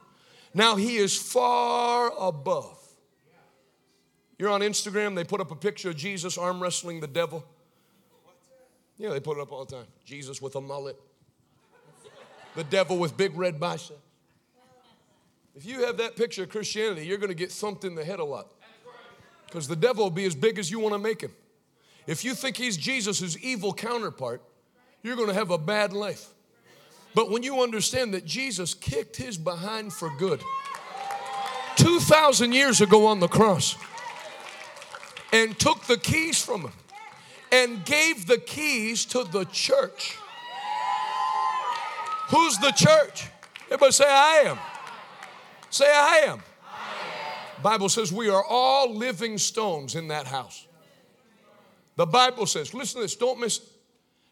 Now 0.53 0.77
he 0.77 0.95
is 0.95 1.15
far 1.15 2.11
above. 2.18 2.77
You're 4.39 4.49
on 4.49 4.61
Instagram, 4.61 5.15
they 5.15 5.23
put 5.23 5.39
up 5.39 5.52
a 5.52 5.56
picture 5.56 5.89
of 5.89 5.98
Jesus 5.98 6.38
arm 6.38 6.61
wrestling 6.61 6.99
the 6.99 7.07
devil. 7.07 7.45
Yeah, 8.98 9.10
they 9.10 9.19
put 9.19 9.38
it 9.38 9.41
up 9.41 9.52
all 9.52 9.65
the 9.65 9.76
time. 9.76 9.85
Jesus 10.06 10.41
with 10.41 10.56
a 10.56 10.61
mullet, 10.61 10.95
the 12.56 12.64
devil 12.64 12.98
with 12.98 13.15
big 13.18 13.38
red 13.38 13.60
biceps. 13.60 13.99
If 15.56 15.65
you 15.65 15.85
have 15.85 15.98
that 15.98 16.15
picture 16.15 16.43
of 16.43 16.49
Christianity, 16.49 17.06
you're 17.06 17.18
going 17.18 17.30
to 17.30 17.35
get 17.35 17.52
thumped 17.52 17.84
in 17.84 17.93
the 17.95 18.06
head 18.06 18.19
a 18.19 18.23
lot. 18.23 18.48
Because 19.45 19.68
the 19.68 19.76
devil 19.76 20.06
will 20.06 20.11
be 20.11 20.26
as 20.26 20.34
big 20.34 20.57
as 20.57 20.72
you 20.72 20.80
want 20.80 20.93
to 20.93 20.99
make 20.99 21.19
him. 21.19 21.34
If 22.07 22.23
you 22.23 22.34
think 22.34 22.56
he's 22.56 22.77
Jesus' 22.77 23.38
evil 23.41 23.73
counterpart, 23.73 24.41
you're 25.03 25.18
going 25.18 25.27
to 25.27 25.34
have 25.34 25.52
a 25.52 25.57
bad 25.57 25.91
life. 25.91 26.30
But 27.14 27.30
when 27.30 27.44
you 27.44 27.62
understand 27.62 28.14
that 28.14 28.26
Jesus 28.26 28.74
kicked 28.74 29.18
his 29.18 29.38
behind 29.38 29.94
for 29.94 30.10
good 30.18 30.42
2,000 31.76 32.54
years 32.54 32.82
ago 32.82 33.08
on 33.08 33.20
the 33.20 33.28
cross 33.28 33.76
and 35.34 35.58
took 35.60 35.84
the 35.86 35.98
keys 35.98 36.44
from 36.44 36.62
him 36.62 36.72
and 37.52 37.84
gave 37.86 38.28
the 38.28 38.38
keys 38.38 39.06
to 39.06 39.24
the 39.26 39.46
church. 39.46 40.18
Who's 42.30 42.58
the 42.60 42.72
church? 42.72 43.28
Everybody 43.66 43.92
say, 43.92 44.06
I 44.08 44.44
am. 44.46 44.60
Say, 45.70 45.86
I 45.86 46.24
am. 46.28 46.42
Bible 47.62 47.90
says 47.90 48.12
we 48.12 48.30
are 48.30 48.44
all 48.44 48.94
living 48.94 49.38
stones 49.38 49.96
in 49.96 50.08
that 50.08 50.28
house. 50.28 50.66
The 51.96 52.06
Bible 52.06 52.46
says, 52.46 52.74
listen 52.74 53.00
to 53.00 53.02
this, 53.04 53.16
don't 53.16 53.40
miss. 53.40 53.62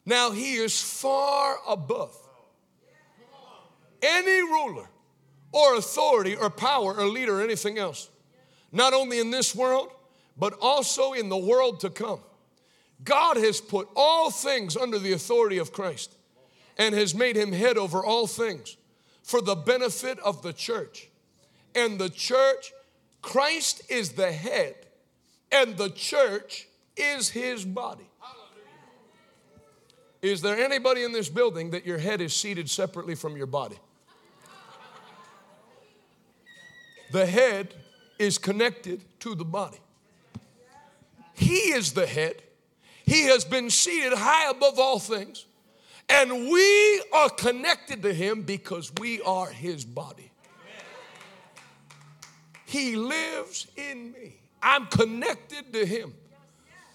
Now 0.05 0.31
he 0.31 0.55
is 0.55 0.81
far 0.81 1.57
above 1.67 2.17
any 4.01 4.41
ruler 4.41 4.89
or 5.51 5.75
authority 5.75 6.35
or 6.35 6.49
power 6.49 6.93
or 6.93 7.05
leader 7.07 7.39
or 7.39 7.43
anything 7.43 7.77
else, 7.77 8.09
not 8.71 8.93
only 8.93 9.19
in 9.19 9.31
this 9.31 9.55
world, 9.55 9.89
but 10.37 10.53
also 10.61 11.13
in 11.13 11.29
the 11.29 11.37
world 11.37 11.79
to 11.81 11.89
come. 11.89 12.19
God 13.03 13.37
has 13.37 13.61
put 13.61 13.87
all 13.95 14.29
things 14.29 14.75
under 14.75 14.99
the 14.99 15.13
authority 15.13 15.57
of 15.57 15.71
Christ 15.71 16.15
and 16.77 16.95
has 16.95 17.15
made 17.15 17.35
him 17.35 17.51
head 17.51 17.77
over 17.77 18.03
all 18.03 18.27
things 18.27 18.77
for 19.23 19.41
the 19.41 19.55
benefit 19.55 20.19
of 20.19 20.41
the 20.41 20.53
church. 20.53 21.09
And 21.75 21.99
the 21.99 22.09
church, 22.09 22.71
Christ 23.21 23.83
is 23.89 24.13
the 24.13 24.31
head, 24.31 24.75
and 25.51 25.77
the 25.77 25.89
church 25.89 26.67
is 26.97 27.29
his 27.29 27.63
body. 27.63 28.09
Is 30.21 30.41
there 30.41 30.57
anybody 30.57 31.03
in 31.03 31.13
this 31.13 31.29
building 31.29 31.71
that 31.71 31.85
your 31.85 31.97
head 31.97 32.19
is 32.21 32.33
seated 32.33 32.69
separately 32.69 33.15
from 33.15 33.37
your 33.37 33.45
body? 33.45 33.77
The 37.11 37.25
head 37.25 37.73
is 38.17 38.37
connected 38.37 39.03
to 39.21 39.35
the 39.35 39.45
body. 39.45 39.79
He 41.33 41.71
is 41.71 41.93
the 41.93 42.05
head. 42.05 42.41
He 43.05 43.23
has 43.23 43.45
been 43.45 43.69
seated 43.69 44.13
high 44.13 44.49
above 44.49 44.77
all 44.77 44.99
things. 44.99 45.45
And 46.09 46.49
we 46.49 47.03
are 47.13 47.29
connected 47.29 48.01
to 48.03 48.13
him 48.13 48.41
because 48.41 48.91
we 48.99 49.21
are 49.21 49.47
his 49.47 49.85
body. 49.85 50.31
He 52.65 52.95
lives 52.95 53.67
in 53.77 54.11
me. 54.11 54.35
I'm 54.61 54.85
connected 54.87 55.73
to 55.73 55.85
him. 55.85 56.13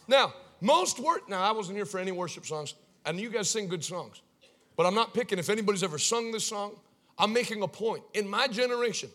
Now, 0.07 0.35
most 0.61 1.01
work, 1.01 1.29
now 1.29 1.43
I 1.43 1.53
wasn't 1.53 1.77
here 1.77 1.87
for 1.87 1.99
any 1.99 2.13
worship 2.13 2.47
songs, 2.47 2.75
and 3.05 3.19
you 3.19 3.31
guys 3.31 3.51
sing 3.51 3.69
good 3.69 3.85
songs, 3.85 4.23
but 4.77 4.87
I'm 4.87 4.95
not 4.95 5.15
picking 5.15 5.39
if 5.39 5.51
anybody's 5.51 5.83
ever 5.83 5.99
sung 5.99 6.31
this 6.31 6.45
song. 6.45 6.73
I'm 7.19 7.33
making 7.33 7.63
a 7.63 7.69
point. 7.69 8.03
In 8.15 8.29
my 8.29 8.47
generation, 8.49 9.11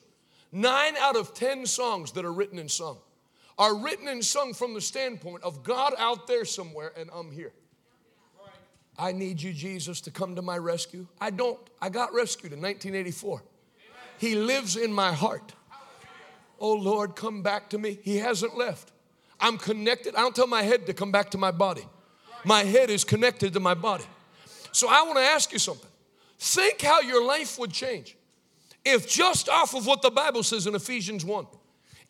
Nine 0.51 0.95
out 0.97 1.15
of 1.15 1.33
10 1.33 1.65
songs 1.65 2.11
that 2.13 2.25
are 2.25 2.33
written 2.33 2.59
and 2.59 2.69
sung 2.69 2.97
are 3.57 3.75
written 3.75 4.07
and 4.07 4.23
sung 4.23 4.53
from 4.53 4.73
the 4.73 4.81
standpoint 4.81 5.43
of 5.43 5.63
God 5.63 5.93
out 5.97 6.27
there 6.27 6.45
somewhere 6.45 6.93
and 6.97 7.09
I'm 7.13 7.31
here. 7.31 7.51
I 8.97 9.11
need 9.11 9.41
you, 9.41 9.53
Jesus, 9.53 10.01
to 10.01 10.11
come 10.11 10.35
to 10.35 10.41
my 10.41 10.57
rescue. 10.57 11.07
I 11.21 11.29
don't. 11.29 11.59
I 11.81 11.89
got 11.89 12.13
rescued 12.13 12.51
in 12.51 12.59
1984. 12.59 13.43
He 14.17 14.35
lives 14.35 14.75
in 14.75 14.91
my 14.91 15.13
heart. 15.13 15.53
Oh 16.59 16.73
Lord, 16.73 17.15
come 17.15 17.41
back 17.41 17.69
to 17.69 17.77
me. 17.77 17.99
He 18.01 18.17
hasn't 18.17 18.57
left. 18.57 18.91
I'm 19.39 19.57
connected. 19.57 20.15
I 20.15 20.19
don't 20.19 20.35
tell 20.35 20.47
my 20.47 20.63
head 20.63 20.85
to 20.87 20.93
come 20.93 21.11
back 21.11 21.29
to 21.31 21.37
my 21.37 21.51
body. 21.51 21.85
My 22.43 22.63
head 22.63 22.89
is 22.89 23.05
connected 23.05 23.53
to 23.53 23.61
my 23.61 23.73
body. 23.73 24.03
So 24.73 24.87
I 24.89 25.03
want 25.03 25.17
to 25.17 25.23
ask 25.23 25.53
you 25.53 25.59
something. 25.59 25.89
Think 26.37 26.81
how 26.81 27.01
your 27.01 27.23
life 27.25 27.57
would 27.59 27.71
change 27.71 28.17
if 28.85 29.07
just 29.07 29.49
off 29.49 29.75
of 29.75 29.85
what 29.85 30.01
the 30.01 30.09
Bible 30.09 30.43
says 30.43 30.67
in 30.67 30.75
Ephesians 30.75 31.25
1, 31.25 31.47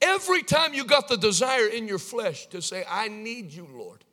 every 0.01 0.43
time 0.43 0.73
you 0.73 0.85
got 0.85 1.07
the 1.07 1.17
desire 1.17 1.67
in 1.67 1.87
your 1.87 1.99
flesh 1.99 2.47
to 2.47 2.61
say, 2.61 2.83
I 2.89 3.07
need 3.07 3.51
you, 3.51 3.67
Lord, 3.73 4.03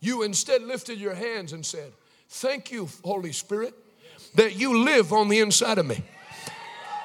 you 0.00 0.22
instead 0.22 0.62
lifted 0.62 0.98
your 0.98 1.14
hands 1.14 1.52
and 1.52 1.64
said, 1.64 1.92
Thank 2.32 2.70
you, 2.70 2.88
Holy 3.04 3.32
Spirit, 3.32 3.74
that 4.36 4.54
you 4.54 4.84
live 4.84 5.12
on 5.12 5.28
the 5.28 5.40
inside 5.40 5.78
of 5.78 5.86
me. 5.86 6.00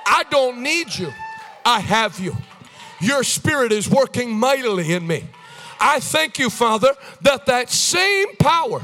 I 0.06 0.24
don't 0.30 0.62
need 0.62 0.94
you, 0.96 1.12
I 1.66 1.80
have 1.80 2.20
you. 2.20 2.38
Your 3.02 3.24
spirit 3.24 3.72
is 3.72 3.90
working 3.90 4.32
mightily 4.32 4.94
in 4.94 5.06
me. 5.06 5.26
I 5.80 6.00
thank 6.00 6.38
you, 6.38 6.50
Father, 6.50 6.94
that 7.22 7.48
that 7.48 7.70
same 7.70 8.36
power 8.38 8.82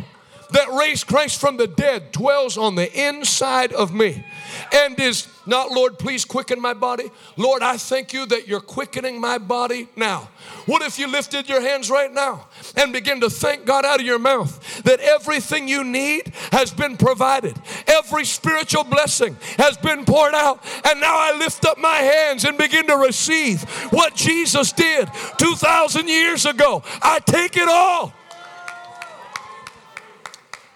that 0.51 0.69
raised 0.77 1.07
Christ 1.07 1.39
from 1.39 1.57
the 1.57 1.67
dead 1.67 2.11
dwells 2.11 2.57
on 2.57 2.75
the 2.75 2.91
inside 3.07 3.73
of 3.73 3.93
me. 3.93 4.23
and 4.71 4.99
is 4.99 5.27
not, 5.45 5.71
Lord, 5.71 5.97
please 5.97 6.25
quicken 6.25 6.61
my 6.61 6.73
body. 6.73 7.09
Lord, 7.37 7.63
I 7.63 7.77
thank 7.77 8.13
you 8.13 8.25
that 8.27 8.47
you're 8.47 8.59
quickening 8.59 9.19
my 9.19 9.37
body 9.37 9.87
now. 9.95 10.29
What 10.65 10.81
if 10.81 10.99
you 10.99 11.07
lifted 11.07 11.49
your 11.49 11.61
hands 11.61 11.89
right 11.89 12.11
now 12.11 12.47
and 12.75 12.93
begin 12.93 13.21
to 13.21 13.29
thank 13.29 13.65
God 13.65 13.85
out 13.85 13.99
of 13.99 14.05
your 14.05 14.19
mouth 14.19 14.83
that 14.83 14.99
everything 14.99 15.67
you 15.67 15.83
need 15.83 16.33
has 16.51 16.71
been 16.71 16.97
provided, 16.97 17.59
every 17.87 18.25
spiritual 18.25 18.83
blessing 18.83 19.35
has 19.57 19.77
been 19.77 20.05
poured 20.05 20.35
out, 20.35 20.63
and 20.85 21.01
now 21.01 21.15
I 21.17 21.37
lift 21.37 21.65
up 21.65 21.77
my 21.77 21.97
hands 21.97 22.45
and 22.45 22.57
begin 22.57 22.87
to 22.87 22.97
receive 22.97 23.63
what 23.91 24.15
Jesus 24.15 24.71
did 24.71 25.09
2,000 25.37 26.07
years 26.07 26.45
ago. 26.45 26.83
I 27.01 27.19
take 27.19 27.57
it 27.57 27.67
all. 27.67 28.13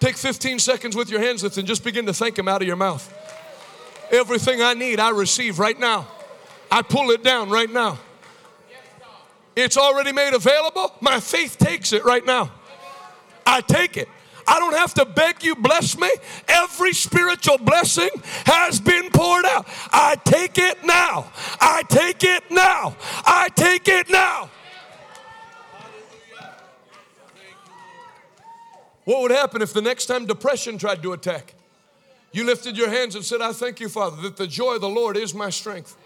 Take 0.00 0.16
15 0.16 0.58
seconds 0.58 0.94
with 0.94 1.10
your 1.10 1.20
hands 1.20 1.42
lifted 1.42 1.60
and 1.60 1.68
just 1.68 1.82
begin 1.82 2.06
to 2.06 2.12
thank 2.12 2.38
Him 2.38 2.48
out 2.48 2.62
of 2.62 2.68
your 2.68 2.76
mouth. 2.76 3.12
Everything 4.10 4.62
I 4.62 4.74
need, 4.74 5.00
I 5.00 5.10
receive 5.10 5.58
right 5.58 5.78
now. 5.78 6.06
I 6.70 6.82
pull 6.82 7.10
it 7.10 7.22
down 7.22 7.50
right 7.50 7.70
now. 7.70 7.98
It's 9.54 9.78
already 9.78 10.12
made 10.12 10.34
available. 10.34 10.92
My 11.00 11.18
faith 11.18 11.56
takes 11.58 11.92
it 11.92 12.04
right 12.04 12.24
now. 12.24 12.50
I 13.46 13.62
take 13.62 13.96
it. 13.96 14.08
I 14.46 14.60
don't 14.60 14.74
have 14.74 14.94
to 14.94 15.04
beg 15.04 15.42
you, 15.42 15.56
bless 15.56 15.98
me. 15.98 16.10
Every 16.46 16.92
spiritual 16.92 17.58
blessing 17.58 18.10
has 18.44 18.78
been 18.80 19.10
poured 19.10 19.44
out. 19.46 19.66
I 19.90 20.16
take 20.24 20.58
it 20.58 20.84
now. 20.84 21.32
I 21.60 21.82
take 21.88 22.22
it 22.22 22.44
now. 22.50 22.96
I 23.24 23.48
take 23.56 23.88
it 23.88 24.08
now. 24.08 24.50
What 29.06 29.22
would 29.22 29.30
happen 29.30 29.62
if 29.62 29.72
the 29.72 29.80
next 29.80 30.06
time 30.06 30.26
depression 30.26 30.78
tried 30.78 31.00
to 31.04 31.12
attack? 31.12 31.54
You 32.32 32.44
lifted 32.44 32.76
your 32.76 32.90
hands 32.90 33.14
and 33.14 33.24
said, 33.24 33.40
I 33.40 33.52
thank 33.52 33.78
you, 33.78 33.88
Father, 33.88 34.20
that 34.22 34.36
the 34.36 34.48
joy 34.48 34.74
of 34.74 34.80
the 34.80 34.88
Lord 34.88 35.16
is 35.16 35.32
my 35.32 35.48
strength. 35.48 35.96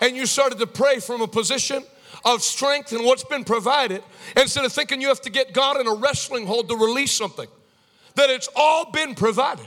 And 0.00 0.16
you 0.16 0.24
started 0.24 0.58
to 0.60 0.66
pray 0.66 1.00
from 1.00 1.20
a 1.20 1.28
position 1.28 1.84
of 2.24 2.42
strength 2.42 2.92
and 2.92 3.04
what's 3.04 3.24
been 3.24 3.44
provided 3.44 4.02
instead 4.38 4.64
of 4.64 4.72
thinking 4.72 5.02
you 5.02 5.08
have 5.08 5.20
to 5.20 5.30
get 5.30 5.52
God 5.52 5.78
in 5.78 5.86
a 5.86 5.94
wrestling 5.94 6.46
hold 6.46 6.70
to 6.70 6.76
release 6.76 7.12
something. 7.12 7.46
That 8.14 8.30
it's 8.30 8.48
all 8.56 8.90
been 8.90 9.14
provided. 9.14 9.66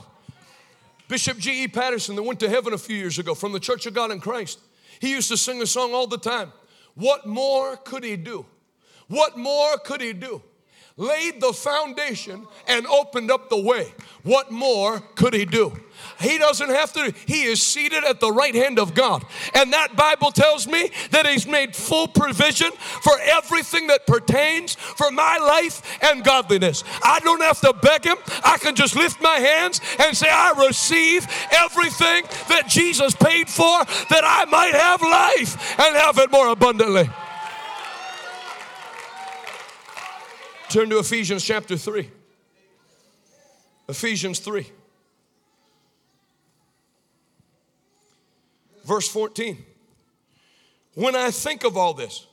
Bishop 1.07 1.37
G.E. 1.37 1.67
Patterson, 1.67 2.15
that 2.15 2.23
went 2.23 2.39
to 2.39 2.49
heaven 2.49 2.73
a 2.73 2.77
few 2.79 2.97
years 2.97 3.19
ago 3.19 3.35
from 3.35 3.51
the 3.51 3.59
Church 3.59 3.85
of 3.85 3.93
God 3.93 4.09
in 4.09 4.19
Christ, 4.19 4.59
he 4.99 5.11
used 5.11 5.29
to 5.29 5.37
sing 5.37 5.61
a 5.61 5.67
song 5.67 5.93
all 5.93 6.07
the 6.07 6.17
time. 6.17 6.51
What 6.95 7.27
more 7.27 7.77
could 7.77 8.03
he 8.03 8.15
do? 8.15 8.47
What 9.09 9.37
more 9.37 9.77
could 9.77 10.01
he 10.01 10.11
do? 10.11 10.41
Laid 10.97 11.39
the 11.39 11.53
foundation 11.53 12.47
and 12.67 12.87
opened 12.87 13.29
up 13.31 13.49
the 13.49 13.57
way. 13.57 13.93
What 14.23 14.51
more 14.51 14.99
could 15.15 15.33
he 15.33 15.45
do? 15.45 15.73
He 16.19 16.37
doesn't 16.37 16.69
have 16.69 16.93
to, 16.93 17.13
he 17.25 17.43
is 17.43 17.61
seated 17.61 18.03
at 18.03 18.19
the 18.19 18.31
right 18.31 18.53
hand 18.53 18.79
of 18.79 18.93
God. 18.93 19.23
And 19.53 19.71
that 19.73 19.95
Bible 19.95 20.31
tells 20.31 20.67
me 20.67 20.91
that 21.11 21.27
he's 21.27 21.47
made 21.47 21.75
full 21.75 22.07
provision 22.07 22.71
for 22.71 23.13
everything 23.21 23.87
that 23.87 24.07
pertains 24.07 24.75
for 24.75 25.11
my 25.11 25.37
life 25.37 25.81
and 26.01 26.23
godliness. 26.23 26.83
I 27.03 27.19
don't 27.19 27.41
have 27.41 27.61
to 27.61 27.73
beg 27.73 28.03
him. 28.03 28.17
I 28.43 28.57
can 28.57 28.75
just 28.75 28.95
lift 28.95 29.21
my 29.21 29.35
hands 29.35 29.79
and 29.99 30.17
say, 30.17 30.27
I 30.29 30.53
receive 30.67 31.27
everything 31.51 32.23
that 32.49 32.67
Jesus 32.67 33.15
paid 33.15 33.49
for 33.49 33.85
that 34.09 34.23
I 34.23 34.45
might 34.45 34.73
have 34.73 35.01
life 35.01 35.79
and 35.79 35.95
have 35.95 36.17
it 36.17 36.31
more 36.31 36.49
abundantly. 36.49 37.09
Turn 40.69 40.89
to 40.89 40.99
Ephesians 40.99 41.43
chapter 41.45 41.77
3. 41.77 42.09
Ephesians 43.87 44.39
3. 44.39 44.69
Verse 48.83 49.07
14. 49.07 49.63
When 50.95 51.15
I 51.15 51.31
think 51.31 51.63
of 51.63 51.77
all 51.77 51.93
this, 51.93 52.27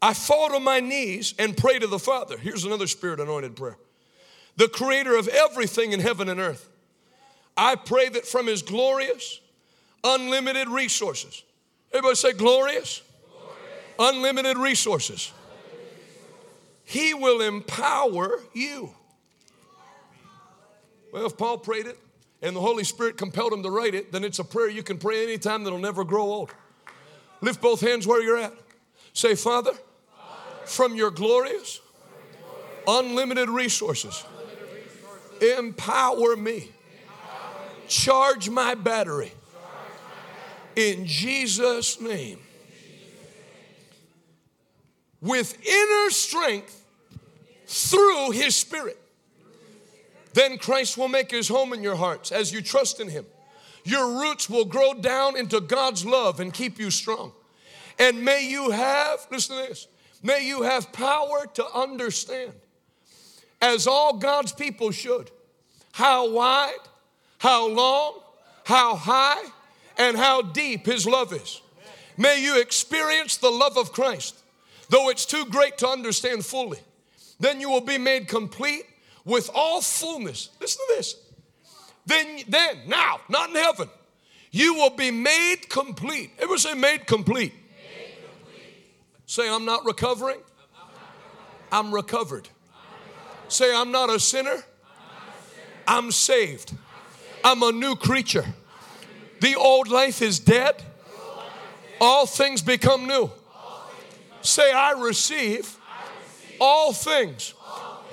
I 0.00 0.14
fall 0.14 0.48
to 0.50 0.60
my 0.60 0.80
knees 0.80 1.34
and 1.38 1.56
pray 1.56 1.78
to 1.78 1.86
the 1.86 1.98
Father. 1.98 2.38
Here's 2.38 2.64
another 2.64 2.86
spirit 2.86 3.20
anointed 3.20 3.54
prayer. 3.54 3.76
The 4.56 4.68
creator 4.68 5.16
of 5.16 5.28
everything 5.28 5.92
in 5.92 6.00
heaven 6.00 6.28
and 6.28 6.40
earth. 6.40 6.68
I 7.56 7.74
pray 7.74 8.08
that 8.08 8.24
from 8.24 8.46
his 8.46 8.62
glorious, 8.62 9.40
unlimited 10.04 10.68
resources. 10.68 11.42
Everybody 11.92 12.14
say 12.14 12.32
glorious, 12.32 13.02
glorious. 13.98 14.14
unlimited 14.14 14.56
resources 14.56 15.32
he 16.88 17.12
will 17.12 17.42
empower 17.42 18.40
you. 18.54 18.88
Well, 21.12 21.26
if 21.26 21.36
Paul 21.36 21.58
prayed 21.58 21.84
it 21.84 21.98
and 22.40 22.56
the 22.56 22.62
Holy 22.62 22.82
Spirit 22.82 23.18
compelled 23.18 23.52
him 23.52 23.62
to 23.62 23.70
write 23.70 23.94
it, 23.94 24.10
then 24.10 24.24
it's 24.24 24.38
a 24.38 24.44
prayer 24.44 24.70
you 24.70 24.82
can 24.82 24.96
pray 24.96 25.22
anytime 25.22 25.64
that'll 25.64 25.78
never 25.78 26.02
grow 26.02 26.22
old. 26.22 26.54
Lift 27.42 27.60
both 27.60 27.82
hands 27.82 28.06
where 28.06 28.22
you're 28.22 28.38
at. 28.38 28.54
Say, 29.12 29.34
Father, 29.34 29.72
from 30.64 30.94
your 30.94 31.10
glorious, 31.10 31.82
unlimited 32.86 33.50
resources, 33.50 34.24
empower 35.42 36.36
me. 36.36 36.70
Charge 37.86 38.48
my 38.48 38.74
battery. 38.74 39.32
In 40.74 41.04
Jesus' 41.04 42.00
name. 42.00 42.38
With 45.20 45.54
inner 45.66 46.10
strength 46.10 46.77
through 47.68 48.30
his 48.30 48.56
spirit. 48.56 48.98
Then 50.32 50.56
Christ 50.56 50.96
will 50.96 51.08
make 51.08 51.30
his 51.30 51.48
home 51.48 51.72
in 51.72 51.82
your 51.82 51.96
hearts 51.96 52.32
as 52.32 52.50
you 52.52 52.62
trust 52.62 52.98
in 52.98 53.08
him. 53.08 53.26
Your 53.84 54.20
roots 54.20 54.48
will 54.48 54.64
grow 54.64 54.94
down 54.94 55.36
into 55.36 55.60
God's 55.60 56.04
love 56.04 56.40
and 56.40 56.52
keep 56.52 56.78
you 56.78 56.90
strong. 56.90 57.32
And 57.98 58.24
may 58.24 58.48
you 58.48 58.70
have, 58.70 59.26
listen 59.30 59.56
to 59.56 59.68
this, 59.68 59.86
may 60.22 60.46
you 60.46 60.62
have 60.62 60.92
power 60.92 61.46
to 61.54 61.66
understand, 61.74 62.52
as 63.60 63.86
all 63.86 64.16
God's 64.16 64.52
people 64.52 64.90
should, 64.90 65.30
how 65.92 66.30
wide, 66.30 66.76
how 67.38 67.68
long, 67.68 68.20
how 68.64 68.94
high, 68.94 69.42
and 69.96 70.16
how 70.16 70.42
deep 70.42 70.86
his 70.86 71.06
love 71.06 71.32
is. 71.32 71.60
May 72.16 72.42
you 72.42 72.60
experience 72.60 73.36
the 73.36 73.50
love 73.50 73.76
of 73.76 73.92
Christ, 73.92 74.36
though 74.88 75.08
it's 75.08 75.26
too 75.26 75.44
great 75.46 75.78
to 75.78 75.88
understand 75.88 76.46
fully. 76.46 76.78
Then 77.40 77.60
you 77.60 77.70
will 77.70 77.80
be 77.80 77.98
made 77.98 78.28
complete 78.28 78.84
with 79.24 79.50
all 79.54 79.80
fullness. 79.80 80.50
Listen 80.60 80.84
to 80.88 80.94
this. 80.96 81.16
Then, 82.06 82.40
then, 82.48 82.78
now, 82.86 83.20
not 83.28 83.50
in 83.50 83.56
heaven, 83.56 83.88
you 84.50 84.74
will 84.74 84.90
be 84.90 85.10
made 85.10 85.68
complete. 85.68 86.30
Ever 86.38 86.56
say 86.56 86.74
made 86.74 87.06
complete? 87.06 87.52
Made 87.52 88.16
complete. 88.26 88.74
Say, 89.26 89.48
I'm 89.48 89.64
not 89.64 89.84
recovering. 89.84 90.38
I'm 91.70 91.92
recovered. 91.94 92.48
Say, 93.48 93.74
I'm 93.74 93.92
not 93.92 94.08
a 94.08 94.18
sinner. 94.18 94.64
I'm 95.86 96.10
saved. 96.10 96.74
I'm 97.44 97.62
a 97.62 97.72
new 97.72 97.94
creature. 97.94 98.46
The 99.40 99.54
old 99.54 99.88
life 99.88 100.22
is 100.22 100.38
dead. 100.38 100.82
All 102.00 102.26
things 102.26 102.62
become 102.62 103.06
new. 103.06 103.30
Say, 104.40 104.72
I 104.72 104.92
receive 104.92 105.77
all 106.60 106.92
things 106.92 107.54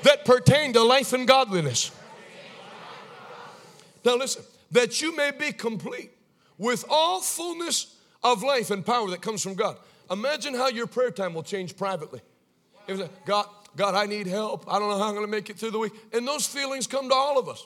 that 0.04 0.26
pertain 0.26 0.74
to 0.74 0.84
life 0.84 1.14
and 1.14 1.28
godliness. 1.28 1.92
Now, 4.04 4.16
listen, 4.18 4.44
that 4.72 5.02
you 5.02 5.16
may 5.16 5.32
be 5.32 5.52
complete 5.52 6.12
with 6.58 6.86
all 6.90 7.22
fullness 7.22 7.96
of 8.24 8.44
life 8.44 8.72
and 8.72 8.86
power 8.86 9.10
that 9.10 9.22
comes 9.22 9.42
from 9.42 9.56
God. 9.56 9.78
Imagine 10.12 10.54
how 10.54 10.68
your 10.68 10.88
prayer 10.88 11.12
time 11.12 11.34
will 11.34 11.44
change 11.44 11.76
privately. 11.76 12.22
God, 13.26 13.48
God, 13.76 13.96
I 13.96 14.06
need 14.06 14.28
help. 14.28 14.66
I 14.68 14.78
don't 14.78 14.90
know 14.90 14.98
how 14.98 15.08
I'm 15.08 15.16
going 15.16 15.26
to 15.26 15.32
make 15.32 15.50
it 15.50 15.58
through 15.58 15.72
the 15.72 15.80
week. 15.80 15.94
And 16.14 16.28
those 16.28 16.46
feelings 16.46 16.86
come 16.86 17.10
to 17.10 17.16
all 17.16 17.40
of 17.40 17.50
us. 17.50 17.66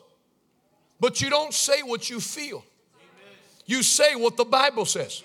But 1.00 1.22
you 1.22 1.30
don't 1.30 1.54
say 1.54 1.82
what 1.82 2.10
you 2.10 2.20
feel. 2.20 2.64
You 3.66 3.84
say 3.84 4.16
what 4.16 4.38
the 4.38 4.46
Bible 4.46 4.86
says. 4.86 5.24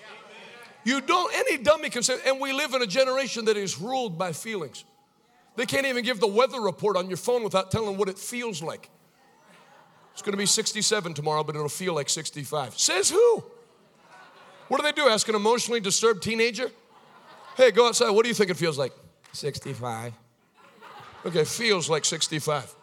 You 0.83 1.01
don't, 1.01 1.33
any 1.33 1.57
dummy 1.57 1.89
can 1.89 2.03
say, 2.03 2.17
and 2.27 2.39
we 2.39 2.53
live 2.53 2.73
in 2.73 2.81
a 2.81 2.87
generation 2.87 3.45
that 3.45 3.57
is 3.57 3.79
ruled 3.79 4.17
by 4.17 4.33
feelings. 4.33 4.83
They 5.55 5.65
can't 5.65 5.85
even 5.85 6.03
give 6.03 6.19
the 6.19 6.27
weather 6.27 6.59
report 6.59 6.97
on 6.97 7.07
your 7.07 7.17
phone 7.17 7.43
without 7.43 7.71
telling 7.71 7.97
what 7.97 8.09
it 8.09 8.19
feels 8.19 8.61
like. 8.61 8.89
It's 10.13 10.21
going 10.21 10.33
to 10.33 10.37
be 10.37 10.45
67 10.45 11.13
tomorrow, 11.13 11.43
but 11.43 11.55
it'll 11.55 11.67
feel 11.67 11.93
like 11.93 12.09
65. 12.09 12.77
Says 12.79 13.09
who? 13.09 13.43
What 14.67 14.77
do 14.77 14.83
they 14.83 14.91
do? 14.91 15.07
Ask 15.09 15.27
an 15.27 15.35
emotionally 15.35 15.79
disturbed 15.79 16.23
teenager? 16.23 16.71
Hey, 17.57 17.71
go 17.71 17.87
outside. 17.87 18.09
What 18.11 18.23
do 18.23 18.29
you 18.29 18.35
think 18.35 18.49
it 18.49 18.57
feels 18.57 18.77
like? 18.77 18.93
65. 19.33 20.13
Okay, 21.25 21.43
feels 21.43 21.89
like 21.89 22.05
65. 22.05 22.73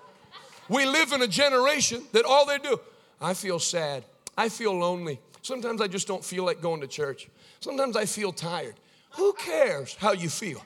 We 0.68 0.86
live 0.86 1.12
in 1.12 1.22
a 1.22 1.28
generation 1.28 2.02
that 2.12 2.24
all 2.24 2.46
they 2.46 2.58
do, 2.58 2.80
I 3.20 3.34
feel 3.34 3.58
sad. 3.58 4.04
I 4.36 4.48
feel 4.48 4.74
lonely. 4.74 5.20
Sometimes 5.42 5.80
I 5.80 5.88
just 5.88 6.06
don't 6.06 6.24
feel 6.24 6.44
like 6.44 6.60
going 6.60 6.80
to 6.80 6.86
church. 6.86 7.28
Sometimes 7.60 7.96
I 7.96 8.06
feel 8.06 8.32
tired. 8.32 8.74
Who 9.12 9.32
cares 9.34 9.94
how 9.94 10.12
you 10.12 10.28
feel? 10.28 10.64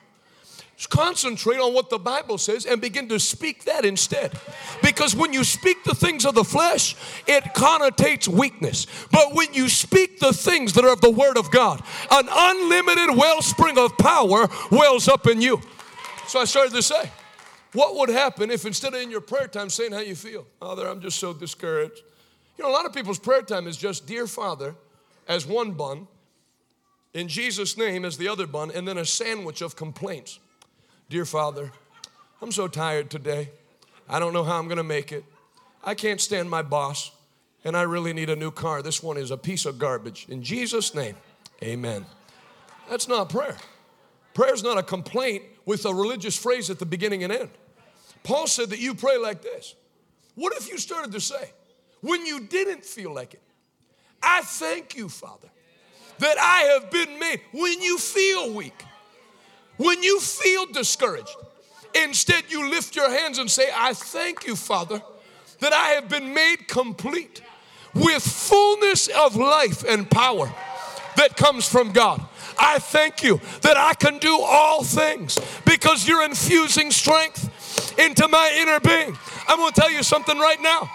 Concentrate 0.85 1.57
on 1.57 1.73
what 1.73 1.89
the 1.89 1.97
Bible 1.97 2.37
says 2.37 2.67
and 2.67 2.79
begin 2.79 3.09
to 3.09 3.19
speak 3.19 3.63
that 3.63 3.83
instead. 3.83 4.31
Because 4.83 5.15
when 5.15 5.33
you 5.33 5.43
speak 5.43 5.83
the 5.83 5.95
things 5.95 6.23
of 6.23 6.35
the 6.35 6.43
flesh, 6.43 6.95
it 7.25 7.43
connotates 7.55 8.27
weakness. 8.27 8.85
But 9.11 9.33
when 9.33 9.51
you 9.55 9.69
speak 9.69 10.19
the 10.19 10.33
things 10.33 10.73
that 10.73 10.85
are 10.85 10.93
of 10.93 11.01
the 11.01 11.09
Word 11.09 11.35
of 11.35 11.49
God, 11.49 11.81
an 12.11 12.27
unlimited 12.29 13.17
wellspring 13.17 13.79
of 13.79 13.97
power 13.97 14.47
wells 14.69 15.07
up 15.07 15.25
in 15.25 15.41
you. 15.41 15.59
So 16.27 16.39
I 16.39 16.45
started 16.45 16.73
to 16.73 16.83
say, 16.83 17.09
what 17.73 17.95
would 17.95 18.09
happen 18.09 18.51
if 18.51 18.65
instead 18.65 18.93
of 18.93 19.01
in 19.01 19.09
your 19.09 19.21
prayer 19.21 19.47
time 19.47 19.71
saying 19.71 19.93
how 19.93 19.99
you 19.99 20.15
feel, 20.15 20.45
Father, 20.59 20.87
I'm 20.87 21.01
just 21.01 21.19
so 21.19 21.33
discouraged. 21.33 22.01
You 22.57 22.63
know, 22.63 22.69
a 22.69 22.73
lot 22.73 22.85
of 22.85 22.93
people's 22.93 23.19
prayer 23.19 23.41
time 23.41 23.67
is 23.67 23.77
just, 23.77 24.05
Dear 24.05 24.27
Father, 24.27 24.75
as 25.27 25.47
one 25.47 25.71
bun, 25.71 26.07
in 27.13 27.27
Jesus' 27.27 27.77
name 27.77 28.05
as 28.05 28.17
the 28.17 28.27
other 28.27 28.45
bun, 28.45 28.71
and 28.71 28.87
then 28.87 28.99
a 28.99 29.05
sandwich 29.05 29.61
of 29.61 29.75
complaints. 29.75 30.39
Dear 31.09 31.23
Father, 31.23 31.71
I'm 32.41 32.51
so 32.51 32.67
tired 32.67 33.09
today. 33.09 33.49
I 34.09 34.19
don't 34.19 34.33
know 34.33 34.43
how 34.43 34.59
I'm 34.59 34.65
going 34.65 34.75
to 34.75 34.83
make 34.83 35.13
it. 35.13 35.23
I 35.81 35.95
can't 35.95 36.19
stand 36.19 36.49
my 36.49 36.61
boss, 36.61 37.11
and 37.63 37.77
I 37.77 37.83
really 37.83 38.11
need 38.11 38.29
a 38.29 38.35
new 38.35 38.51
car. 38.51 38.81
This 38.81 39.01
one 39.01 39.15
is 39.15 39.31
a 39.31 39.37
piece 39.37 39.65
of 39.65 39.79
garbage. 39.79 40.25
In 40.27 40.43
Jesus' 40.43 40.93
name, 40.93 41.15
amen. 41.63 42.05
That's 42.89 43.07
not 43.07 43.29
prayer. 43.29 43.55
Prayer 44.33 44.53
is 44.53 44.63
not 44.63 44.77
a 44.77 44.83
complaint 44.83 45.43
with 45.65 45.85
a 45.85 45.93
religious 45.93 46.37
phrase 46.37 46.69
at 46.69 46.77
the 46.77 46.85
beginning 46.85 47.23
and 47.23 47.31
end. 47.31 47.51
Paul 48.23 48.45
said 48.45 48.69
that 48.71 48.79
you 48.79 48.93
pray 48.93 49.17
like 49.17 49.41
this. 49.41 49.75
What 50.35 50.57
if 50.57 50.69
you 50.69 50.77
started 50.77 51.13
to 51.13 51.21
say, 51.21 51.51
when 52.01 52.25
you 52.25 52.41
didn't 52.41 52.83
feel 52.83 53.13
like 53.13 53.33
it, 53.33 53.41
I 54.21 54.41
thank 54.41 54.97
you, 54.97 55.07
Father, 55.07 55.47
that 56.19 56.37
I 56.37 56.73
have 56.73 56.91
been 56.91 57.17
made 57.17 57.39
when 57.53 57.81
you 57.81 57.97
feel 57.97 58.53
weak. 58.53 58.83
When 59.77 60.03
you 60.03 60.19
feel 60.19 60.65
discouraged, 60.65 61.35
instead 61.93 62.45
you 62.49 62.69
lift 62.69 62.95
your 62.95 63.09
hands 63.09 63.37
and 63.37 63.49
say, 63.49 63.69
I 63.73 63.93
thank 63.93 64.45
you, 64.45 64.55
Father, 64.55 65.01
that 65.59 65.73
I 65.73 65.89
have 65.89 66.09
been 66.09 66.33
made 66.33 66.67
complete 66.67 67.41
with 67.93 68.23
fullness 68.23 69.07
of 69.07 69.35
life 69.35 69.83
and 69.83 70.09
power 70.09 70.51
that 71.15 71.35
comes 71.35 71.67
from 71.67 71.91
God. 71.91 72.23
I 72.59 72.79
thank 72.79 73.23
you 73.23 73.39
that 73.61 73.77
I 73.77 73.93
can 73.93 74.17
do 74.17 74.39
all 74.41 74.83
things 74.83 75.39
because 75.65 76.07
you're 76.07 76.23
infusing 76.23 76.91
strength 76.91 77.97
into 77.99 78.27
my 78.27 78.55
inner 78.57 78.79
being. 78.79 79.17
I'm 79.47 79.57
going 79.57 79.71
to 79.71 79.81
tell 79.81 79.91
you 79.91 80.03
something 80.03 80.37
right 80.37 80.61
now. 80.61 80.89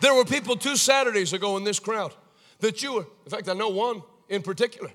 There 0.00 0.14
were 0.14 0.24
people 0.24 0.56
two 0.56 0.76
Saturdays 0.76 1.32
ago 1.32 1.56
in 1.56 1.64
this 1.64 1.80
crowd 1.80 2.14
that 2.60 2.82
you 2.82 2.94
were, 2.94 3.06
in 3.24 3.30
fact, 3.30 3.48
I 3.48 3.54
know 3.54 3.68
one 3.68 4.02
in 4.28 4.42
particular 4.42 4.90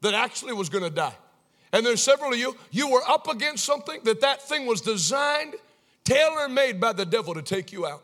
that 0.00 0.14
actually 0.14 0.52
was 0.52 0.68
going 0.68 0.84
to 0.84 0.90
die. 0.90 1.14
And 1.72 1.84
there's 1.84 2.02
several 2.02 2.32
of 2.32 2.38
you, 2.38 2.56
you 2.70 2.88
were 2.88 3.02
up 3.08 3.28
against 3.28 3.64
something 3.64 4.00
that 4.04 4.20
that 4.20 4.42
thing 4.48 4.66
was 4.66 4.80
designed, 4.80 5.54
tailor 6.04 6.48
made 6.48 6.80
by 6.80 6.92
the 6.92 7.04
devil 7.04 7.34
to 7.34 7.42
take 7.42 7.72
you 7.72 7.86
out. 7.86 8.02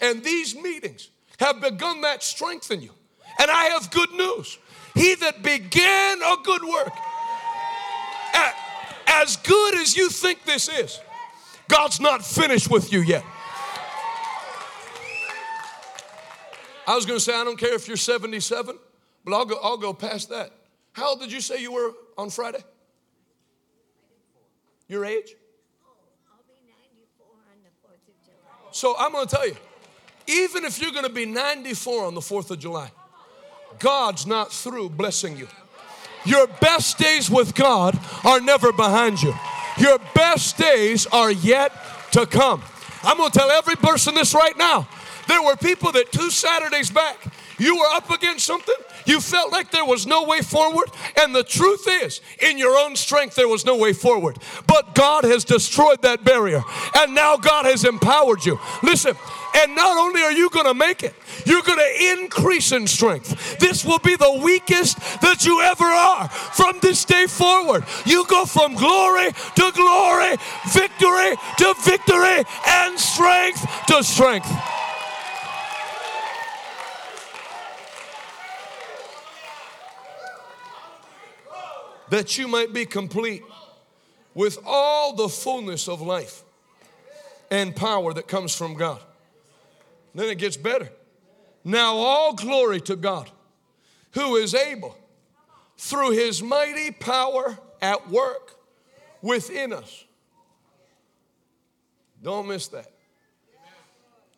And 0.00 0.22
these 0.22 0.54
meetings 0.54 1.10
have 1.38 1.60
begun 1.60 2.02
that 2.02 2.22
strength 2.22 2.70
in 2.70 2.80
you. 2.80 2.90
And 3.38 3.50
I 3.50 3.64
have 3.66 3.90
good 3.90 4.12
news. 4.12 4.58
He 4.94 5.14
that 5.16 5.42
began 5.42 6.22
a 6.22 6.36
good 6.42 6.64
work, 6.64 6.92
as 9.06 9.36
good 9.36 9.74
as 9.76 9.96
you 9.96 10.08
think 10.08 10.44
this 10.44 10.68
is, 10.68 11.00
God's 11.68 12.00
not 12.00 12.24
finished 12.24 12.70
with 12.70 12.92
you 12.92 13.00
yet. 13.00 13.24
I 16.86 16.94
was 16.94 17.04
going 17.04 17.18
to 17.18 17.24
say, 17.24 17.34
I 17.34 17.44
don't 17.44 17.58
care 17.58 17.74
if 17.74 17.88
you're 17.88 17.96
77, 17.96 18.78
but 19.24 19.34
I'll 19.34 19.44
go, 19.44 19.58
I'll 19.60 19.76
go 19.76 19.92
past 19.92 20.30
that. 20.30 20.52
How 20.92 21.10
old 21.10 21.20
did 21.20 21.32
you 21.32 21.40
say 21.40 21.60
you 21.60 21.72
were 21.72 21.92
on 22.16 22.30
Friday? 22.30 22.62
Your 24.88 25.04
age? 25.04 25.34
So 28.70 28.94
I'm 28.98 29.12
going 29.12 29.26
to 29.26 29.34
tell 29.34 29.46
you, 29.46 29.56
even 30.26 30.64
if 30.64 30.80
you're 30.80 30.92
going 30.92 31.04
to 31.04 31.12
be 31.12 31.24
94 31.24 32.04
on 32.04 32.14
the 32.14 32.20
4th 32.20 32.50
of 32.50 32.58
July, 32.58 32.90
God's 33.78 34.26
not 34.26 34.52
through 34.52 34.90
blessing 34.90 35.36
you. 35.36 35.48
Your 36.24 36.46
best 36.46 36.98
days 36.98 37.30
with 37.30 37.54
God 37.54 37.98
are 38.24 38.40
never 38.40 38.72
behind 38.72 39.22
you. 39.22 39.32
Your 39.78 39.98
best 40.14 40.58
days 40.58 41.06
are 41.06 41.30
yet 41.30 41.72
to 42.12 42.26
come. 42.26 42.62
I'm 43.02 43.16
going 43.16 43.30
to 43.30 43.38
tell 43.38 43.50
every 43.50 43.76
person 43.76 44.14
this 44.14 44.34
right 44.34 44.56
now. 44.56 44.88
There 45.28 45.42
were 45.42 45.56
people 45.56 45.92
that 45.92 46.12
two 46.12 46.30
Saturdays 46.30 46.90
back, 46.90 47.16
you 47.58 47.76
were 47.76 47.88
up 47.92 48.10
against 48.10 48.44
something 48.44 48.74
you 49.06 49.20
felt 49.20 49.52
like 49.52 49.70
there 49.70 49.84
was 49.84 50.06
no 50.06 50.24
way 50.24 50.40
forward. 50.40 50.90
And 51.16 51.34
the 51.34 51.44
truth 51.44 51.86
is, 51.88 52.20
in 52.40 52.58
your 52.58 52.76
own 52.76 52.96
strength, 52.96 53.36
there 53.36 53.48
was 53.48 53.64
no 53.64 53.76
way 53.76 53.92
forward. 53.92 54.38
But 54.66 54.94
God 54.94 55.24
has 55.24 55.44
destroyed 55.44 56.02
that 56.02 56.24
barrier. 56.24 56.62
And 56.94 57.14
now 57.14 57.36
God 57.36 57.66
has 57.66 57.84
empowered 57.84 58.44
you. 58.44 58.58
Listen, 58.82 59.16
and 59.54 59.74
not 59.74 59.96
only 59.96 60.22
are 60.22 60.32
you 60.32 60.50
going 60.50 60.66
to 60.66 60.74
make 60.74 61.02
it, 61.02 61.14
you're 61.44 61.62
going 61.62 61.78
to 61.78 62.20
increase 62.20 62.72
in 62.72 62.86
strength. 62.86 63.58
This 63.58 63.84
will 63.84 63.98
be 64.00 64.16
the 64.16 64.40
weakest 64.42 64.98
that 65.22 65.46
you 65.46 65.62
ever 65.62 65.84
are 65.84 66.28
from 66.28 66.78
this 66.82 67.04
day 67.04 67.26
forward. 67.26 67.84
You 68.04 68.26
go 68.26 68.44
from 68.44 68.74
glory 68.74 69.32
to 69.32 69.72
glory, 69.72 70.36
victory 70.68 71.36
to 71.58 71.74
victory, 71.84 72.44
and 72.66 72.98
strength 72.98 73.66
to 73.88 74.02
strength. 74.02 74.50
That 82.10 82.38
you 82.38 82.48
might 82.48 82.72
be 82.72 82.86
complete 82.86 83.42
with 84.34 84.58
all 84.64 85.14
the 85.14 85.28
fullness 85.28 85.88
of 85.88 86.00
life 86.00 86.42
and 87.50 87.74
power 87.74 88.12
that 88.12 88.28
comes 88.28 88.54
from 88.54 88.74
God. 88.74 89.00
Then 90.14 90.28
it 90.28 90.38
gets 90.38 90.56
better. 90.56 90.88
Now, 91.64 91.96
all 91.96 92.34
glory 92.34 92.80
to 92.82 92.96
God, 92.96 93.30
who 94.12 94.36
is 94.36 94.54
able, 94.54 94.96
through 95.76 96.12
his 96.12 96.42
mighty 96.42 96.90
power 96.90 97.58
at 97.82 98.08
work 98.08 98.54
within 99.20 99.72
us. 99.72 100.04
Don't 102.22 102.48
miss 102.48 102.68
that. 102.68 102.90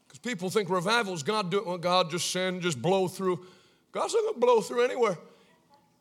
Because 0.06 0.18
people 0.20 0.50
think 0.50 0.70
revival's 0.70 1.22
God 1.22 1.50
doing, 1.50 1.66
well, 1.66 1.78
God 1.78 2.10
just 2.10 2.30
send, 2.30 2.62
just 2.62 2.80
blow 2.80 3.08
through. 3.08 3.44
God's 3.92 4.14
not 4.14 4.24
gonna 4.24 4.38
blow 4.38 4.60
through 4.60 4.82
anywhere. 4.82 5.18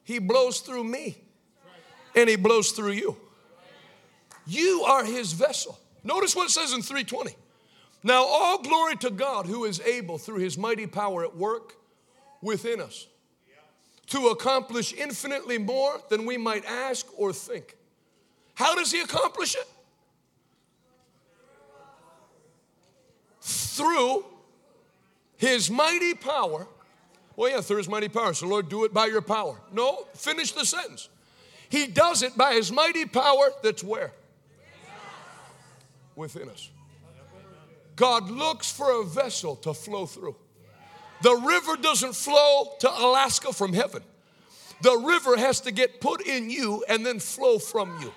He 0.03 0.19
blows 0.19 0.60
through 0.61 0.85
me 0.85 1.18
and 2.18 2.27
he 2.27 2.35
blows 2.35 2.72
through 2.72 2.91
you. 2.91 3.15
You 4.48 4.84
are 4.88 5.06
his 5.06 5.34
vessel. 5.34 5.77
Notice 6.03 6.35
what 6.35 6.48
it 6.48 6.52
says 6.52 6.73
in 6.73 6.81
320. 6.81 7.35
Now, 8.03 8.26
all 8.26 8.61
glory 8.61 8.95
to 8.98 9.11
God 9.11 9.45
who 9.45 9.65
is 9.65 9.80
able 9.81 10.18
through 10.18 10.39
his 10.39 10.57
mighty 10.57 10.88
power 10.88 11.23
at 11.23 11.35
work 11.35 11.76
within 12.41 12.81
us 12.81 13.07
to 14.07 14.27
accomplish 14.30 14.94
infinitely 14.94 15.57
more 15.57 16.02
than 16.10 16.26
we 16.26 16.38
might 16.38 16.65
ask 16.65 17.06
or 17.18 17.34
think. 17.34 17.76
How 18.56 18.76
does 18.76 18.91
he 18.91 19.02
accomplish 19.02 19.56
it? 19.56 19.68
Through 23.41 24.26
his 25.35 25.69
mighty 25.69 26.15
power. 26.15 26.68
Well, 27.35 27.52
yeah, 27.52 27.61
through 27.61 27.77
his 27.77 27.89
mighty 27.89 28.10
power. 28.10 28.34
So, 28.34 28.48
Lord, 28.48 28.69
do 28.69 28.85
it 28.85 28.94
by 28.94 29.06
your 29.06 29.22
power. 29.22 29.60
No, 29.72 30.07
finish 30.15 30.53
the 30.53 30.65
sentence. 30.65 31.10
He 31.69 31.88
does 31.88 32.23
it 32.23 32.38
by 32.38 32.53
his 32.53 32.72
mighty 32.72 33.06
power 33.06 33.49
that's 33.61 33.84
where? 33.84 34.11
Within 36.15 36.49
us. 36.49 36.69
God 37.95 38.30
looks 38.30 38.72
for 38.72 39.02
a 39.02 39.03
vessel 39.03 39.56
to 39.57 39.73
flow 39.73 40.06
through. 40.06 40.35
The 41.22 41.35
river 41.35 41.76
doesn't 41.77 42.15
flow 42.15 42.76
to 42.80 42.89
Alaska 42.89 43.52
from 43.52 43.73
heaven. 43.73 44.03
The 44.81 44.95
river 44.95 45.35
has 45.35 45.61
to 45.61 45.72
get 45.72 45.99
put 45.99 46.26
in 46.26 46.49
you 46.49 46.84
and 46.88 47.06
then 47.06 47.19
flow 47.19 47.57
from 47.57 47.99
you. 48.02 48.14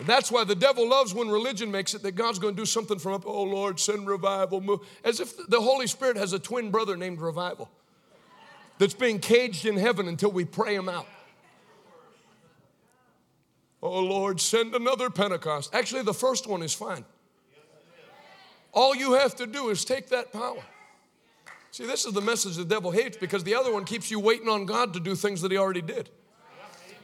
And 0.00 0.06
that's 0.06 0.30
why 0.30 0.44
the 0.44 0.54
devil 0.54 0.88
loves 0.88 1.14
when 1.14 1.28
religion 1.28 1.70
makes 1.70 1.94
it 1.94 2.02
that 2.02 2.12
God's 2.12 2.38
going 2.38 2.54
to 2.54 2.60
do 2.60 2.66
something 2.66 2.98
from 2.98 3.14
up. 3.14 3.24
Oh 3.26 3.42
Lord, 3.42 3.80
send 3.80 4.06
revival, 4.06 4.60
move. 4.60 4.80
As 5.04 5.20
if 5.20 5.36
the 5.48 5.60
Holy 5.60 5.86
Spirit 5.86 6.16
has 6.16 6.32
a 6.32 6.38
twin 6.38 6.70
brother 6.70 6.96
named 6.96 7.20
revival 7.20 7.68
that's 8.78 8.94
being 8.94 9.18
caged 9.18 9.66
in 9.66 9.76
heaven 9.76 10.08
until 10.08 10.30
we 10.30 10.44
pray 10.44 10.74
him 10.74 10.88
out. 10.88 11.06
Oh 13.82 14.00
Lord, 14.00 14.40
send 14.40 14.74
another 14.74 15.10
Pentecost. 15.10 15.74
Actually, 15.74 16.02
the 16.02 16.14
first 16.14 16.46
one 16.46 16.62
is 16.62 16.74
fine. 16.74 17.04
All 18.72 18.94
you 18.94 19.14
have 19.14 19.36
to 19.36 19.46
do 19.46 19.70
is 19.70 19.84
take 19.84 20.08
that 20.08 20.32
power. 20.32 20.62
See, 21.70 21.86
this 21.86 22.04
is 22.04 22.12
the 22.12 22.20
message 22.20 22.56
the 22.56 22.64
devil 22.64 22.90
hates 22.90 23.16
because 23.16 23.44
the 23.44 23.54
other 23.54 23.72
one 23.72 23.84
keeps 23.84 24.10
you 24.10 24.18
waiting 24.18 24.48
on 24.48 24.66
God 24.66 24.94
to 24.94 25.00
do 25.00 25.14
things 25.14 25.42
that 25.42 25.50
he 25.50 25.58
already 25.58 25.82
did. 25.82 26.10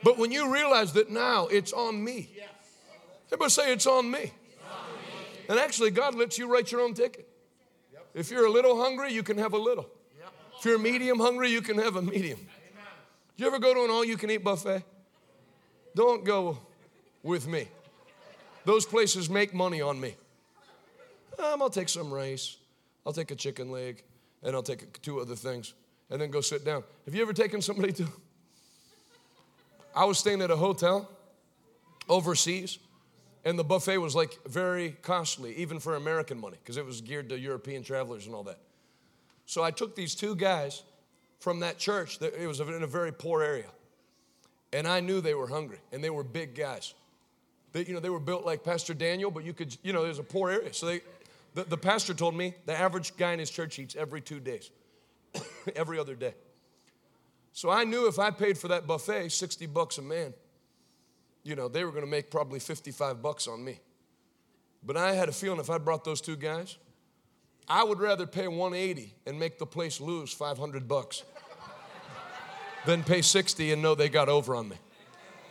But 0.03 0.19
when 0.19 0.33
you 0.33 0.53
realize 0.53 0.93
that 0.95 1.11
now 1.11 1.47
it's 1.47 1.73
on 1.73 2.03
me, 2.03 2.29
everybody 3.27 3.51
say 3.51 3.73
it's 3.73 3.87
on 3.87 4.11
me. 4.11 4.33
And 5.49 5.59
actually, 5.59 5.91
God 5.91 6.15
lets 6.15 6.39
you 6.39 6.51
write 6.51 6.73
your 6.73 6.81
own 6.81 6.95
ticket. 6.95 7.29
If 8.15 8.31
you're 8.31 8.47
a 8.47 8.51
little 8.51 8.81
hungry, 8.81 9.13
you 9.13 9.23
can 9.23 9.39
have 9.39 9.53
a 9.53 9.59
little. 9.59 9.89
If 10.65 10.71
you're 10.71 10.79
medium 10.79 11.19
hungry, 11.19 11.51
you 11.51 11.61
can 11.61 11.77
have 11.77 11.97
a 11.97 12.01
medium. 12.01 12.39
Do 12.39 13.45
you 13.45 13.47
ever 13.47 13.59
go 13.59 13.75
to 13.75 13.85
an 13.85 13.91
all 13.91 14.03
you 14.03 14.17
can 14.17 14.31
eat 14.31 14.43
buffet? 14.43 14.83
Don't 15.95 16.25
go 16.25 16.57
with 17.23 17.47
me. 17.47 17.69
Those 18.65 18.87
places 18.87 19.29
make 19.29 19.53
money 19.53 19.83
on 19.83 20.01
me. 20.01 20.15
Um, 21.39 21.61
I'll 21.61 21.69
take 21.69 21.91
some 21.91 22.11
rice, 22.11 22.57
I'll 23.05 23.13
take 23.13 23.31
a 23.31 23.35
chicken 23.35 23.71
leg, 23.71 24.05
and 24.43 24.57
I'll 24.57 24.63
take 24.63 25.03
two 25.03 25.21
other 25.21 25.37
things, 25.37 25.75
and 26.09 26.19
then 26.19 26.31
go 26.31 26.41
sit 26.41 26.65
down. 26.65 26.83
Have 27.05 27.15
you 27.15 27.21
ever 27.21 27.35
taken 27.35 27.61
somebody 27.61 27.93
to? 27.93 28.09
I 29.95 30.07
was 30.07 30.19
staying 30.19 30.41
at 30.41 30.51
a 30.51 30.57
hotel 30.57 31.11
overseas, 32.09 32.79
and 33.45 33.59
the 33.59 33.65
buffet 33.65 33.99
was 33.99 34.15
like 34.17 34.39
very 34.47 34.97
costly, 35.03 35.55
even 35.57 35.79
for 35.79 35.97
American 35.97 36.41
money, 36.41 36.57
because 36.63 36.79
it 36.79 36.87
was 36.87 37.03
geared 37.03 37.29
to 37.29 37.39
European 37.39 37.83
travelers 37.83 38.25
and 38.25 38.35
all 38.35 38.45
that. 38.45 38.61
So 39.47 39.63
I 39.63 39.71
took 39.71 39.95
these 39.95 40.15
two 40.15 40.35
guys 40.35 40.83
from 41.39 41.61
that 41.61 41.79
church, 41.79 42.19
it 42.23 42.47
was 42.47 42.61
in 42.61 42.83
a 42.83 42.87
very 42.87 43.13
poor 43.13 43.43
area, 43.43 43.69
and 44.73 44.89
I 44.89 45.01
knew 45.01 45.21
they 45.21 45.35
were 45.35 45.47
hungry, 45.47 45.79
and 45.93 46.03
they 46.03 46.09
were 46.09 46.25
big 46.25 46.55
guys. 46.55 46.95
They, 47.73 47.85
you 47.85 47.93
know, 47.93 48.01
they 48.01 48.09
were 48.09 48.21
built 48.21 48.47
like 48.47 48.65
Pastor 48.65 48.95
Daniel, 48.95 49.31
but 49.31 49.45
you 49.45 49.53
could, 49.53 49.77
you 49.83 49.93
know, 49.93 50.03
there's 50.05 50.21
a 50.21 50.25
poor 50.25 50.51
area. 50.51 50.73
So 50.73 50.87
they, 50.87 51.03
the, 51.55 51.65
the 51.65 51.77
pastor 51.77 52.15
told 52.15 52.35
me 52.35 52.55
the 52.67 52.75
average 52.75 53.17
guy 53.17 53.33
in 53.33 53.39
his 53.39 53.51
church 53.51 53.79
eats 53.79 53.95
every 53.95 54.21
two 54.21 54.41
days, 54.41 54.71
every 55.77 55.99
other 55.99 56.15
day. 56.15 56.35
So 57.53 57.71
I 57.71 57.85
knew 57.85 58.09
if 58.09 58.19
I 58.19 58.31
paid 58.31 58.57
for 58.57 58.69
that 58.69 58.87
buffet 58.87 59.29
60 59.29 59.67
bucks 59.67 59.99
a 59.99 60.03
man, 60.03 60.35
you 61.43 61.55
know, 61.55 61.69
they 61.69 61.85
were 61.85 61.91
going 61.91 62.05
to 62.05 62.11
make 62.11 62.31
probably 62.31 62.59
55 62.59 63.23
bucks 63.23 63.47
on 63.47 63.63
me. 63.65 63.81
But 64.83 64.97
I 64.97 65.13
had 65.13 65.29
a 65.29 65.33
feeling 65.33 65.61
if 65.61 65.71
I 65.71 65.79
brought 65.79 66.05
those 66.05 66.21
two 66.21 66.37
guys, 66.37 66.79
I 67.69 67.83
would 67.85 67.99
rather 67.99 68.27
pay 68.27 68.49
180 68.49 69.15
and 69.27 69.39
make 69.39 69.59
the 69.59 69.67
place 69.67 70.01
lose 70.01 70.33
500 70.33 70.87
bucks 70.87 71.23
than 72.87 73.03
pay 73.03 73.23
60 73.23 73.73
and 73.73 73.83
know 73.83 73.95
they 73.95 74.09
got 74.09 74.29
over 74.29 74.55
on 74.55 74.69
me. 74.69 74.77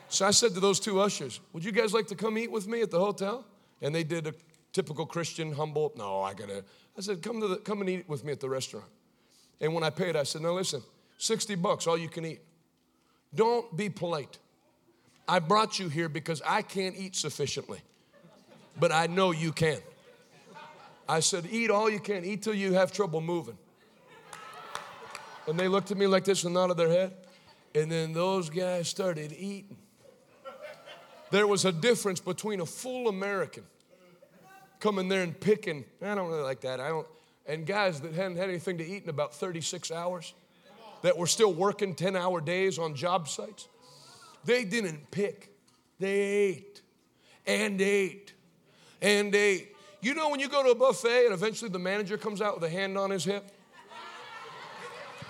So 0.09 0.27
I 0.27 0.31
said 0.31 0.53
to 0.53 0.59
those 0.59 0.79
two 0.79 0.99
ushers, 0.99 1.39
Would 1.53 1.65
you 1.65 1.71
guys 1.71 1.93
like 1.93 2.07
to 2.07 2.15
come 2.15 2.37
eat 2.37 2.51
with 2.51 2.67
me 2.67 2.81
at 2.81 2.91
the 2.91 2.99
hotel? 2.99 3.45
And 3.81 3.93
they 3.93 4.03
did 4.03 4.27
a 4.27 4.33
typical 4.71 5.05
Christian, 5.05 5.51
humble, 5.51 5.91
no, 5.97 6.21
I 6.21 6.33
gotta. 6.33 6.63
I 6.97 7.01
said, 7.01 7.23
Come, 7.23 7.41
to 7.41 7.47
the, 7.47 7.55
come 7.57 7.81
and 7.81 7.89
eat 7.89 8.07
with 8.07 8.23
me 8.23 8.31
at 8.31 8.39
the 8.39 8.49
restaurant. 8.49 8.85
And 9.59 9.73
when 9.73 9.83
I 9.83 9.89
paid, 9.89 10.15
I 10.15 10.23
said, 10.23 10.43
Now 10.43 10.51
listen, 10.51 10.83
60 11.17 11.55
bucks, 11.55 11.87
all 11.87 11.97
you 11.97 12.09
can 12.09 12.25
eat. 12.25 12.41
Don't 13.33 13.75
be 13.75 13.89
polite. 13.89 14.37
I 15.27 15.39
brought 15.39 15.79
you 15.79 15.89
here 15.89 16.09
because 16.09 16.41
I 16.45 16.61
can't 16.61 16.95
eat 16.95 17.15
sufficiently, 17.15 17.79
but 18.79 18.91
I 18.91 19.07
know 19.07 19.31
you 19.31 19.51
can. 19.51 19.79
I 21.07 21.19
said, 21.19 21.47
Eat 21.49 21.69
all 21.69 21.89
you 21.89 21.99
can, 21.99 22.23
eat 22.23 22.43
till 22.43 22.53
you 22.53 22.73
have 22.73 22.91
trouble 22.91 23.21
moving. 23.21 23.57
And 25.47 25.59
they 25.59 25.67
looked 25.67 25.91
at 25.91 25.97
me 25.97 26.07
like 26.07 26.23
this 26.23 26.43
and 26.43 26.53
nodded 26.53 26.77
their 26.77 26.89
head. 26.89 27.13
And 27.75 27.91
then 27.91 28.13
those 28.13 28.49
guys 28.49 28.87
started 28.87 29.33
eating. 29.37 29.77
There 31.31 31.47
was 31.47 31.65
a 31.65 31.71
difference 31.71 32.19
between 32.19 32.59
a 32.59 32.65
full 32.65 33.09
American 33.09 33.63
coming 34.79 35.07
there 35.07 35.23
and 35.23 35.37
picking, 35.39 35.85
I 36.01 36.13
don't 36.13 36.29
really 36.29 36.43
like 36.43 36.61
that. 36.61 36.79
I 36.79 36.89
don't, 36.89 37.07
and 37.45 37.65
guys 37.65 38.01
that 38.01 38.13
hadn't 38.13 38.37
had 38.37 38.49
anything 38.49 38.77
to 38.77 38.85
eat 38.85 39.03
in 39.03 39.09
about 39.09 39.33
36 39.33 39.91
hours, 39.91 40.33
that 41.01 41.17
were 41.17 41.27
still 41.27 41.53
working 41.53 41.95
10 41.95 42.15
hour 42.15 42.41
days 42.41 42.77
on 42.77 42.93
job 42.95 43.27
sites. 43.27 43.67
They 44.45 44.63
didn't 44.65 45.09
pick, 45.11 45.55
they 45.99 46.09
ate 46.09 46.81
and 47.45 47.79
ate 47.79 48.33
and 49.01 49.33
ate. 49.33 49.72
You 50.03 50.13
know, 50.13 50.27
when 50.27 50.41
you 50.41 50.49
go 50.49 50.61
to 50.61 50.71
a 50.71 50.75
buffet 50.75 51.25
and 51.27 51.33
eventually 51.33 51.71
the 51.71 51.79
manager 51.79 52.17
comes 52.17 52.41
out 52.41 52.55
with 52.55 52.69
a 52.69 52.69
hand 52.69 52.97
on 52.97 53.09
his 53.09 53.23
hip 53.23 53.49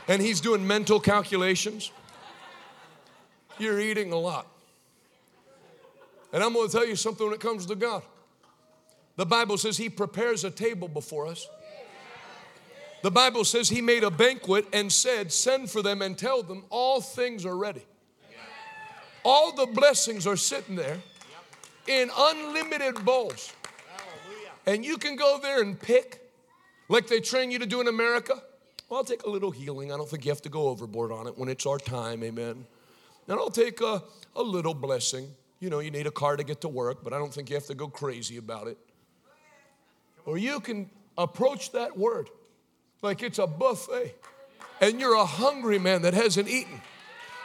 and 0.07 0.19
he's 0.19 0.41
doing 0.41 0.65
mental 0.65 0.99
calculations, 0.99 1.91
you're 3.59 3.79
eating 3.79 4.11
a 4.11 4.17
lot. 4.17 4.47
And 6.33 6.43
I'm 6.43 6.53
going 6.53 6.67
to 6.67 6.75
tell 6.75 6.87
you 6.87 6.95
something 6.95 7.23
when 7.23 7.35
it 7.35 7.39
comes 7.39 7.67
to 7.67 7.75
God. 7.75 8.01
The 9.15 9.27
Bible 9.27 9.59
says 9.59 9.77
He 9.77 9.89
prepares 9.89 10.43
a 10.43 10.49
table 10.49 10.87
before 10.87 11.27
us. 11.27 11.47
The 13.03 13.11
Bible 13.11 13.45
says 13.45 13.69
He 13.69 13.79
made 13.79 14.03
a 14.03 14.09
banquet 14.09 14.65
and 14.73 14.91
said, 14.91 15.31
Send 15.31 15.69
for 15.69 15.83
them 15.83 16.01
and 16.01 16.17
tell 16.17 16.41
them 16.41 16.63
all 16.71 16.99
things 16.99 17.45
are 17.45 17.55
ready. 17.55 17.85
All 19.23 19.55
the 19.55 19.67
blessings 19.67 20.25
are 20.25 20.35
sitting 20.35 20.75
there 20.75 20.99
in 21.85 22.09
unlimited 22.17 23.05
bowls. 23.05 23.53
And 24.65 24.85
you 24.85 24.97
can 24.97 25.15
go 25.15 25.39
there 25.41 25.61
and 25.61 25.79
pick, 25.79 26.21
like 26.87 27.07
they 27.07 27.19
train 27.19 27.51
you 27.51 27.59
to 27.59 27.65
do 27.65 27.81
in 27.81 27.87
America. 27.87 28.41
Well, 28.89 28.99
I'll 28.99 29.03
take 29.03 29.23
a 29.23 29.29
little 29.29 29.51
healing. 29.51 29.91
I 29.91 29.97
don't 29.97 30.09
think 30.09 30.25
you 30.25 30.31
have 30.31 30.41
to 30.43 30.49
go 30.49 30.69
overboard 30.69 31.11
on 31.11 31.27
it 31.27 31.37
when 31.37 31.49
it's 31.49 31.65
our 31.65 31.79
time, 31.79 32.23
amen. 32.23 32.65
And 33.27 33.39
I'll 33.39 33.49
take 33.49 33.81
a, 33.81 34.03
a 34.35 34.43
little 34.43 34.73
blessing. 34.73 35.29
You 35.59 35.69
know, 35.69 35.79
you 35.79 35.91
need 35.91 36.07
a 36.07 36.11
car 36.11 36.35
to 36.35 36.43
get 36.43 36.61
to 36.61 36.67
work, 36.67 37.03
but 37.03 37.13
I 37.13 37.17
don't 37.17 37.33
think 37.33 37.49
you 37.49 37.55
have 37.55 37.65
to 37.67 37.75
go 37.75 37.87
crazy 37.87 38.37
about 38.37 38.67
it. 38.67 38.77
Or 40.25 40.37
you 40.37 40.59
can 40.59 40.89
approach 41.17 41.71
that 41.71 41.97
word 41.97 42.29
like 43.01 43.23
it's 43.23 43.39
a 43.39 43.47
buffet 43.47 44.15
and 44.81 44.99
you're 44.99 45.15
a 45.15 45.25
hungry 45.25 45.79
man 45.79 46.01
that 46.03 46.13
hasn't 46.13 46.47
eaten 46.47 46.81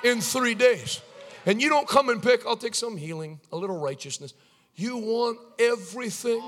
in 0.04 0.20
three 0.20 0.54
days. 0.54 1.00
And 1.46 1.62
you 1.62 1.68
don't 1.68 1.88
come 1.88 2.08
and 2.08 2.22
pick, 2.22 2.46
I'll 2.46 2.56
take 2.56 2.74
some 2.74 2.96
healing, 2.96 3.40
a 3.52 3.56
little 3.56 3.78
righteousness. 3.78 4.34
You 4.74 4.96
want 4.96 5.38
everything 5.58 6.42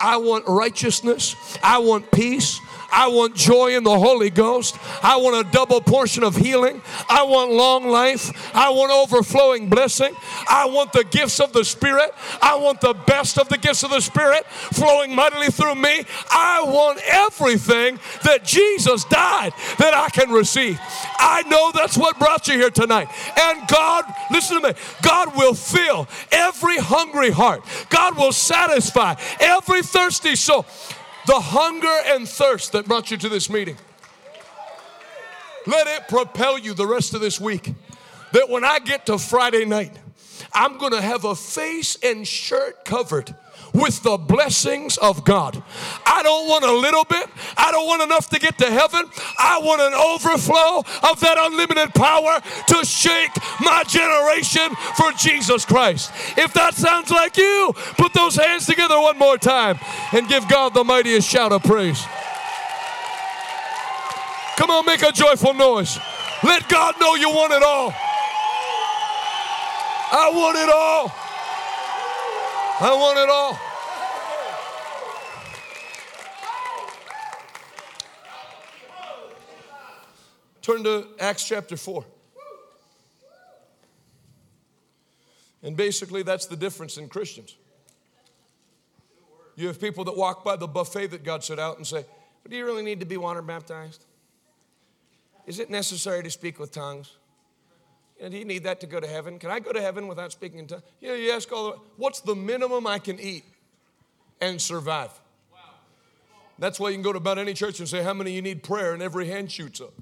I 0.00 0.16
want 0.18 0.44
righteousness. 0.46 1.36
I 1.62 1.78
want 1.78 2.10
peace. 2.10 2.60
I 2.94 3.08
want 3.08 3.34
joy 3.34 3.76
in 3.76 3.82
the 3.82 3.98
Holy 3.98 4.30
Ghost. 4.30 4.78
I 5.02 5.16
want 5.16 5.44
a 5.44 5.50
double 5.50 5.80
portion 5.80 6.22
of 6.22 6.36
healing. 6.36 6.80
I 7.08 7.24
want 7.24 7.50
long 7.50 7.88
life. 7.88 8.54
I 8.54 8.70
want 8.70 8.92
overflowing 8.92 9.68
blessing. 9.68 10.14
I 10.48 10.66
want 10.66 10.92
the 10.92 11.02
gifts 11.02 11.40
of 11.40 11.52
the 11.52 11.64
Spirit. 11.64 12.14
I 12.40 12.54
want 12.54 12.80
the 12.80 12.94
best 12.94 13.36
of 13.36 13.48
the 13.48 13.58
gifts 13.58 13.82
of 13.82 13.90
the 13.90 14.00
Spirit 14.00 14.46
flowing 14.46 15.12
mightily 15.12 15.48
through 15.48 15.74
me. 15.74 16.04
I 16.30 16.62
want 16.64 17.00
everything 17.08 17.98
that 18.22 18.44
Jesus 18.44 19.04
died 19.06 19.52
that 19.78 19.92
I 19.92 20.08
can 20.10 20.30
receive. 20.30 20.78
I 21.18 21.42
know 21.48 21.72
that's 21.74 21.98
what 21.98 22.16
brought 22.20 22.46
you 22.46 22.54
here 22.54 22.70
tonight. 22.70 23.08
And 23.40 23.66
God, 23.66 24.04
listen 24.30 24.60
to 24.60 24.68
me, 24.68 24.74
God 25.02 25.34
will 25.36 25.54
fill 25.54 26.06
every 26.30 26.78
hungry 26.78 27.30
heart, 27.30 27.64
God 27.90 28.16
will 28.16 28.32
satisfy 28.32 29.16
every 29.40 29.82
thirsty 29.84 30.36
So, 30.36 30.66
The 31.26 31.40
hunger 31.40 31.96
and 32.06 32.28
thirst 32.28 32.72
that 32.72 32.86
brought 32.86 33.10
you 33.10 33.16
to 33.16 33.28
this 33.28 33.48
meeting. 33.48 33.76
Let 35.66 35.86
it 35.86 36.08
propel 36.08 36.58
you 36.58 36.74
the 36.74 36.86
rest 36.86 37.14
of 37.14 37.20
this 37.22 37.40
week. 37.40 37.72
That 38.32 38.50
when 38.50 38.64
I 38.64 38.78
get 38.78 39.06
to 39.06 39.18
Friday 39.18 39.64
night, 39.64 39.96
I'm 40.52 40.76
gonna 40.76 41.00
have 41.00 41.24
a 41.24 41.34
face 41.34 41.96
and 42.02 42.26
shirt 42.26 42.84
covered 42.84 43.34
with 43.74 44.02
the 44.04 44.16
blessings 44.16 44.96
of 44.98 45.24
God. 45.24 45.62
I 46.06 46.22
don't 46.22 46.48
want 46.48 46.64
a 46.64 46.72
little 46.72 47.04
bit, 47.04 47.28
I 47.56 47.72
don't 47.72 47.86
want 47.86 48.02
enough 48.02 48.30
to 48.30 48.38
get 48.38 48.56
to 48.58 48.70
heaven. 48.70 49.04
I 49.38 49.58
want 49.58 49.82
an 49.82 49.92
overflow 49.92 50.78
of 51.10 51.20
that 51.20 51.36
unlimited 51.38 51.92
power 51.92 52.40
to 52.68 52.84
shake 52.86 53.32
my 53.60 53.82
generation 53.82 54.74
for 54.96 55.10
Jesus 55.12 55.64
Christ. 55.64 56.12
If 56.38 56.54
that 56.54 56.74
sounds 56.74 57.10
like 57.10 57.36
you, 57.36 57.74
put 57.98 58.12
those 58.12 58.36
hands 58.36 58.66
together 58.66 58.98
one 58.98 59.18
more 59.18 59.36
time 59.36 59.78
and 60.12 60.28
give 60.28 60.48
God 60.48 60.72
the 60.72 60.84
mightiest 60.84 61.28
shout 61.28 61.52
of 61.52 61.62
praise. 61.64 62.02
Come 64.56 64.70
on, 64.70 64.86
make 64.86 65.02
a 65.02 65.10
joyful 65.10 65.52
noise. 65.52 65.98
Let 66.44 66.68
God 66.68 66.94
know 67.00 67.16
you 67.16 67.28
want 67.28 67.52
it 67.52 67.62
all. 67.62 67.92
I 70.12 70.30
want 70.32 70.56
it 70.58 70.68
all. 70.68 71.23
I 72.80 72.92
want 72.96 73.18
it 73.18 73.28
all. 73.28 73.60
Turn 80.60 80.82
to 80.82 81.06
Acts 81.20 81.46
chapter 81.46 81.76
4. 81.76 82.04
And 85.62 85.76
basically, 85.76 86.22
that's 86.22 86.46
the 86.46 86.56
difference 86.56 86.98
in 86.98 87.08
Christians. 87.08 87.54
You 89.54 89.68
have 89.68 89.80
people 89.80 90.04
that 90.04 90.16
walk 90.16 90.44
by 90.44 90.56
the 90.56 90.66
buffet 90.66 91.08
that 91.08 91.22
God 91.22 91.44
set 91.44 91.60
out 91.60 91.76
and 91.76 91.86
say, 91.86 92.04
Do 92.48 92.56
you 92.56 92.66
really 92.66 92.82
need 92.82 92.98
to 93.00 93.06
be 93.06 93.16
water 93.16 93.40
baptized? 93.40 94.04
Is 95.46 95.60
it 95.60 95.70
necessary 95.70 96.22
to 96.24 96.30
speak 96.30 96.58
with 96.58 96.72
tongues? 96.72 97.16
You 98.20 98.28
do 98.28 98.36
you 98.36 98.44
need 98.44 98.64
that 98.64 98.80
to 98.80 98.86
go 98.86 99.00
to 99.00 99.06
heaven? 99.06 99.38
Can 99.38 99.50
I 99.50 99.60
go 99.60 99.72
to 99.72 99.80
heaven 99.80 100.06
without 100.08 100.32
speaking 100.32 100.58
in 100.58 100.66
tongues? 100.66 100.82
Yeah, 101.00 101.14
you 101.14 101.32
ask 101.32 101.50
all 101.52 101.70
the 101.70 101.78
what's 101.96 102.20
the 102.20 102.34
minimum 102.34 102.86
I 102.86 102.98
can 102.98 103.18
eat 103.18 103.44
and 104.40 104.60
survive? 104.60 105.10
That's 106.58 106.78
why 106.78 106.90
you 106.90 106.94
can 106.94 107.02
go 107.02 107.12
to 107.12 107.18
about 107.18 107.38
any 107.38 107.52
church 107.52 107.80
and 107.80 107.88
say, 107.88 108.02
How 108.02 108.14
many 108.14 108.32
you 108.32 108.42
need 108.42 108.62
prayer? 108.62 108.94
And 108.94 109.02
every 109.02 109.26
hand 109.26 109.50
shoots 109.50 109.80
up 109.80 109.92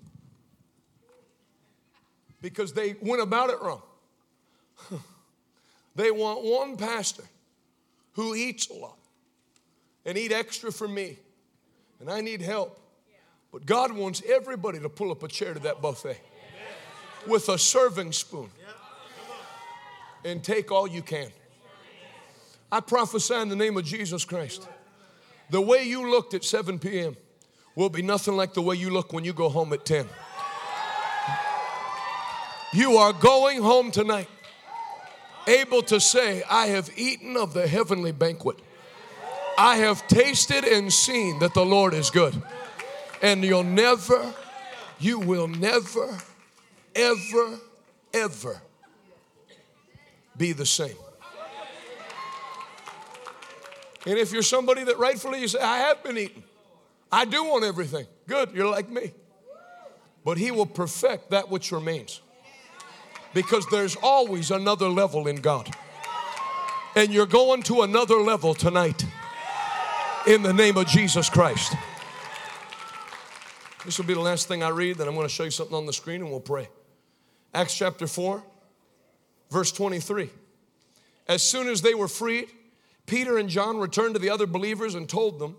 because 2.42 2.74
they 2.74 2.96
went 3.00 3.22
about 3.22 3.50
it 3.50 3.56
wrong. 3.62 3.82
they 5.96 6.10
want 6.10 6.44
one 6.44 6.76
pastor 6.76 7.24
who 8.12 8.34
eats 8.34 8.68
a 8.68 8.74
lot 8.74 8.98
and 10.04 10.18
eat 10.18 10.32
extra 10.32 10.70
for 10.70 10.88
me, 10.88 11.16
and 12.00 12.10
I 12.10 12.20
need 12.20 12.42
help. 12.42 12.78
But 13.52 13.64
God 13.64 13.92
wants 13.92 14.22
everybody 14.28 14.80
to 14.80 14.88
pull 14.88 15.10
up 15.10 15.22
a 15.22 15.28
chair 15.28 15.54
to 15.54 15.60
that 15.60 15.80
buffet 15.80 16.20
with 17.26 17.48
a 17.48 17.58
serving 17.58 18.12
spoon. 18.12 18.50
and 20.24 20.42
take 20.44 20.70
all 20.70 20.86
you 20.86 21.02
can. 21.02 21.32
I 22.70 22.78
prophesy 22.80 23.34
in 23.34 23.48
the 23.48 23.56
name 23.56 23.76
of 23.76 23.84
Jesus 23.84 24.24
Christ. 24.24 24.68
The 25.50 25.60
way 25.60 25.82
you 25.82 26.08
looked 26.10 26.32
at 26.32 26.44
7 26.44 26.78
p.m. 26.78 27.16
will 27.74 27.88
be 27.88 28.02
nothing 28.02 28.36
like 28.36 28.54
the 28.54 28.62
way 28.62 28.76
you 28.76 28.90
look 28.90 29.12
when 29.12 29.24
you 29.24 29.32
go 29.32 29.48
home 29.48 29.72
at 29.72 29.84
10. 29.84 30.08
You 32.72 32.96
are 32.96 33.12
going 33.12 33.60
home 33.60 33.90
tonight 33.90 34.28
able 35.46 35.82
to 35.82 36.00
say, 36.00 36.42
I 36.48 36.68
have 36.68 36.90
eaten 36.96 37.36
of 37.36 37.54
the 37.54 37.66
heavenly 37.66 38.12
banquet. 38.12 38.58
I 39.58 39.76
have 39.76 40.06
tasted 40.08 40.64
and 40.64 40.92
seen 40.92 41.38
that 41.40 41.54
the 41.54 41.64
Lord 41.64 41.94
is 41.94 42.10
good. 42.10 42.40
And 43.20 43.44
you'll 43.44 43.62
never, 43.62 44.32
you 44.98 45.18
will 45.18 45.48
never, 45.48 46.18
ever, 46.94 47.58
ever 48.14 48.62
be 50.36 50.52
the 50.52 50.66
same. 50.66 50.96
And 54.04 54.18
if 54.18 54.32
you're 54.32 54.42
somebody 54.42 54.82
that 54.84 54.98
rightfully 54.98 55.40
you 55.40 55.48
say, 55.48 55.60
I 55.60 55.78
have 55.78 56.02
been 56.02 56.18
eating, 56.18 56.42
I 57.10 57.24
do 57.24 57.44
want 57.44 57.64
everything. 57.64 58.06
Good, 58.26 58.50
you're 58.52 58.68
like 58.68 58.88
me. 58.88 59.12
But 60.24 60.38
He 60.38 60.50
will 60.50 60.66
perfect 60.66 61.30
that 61.30 61.50
which 61.50 61.70
remains. 61.72 62.20
Because 63.34 63.66
there's 63.70 63.96
always 63.96 64.50
another 64.50 64.88
level 64.88 65.26
in 65.26 65.36
God. 65.36 65.70
And 66.96 67.12
you're 67.12 67.26
going 67.26 67.62
to 67.64 67.82
another 67.82 68.16
level 68.16 68.54
tonight 68.54 69.04
in 70.26 70.42
the 70.42 70.52
name 70.52 70.76
of 70.76 70.86
Jesus 70.86 71.30
Christ. 71.30 71.74
This 73.84 73.98
will 73.98 74.04
be 74.04 74.14
the 74.14 74.20
last 74.20 74.46
thing 74.48 74.62
I 74.62 74.68
read, 74.68 74.98
then 74.98 75.08
I'm 75.08 75.14
going 75.14 75.26
to 75.26 75.32
show 75.32 75.44
you 75.44 75.50
something 75.50 75.76
on 75.76 75.86
the 75.86 75.92
screen 75.92 76.20
and 76.20 76.30
we'll 76.30 76.40
pray. 76.40 76.68
Acts 77.54 77.74
chapter 77.74 78.06
4, 78.06 78.42
verse 79.50 79.72
23. 79.72 80.30
As 81.28 81.42
soon 81.42 81.68
as 81.68 81.82
they 81.82 81.94
were 81.94 82.08
freed, 82.08 82.48
Peter 83.06 83.36
and 83.36 83.48
John 83.48 83.78
returned 83.78 84.14
to 84.14 84.20
the 84.20 84.30
other 84.30 84.46
believers 84.46 84.94
and 84.94 85.08
told 85.08 85.38
them 85.38 85.56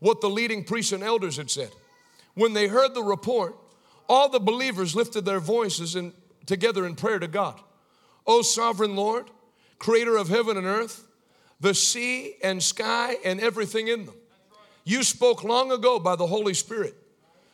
what 0.00 0.20
the 0.20 0.28
leading 0.28 0.64
priests 0.64 0.92
and 0.92 1.02
elders 1.02 1.36
had 1.36 1.50
said. 1.50 1.70
When 2.34 2.54
they 2.54 2.66
heard 2.66 2.94
the 2.94 3.02
report, 3.02 3.56
all 4.08 4.28
the 4.28 4.40
believers 4.40 4.96
lifted 4.96 5.24
their 5.24 5.38
voices 5.38 5.94
in, 5.94 6.12
together 6.46 6.86
in 6.86 6.96
prayer 6.96 7.20
to 7.20 7.28
God. 7.28 7.60
O 8.26 8.42
sovereign 8.42 8.96
Lord, 8.96 9.30
creator 9.78 10.16
of 10.16 10.28
heaven 10.28 10.56
and 10.56 10.66
earth, 10.66 11.06
the 11.60 11.74
sea 11.74 12.34
and 12.42 12.60
sky 12.60 13.16
and 13.24 13.40
everything 13.40 13.86
in 13.86 14.06
them. 14.06 14.16
You 14.84 15.04
spoke 15.04 15.44
long 15.44 15.70
ago 15.70 16.00
by 16.00 16.16
the 16.16 16.26
Holy 16.26 16.54
Spirit 16.54 16.96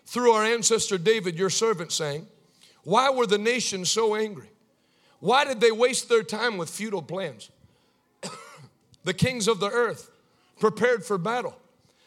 through 0.07 0.33
our 0.33 0.45
ancestor 0.45 0.97
David, 0.97 1.39
your 1.39 1.51
servant, 1.51 1.93
saying, 1.93 2.27
Why 2.89 3.11
were 3.11 3.27
the 3.27 3.37
nations 3.37 3.91
so 3.91 4.15
angry? 4.15 4.49
Why 5.21 5.45
did 5.45 5.61
they 5.61 5.71
waste 5.71 6.09
their 6.09 6.23
time 6.23 6.57
with 6.57 6.71
futile 6.71 7.03
plans? 7.03 7.51
the 9.05 9.13
kings 9.13 9.47
of 9.47 9.61
the 9.61 9.69
earth 9.69 10.11
prepared 10.59 11.05
for 11.05 11.19
battle. 11.19 11.55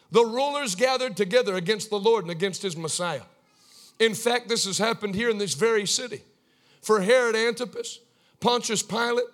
The 0.10 0.26
rulers 0.26 0.74
gathered 0.74 1.16
together 1.16 1.54
against 1.54 1.92
the 1.92 2.00
Lord 2.00 2.24
and 2.24 2.32
against 2.32 2.64
his 2.64 2.76
Messiah. 2.76 3.22
In 4.00 4.16
fact, 4.16 4.50
this 4.50 4.66
has 4.66 4.80
happened 4.80 5.14
here 5.14 5.30
in 5.30 5.38
this 5.38 5.54
very 5.54 5.86
city. 5.86 6.24
For 6.82 7.02
Herod 7.02 7.36
Antipas, 7.36 8.00
Pontius 8.40 8.82
Pilate, 8.82 9.26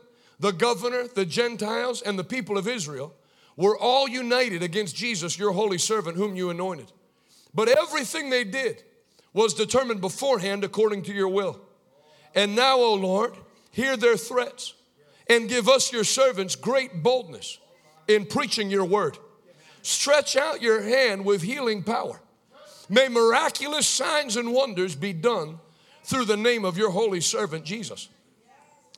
the 0.41 0.52
governor, 0.52 1.07
the 1.07 1.26
Gentiles, 1.26 2.02
and 2.02 2.19
the 2.19 2.26
people 2.26 2.57
of 2.57 2.68
Israel 2.68 3.15
were 3.56 3.78
all 3.78 4.10
united 4.10 4.64
against 4.64 4.98
Jesus, 4.98 5.40
your 5.40 5.53
holy 5.53 5.78
servant, 5.78 6.18
whom 6.18 6.36
you 6.36 6.49
anointed. 6.49 6.91
But 7.53 7.69
everything 7.69 8.30
they 8.30 8.44
did 8.44 8.84
was 9.33 9.53
determined 9.53 10.01
beforehand 10.01 10.63
according 10.63 11.03
to 11.03 11.13
your 11.13 11.27
will. 11.27 11.59
And 12.35 12.55
now, 12.55 12.77
O 12.77 12.93
Lord, 12.93 13.35
hear 13.71 13.97
their 13.97 14.17
threats 14.17 14.73
and 15.29 15.49
give 15.49 15.67
us, 15.67 15.91
your 15.91 16.03
servants, 16.03 16.55
great 16.55 17.03
boldness 17.03 17.59
in 18.07 18.25
preaching 18.25 18.69
your 18.69 18.85
word. 18.85 19.17
Stretch 19.81 20.35
out 20.35 20.61
your 20.61 20.81
hand 20.81 21.25
with 21.25 21.41
healing 21.41 21.83
power. 21.83 22.21
May 22.89 23.09
miraculous 23.09 23.87
signs 23.87 24.37
and 24.37 24.53
wonders 24.53 24.95
be 24.95 25.13
done 25.13 25.59
through 26.03 26.25
the 26.25 26.37
name 26.37 26.63
of 26.63 26.77
your 26.77 26.89
holy 26.89 27.21
servant 27.21 27.65
Jesus. 27.65 28.07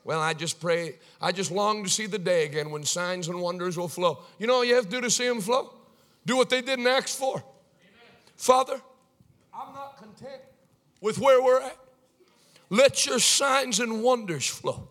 Well, 0.03 0.19
I 0.19 0.33
just 0.33 0.59
pray, 0.59 0.97
I 1.21 1.31
just 1.31 1.51
long 1.51 1.83
to 1.83 1.89
see 1.89 2.05
the 2.05 2.19
day 2.19 2.45
again 2.45 2.71
when 2.71 2.83
signs 2.83 3.27
and 3.27 3.41
wonders 3.41 3.77
will 3.77 3.87
flow. 3.87 4.19
You 4.37 4.47
know 4.47 4.55
all 4.55 4.65
you 4.65 4.75
have 4.75 4.85
to 4.85 4.89
do 4.89 5.01
to 5.01 5.09
see 5.09 5.27
them 5.27 5.41
flow? 5.41 5.73
Do 6.25 6.37
what 6.37 6.49
they 6.49 6.61
did 6.61 6.79
in 6.79 6.87
Acts 6.87 7.15
4. 7.15 7.43
Father, 8.35 8.81
with 11.01 11.17
where 11.17 11.41
we're 11.41 11.61
at. 11.61 11.77
Let 12.69 13.05
your 13.05 13.19
signs 13.19 13.79
and 13.79 14.03
wonders 14.03 14.47
flow. 14.47 14.89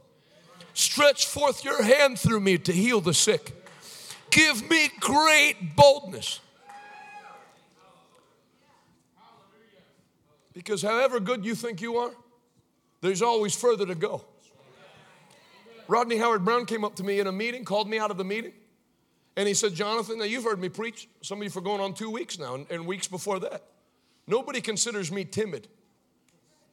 Stretch 0.75 1.27
forth 1.27 1.65
your 1.65 1.83
hand 1.83 2.19
through 2.19 2.41
me 2.41 2.59
to 2.59 2.73
heal 2.73 3.01
the 3.01 3.15
sick. 3.15 3.53
Give 4.31 4.69
me 4.69 4.89
great 5.01 5.77
boldness. 5.77 6.41
Because 10.53 10.83
however 10.83 11.21
good 11.21 11.45
you 11.45 11.55
think 11.55 11.81
you 11.81 11.97
are, 11.99 12.11
there's 13.01 13.23
always 13.23 13.55
further 13.55 13.87
to 13.87 13.95
go. 13.95 14.25
Rodney 15.87 16.19
Howard-Browne 16.19 16.67
came 16.67 16.85
up 16.85 16.97
to 16.97 17.05
me 17.05 17.21
in 17.21 17.27
a 17.27 17.33
meeting, 17.33 17.65
called 17.65 17.89
me 17.89 17.99
out 17.99 18.11
of 18.11 18.17
the 18.19 18.25
meeting, 18.25 18.53
and 19.37 19.47
he 19.47 19.55
said, 19.55 19.75
Jonathan, 19.75 20.19
now 20.19 20.25
you've 20.25 20.45
heard 20.45 20.61
me 20.61 20.69
preach, 20.69 21.09
some 21.23 21.39
of 21.39 21.45
you 21.45 21.51
for 21.51 21.61
going 21.61 21.81
on 21.81 21.95
two 21.95 22.11
weeks 22.11 22.39
now, 22.39 22.57
and, 22.57 22.67
and 22.71 22.87
weeks 22.87 23.07
before 23.07 23.39
that. 23.39 23.63
Nobody 24.27 24.61
considers 24.61 25.11
me 25.11 25.25
timid. 25.25 25.69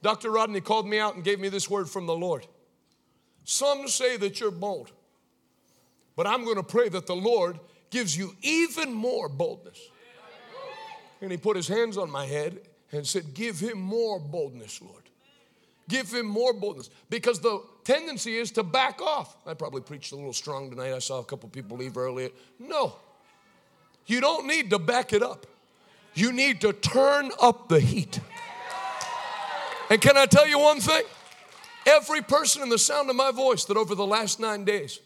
Dr. 0.06 0.30
Rodney 0.30 0.60
called 0.60 0.86
me 0.86 1.00
out 1.00 1.16
and 1.16 1.24
gave 1.24 1.40
me 1.40 1.48
this 1.48 1.68
word 1.68 1.90
from 1.90 2.06
the 2.06 2.14
Lord. 2.14 2.46
Some 3.42 3.88
say 3.88 4.16
that 4.18 4.38
you're 4.38 4.52
bold, 4.52 4.92
but 6.14 6.28
I'm 6.28 6.44
going 6.44 6.58
to 6.58 6.62
pray 6.62 6.88
that 6.90 7.08
the 7.08 7.16
Lord 7.16 7.58
gives 7.90 8.16
you 8.16 8.36
even 8.40 8.92
more 8.92 9.28
boldness. 9.28 9.80
And 11.20 11.32
he 11.32 11.36
put 11.36 11.56
his 11.56 11.66
hands 11.66 11.98
on 11.98 12.08
my 12.08 12.24
head 12.24 12.60
and 12.92 13.04
said, 13.04 13.34
Give 13.34 13.58
him 13.58 13.80
more 13.80 14.20
boldness, 14.20 14.80
Lord. 14.80 15.02
Give 15.88 16.08
him 16.14 16.26
more 16.26 16.52
boldness. 16.52 16.88
Because 17.10 17.40
the 17.40 17.60
tendency 17.82 18.36
is 18.36 18.52
to 18.52 18.62
back 18.62 19.02
off. 19.02 19.36
I 19.44 19.54
probably 19.54 19.80
preached 19.80 20.12
a 20.12 20.14
little 20.14 20.32
strong 20.32 20.70
tonight. 20.70 20.92
I 20.92 21.00
saw 21.00 21.18
a 21.18 21.24
couple 21.24 21.48
people 21.48 21.78
leave 21.78 21.96
earlier. 21.96 22.28
No. 22.60 22.94
You 24.06 24.20
don't 24.20 24.46
need 24.46 24.70
to 24.70 24.78
back 24.78 25.12
it 25.12 25.24
up. 25.24 25.48
You 26.14 26.30
need 26.30 26.60
to 26.60 26.72
turn 26.72 27.32
up 27.42 27.68
the 27.68 27.80
heat. 27.80 28.20
And 29.90 30.00
can 30.00 30.16
I 30.16 30.26
tell 30.26 30.46
you 30.46 30.58
one 30.58 30.80
thing? 30.80 31.04
Every 31.86 32.20
person 32.20 32.62
in 32.62 32.68
the 32.68 32.78
sound 32.78 33.08
of 33.08 33.16
my 33.16 33.30
voice 33.30 33.64
that 33.66 33.76
over 33.76 33.94
the 33.94 34.06
last 34.06 34.40
nine 34.40 34.64
days, 34.64 34.98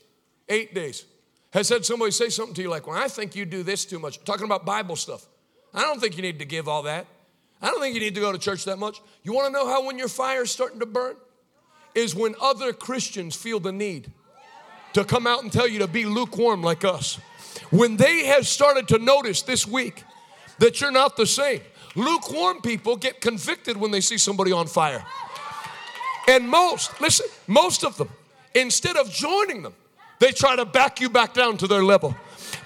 eight 0.48 0.74
days, 0.74 1.05
has 1.52 1.69
had 1.69 1.85
somebody 1.85 2.11
say 2.11 2.28
something 2.28 2.55
to 2.55 2.62
you 2.62 2.70
like, 2.70 2.86
Well, 2.86 2.98
I 2.98 3.09
think 3.09 3.36
you 3.36 3.44
do 3.44 3.62
this 3.62 3.85
too 3.85 3.98
much. 3.98 4.23
Talking 4.24 4.47
about 4.47 4.65
Bible 4.65 4.97
stuff. 4.97 5.27
I 5.74 5.82
don't 5.82 6.01
think 6.01 6.16
you 6.16 6.23
need 6.23 6.39
to 6.39 6.44
give 6.44 6.69
all 6.69 6.85
that. 6.85 7.07
I 7.62 7.69
don't 7.69 7.81
think 7.81 7.94
you 7.94 8.01
need 8.01 8.15
to 8.15 8.20
go 8.20 8.32
to 8.32 8.39
church 8.39 8.65
that 8.65 8.78
much. 8.78 9.01
You 9.23 9.32
want 9.32 9.48
to 9.48 9.52
know 9.52 9.69
how 9.69 9.85
when 9.85 9.98
your 9.98 10.09
fire 10.09 10.43
is 10.43 10.51
starting 10.51 10.81
to 10.81 10.86
burn? 10.86 11.16
Is 11.94 12.15
when 12.15 12.35
other 12.40 12.73
Christians 12.73 13.36
feel 13.36 13.61
the 13.61 13.73
need 13.73 14.11
to 14.94 15.05
come 15.05 15.27
out 15.27 15.43
and 15.43 15.52
tell 15.52 15.69
you 15.69 15.81
to 15.81 15.86
be 15.86 16.05
lukewarm 16.05 16.62
like 16.62 16.85
us. 16.85 17.19
When 17.70 17.97
they 17.97 18.24
have 18.27 18.47
started 18.47 18.89
to 18.89 18.98
notice 18.98 19.43
this 19.43 19.66
week 19.66 20.05
that 20.59 20.81
you're 20.81 20.93
not 20.93 21.16
the 21.16 21.27
same. 21.27 21.61
Lukewarm 21.94 22.60
people 22.60 22.96
get 22.96 23.20
convicted 23.20 23.76
when 23.76 23.90
they 23.90 24.00
see 24.00 24.18
somebody 24.18 24.52
on 24.52 24.66
fire. 24.66 25.04
And 26.28 26.48
most, 26.48 27.00
listen, 27.00 27.26
most 27.46 27.84
of 27.84 27.96
them, 27.96 28.08
instead 28.54 28.96
of 28.96 29.10
joining 29.10 29.62
them, 29.62 29.74
they 30.20 30.32
try 30.32 30.54
to 30.54 30.64
back 30.64 31.00
you 31.00 31.10
back 31.10 31.34
down 31.34 31.56
to 31.58 31.66
their 31.66 31.82
level. 31.82 32.14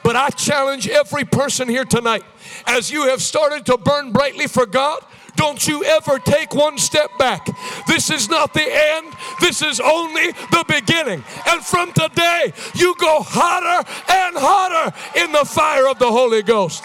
But 0.03 0.17
I 0.17 0.29
challenge 0.31 0.89
every 0.89 1.25
person 1.25 1.69
here 1.69 1.85
tonight 1.85 2.25
as 2.67 2.91
you 2.91 3.09
have 3.09 3.23
started 3.23 3.65
to 3.67 3.79
burn 3.79 4.13
brightly 4.13 4.47
for 4.47 4.67
God, 4.67 5.05
don't 5.37 5.67
you 5.67 5.85
ever 5.85 6.19
take 6.19 6.55
one 6.55 6.79
step 6.79 7.11
back. 7.19 7.49
This 7.87 8.11
is 8.11 8.29
not 8.29 8.55
the 8.55 8.67
end, 8.67 9.13
this 9.41 9.63
is 9.63 9.81
only 9.81 10.33
the 10.33 10.65
beginning. 10.69 11.25
And 11.47 11.65
from 11.65 11.93
today, 11.93 12.53
you 12.75 12.95
go 12.99 13.21
hotter 13.23 13.89
and 14.13 14.37
hotter 14.37 14.97
in 15.19 15.33
the 15.33 15.45
fire 15.45 15.89
of 15.89 15.99
the 15.99 16.11
Holy 16.11 16.43
Ghost. 16.43 16.85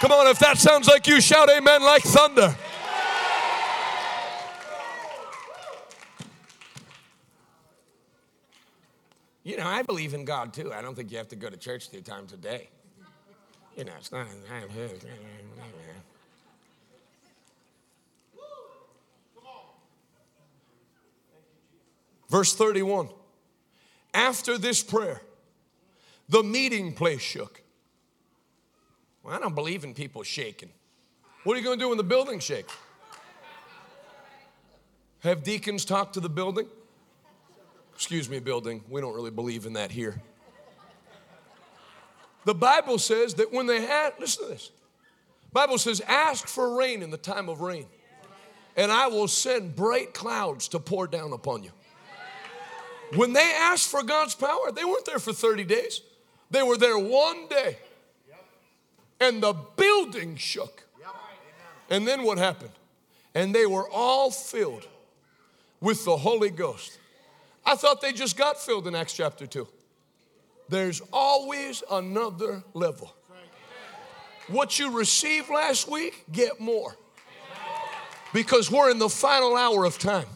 Come 0.00 0.12
on, 0.12 0.26
if 0.26 0.38
that 0.40 0.58
sounds 0.58 0.86
like 0.88 1.06
you, 1.06 1.20
shout 1.20 1.48
amen 1.50 1.82
like 1.82 2.02
thunder. 2.02 2.54
You 9.42 9.56
know, 9.56 9.66
I 9.66 9.82
believe 9.82 10.12
in 10.12 10.24
God 10.24 10.52
too. 10.52 10.72
I 10.72 10.82
don't 10.82 10.94
think 10.94 11.12
you 11.12 11.18
have 11.18 11.28
to 11.28 11.36
go 11.36 11.48
to 11.48 11.56
church 11.56 11.88
three 11.88 12.02
times 12.02 12.32
a 12.32 12.36
day. 12.36 12.68
You 13.76 13.84
know, 13.84 13.92
it's 13.96 14.10
not. 14.10 14.26
Come 19.34 19.46
on. 19.46 19.60
Verse 22.28 22.54
31. 22.54 23.08
After 24.12 24.58
this 24.58 24.82
prayer, 24.82 25.22
the 26.28 26.42
meeting 26.42 26.92
place 26.92 27.20
shook. 27.20 27.62
Well, 29.26 29.34
I 29.34 29.40
don't 29.40 29.56
believe 29.56 29.82
in 29.82 29.92
people 29.92 30.22
shaking. 30.22 30.70
What 31.42 31.54
are 31.54 31.56
you 31.58 31.64
going 31.64 31.80
to 31.80 31.84
do 31.84 31.88
when 31.88 31.98
the 31.98 32.04
building 32.04 32.38
shakes? 32.38 32.72
Have 35.20 35.42
deacons 35.42 35.84
talk 35.84 36.12
to 36.12 36.20
the 36.20 36.28
building? 36.28 36.68
Excuse 37.92 38.30
me, 38.30 38.38
building. 38.38 38.84
We 38.88 39.00
don't 39.00 39.14
really 39.14 39.32
believe 39.32 39.66
in 39.66 39.72
that 39.72 39.90
here. 39.90 40.22
The 42.44 42.54
Bible 42.54 42.98
says 42.98 43.34
that 43.34 43.52
when 43.52 43.66
they 43.66 43.80
had, 43.80 44.12
listen 44.20 44.44
to 44.44 44.50
this. 44.50 44.70
Bible 45.52 45.78
says, 45.78 46.00
ask 46.06 46.46
for 46.46 46.76
rain 46.78 47.02
in 47.02 47.10
the 47.10 47.16
time 47.16 47.48
of 47.48 47.62
rain, 47.62 47.86
and 48.76 48.92
I 48.92 49.08
will 49.08 49.26
send 49.26 49.74
bright 49.74 50.14
clouds 50.14 50.68
to 50.68 50.78
pour 50.78 51.08
down 51.08 51.32
upon 51.32 51.64
you. 51.64 51.72
When 53.16 53.32
they 53.32 53.54
asked 53.58 53.88
for 53.90 54.04
God's 54.04 54.36
power, 54.36 54.70
they 54.72 54.84
weren't 54.84 55.04
there 55.04 55.18
for 55.18 55.32
30 55.32 55.64
days. 55.64 56.00
They 56.52 56.62
were 56.62 56.76
there 56.76 56.96
one 56.96 57.48
day. 57.48 57.78
And 59.20 59.42
the 59.42 59.54
building 59.76 60.36
shook. 60.36 60.84
And 61.88 62.06
then 62.06 62.22
what 62.24 62.38
happened? 62.38 62.72
And 63.34 63.54
they 63.54 63.66
were 63.66 63.88
all 63.90 64.30
filled 64.30 64.86
with 65.80 66.04
the 66.04 66.16
Holy 66.16 66.50
Ghost. 66.50 66.98
I 67.64 67.74
thought 67.74 68.00
they 68.00 68.12
just 68.12 68.36
got 68.36 68.60
filled 68.60 68.86
in 68.86 68.94
Acts 68.94 69.12
chapter 69.12 69.46
2. 69.46 69.66
There's 70.68 71.00
always 71.12 71.82
another 71.90 72.62
level. 72.74 73.14
What 74.48 74.78
you 74.78 74.96
received 74.96 75.50
last 75.50 75.90
week, 75.90 76.24
get 76.30 76.60
more. 76.60 76.96
Because 78.32 78.70
we're 78.70 78.90
in 78.90 78.98
the 78.98 79.08
final 79.08 79.56
hour 79.56 79.84
of 79.84 79.98
time. 79.98 80.26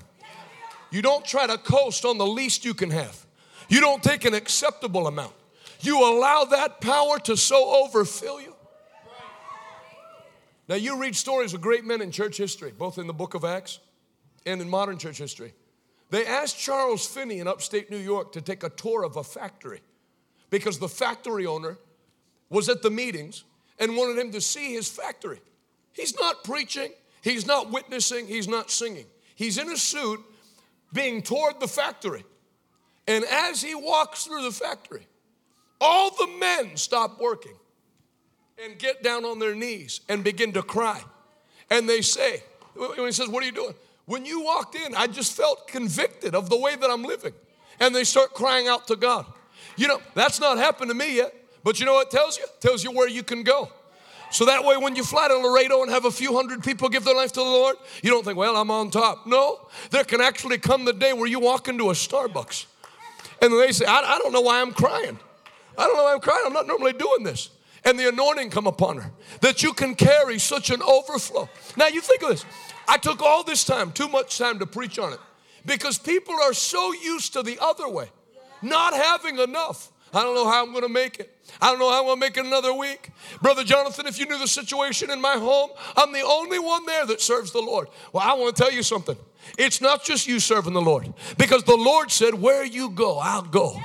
You 0.91 1.03
don't 1.03 1.25
try 1.25 1.47
to 1.47 1.59
coast 1.59 2.05
on 2.05 2.19
the 2.19 2.27
least 2.27 2.65
you 2.65 2.75
can 2.75 2.91
have. 2.91 3.25
You 3.69 3.81
don't 3.81 4.03
take 4.03 4.25
an 4.25 4.35
acceptable 4.35 5.07
amount. 5.07 5.33
You 5.81 6.05
allow 6.05 6.45
that 6.45 6.81
power 6.81 7.19
to 7.21 7.37
so 7.37 7.85
overfill 7.85 8.41
you. 8.41 8.50
Now, 10.71 10.77
you 10.77 10.97
read 10.97 11.17
stories 11.17 11.53
of 11.53 11.61
great 11.61 11.85
men 11.85 12.01
in 12.01 12.13
church 12.13 12.37
history, 12.37 12.71
both 12.71 12.97
in 12.97 13.09
the 13.09 13.13
book 13.13 13.35
of 13.35 13.45
Acts 13.45 13.81
and 14.47 14.63
in 14.63 14.71
modern 14.71 14.99
church 14.99 15.19
history. 15.19 15.53
They 16.11 16.25
asked 16.25 16.61
Charles 16.61 17.05
Finney 17.05 17.41
in 17.41 17.49
upstate 17.49 17.91
New 17.91 17.97
York 17.97 18.31
to 18.35 18.41
take 18.41 18.63
a 18.63 18.69
tour 18.69 19.03
of 19.03 19.17
a 19.17 19.25
factory 19.25 19.81
because 20.49 20.79
the 20.79 20.89
factory 20.89 21.45
owner 21.45 21.77
was 22.51 22.69
at 22.69 22.83
the 22.83 22.91
meetings 22.91 23.43
and 23.81 23.97
wanted 23.97 24.17
him 24.17 24.31
to 24.31 24.41
see 24.41 24.73
his 24.73 24.89
factory. 24.89 25.41
He's 25.93 26.17
not 26.21 26.45
preaching, 26.45 26.93
he's 27.21 27.49
not 27.49 27.73
witnessing, 27.73 28.29
he's 28.29 28.47
not 28.47 28.71
singing. 28.71 29.07
He's 29.35 29.59
in 29.59 29.69
a 29.71 29.77
suit 29.77 30.21
being 30.93 31.21
toward 31.21 31.59
the 31.59 31.67
factory. 31.67 32.25
And 33.09 33.25
as 33.25 33.61
he 33.61 33.75
walks 33.75 34.25
through 34.25 34.45
the 34.45 34.53
factory, 34.53 35.09
all 35.81 36.11
the 36.15 36.29
men 36.39 36.77
stop 36.77 37.21
working 37.21 37.57
and 38.63 38.79
get 38.79 39.03
down 39.03 39.25
on 39.25 39.39
their 39.39 39.55
knees 39.55 40.01
and 40.09 40.23
begin 40.23 40.53
to 40.53 40.63
cry. 40.63 41.03
And 41.71 41.89
they 41.89 42.03
say, 42.03 42.43
when 42.75 43.07
he 43.07 43.13
says, 43.13 43.29
What 43.29 43.43
are 43.43 43.47
you 43.47 43.53
doing? 43.53 43.75
When 44.07 44.25
you 44.25 44.43
walked 44.43 44.75
in, 44.75 44.95
I 44.95 45.07
just 45.07 45.37
felt 45.37 45.69
convicted 45.69 46.35
of 46.35 46.51
the 46.51 46.57
way 46.57 46.75
that 46.75 46.91
I'm 46.91 47.05
living. 47.05 47.33
And 47.79 47.95
they 47.95 48.05
start 48.05 48.35
crying 48.35 48.67
out 48.67 48.89
to 48.89 48.97
God. 48.97 49.25
You 49.77 49.89
know, 49.89 50.01
that's 50.15 50.41
not 50.41 50.59
happened 50.59 50.91
to 50.91 50.95
me 50.95 51.17
yet, 51.17 51.35
but 51.63 51.79
you 51.79 51.87
know 51.87 51.95
what 51.95 52.09
it 52.09 52.11
tells 52.11 52.37
you? 52.37 52.45
It 52.45 52.61
tells 52.61 52.83
you 52.83 52.91
where 52.91 53.09
you 53.09 53.23
can 53.23 53.43
go. 53.43 53.71
So 54.33 54.45
that 54.45 54.65
way, 54.65 54.77
when 54.77 54.95
you 54.95 55.03
fly 55.03 55.29
to 55.29 55.37
Laredo 55.37 55.83
and 55.83 55.91
have 55.91 56.05
a 56.05 56.11
few 56.11 56.35
hundred 56.37 56.63
people 56.63 56.89
give 56.89 57.05
their 57.05 57.17
life 57.17 57.33
to 57.33 57.41
the 57.41 57.47
Lord, 57.47 57.77
you 58.03 58.11
don't 58.11 58.25
think, 58.25 58.37
well, 58.37 58.57
I'm 58.57 58.71
on 58.71 58.91
top. 58.91 59.27
No, 59.27 59.69
there 59.91 60.05
can 60.05 60.21
actually 60.21 60.59
come 60.59 60.85
the 60.85 60.93
day 60.93 61.13
where 61.13 61.27
you 61.27 61.41
walk 61.41 61.69
into 61.69 61.91
a 61.91 61.95
Starbucks 61.95 62.67
and 63.43 63.53
they 63.53 63.73
say, 63.73 63.87
I, 63.87 64.01
I 64.01 64.19
don't 64.19 64.33
know 64.33 64.41
why 64.41 64.61
I'm 64.61 64.73
crying. 64.73 65.19
I 65.77 65.85
don't 65.85 65.97
know 65.97 66.05
why 66.05 66.13
I'm 66.13 66.21
crying. 66.21 66.43
I'm 66.47 66.53
not 66.53 66.67
normally 66.67 66.93
doing 66.93 67.25
this. 67.25 67.51
And 67.85 67.99
the 67.99 68.09
anointing 68.09 68.51
come 68.51 68.67
upon 68.67 68.99
her 68.99 69.11
that 69.41 69.63
you 69.63 69.73
can 69.73 69.95
carry 69.95 70.39
such 70.39 70.71
an 70.71 70.83
overflow. 70.83 71.49
Now, 71.77 71.87
you 71.87 72.01
think 72.01 72.23
of 72.23 72.29
this. 72.31 72.45
I 72.87 72.97
took 72.97 73.23
all 73.23 73.43
this 73.45 73.65
time, 73.65 73.93
too 73.93 74.09
much 74.09 74.37
time 74.37 74.59
to 74.59 74.67
preach 74.67 74.99
on 74.99 75.13
it, 75.13 75.21
because 75.65 75.99
people 75.99 76.35
are 76.35 76.53
so 76.53 76.93
used 76.93 77.33
to 77.35 77.43
the 77.43 77.59
other 77.61 77.89
way, 77.89 78.11
not 78.63 78.95
having 78.95 79.39
enough. 79.39 79.91
I 80.13 80.23
don't 80.23 80.35
know 80.35 80.51
how 80.51 80.65
I'm 80.65 80.73
going 80.73 80.83
to 80.83 80.93
make 80.93 81.21
it. 81.21 81.33
I 81.63 81.71
don't 81.71 81.79
know 81.79 81.91
how 81.91 82.01
I'm 82.01 82.07
going 82.07 82.17
to 82.17 82.21
make 82.21 82.37
it 82.37 82.45
another 82.45 82.75
week. 82.75 83.11
Brother 83.41 83.63
Jonathan, 83.63 84.07
if 84.07 84.19
you 84.19 84.27
knew 84.27 84.39
the 84.39 84.49
situation 84.49 85.11
in 85.11 85.21
my 85.21 85.35
home, 85.35 85.71
I'm 85.97 86.13
the 86.13 86.23
only 86.23 86.59
one 86.59 86.85
there 86.85 87.07
that 87.07 87.21
serves 87.21 87.53
the 87.53 87.61
Lord. 87.61 87.89
Well, 88.13 88.25
I 88.27 88.35
want 88.35 88.57
to 88.57 88.63
tell 88.63 88.73
you 88.73 88.83
something. 88.83 89.17
It's 89.57 89.81
not 89.81 90.05
just 90.05 90.27
you 90.27 90.41
serving 90.41 90.73
the 90.73 90.83
Lord, 90.83 91.13
because 91.39 91.63
the 91.63 91.77
Lord 91.77 92.11
said, 92.11 92.35
Where 92.35 92.65
you 92.65 92.91
go, 92.91 93.19
I'll 93.19 93.43
go. 93.43 93.81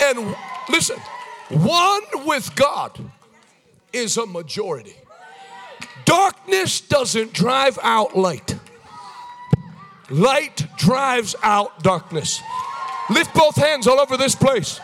And 0.00 0.34
listen, 0.68 0.98
one 1.48 2.02
with 2.26 2.54
God 2.56 2.98
is 3.92 4.16
a 4.16 4.26
majority. 4.26 4.94
Darkness 6.04 6.80
doesn't 6.80 7.32
drive 7.32 7.78
out 7.82 8.16
light, 8.16 8.56
light 10.10 10.66
drives 10.76 11.34
out 11.42 11.82
darkness. 11.82 12.40
Lift 13.10 13.34
both 13.34 13.56
hands 13.56 13.86
all 13.86 14.00
over 14.00 14.16
this 14.16 14.34
place. 14.34 14.80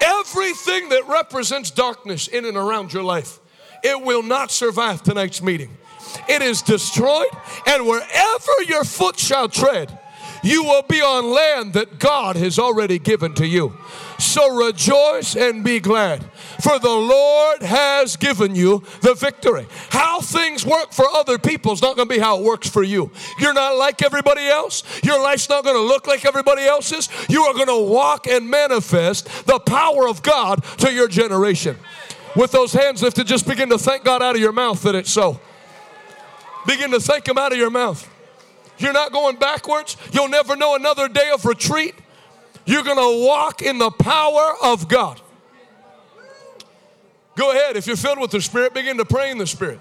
Everything 0.00 0.88
that 0.88 1.06
represents 1.08 1.70
darkness 1.70 2.28
in 2.28 2.44
and 2.44 2.56
around 2.56 2.92
your 2.92 3.02
life, 3.02 3.38
it 3.82 4.00
will 4.00 4.22
not 4.22 4.50
survive 4.50 5.02
tonight's 5.02 5.42
meeting. 5.42 5.76
It 6.28 6.42
is 6.42 6.62
destroyed, 6.62 7.28
and 7.66 7.86
wherever 7.86 8.52
your 8.66 8.84
foot 8.84 9.18
shall 9.18 9.48
tread, 9.48 9.98
you 10.42 10.64
will 10.64 10.82
be 10.82 11.00
on 11.00 11.30
land 11.30 11.74
that 11.74 11.98
God 11.98 12.36
has 12.36 12.58
already 12.58 12.98
given 12.98 13.34
to 13.34 13.46
you. 13.46 13.76
So 14.18 14.54
rejoice 14.56 15.36
and 15.36 15.64
be 15.64 15.80
glad, 15.80 16.24
for 16.62 16.78
the 16.78 16.88
Lord 16.88 17.62
has 17.62 18.16
given 18.16 18.54
you 18.54 18.82
the 19.00 19.14
victory. 19.14 19.66
How 19.90 20.20
things 20.20 20.66
work 20.66 20.92
for 20.92 21.06
other 21.08 21.38
people 21.38 21.72
is 21.72 21.82
not 21.82 21.96
going 21.96 22.08
to 22.08 22.14
be 22.14 22.20
how 22.20 22.38
it 22.38 22.44
works 22.44 22.68
for 22.68 22.82
you. 22.82 23.10
You're 23.38 23.54
not 23.54 23.76
like 23.76 24.02
everybody 24.02 24.46
else. 24.46 24.82
Your 25.02 25.22
life's 25.22 25.48
not 25.48 25.64
going 25.64 25.76
to 25.76 25.82
look 25.82 26.06
like 26.06 26.24
everybody 26.24 26.62
else's. 26.62 27.08
You 27.28 27.42
are 27.44 27.54
going 27.54 27.68
to 27.68 27.92
walk 27.92 28.26
and 28.26 28.50
manifest 28.50 29.46
the 29.46 29.58
power 29.60 30.08
of 30.08 30.22
God 30.22 30.64
to 30.78 30.92
your 30.92 31.08
generation. 31.08 31.76
With 32.36 32.52
those 32.52 32.72
hands 32.72 33.02
lifted, 33.02 33.26
just 33.26 33.46
begin 33.46 33.68
to 33.70 33.78
thank 33.78 34.04
God 34.04 34.22
out 34.22 34.34
of 34.34 34.40
your 34.40 34.52
mouth 34.52 34.82
that 34.82 34.94
it's 34.94 35.10
so. 35.10 35.40
Begin 36.66 36.90
to 36.90 37.00
thank 37.00 37.26
Him 37.26 37.38
out 37.38 37.52
of 37.52 37.58
your 37.58 37.70
mouth. 37.70 38.08
You're 38.78 38.92
not 38.92 39.12
going 39.12 39.36
backwards. 39.36 39.96
You'll 40.12 40.28
never 40.28 40.54
know 40.54 40.74
another 40.74 41.08
day 41.08 41.30
of 41.30 41.44
retreat. 41.44 41.94
You're 42.64 42.84
going 42.84 42.98
to 42.98 43.26
walk 43.26 43.62
in 43.62 43.78
the 43.78 43.90
power 43.90 44.54
of 44.62 44.88
God. 44.88 45.20
Go 47.38 47.52
ahead. 47.52 47.76
If 47.76 47.86
you're 47.86 47.94
filled 47.94 48.18
with 48.18 48.32
the 48.32 48.40
Spirit, 48.40 48.74
begin 48.74 48.96
to 48.96 49.04
pray 49.04 49.30
in 49.30 49.38
the 49.38 49.46
Spirit. 49.46 49.78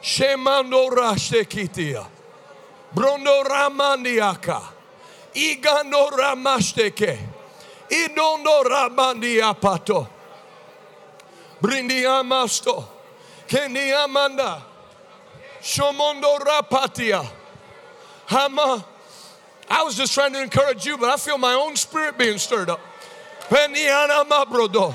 Shemando 0.00 0.88
rashtekitia. 0.88 2.06
Brondo 2.94 3.42
ramandiaka. 3.42 4.62
Igando 5.34 6.10
ramashteke. 6.10 7.18
Idondo 7.90 8.62
ramandiapato. 8.62 10.06
Brindiamasto. 11.60 12.84
Kendiamanda. 13.48 14.62
Shomondo 15.60 16.38
rapatia. 16.38 17.28
Hama. 18.26 18.84
I 19.68 19.82
was 19.82 19.96
just 19.96 20.14
trying 20.14 20.34
to 20.34 20.40
encourage 20.40 20.86
you, 20.86 20.98
but 20.98 21.08
I 21.08 21.16
feel 21.16 21.36
my 21.36 21.54
own 21.54 21.74
spirit 21.74 22.16
being 22.16 22.38
stirred 22.38 22.70
up. 22.70 22.80
Peniana 23.48 24.24
mabrodo. 24.24 24.94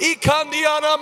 Ikandiana. 0.00 0.96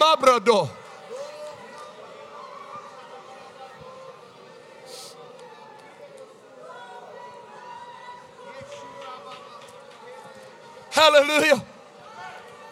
Hallelujah. 10.91 11.65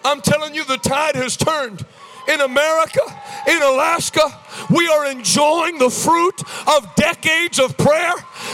I'm 0.04 0.20
telling 0.20 0.54
you, 0.54 0.64
the 0.64 0.78
tide 0.78 1.14
has 1.14 1.36
turned 1.36 1.84
in 2.28 2.40
America, 2.40 3.00
in 3.48 3.62
Alaska. 3.62 4.22
We 4.70 4.88
are 4.88 5.06
enjoying 5.06 5.78
the 5.78 5.90
fruit 5.90 6.42
of 6.66 6.94
decades 6.96 7.58
of 7.58 7.76
prayer. 7.76 8.12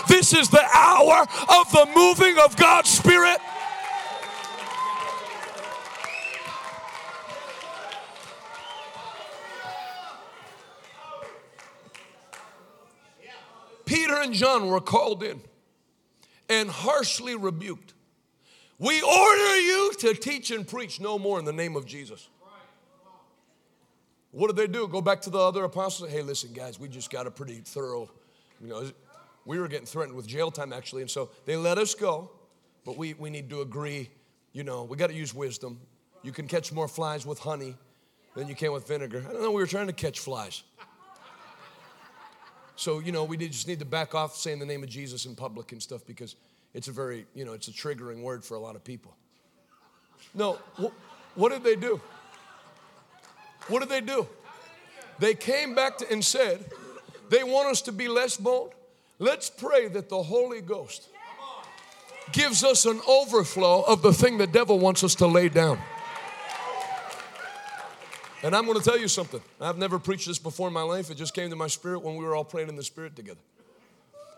This 0.08 0.34
is 0.34 0.50
the 0.50 0.62
hour 0.74 1.22
of 1.22 1.72
the 1.72 1.88
moving 1.94 2.38
of 2.38 2.56
God's 2.56 2.90
Spirit. 2.90 3.38
Peter 13.84 14.16
and 14.16 14.32
John 14.32 14.68
were 14.68 14.80
called 14.80 15.22
in 15.22 15.40
and 16.48 16.70
harshly 16.70 17.34
rebuked. 17.34 17.94
We 18.78 19.00
order 19.00 19.60
you 19.60 19.92
to 20.00 20.14
teach 20.14 20.50
and 20.50 20.66
preach 20.66 21.00
no 21.00 21.18
more 21.18 21.38
in 21.38 21.44
the 21.44 21.52
name 21.52 21.76
of 21.76 21.86
Jesus. 21.86 22.28
What 24.32 24.48
did 24.48 24.56
they 24.56 24.66
do? 24.66 24.88
Go 24.88 25.02
back 25.02 25.20
to 25.22 25.30
the 25.30 25.38
other 25.38 25.62
apostles? 25.64 26.10
Hey, 26.10 26.22
listen, 26.22 26.52
guys, 26.52 26.80
we 26.80 26.88
just 26.88 27.10
got 27.10 27.26
a 27.26 27.30
pretty 27.30 27.56
thorough, 27.56 28.10
you 28.60 28.68
know, 28.68 28.90
we 29.44 29.58
were 29.58 29.68
getting 29.68 29.86
threatened 29.86 30.16
with 30.16 30.26
jail 30.26 30.50
time 30.50 30.72
actually, 30.72 31.02
and 31.02 31.10
so 31.10 31.30
they 31.44 31.56
let 31.56 31.76
us 31.76 31.94
go, 31.94 32.30
but 32.84 32.96
we, 32.96 33.14
we 33.14 33.28
need 33.28 33.50
to 33.50 33.60
agree, 33.60 34.08
you 34.52 34.64
know, 34.64 34.84
we 34.84 34.96
got 34.96 35.08
to 35.08 35.14
use 35.14 35.34
wisdom. 35.34 35.80
You 36.22 36.32
can 36.32 36.46
catch 36.46 36.72
more 36.72 36.88
flies 36.88 37.26
with 37.26 37.40
honey 37.40 37.76
than 38.34 38.48
you 38.48 38.54
can 38.54 38.72
with 38.72 38.88
vinegar. 38.88 39.24
I 39.28 39.32
don't 39.32 39.42
know, 39.42 39.50
we 39.50 39.60
were 39.60 39.66
trying 39.66 39.88
to 39.88 39.92
catch 39.92 40.18
flies. 40.18 40.62
So, 42.76 42.98
you 42.98 43.12
know, 43.12 43.24
we 43.24 43.36
just 43.36 43.68
need 43.68 43.78
to 43.78 43.84
back 43.84 44.14
off 44.14 44.34
saying 44.34 44.58
the 44.58 44.66
name 44.66 44.82
of 44.82 44.88
Jesus 44.88 45.26
in 45.26 45.34
public 45.34 45.72
and 45.72 45.82
stuff 45.82 46.06
because, 46.06 46.36
it's 46.74 46.88
a 46.88 46.92
very, 46.92 47.26
you 47.34 47.44
know, 47.44 47.52
it's 47.52 47.68
a 47.68 47.70
triggering 47.72 48.22
word 48.22 48.44
for 48.44 48.54
a 48.54 48.60
lot 48.60 48.76
of 48.76 48.84
people. 48.84 49.14
No, 50.34 50.54
wh- 50.80 51.38
what 51.38 51.52
did 51.52 51.62
they 51.62 51.76
do? 51.76 52.00
What 53.68 53.80
did 53.80 53.88
they 53.88 54.00
do? 54.00 54.26
They 55.18 55.34
came 55.34 55.74
back 55.74 55.98
to, 55.98 56.10
and 56.10 56.24
said, 56.24 56.64
they 57.28 57.44
want 57.44 57.68
us 57.68 57.82
to 57.82 57.92
be 57.92 58.08
less 58.08 58.36
bold. 58.36 58.74
Let's 59.18 59.50
pray 59.50 59.88
that 59.88 60.08
the 60.08 60.22
Holy 60.22 60.60
Ghost 60.62 61.08
gives 62.32 62.64
us 62.64 62.86
an 62.86 63.00
overflow 63.06 63.82
of 63.82 64.02
the 64.02 64.12
thing 64.12 64.38
the 64.38 64.46
devil 64.46 64.78
wants 64.78 65.04
us 65.04 65.14
to 65.16 65.26
lay 65.26 65.48
down. 65.48 65.78
And 68.42 68.56
I'm 68.56 68.66
going 68.66 68.78
to 68.78 68.84
tell 68.84 68.98
you 68.98 69.06
something. 69.06 69.40
I've 69.60 69.78
never 69.78 70.00
preached 70.00 70.26
this 70.26 70.38
before 70.38 70.66
in 70.66 70.74
my 70.74 70.82
life. 70.82 71.10
It 71.10 71.14
just 71.14 71.32
came 71.32 71.50
to 71.50 71.56
my 71.56 71.68
spirit 71.68 72.02
when 72.02 72.16
we 72.16 72.24
were 72.24 72.34
all 72.34 72.44
praying 72.44 72.68
in 72.68 72.76
the 72.76 72.82
spirit 72.82 73.14
together. 73.14 73.40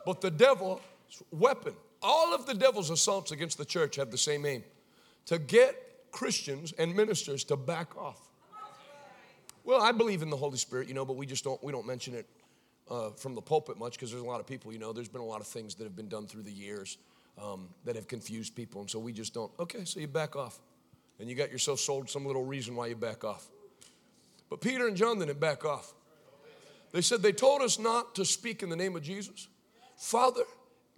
But 0.05 0.21
the 0.21 0.31
devil's 0.31 0.83
weapon, 1.31 1.73
all 2.03 2.35
of 2.35 2.45
the 2.45 2.53
devil's 2.53 2.91
assaults 2.91 3.33
against 3.33 3.57
the 3.57 3.65
church 3.65 3.97
have 3.97 4.11
the 4.11 4.19
same 4.19 4.45
aim 4.45 4.63
to 5.27 5.39
get 5.39 6.11
Christians 6.13 6.73
and 6.79 6.95
ministers 6.95 7.45
to 7.45 7.57
back 7.57 7.97
off. 7.97 8.21
Well, 9.65 9.81
I 9.81 9.93
believe 9.93 10.21
in 10.21 10.29
the 10.29 10.37
Holy 10.37 10.59
Spirit, 10.59 10.89
you 10.89 10.95
know, 10.95 11.07
but 11.07 11.17
we 11.17 11.25
just 11.25 11.43
don't 11.43 11.63
we 11.65 11.73
don't 11.73 11.87
mention 11.87 12.15
it 12.15 12.27
uh, 12.91 13.11
from 13.11 13.35
the 13.35 13.41
pulpit 13.41 13.79
much 13.79 13.95
because 13.95 14.11
there's 14.11 14.23
a 14.23 14.27
lot 14.27 14.41
of 14.41 14.47
people, 14.47 14.71
you 14.71 14.79
know, 14.79 14.93
there's 14.93 15.09
been 15.09 15.23
a 15.23 15.27
lot 15.27 15.41
of 15.41 15.47
things 15.47 15.75
that 15.77 15.85
have 15.85 15.97
been 15.97 16.09
done 16.09 16.27
through 16.27 16.43
the 16.43 16.53
years 16.53 16.99
um, 17.43 17.69
that 17.87 17.97
have 17.97 18.07
confused 18.07 18.55
people, 18.55 18.83
and 18.83 18.91
so 18.91 18.99
we 18.99 19.13
just 19.13 19.33
don't. 19.33 19.51
Okay, 19.59 19.87
so 19.87 20.01
you 20.01 20.07
back 20.07 20.37
off, 20.37 20.61
and 21.19 21.31
you 21.31 21.35
got 21.35 21.51
yourself 21.51 21.81
sold 21.81 22.11
some 22.11 22.27
little 22.27 22.45
reason 22.45 22.77
why 22.77 22.89
you 22.89 22.97
back 22.97 23.25
off. 23.25 23.49
But 24.51 24.61
Peter 24.61 24.87
and 24.87 24.97
John 24.97 25.19
didn't 25.19 25.41
back 25.41 25.65
off. 25.65 25.93
They 26.93 27.01
said 27.01 27.23
they 27.23 27.33
told 27.33 27.61
us 27.61 27.79
not 27.79 28.15
to 28.15 28.25
speak 28.25 28.63
in 28.63 28.69
the 28.69 28.77
name 28.77 28.95
of 28.95 29.03
Jesus. 29.03 29.49
Father, 29.97 30.45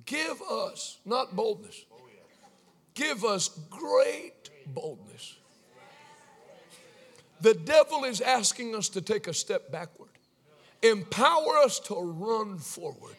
give 0.04 0.40
us 0.42 0.98
not 1.04 1.34
boldness, 1.34 1.84
give 2.94 3.24
us 3.24 3.48
great 3.70 4.50
boldness. 4.66 5.36
The 7.40 7.54
devil 7.54 8.04
is 8.04 8.20
asking 8.20 8.74
us 8.74 8.88
to 8.90 9.00
take 9.00 9.26
a 9.26 9.34
step 9.34 9.70
backward. 9.70 10.10
Empower 10.82 11.58
us 11.58 11.78
to 11.80 11.94
run 11.94 12.58
forward. 12.58 13.16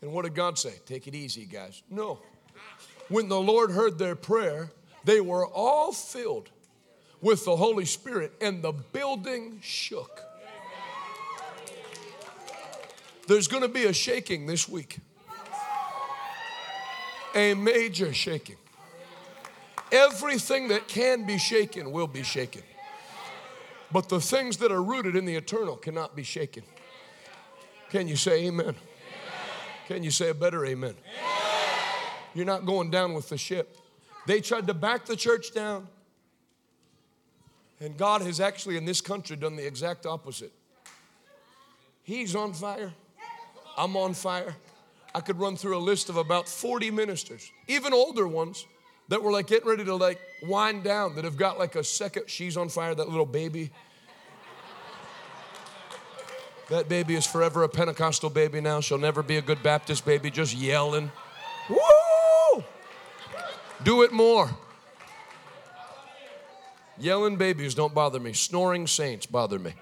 And 0.00 0.12
what 0.12 0.24
did 0.24 0.34
God 0.34 0.58
say? 0.58 0.74
Take 0.84 1.06
it 1.06 1.14
easy, 1.14 1.46
guys. 1.46 1.82
No. 1.88 2.18
When 3.08 3.28
the 3.28 3.40
Lord 3.40 3.70
heard 3.70 3.98
their 3.98 4.16
prayer, 4.16 4.72
they 5.04 5.20
were 5.20 5.46
all 5.46 5.92
filled 5.92 6.50
with 7.20 7.44
the 7.44 7.56
Holy 7.56 7.84
Spirit, 7.84 8.32
and 8.40 8.62
the 8.62 8.72
building 8.72 9.60
shook. 9.62 10.22
There's 13.28 13.46
going 13.46 13.62
to 13.62 13.68
be 13.68 13.84
a 13.84 13.92
shaking 13.92 14.46
this 14.46 14.68
week, 14.68 14.98
a 17.34 17.54
major 17.54 18.12
shaking. 18.12 18.56
Everything 19.92 20.68
that 20.68 20.88
can 20.88 21.24
be 21.24 21.38
shaken 21.38 21.92
will 21.92 22.08
be 22.08 22.22
shaken. 22.22 22.62
But 23.92 24.08
the 24.08 24.20
things 24.20 24.56
that 24.56 24.72
are 24.72 24.82
rooted 24.82 25.14
in 25.14 25.26
the 25.26 25.36
eternal 25.36 25.76
cannot 25.76 26.16
be 26.16 26.22
shaken. 26.22 26.64
Can 27.90 28.08
you 28.08 28.16
say 28.16 28.46
amen? 28.46 28.66
amen. 28.66 28.76
Can 29.86 30.02
you 30.02 30.10
say 30.10 30.30
a 30.30 30.34
better 30.34 30.64
amen? 30.64 30.94
amen? 30.94 31.32
You're 32.34 32.46
not 32.46 32.64
going 32.64 32.90
down 32.90 33.12
with 33.12 33.28
the 33.28 33.36
ship. 33.36 33.76
They 34.26 34.40
tried 34.40 34.66
to 34.68 34.74
back 34.74 35.04
the 35.04 35.16
church 35.16 35.52
down. 35.52 35.88
And 37.80 37.96
God 37.96 38.22
has 38.22 38.38
actually, 38.38 38.76
in 38.76 38.84
this 38.84 39.00
country, 39.00 39.34
done 39.36 39.56
the 39.56 39.66
exact 39.66 40.06
opposite. 40.06 40.52
He's 42.04 42.36
on 42.36 42.52
fire. 42.52 42.92
I'm 43.76 43.96
on 43.96 44.14
fire. 44.14 44.54
I 45.14 45.20
could 45.20 45.38
run 45.38 45.56
through 45.56 45.76
a 45.76 45.80
list 45.80 46.08
of 46.08 46.16
about 46.16 46.48
40 46.48 46.90
ministers, 46.90 47.50
even 47.68 47.92
older 47.92 48.26
ones, 48.26 48.66
that 49.08 49.22
were 49.22 49.32
like 49.32 49.46
getting 49.48 49.68
ready 49.68 49.84
to 49.84 49.94
like 49.94 50.20
wind 50.44 50.84
down, 50.84 51.16
that 51.16 51.24
have 51.24 51.36
got 51.36 51.58
like 51.58 51.76
a 51.76 51.84
second, 51.84 52.30
she's 52.30 52.56
on 52.56 52.68
fire, 52.68 52.94
that 52.94 53.08
little 53.08 53.26
baby. 53.26 53.70
That 56.70 56.88
baby 56.88 57.16
is 57.16 57.26
forever 57.26 57.64
a 57.64 57.68
Pentecostal 57.68 58.30
baby 58.30 58.60
now. 58.60 58.80
She'll 58.80 58.96
never 58.96 59.22
be 59.22 59.36
a 59.36 59.42
good 59.42 59.62
Baptist 59.62 60.06
baby, 60.06 60.30
just 60.30 60.54
yelling. 60.54 61.10
Woo! 61.68 61.76
Do 63.84 64.02
it 64.02 64.12
more. 64.12 64.50
Yelling 66.98 67.36
babies 67.36 67.74
don't 67.74 67.94
bother 67.94 68.20
me. 68.20 68.32
Snoring 68.32 68.86
saints 68.86 69.26
bother 69.26 69.58
me. 69.58 69.74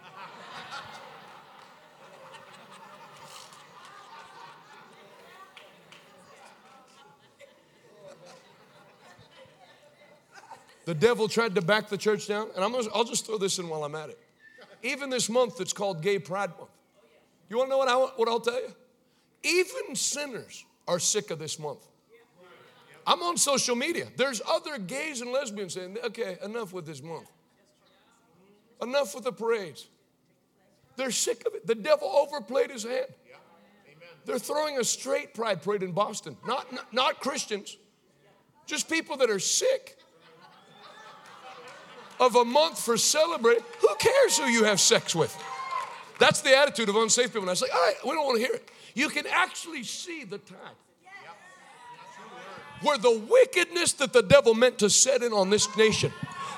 The 10.87 10.95
devil 10.95 11.29
tried 11.29 11.55
to 11.55 11.63
back 11.63 11.89
the 11.89 11.99
church 11.99 12.27
down, 12.27 12.49
and 12.57 12.65
I'm 12.65 12.75
I'll 12.93 13.05
just 13.05 13.27
throw 13.27 13.39
this 13.39 13.59
in 13.59 13.69
while 13.69 13.85
I'm 13.85 13.95
at 13.95 14.09
it. 14.09 14.19
Even 14.83 15.11
this 15.11 15.29
month, 15.29 15.61
it's 15.61 15.73
called 15.73 16.03
Gay 16.03 16.19
Pride 16.19 16.51
Month. 16.59 16.71
You 17.49 17.59
wanna 17.59 17.71
know 17.71 17.79
what, 17.79 17.89
I, 17.89 17.95
what 17.95 18.29
I'll 18.29 18.41
tell 18.41 18.61
you? 18.61 18.75
Even 19.43 19.95
sinners 19.95 20.65
are 20.89 20.99
sick 20.99 21.31
of 21.31 21.39
this 21.39 21.59
month. 21.59 21.87
I'm 23.11 23.25
on 23.25 23.37
social 23.37 23.75
media. 23.75 24.07
There's 24.17 24.41
other 24.49 24.79
gays 24.79 25.21
and 25.21 25.33
lesbians 25.33 25.75
saying, 25.75 25.97
okay, 26.05 26.37
enough 26.45 26.73
with 26.73 26.87
this 26.87 27.03
month. 27.03 27.29
Enough 28.81 29.17
with 29.17 29.25
the 29.25 29.33
parades. 29.33 29.89
They're 30.95 31.11
sick 31.11 31.45
of 31.45 31.55
it. 31.55 31.67
The 31.67 31.75
devil 31.75 32.07
overplayed 32.07 32.71
his 32.71 32.85
hand. 32.85 33.07
They're 34.27 34.39
throwing 34.39 34.79
a 34.79 34.85
straight 34.85 35.35
pride 35.35 35.61
parade 35.61 35.83
in 35.83 35.91
Boston. 35.91 36.37
Not, 36.47 36.73
not, 36.73 36.95
not 36.95 37.21
Christians, 37.21 37.77
just 38.65 38.89
people 38.89 39.17
that 39.17 39.29
are 39.29 39.41
sick 39.41 39.99
of 42.21 42.37
a 42.37 42.45
month 42.45 42.79
for 42.79 42.97
celebrating. 42.97 43.65
Who 43.81 43.89
cares 43.99 44.39
who 44.39 44.45
you 44.45 44.63
have 44.63 44.79
sex 44.79 45.17
with? 45.17 45.37
That's 46.21 46.43
the 46.43 46.57
attitude 46.57 46.89
of 46.89 46.95
unsafe 46.95 47.33
people. 47.33 47.43
And 47.43 47.51
I 47.51 47.55
say, 47.55 47.67
all 47.75 47.81
right, 47.81 47.97
we 48.05 48.11
don't 48.13 48.25
want 48.25 48.39
to 48.39 48.47
hear 48.47 48.55
it. 48.55 48.71
You 48.95 49.09
can 49.09 49.27
actually 49.27 49.83
see 49.83 50.23
the 50.23 50.39
time 50.39 50.77
where 52.83 52.99
the 52.99 53.23
wickedness 53.29 53.93
that 53.95 54.13
the 54.13 54.23
devil 54.23 54.55
meant 54.55 54.79
to 54.79 54.91
set 54.91 55.23
in 55.23 55.33
on 55.33 55.51
this 55.51 55.75
nation 55.77 56.13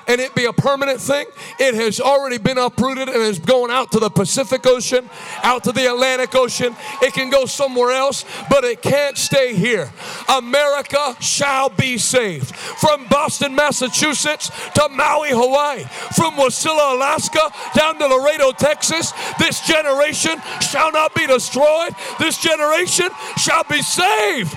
and 0.07 0.19
it 0.19 0.33
be 0.35 0.45
a 0.45 0.53
permanent 0.53 0.99
thing. 0.99 1.25
It 1.59 1.75
has 1.75 1.99
already 1.99 2.37
been 2.37 2.57
uprooted 2.57 3.09
and 3.09 3.17
is 3.17 3.39
going 3.39 3.71
out 3.71 3.91
to 3.93 3.99
the 3.99 4.09
Pacific 4.09 4.65
Ocean, 4.65 5.09
out 5.43 5.63
to 5.65 5.71
the 5.71 5.87
Atlantic 5.87 6.35
Ocean. 6.35 6.75
It 7.01 7.13
can 7.13 7.29
go 7.29 7.45
somewhere 7.45 7.91
else, 7.91 8.25
but 8.49 8.63
it 8.63 8.81
can't 8.81 9.17
stay 9.17 9.53
here. 9.53 9.91
America 10.29 11.15
shall 11.19 11.69
be 11.69 11.97
saved. 11.97 12.55
From 12.55 13.07
Boston, 13.07 13.55
Massachusetts 13.55 14.51
to 14.75 14.89
Maui, 14.89 15.29
Hawaii, 15.29 15.83
from 16.15 16.33
Wasilla, 16.35 16.95
Alaska 16.95 17.51
down 17.75 17.97
to 17.99 18.07
Laredo, 18.07 18.51
Texas, 18.51 19.13
this 19.39 19.65
generation 19.65 20.41
shall 20.61 20.91
not 20.91 21.15
be 21.15 21.27
destroyed. 21.27 21.93
This 22.19 22.37
generation 22.37 23.09
shall 23.37 23.63
be 23.63 23.81
saved. 23.81 24.55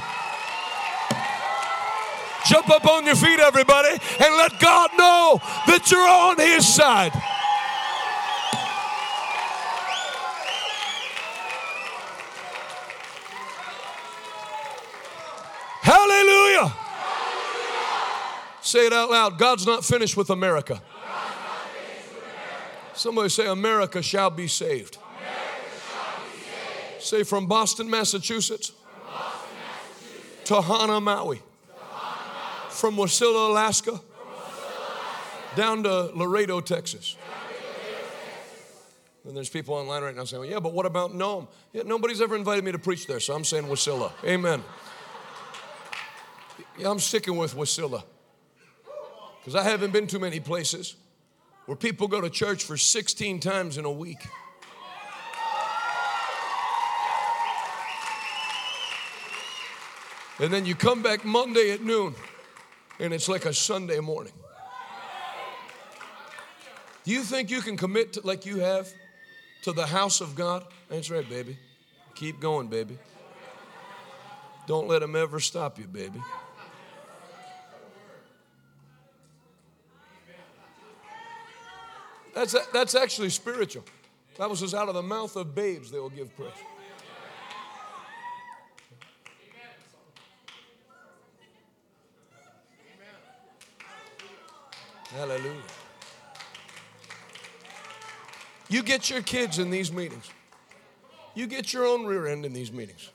Jump 2.49 2.71
up 2.71 2.87
on 2.87 3.05
your 3.05 3.17
feet, 3.17 3.41
everybody, 3.41 3.89
and 3.89 4.37
let 4.37 4.61
God 4.61 4.91
know 4.97 5.41
that 5.67 5.91
you're 5.91 6.09
on 6.09 6.39
His 6.39 6.75
side. 6.75 7.11
Hallelujah. 15.83 16.73
Say 18.61 18.87
it 18.87 18.93
out 18.93 19.11
loud. 19.11 19.39
God's 19.39 19.67
not 19.67 19.85
finished 19.85 20.17
with 20.17 20.31
America. 20.31 20.81
Somebody 22.95 23.29
say, 23.29 23.47
America 23.47 24.03
shall 24.03 24.31
be 24.31 24.47
saved. 24.47 24.99
Say, 26.99 27.25
from 27.25 27.47
Boston, 27.47 27.91
Massachusetts, 27.91 28.73
to 30.45 30.63
Hana, 30.63 31.01
Maui 31.01 31.43
from 32.77 32.97
Wasilla, 32.97 33.49
Alaska, 33.51 33.99
down 35.57 35.83
to 35.85 36.11
Laredo, 36.15 36.61
Texas. 36.61 37.17
And 39.25 39.37
there's 39.37 39.49
people 39.49 39.75
online 39.75 40.03
right 40.03 40.15
now 40.15 40.25
saying, 40.25 40.43
well, 40.43 40.51
yeah, 40.51 40.61
but 40.61 40.73
what 40.73 40.87
about 40.87 41.15
Nome? 41.15 41.49
Yeah, 41.73 41.83
nobody's 41.85 42.21
ever 42.21 42.37
invited 42.37 42.65
me 42.65 42.73
to 42.73 42.79
preach 42.79 43.07
there, 43.07 43.19
so 43.19 43.35
I'm 43.35 43.45
saying 43.45 43.65
Wasilla. 43.65 44.13
Amen. 44.25 44.63
Yeah, 46.79 46.91
I'm 46.91 47.01
sticking 47.01 47.37
with 47.37 47.55
Wasilla. 47.55 48.05
Because 49.41 49.55
I 49.55 49.63
haven't 49.63 49.93
been 49.93 50.07
to 50.09 50.19
many 50.19 50.39
places 50.39 50.97
where 51.65 51.77
people 51.77 52.09
go 52.09 52.21
to 52.21 52.31
church 52.31 52.63
for 52.63 52.77
16 52.77 53.41
times 53.41 53.79
in 53.79 53.85
a 53.85 53.91
week. 53.91 54.19
And 60.39 60.53
then 60.53 60.67
you 60.67 60.75
come 60.75 61.03
back 61.03 61.25
Monday 61.25 61.71
at 61.71 61.83
noon 61.83 62.15
and 62.99 63.13
it's 63.13 63.29
like 63.29 63.45
a 63.45 63.53
Sunday 63.53 64.01
morning. 64.01 64.33
Do 67.05 67.13
you 67.13 67.23
think 67.23 67.51
you 67.51 67.61
can 67.61 67.77
commit 67.77 68.15
to, 68.15 68.21
like 68.27 68.47
you 68.47 68.59
have 68.59 68.93
to 69.63 69.73
the 69.73 69.87
house 69.87 70.21
of 70.21 70.35
God? 70.35 70.65
That's 70.89 71.11
right, 71.11 71.29
baby. 71.29 71.57
Keep 72.15 72.41
going, 72.41 72.69
baby. 72.69 72.99
Don't 74.67 74.89
let 74.89 75.01
them 75.01 75.15
ever 75.15 75.39
stop 75.39 75.79
you, 75.79 75.87
baby. 75.87 76.21
That's, 82.35 82.55
that's 82.73 82.95
actually 82.95 83.31
spiritual. 83.31 83.85
The 84.35 84.41
Bible 84.41 84.57
says, 84.57 84.75
out 84.75 84.89
of 84.89 84.95
the 84.95 85.03
mouth 85.03 85.37
of 85.37 85.55
babes 85.55 85.91
they 85.91 85.99
will 85.99 86.11
give 86.11 86.37
praise. 86.37 86.51
Hallelujah. 95.17 95.63
You 98.69 98.83
get 98.83 99.09
your 99.09 99.23
kids 99.23 99.59
in 99.59 99.71
these 99.71 99.91
meetings. 99.91 100.29
You 101.35 101.47
get 101.47 101.73
your 101.73 101.87
own 101.87 102.05
rear 102.05 102.27
end 102.27 102.45
in 102.45 102.53
these 102.53 102.71
meetings. 102.71 103.11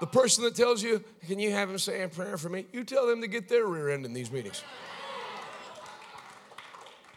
The 0.00 0.06
person 0.06 0.42
that 0.44 0.56
tells 0.56 0.82
you, 0.82 1.04
Can 1.26 1.38
you 1.38 1.50
have 1.50 1.68
them 1.68 1.78
say 1.78 2.02
a 2.02 2.08
prayer 2.08 2.38
for 2.38 2.48
me? 2.48 2.64
You 2.72 2.82
tell 2.82 3.06
them 3.06 3.20
to 3.20 3.26
get 3.26 3.48
their 3.48 3.66
rear 3.66 3.90
end 3.90 4.06
in 4.06 4.14
these 4.14 4.32
meetings. 4.32 4.62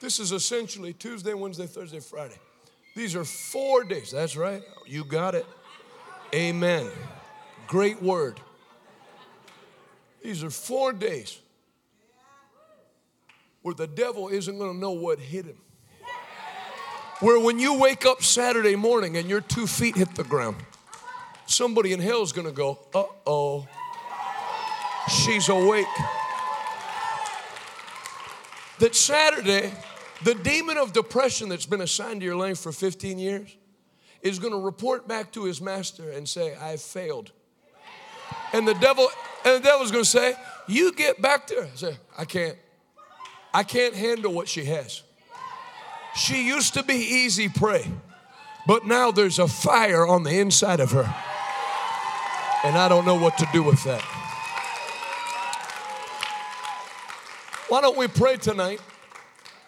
This 0.02 0.20
is 0.20 0.34
essentially 0.34 0.92
Tuesday, 0.92 1.34
Wednesday, 1.34 1.68
Thursday, 1.68 2.02
Friday. 2.02 2.38
These 2.98 3.16
are 3.16 3.24
four 3.24 3.86
days. 3.86 4.12
That's 4.12 4.36
right. 4.36 4.62
You 4.86 5.06
got 5.06 5.36
it. 5.36 5.46
Amen. 6.34 6.90
Great 7.68 8.02
word. 8.02 8.42
These 10.22 10.44
are 10.44 10.50
four 10.50 10.92
days 10.92 11.40
where 13.66 13.74
the 13.74 13.88
devil 13.88 14.28
isn't 14.28 14.60
going 14.60 14.72
to 14.72 14.78
know 14.78 14.92
what 14.92 15.18
hit 15.18 15.44
him. 15.48 15.58
Where 17.20 17.40
when 17.40 17.58
you 17.58 17.80
wake 17.80 18.06
up 18.06 18.22
Saturday 18.22 18.76
morning 18.76 19.18
and 19.18 19.28
your 19.28 19.42
two 19.42 19.66
feet 19.66 19.96
hit 19.96 20.14
the 20.14 20.24
ground, 20.24 20.58
somebody 21.48 21.92
in 21.92 22.00
hell 22.00 22.22
is 22.22 22.32
going 22.32 22.46
to 22.46 22.54
go, 22.54 22.78
uh 22.94 23.06
oh, 23.26 23.68
she's 25.10 25.50
awake. 25.50 25.88
That 28.78 28.94
Saturday, 28.94 29.74
the 30.24 30.36
demon 30.36 30.78
of 30.78 30.94
depression 30.94 31.50
that's 31.50 31.66
been 31.66 31.82
assigned 31.82 32.20
to 32.20 32.26
your 32.26 32.36
life 32.36 32.60
for 32.60 32.72
15 32.72 33.18
years 33.18 33.58
is 34.22 34.38
going 34.38 34.54
to 34.54 34.60
report 34.60 35.08
back 35.08 35.32
to 35.32 35.46
his 35.46 35.60
master 35.60 36.12
and 36.12 36.30
say, 36.30 36.56
I've 36.56 36.84
failed. 36.84 37.32
And 38.54 38.68
the 38.68 38.76
devil, 38.76 39.10
and 39.44 39.56
the 39.56 39.68
devil's 39.68 39.90
going 39.90 40.04
to 40.04 40.10
say, 40.10 40.36
You 40.68 40.94
get 40.94 41.20
back 41.20 41.48
there. 41.48 41.64
I 41.64 41.76
say, 41.76 41.98
I 42.16 42.26
can't. 42.26 42.58
I 43.56 43.64
can't 43.64 43.96
handle 43.96 44.34
what 44.34 44.50
she 44.50 44.66
has. 44.66 45.02
She 46.14 46.46
used 46.46 46.74
to 46.74 46.84
be 46.84 46.96
easy 46.96 47.48
prey, 47.48 47.90
but 48.68 48.86
now 48.86 49.12
there's 49.12 49.40
a 49.40 49.48
fire 49.48 50.06
on 50.06 50.24
the 50.24 50.38
inside 50.42 50.82
of 50.82 50.92
her. 50.92 51.16
And 52.66 52.78
I 52.78 52.90
don't 52.90 53.06
know 53.06 53.16
what 53.16 53.38
to 53.38 53.48
do 53.54 53.64
with 53.64 53.82
that. 53.86 54.02
Why 57.70 57.80
don't 57.80 57.96
we 57.96 58.10
pray 58.10 58.36
tonight 58.36 58.82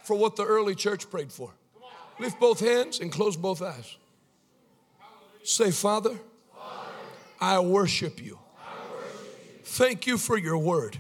for 0.04 0.18
what 0.18 0.36
the 0.36 0.44
early 0.44 0.76
church 0.76 1.10
prayed 1.10 1.32
for? 1.32 1.54
Lift 2.20 2.42
both 2.42 2.60
hands 2.60 3.00
and 3.00 3.10
close 3.10 3.38
both 3.38 3.62
eyes. 3.62 3.96
Say, 5.44 5.72
Father, 5.72 6.20
I 7.40 7.62
worship 7.62 8.22
you. 8.22 8.38
Thank 9.64 10.08
you 10.08 10.18
for 10.18 10.38
your 10.38 10.58
word. 10.58 10.98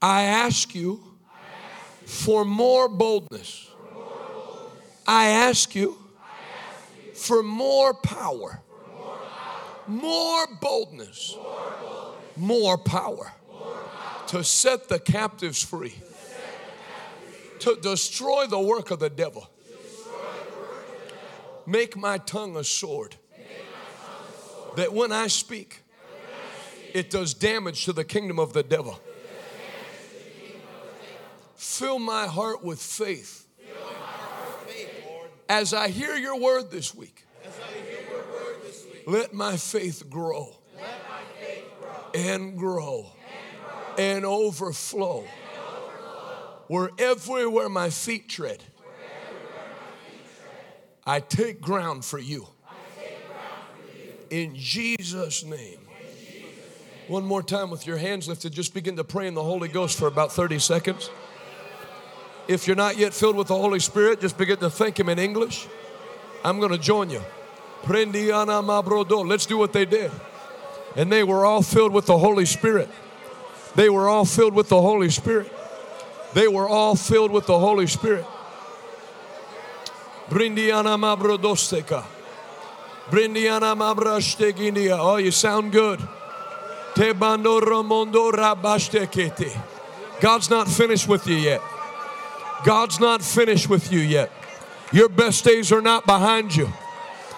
I 0.00 0.22
ask 0.22 0.74
you 0.74 1.02
for 2.04 2.44
more 2.44 2.88
boldness. 2.88 3.70
I 5.06 5.28
ask 5.28 5.74
you 5.74 5.96
for 7.14 7.42
more 7.42 7.94
power, 7.94 8.60
more 9.86 10.46
boldness, 10.60 11.36
more 12.36 12.78
power 12.78 13.32
to 14.28 14.44
set 14.44 14.88
the 14.88 14.98
captives 14.98 15.62
free, 15.62 15.94
to 17.60 17.76
destroy 17.80 18.46
the 18.46 18.60
work 18.60 18.90
of 18.90 18.98
the 18.98 19.10
devil. 19.10 19.48
Make 21.66 21.96
my 21.96 22.18
tongue 22.18 22.56
a 22.56 22.64
sword 22.64 23.16
that 24.76 24.92
when 24.92 25.10
I 25.10 25.28
speak, 25.28 25.82
it 26.92 27.10
does 27.10 27.34
damage 27.34 27.84
to 27.86 27.92
the 27.92 28.04
kingdom 28.04 28.38
of 28.38 28.52
the 28.52 28.62
devil. 28.62 29.00
Fill 31.56 31.98
my 31.98 32.26
heart 32.26 32.62
with 32.62 32.80
faith. 32.80 33.46
As 35.48 35.72
I 35.72 35.88
hear 35.88 36.16
your 36.16 36.38
word 36.38 36.70
this 36.70 36.94
week, 36.94 37.24
let 39.06 39.32
my 39.32 39.56
faith 39.56 40.08
grow 40.10 40.56
and 42.14 42.58
grow 42.58 43.06
and 43.98 44.24
overflow. 44.24 45.24
Where 46.68 46.90
everywhere 46.98 47.68
my 47.68 47.90
feet 47.90 48.28
tread, 48.28 48.62
I 51.06 51.20
take 51.20 51.60
ground 51.60 52.04
for 52.04 52.18
you. 52.18 52.48
In 54.30 54.56
Jesus' 54.56 55.44
name. 55.44 55.78
One 57.06 57.24
more 57.24 57.44
time 57.44 57.70
with 57.70 57.86
your 57.86 57.98
hands 57.98 58.26
lifted, 58.26 58.52
just 58.52 58.74
begin 58.74 58.96
to 58.96 59.04
pray 59.04 59.28
in 59.28 59.34
the 59.34 59.42
Holy 59.42 59.68
Ghost 59.68 59.96
for 59.96 60.08
about 60.08 60.32
30 60.32 60.58
seconds. 60.58 61.08
If 62.48 62.66
you're 62.66 62.76
not 62.76 62.96
yet 62.96 63.12
filled 63.12 63.36
with 63.36 63.48
the 63.48 63.56
Holy 63.56 63.80
Spirit, 63.80 64.20
just 64.20 64.38
begin 64.38 64.58
to 64.58 64.70
thank 64.70 64.98
Him 64.98 65.08
in 65.08 65.18
English. 65.18 65.66
I'm 66.44 66.60
going 66.60 66.72
to 66.72 66.78
join 66.78 67.10
you. 67.10 67.20
Prendiana 67.82 68.62
mabrodo. 68.62 69.26
Let's 69.26 69.46
do 69.46 69.58
what 69.58 69.72
they 69.72 69.84
did. 69.84 70.10
And 70.94 71.10
they 71.10 71.24
were 71.24 71.44
all 71.44 71.62
filled 71.62 71.92
with 71.92 72.06
the 72.06 72.18
Holy 72.18 72.46
Spirit. 72.46 72.88
They 73.74 73.90
were 73.90 74.08
all 74.08 74.24
filled 74.24 74.54
with 74.54 74.68
the 74.68 74.80
Holy 74.80 75.10
Spirit. 75.10 75.52
They 76.34 76.48
were 76.48 76.68
all 76.68 76.96
filled 76.96 77.30
with 77.30 77.46
the 77.46 77.58
Holy 77.58 77.86
Spirit. 77.86 78.24
Brindiana 80.28 80.96
mabrodosteka. 80.98 82.04
Brindiana 83.10 83.76
mabrashteginia. 83.76 84.98
Oh, 84.98 85.16
you 85.16 85.30
sound 85.30 85.72
good. 85.72 86.00
God's 90.20 90.50
not 90.50 90.68
finished 90.68 91.06
with 91.06 91.26
you 91.26 91.36
yet. 91.36 91.60
God's 92.64 92.98
not 93.00 93.22
finished 93.22 93.68
with 93.68 93.92
you 93.92 94.00
yet. 94.00 94.30
Your 94.92 95.08
best 95.08 95.44
days 95.44 95.72
are 95.72 95.82
not 95.82 96.06
behind 96.06 96.54
you. 96.54 96.72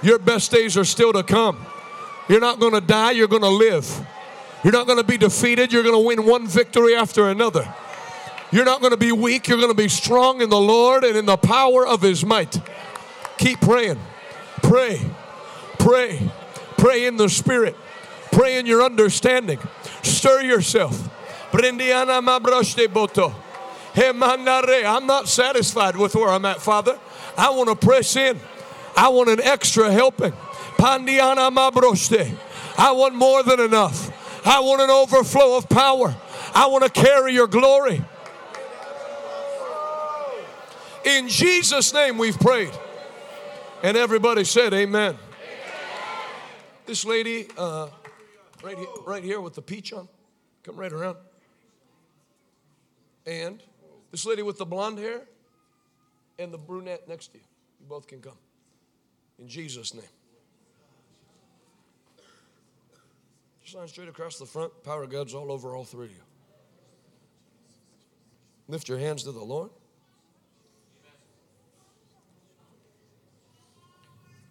Your 0.03 0.19
best 0.19 0.51
days 0.51 0.77
are 0.77 0.85
still 0.85 1.13
to 1.13 1.23
come. 1.23 1.65
You're 2.29 2.41
not 2.41 2.61
going 2.61 2.75
to 2.75 2.81
die, 2.81 3.13
you're 3.13 3.29
going 3.29 3.43
to 3.43 3.49
live. 3.49 4.07
You're 4.63 4.73
not 4.73 4.87
going 4.87 4.99
to 4.99 5.05
be 5.05 5.17
defeated, 5.17 5.73
you're 5.73 5.83
going 5.83 5.95
to 5.95 6.07
win 6.07 6.27
one 6.27 6.47
victory 6.47 6.95
after 6.95 7.29
another. 7.31 7.73
You're 8.51 8.65
not 8.65 8.81
going 8.81 8.93
to 8.93 8.99
be 8.99 9.13
weak, 9.13 9.49
you're 9.49 9.59
going 9.59 9.71
to 9.71 9.75
be 9.75 9.89
strong 9.89 10.41
in 10.41 10.51
the 10.51 10.61
Lord 10.61 11.05
and 11.05 11.17
in 11.17 11.27
the 11.27 11.37
power 11.37 11.87
of 11.87 12.03
His 12.03 12.25
might. 12.25 12.61
Keep 13.39 13.61
praying. 13.61 14.01
Pray. 14.63 15.01
Pray. 15.79 16.31
Pray 16.77 17.07
in 17.07 17.17
the 17.17 17.29
Spirit. 17.29 17.77
Pray 18.33 18.59
in 18.59 18.67
your 18.67 18.83
understanding. 18.83 19.59
Stir 20.03 20.43
yourself. 20.43 21.09
Mabroshte 21.53 22.87
boto. 22.89 23.35
I'm 24.01 25.07
not 25.07 25.29
satisfied 25.29 25.97
with 25.97 26.15
where 26.15 26.29
I'm 26.29 26.45
at, 26.45 26.61
Father. 26.61 26.99
I 27.37 27.51
want 27.51 27.69
to 27.69 27.87
press 27.87 28.17
in. 28.17 28.39
I 28.97 29.09
want 29.09 29.29
an 29.29 29.41
extra 29.43 29.91
helping. 29.91 30.33
Pandiana 30.77 31.51
mabroshte. 31.51 32.37
I 32.77 32.93
want 32.93 33.15
more 33.15 33.43
than 33.43 33.61
enough. 33.61 34.47
I 34.47 34.61
want 34.61 34.81
an 34.81 34.91
overflow 34.91 35.57
of 35.57 35.69
power. 35.69 36.17
I 36.55 36.67
want 36.67 36.85
to 36.85 36.91
carry 36.91 37.35
your 37.35 37.49
glory. 37.49 38.05
In 41.05 41.29
Jesus' 41.29 41.93
name 41.93 42.19
we've 42.19 42.39
prayed. 42.39 42.73
And 43.83 43.97
everybody 43.97 44.45
said, 44.45 44.75
Amen. 44.75 45.15
Amen. 45.15 45.19
This 46.87 47.05
lady, 47.05 47.49
uh, 47.57 47.89
right, 48.63 48.77
here, 48.77 48.87
right 49.07 49.23
here 49.23 49.41
with 49.41 49.55
the 49.55 49.63
peach 49.63 49.93
on, 49.93 50.09
come 50.63 50.77
right 50.77 50.93
around. 50.93 51.17
And 53.27 53.63
this 54.11 54.25
lady 54.25 54.43
with 54.43 54.59
the 54.59 54.67
blonde 54.67 54.99
hair 54.99 55.23
and 56.39 56.53
the 56.53 56.59
brunette 56.59 57.09
next 57.09 57.29
to 57.29 57.39
you. 57.39 57.45
You 57.81 57.87
both 57.87 58.07
can 58.07 58.21
come. 58.21 58.39
In 59.39 59.49
Jesus' 59.49 59.95
name. 59.95 60.05
Just 63.63 63.77
line 63.77 63.89
straight 63.89 64.09
across 64.09 64.39
the 64.39 64.47
front. 64.47 64.73
Power 64.83 65.03
of 65.03 65.11
God's 65.11 65.35
all 65.35 65.53
over 65.53 65.77
all 65.77 65.85
three 65.85 66.07
of 66.07 66.11
you. 66.11 66.23
Lift 68.67 68.89
your 68.89 68.99
hands 68.99 69.25
to 69.25 69.33
the 69.33 69.45
Lord. 69.45 69.71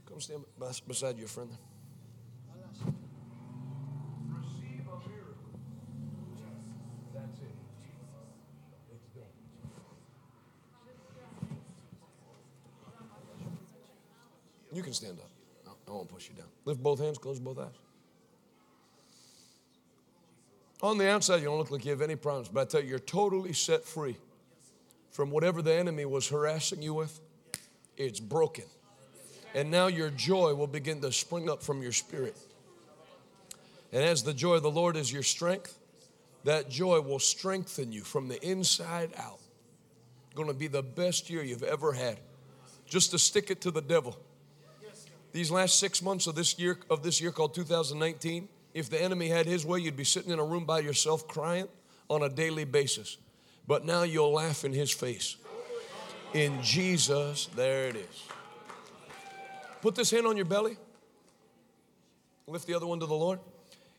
Come 0.07 0.21
stand 0.21 0.43
beside 0.87 1.17
your 1.17 1.27
friend. 1.27 1.49
You 14.77 14.83
can 14.83 14.93
stand 14.93 15.17
up. 15.17 15.31
I 15.87 15.91
won't 15.91 16.07
push 16.07 16.29
you 16.29 16.35
down. 16.35 16.45
Lift 16.65 16.83
both 16.83 16.99
hands, 16.99 17.17
close 17.17 17.39
both 17.39 17.57
eyes. 17.57 17.73
On 20.83 20.99
the 20.99 21.09
outside, 21.09 21.37
you 21.37 21.45
don't 21.45 21.57
look 21.57 21.71
like 21.71 21.83
you 21.83 21.89
have 21.89 22.03
any 22.03 22.15
problems, 22.15 22.47
but 22.47 22.61
I 22.61 22.65
tell 22.65 22.83
you, 22.83 22.89
you're 22.89 22.99
totally 22.99 23.53
set 23.53 23.83
free 23.83 24.17
from 25.09 25.31
whatever 25.31 25.63
the 25.63 25.73
enemy 25.73 26.05
was 26.05 26.27
harassing 26.27 26.83
you 26.83 26.93
with. 26.93 27.19
It's 27.97 28.19
broken. 28.19 28.65
And 29.55 29.71
now 29.71 29.87
your 29.87 30.11
joy 30.11 30.53
will 30.53 30.67
begin 30.67 31.01
to 31.01 31.11
spring 31.11 31.49
up 31.49 31.63
from 31.63 31.81
your 31.81 31.91
spirit. 31.91 32.37
And 33.91 34.03
as 34.03 34.21
the 34.21 34.33
joy 34.33 34.57
of 34.57 34.61
the 34.61 34.69
Lord 34.69 34.95
is 34.95 35.11
your 35.11 35.23
strength, 35.23 35.75
that 36.43 36.69
joy 36.69 37.01
will 37.01 37.17
strengthen 37.17 37.91
you 37.91 38.01
from 38.01 38.27
the 38.27 38.39
inside 38.47 39.09
out. 39.17 39.39
Going 40.35 40.49
to 40.49 40.53
be 40.53 40.67
the 40.67 40.83
best 40.83 41.31
year 41.31 41.41
you've 41.41 41.63
ever 41.63 41.93
had. 41.93 42.19
Just 42.85 43.09
to 43.09 43.17
stick 43.17 43.49
it 43.49 43.61
to 43.61 43.71
the 43.71 43.81
devil. 43.81 44.19
These 45.37 45.51
last 45.51 45.77
six 45.77 46.01
months 46.01 46.25
of 46.25 46.33
this 46.33 46.57
year 46.57 46.79
of 46.89 47.03
this 47.03 47.21
year 47.21 47.31
called 47.31 47.53
2019, 47.53 48.49
if 48.73 48.89
the 48.89 48.99
enemy 48.99 49.27
had 49.27 49.45
his 49.45 49.67
way, 49.67 49.77
you'd 49.77 49.95
be 49.95 50.03
sitting 50.03 50.31
in 50.31 50.39
a 50.39 50.43
room 50.43 50.65
by 50.65 50.79
yourself 50.79 51.27
crying 51.27 51.67
on 52.09 52.23
a 52.23 52.29
daily 52.29 52.65
basis. 52.65 53.17
But 53.67 53.85
now 53.85 54.01
you'll 54.01 54.31
laugh 54.31 54.65
in 54.65 54.73
his 54.73 54.89
face. 54.89 55.35
In 56.33 56.59
Jesus, 56.63 57.49
there 57.55 57.89
it 57.89 57.97
is. 57.97 58.23
Put 59.83 59.93
this 59.93 60.09
hand 60.09 60.25
on 60.25 60.37
your 60.37 60.47
belly. 60.47 60.75
Lift 62.47 62.65
the 62.65 62.73
other 62.73 62.87
one 62.87 62.99
to 63.01 63.05
the 63.05 63.13
Lord. 63.13 63.37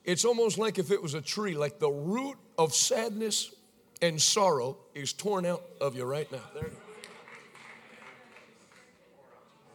It's 0.04 0.24
almost 0.24 0.58
like 0.58 0.80
if 0.80 0.90
it 0.90 1.00
was 1.00 1.14
a 1.14 1.20
tree, 1.20 1.54
like 1.54 1.78
the 1.78 1.88
root 1.88 2.36
of 2.58 2.74
sadness 2.74 3.54
and 4.02 4.20
sorrow 4.20 4.76
is 4.92 5.12
torn 5.12 5.46
out 5.46 5.62
of 5.80 5.94
you 5.94 6.04
right 6.04 6.30
now. 6.32 6.42
There 6.52 6.64
it 6.64 6.72
is. 6.72 6.78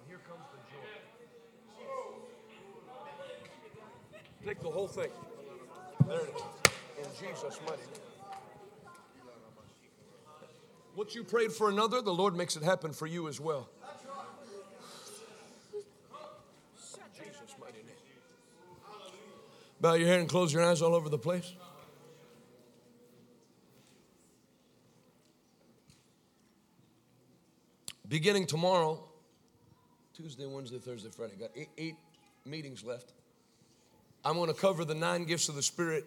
And 0.02 0.10
here 0.10 0.19
comes 0.27 0.44
the 0.52 0.57
joy. 0.76 0.90
Take 4.45 4.60
the 4.60 4.70
whole 4.70 4.88
thing. 4.88 5.10
There 6.06 6.20
it 6.20 6.34
is. 6.36 7.06
In 7.06 7.28
Jesus' 7.28 7.60
mighty 7.65 7.82
name. 7.82 8.02
What 10.95 11.15
you 11.15 11.24
prayed 11.24 11.53
for 11.53 11.70
another, 11.70 12.02
the 12.02 12.14
Lord 12.14 12.36
makes 12.36 12.56
it 12.56 12.64
happen 12.64 12.91
for 12.91 13.07
you 13.07 13.28
as 13.28 13.40
well. 13.40 13.70
Jesus' 17.14 17.56
mighty 17.60 17.78
name. 17.78 17.95
Bow 19.80 19.94
your 19.94 20.07
head 20.07 20.20
and 20.20 20.28
close 20.28 20.53
your 20.53 20.64
eyes 20.64 20.82
all 20.82 20.94
over 20.94 21.10
the 21.10 21.18
place. 21.18 21.53
Beginning 28.07 28.45
tomorrow, 28.45 29.03
Tuesday, 30.14 30.45
Wednesday, 30.45 30.78
Thursday, 30.78 31.10
Friday, 31.10 31.34
got 31.40 31.49
eight, 31.56 31.70
eight 31.78 31.95
meetings 32.45 32.84
left. 32.84 33.14
I'm 34.26 34.36
going 34.36 34.48
to 34.48 34.60
cover 34.60 34.86
the 34.86 34.95
nine 34.95 35.26
gifts 35.26 35.50
of 35.50 35.56
the 35.56 35.64
Spirit 35.64 36.06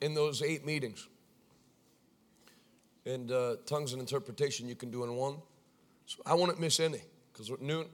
in 0.00 0.14
those 0.14 0.42
eight 0.42 0.64
meetings. 0.64 1.06
And 3.06 3.30
uh, 3.30 3.56
tongues 3.66 3.92
and 3.92 4.00
interpretation 4.00 4.68
you 4.68 4.74
can 4.74 4.90
do 4.90 5.04
in 5.04 5.14
one. 5.14 5.36
So 6.06 6.22
I 6.26 6.34
won't 6.34 6.58
miss 6.60 6.80
any 6.80 7.00
because 7.32 7.50
noon. 7.60 7.86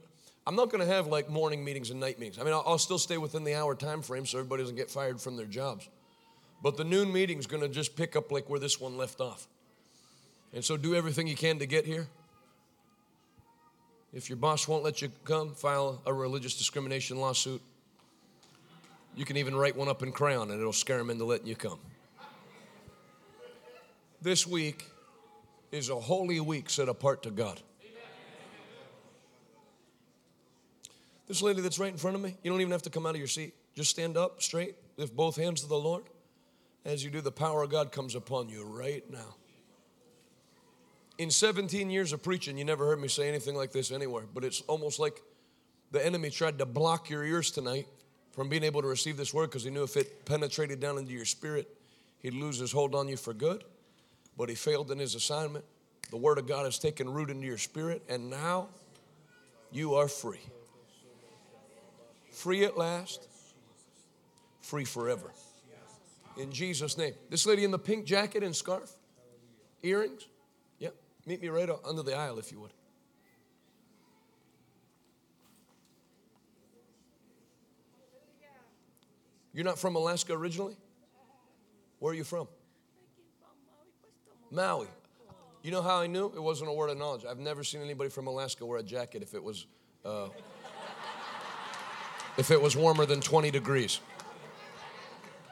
I'm 0.45 0.55
not 0.55 0.69
going 0.69 0.85
to 0.85 0.91
have 0.91 1.07
like 1.07 1.29
morning 1.29 1.63
meetings 1.63 1.91
and 1.91 1.99
night 1.99 2.19
meetings. 2.19 2.39
I 2.39 2.43
mean, 2.43 2.53
I'll, 2.53 2.63
I'll 2.65 2.77
still 2.77 2.97
stay 2.97 3.17
within 3.17 3.43
the 3.43 3.53
hour 3.53 3.75
time 3.75 4.01
frame 4.01 4.25
so 4.25 4.37
everybody 4.37 4.63
doesn't 4.63 4.77
get 4.77 4.89
fired 4.89 5.21
from 5.21 5.35
their 5.35 5.45
jobs. 5.45 5.89
But 6.63 6.77
the 6.77 6.83
noon 6.83 7.11
meeting 7.11 7.37
is 7.37 7.47
going 7.47 7.61
to 7.61 7.69
just 7.69 7.95
pick 7.95 8.15
up 8.15 8.31
like 8.31 8.49
where 8.49 8.59
this 8.59 8.79
one 8.79 8.97
left 8.97 9.19
off. 9.21 9.47
And 10.53 10.63
so 10.63 10.77
do 10.77 10.95
everything 10.95 11.27
you 11.27 11.35
can 11.35 11.59
to 11.59 11.65
get 11.65 11.85
here. 11.85 12.07
If 14.13 14.29
your 14.29 14.37
boss 14.37 14.67
won't 14.67 14.83
let 14.83 15.01
you 15.01 15.11
come, 15.25 15.53
file 15.53 16.01
a 16.05 16.13
religious 16.13 16.57
discrimination 16.57 17.17
lawsuit. 17.17 17.61
You 19.17 19.25
can 19.25 19.37
even 19.37 19.55
write 19.55 19.75
one 19.75 19.87
up 19.87 20.03
in 20.03 20.11
crayon 20.11 20.51
and 20.51 20.59
it'll 20.59 20.71
scare 20.71 20.99
them 20.99 21.09
into 21.09 21.25
letting 21.25 21.47
you 21.47 21.55
come. 21.55 21.79
This 24.21 24.45
week 24.45 24.85
is 25.71 25.89
a 25.89 25.95
holy 25.95 26.39
week 26.39 26.69
set 26.69 26.87
apart 26.87 27.23
to 27.23 27.31
God. 27.31 27.59
This 31.25 31.41
lady 31.41 31.61
that's 31.61 31.79
right 31.79 31.91
in 31.91 31.97
front 31.97 32.15
of 32.15 32.21
me, 32.21 32.35
you 32.43 32.51
don't 32.51 32.61
even 32.61 32.71
have 32.71 32.83
to 32.83 32.91
come 32.91 33.07
out 33.07 33.15
of 33.15 33.17
your 33.17 33.27
seat. 33.27 33.55
Just 33.73 33.89
stand 33.89 34.17
up 34.17 34.43
straight, 34.43 34.75
lift 34.97 35.15
both 35.15 35.35
hands 35.35 35.61
to 35.61 35.67
the 35.67 35.75
Lord. 35.75 36.03
As 36.85 37.03
you 37.03 37.09
do, 37.09 37.19
the 37.19 37.31
power 37.31 37.63
of 37.63 37.71
God 37.71 37.91
comes 37.91 38.13
upon 38.13 38.49
you 38.49 38.63
right 38.63 39.03
now. 39.11 39.35
In 41.17 41.31
17 41.31 41.89
years 41.89 42.13
of 42.13 42.21
preaching, 42.21 42.55
you 42.55 42.65
never 42.65 42.85
heard 42.85 43.01
me 43.01 43.07
say 43.07 43.27
anything 43.27 43.55
like 43.55 43.71
this 43.71 43.91
anywhere, 43.91 44.25
but 44.31 44.43
it's 44.43 44.61
almost 44.67 44.99
like 44.99 45.23
the 45.89 46.05
enemy 46.05 46.29
tried 46.29 46.59
to 46.59 46.67
block 46.67 47.09
your 47.09 47.23
ears 47.23 47.49
tonight 47.49 47.87
from 48.37 48.49
being 48.49 48.63
able 48.63 48.83
to 48.83 48.87
receive 48.87 49.17
this 49.17 49.33
word 49.33 49.47
because 49.47 49.63
he 49.63 49.71
knew 49.71 49.81
if 49.81 49.97
it 49.97 50.23
penetrated 50.23 50.79
down 50.79 50.99
into 50.99 51.11
your 51.11 51.25
spirit, 51.25 51.75
he'd 52.19 52.35
lose 52.35 52.59
his 52.59 52.71
hold 52.71 52.93
on 52.93 53.07
you 53.07 53.17
for 53.17 53.33
good. 53.33 53.63
But 54.37 54.47
he 54.47 54.53
failed 54.53 54.91
in 54.91 54.99
his 54.99 55.15
assignment. 55.15 55.65
The 56.11 56.17
word 56.17 56.37
of 56.37 56.45
God 56.45 56.65
has 56.65 56.77
taken 56.77 57.11
root 57.11 57.31
into 57.31 57.47
your 57.47 57.57
spirit, 57.57 58.03
and 58.07 58.29
now 58.29 58.67
you 59.71 59.95
are 59.95 60.07
free. 60.07 60.39
Free 62.31 62.63
at 62.63 62.77
last, 62.77 63.27
free 64.61 64.85
forever. 64.85 65.31
In 66.37 66.51
Jesus' 66.51 66.95
name. 66.95 67.15
This 67.31 67.47
lady 67.47 67.63
in 67.63 67.71
the 67.71 67.79
pink 67.79 68.05
jacket 68.05 68.43
and 68.43 68.55
scarf, 68.55 68.91
earrings, 69.81 70.27
yep. 70.77 70.93
Meet 71.25 71.41
me 71.41 71.47
right 71.47 71.69
under 71.83 72.03
the 72.03 72.15
aisle 72.15 72.37
if 72.37 72.51
you 72.51 72.59
would. 72.59 72.71
You're 79.57 79.65
not 79.65 79.79
from 79.79 79.95
Alaska 79.95 80.33
originally? 80.33 80.77
Where 81.97 82.11
are 82.11 82.15
you 82.15 82.23
from? 82.23 82.47
Maui. 84.51 84.85
You 85.63 85.71
know 85.71 85.81
how 85.81 85.99
I 85.99 86.05
knew? 86.05 86.27
It 86.27 86.43
wasn't 86.43 86.69
a 86.69 86.73
word 86.73 86.91
of 86.91 86.97
knowledge. 86.99 87.25
I've 87.27 87.39
never 87.39 87.63
seen 87.63 87.81
anybody 87.81 88.11
from 88.11 88.27
Alaska 88.27 88.67
wear 88.67 88.77
a 88.77 88.83
jacket 88.83 89.23
if 89.23 89.33
it 89.33 89.43
was 89.43 89.65
uh, 90.05 90.27
if 92.37 92.51
it 92.51 92.61
was 92.61 92.75
warmer 92.75 93.07
than 93.07 93.19
20 93.19 93.49
degrees. 93.49 93.99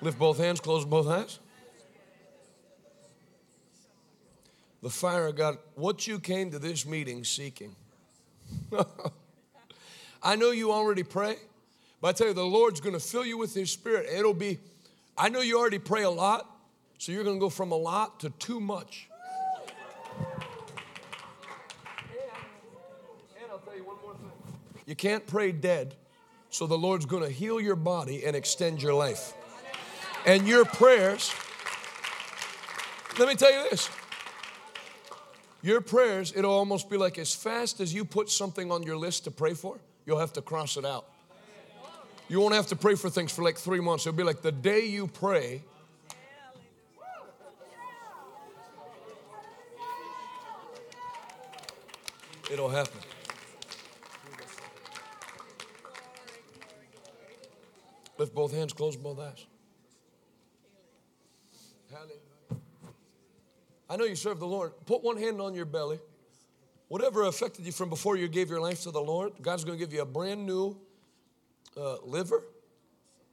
Lift 0.01 0.19
both 0.19 0.37
hands, 0.37 0.59
close 0.59 0.85
both 0.85 1.07
eyes. 1.07 1.39
The 4.83 4.91
fire 4.91 5.25
of 5.25 5.35
God, 5.35 5.57
what 5.73 6.05
you 6.05 6.19
came 6.19 6.51
to 6.51 6.59
this 6.59 6.85
meeting 6.85 7.23
seeking. 7.23 7.75
I 10.21 10.35
know 10.35 10.51
you 10.51 10.71
already 10.71 11.01
pray, 11.01 11.37
but 12.01 12.07
I 12.09 12.11
tell 12.13 12.27
you, 12.27 12.33
the 12.33 12.45
Lord's 12.45 12.79
going 12.79 12.93
to 12.93 12.99
fill 12.99 13.25
you 13.25 13.37
with 13.37 13.53
His 13.53 13.71
Spirit. 13.71 14.07
It'll 14.11 14.33
be, 14.33 14.59
I 15.17 15.29
know 15.29 15.41
you 15.41 15.57
already 15.57 15.79
pray 15.79 16.03
a 16.03 16.09
lot, 16.09 16.49
so 16.97 17.11
you're 17.11 17.23
going 17.23 17.37
to 17.37 17.39
go 17.39 17.49
from 17.49 17.71
a 17.71 17.77
lot 17.77 18.19
to 18.21 18.29
too 18.31 18.59
much. 18.59 19.07
And 23.37 23.51
I'll 23.51 23.59
tell 23.59 23.75
you 23.75 23.83
one 23.83 23.97
more 24.03 24.13
thing. 24.13 24.31
You 24.85 24.95
can't 24.95 25.25
pray 25.25 25.51
dead, 25.51 25.95
so 26.49 26.67
the 26.67 26.77
Lord's 26.77 27.05
going 27.05 27.23
to 27.23 27.29
heal 27.29 27.59
your 27.59 27.75
body 27.75 28.25
and 28.25 28.35
extend 28.35 28.81
your 28.81 28.93
life. 28.93 29.33
And 30.25 30.47
your 30.47 30.65
prayers, 30.65 31.33
let 33.19 33.27
me 33.27 33.35
tell 33.35 33.51
you 33.51 33.69
this 33.69 33.89
your 35.65 35.81
prayers, 35.81 36.31
it'll 36.35 36.53
almost 36.53 36.91
be 36.91 36.97
like 36.97 37.17
as 37.17 37.33
fast 37.33 37.79
as 37.79 37.91
you 37.91 38.05
put 38.05 38.29
something 38.29 38.71
on 38.71 38.83
your 38.83 38.97
list 38.97 39.23
to 39.23 39.31
pray 39.31 39.55
for, 39.55 39.79
you'll 40.05 40.19
have 40.19 40.33
to 40.33 40.41
cross 40.43 40.77
it 40.77 40.85
out. 40.85 41.07
You 42.27 42.39
won't 42.39 42.55
have 42.55 42.67
to 42.67 42.75
pray 42.75 42.95
for 42.95 43.09
things 43.09 43.31
for 43.31 43.43
like 43.43 43.57
three 43.57 43.79
months. 43.79 44.05
It'll 44.07 44.17
be 44.17 44.23
like 44.23 44.41
the 44.41 44.51
day 44.51 44.85
you 44.85 45.07
pray, 45.07 45.61
it'll 52.51 52.69
happen. 52.69 52.99
Lift 58.17 58.33
both 58.33 58.53
hands, 58.53 58.73
close 58.73 58.95
both 58.95 59.19
eyes. 59.19 59.45
Hallelujah. 61.91 62.15
I 63.89 63.97
know 63.97 64.05
you 64.05 64.15
serve 64.15 64.39
the 64.39 64.47
Lord. 64.47 64.71
Put 64.85 65.03
one 65.03 65.17
hand 65.17 65.41
on 65.41 65.53
your 65.53 65.65
belly. 65.65 65.99
Whatever 66.87 67.23
affected 67.23 67.65
you 67.65 67.71
from 67.71 67.89
before 67.89 68.15
you 68.15 68.27
gave 68.27 68.49
your 68.49 68.61
life 68.61 68.83
to 68.83 68.91
the 68.91 69.01
Lord, 69.01 69.33
God's 69.41 69.63
going 69.63 69.77
to 69.77 69.85
give 69.85 69.93
you 69.93 70.01
a 70.01 70.05
brand 70.05 70.45
new 70.45 70.77
uh, 71.77 71.97
liver, 72.03 72.43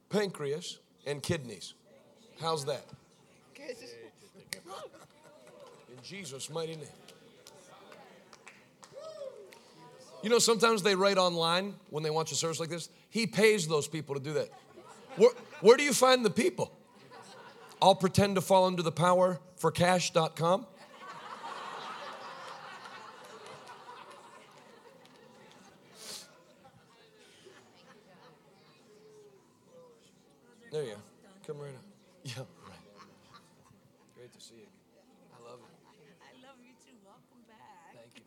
pancreas, 0.09 0.79
and 1.05 1.21
kidneys. 1.21 1.73
How's 2.41 2.65
that? 2.65 2.85
In 5.89 6.03
Jesus' 6.03 6.49
mighty 6.49 6.75
name. 6.75 6.87
You 10.21 10.29
know, 10.29 10.39
sometimes 10.39 10.83
they 10.83 10.95
write 10.95 11.17
online 11.17 11.75
when 11.89 12.03
they 12.03 12.09
watch 12.09 12.31
a 12.31 12.35
service 12.35 12.59
like 12.59 12.69
this, 12.69 12.89
He 13.09 13.27
pays 13.27 13.67
those 13.67 13.87
people 13.87 14.15
to 14.15 14.21
do 14.21 14.33
that. 14.33 14.49
Where, 15.17 15.31
where 15.61 15.77
do 15.77 15.83
you 15.83 15.93
find 15.93 16.25
the 16.25 16.29
people? 16.29 16.71
I'll 17.81 17.95
pretend 17.95 18.35
to 18.35 18.41
fall 18.41 18.65
under 18.65 18.81
the 18.81 18.93
power 18.93 19.39
for 19.57 19.69
cash.com. 19.69 20.65
There 30.71 30.83
you 30.83 30.91
are. 30.91 31.05
Come 31.45 31.59
right 31.59 31.75
up. 31.75 31.85
Yeah, 32.23 32.41
right. 32.65 32.81
Great 34.15 34.33
to 34.33 34.41
see 34.41 34.55
you. 34.55 34.71
I 35.29 35.37
love 35.45 35.59
you. 35.61 35.69
I 36.17 36.33
love 36.41 36.57
you 36.65 36.73
too. 36.81 36.97
Welcome 37.05 37.45
back. 37.45 37.93
Thank 37.93 38.15
you. 38.15 38.23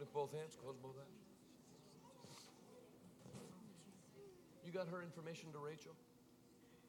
Lift 0.00 0.12
both 0.12 0.32
hands, 0.32 0.56
close 0.60 0.74
both 0.82 0.98
eyes. 0.98 1.06
You 4.66 4.72
got 5.28 5.52
to 5.52 5.58
Rachel? 5.58 5.92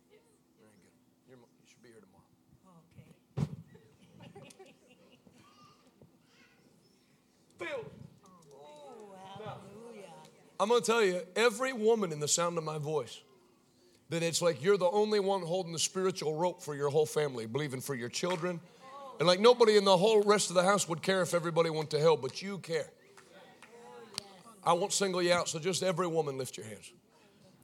Very 0.10 0.72
good. 0.80 0.92
You're, 1.28 1.38
you 1.38 1.68
should 1.68 1.84
be 1.84 1.90
here 1.90 2.00
tomorrow. 2.00 2.24
Okay. 3.38 3.50
Filled. 7.60 7.92
Oh, 8.54 9.14
hallelujah. 9.44 10.08
I'm 10.58 10.70
going 10.70 10.82
to 10.82 10.86
tell 10.86 11.04
you, 11.04 11.22
every 11.36 11.74
woman 11.74 12.14
in 12.14 12.22
the 12.22 12.30
sound 12.30 12.58
of 12.58 12.64
my 12.64 12.78
voice, 12.78 13.20
that 14.08 14.24
it's 14.24 14.42
like 14.42 14.64
you're 14.64 14.78
the 14.78 14.90
only 14.90 15.20
one 15.20 15.42
holding 15.42 15.74
the 15.74 15.80
spiritual 15.80 16.36
rope 16.36 16.64
for 16.64 16.76
your 16.76 16.90
whole 16.90 17.06
family, 17.06 17.46
believing 17.46 17.82
for 17.82 17.94
your 17.94 18.10
children. 18.10 18.62
And 19.20 19.28
like 19.28 19.42
nobody 19.42 19.76
in 19.76 19.84
the 19.84 19.98
whole 19.98 20.24
rest 20.24 20.50
of 20.50 20.56
the 20.56 20.64
house 20.64 20.88
would 20.88 21.02
care 21.02 21.22
if 21.22 21.34
everybody 21.34 21.70
went 21.70 21.90
to 21.90 22.00
hell, 22.00 22.16
but 22.16 22.42
you 22.42 22.60
care. 22.60 22.90
Oh, 24.66 24.72
I 24.72 24.74
won't 24.74 24.94
single 24.94 25.22
you 25.22 25.34
out, 25.34 25.50
so 25.50 25.60
just 25.60 25.84
every 25.84 26.08
woman 26.08 26.38
lift 26.38 26.56
your 26.56 26.66
hands. 26.66 26.94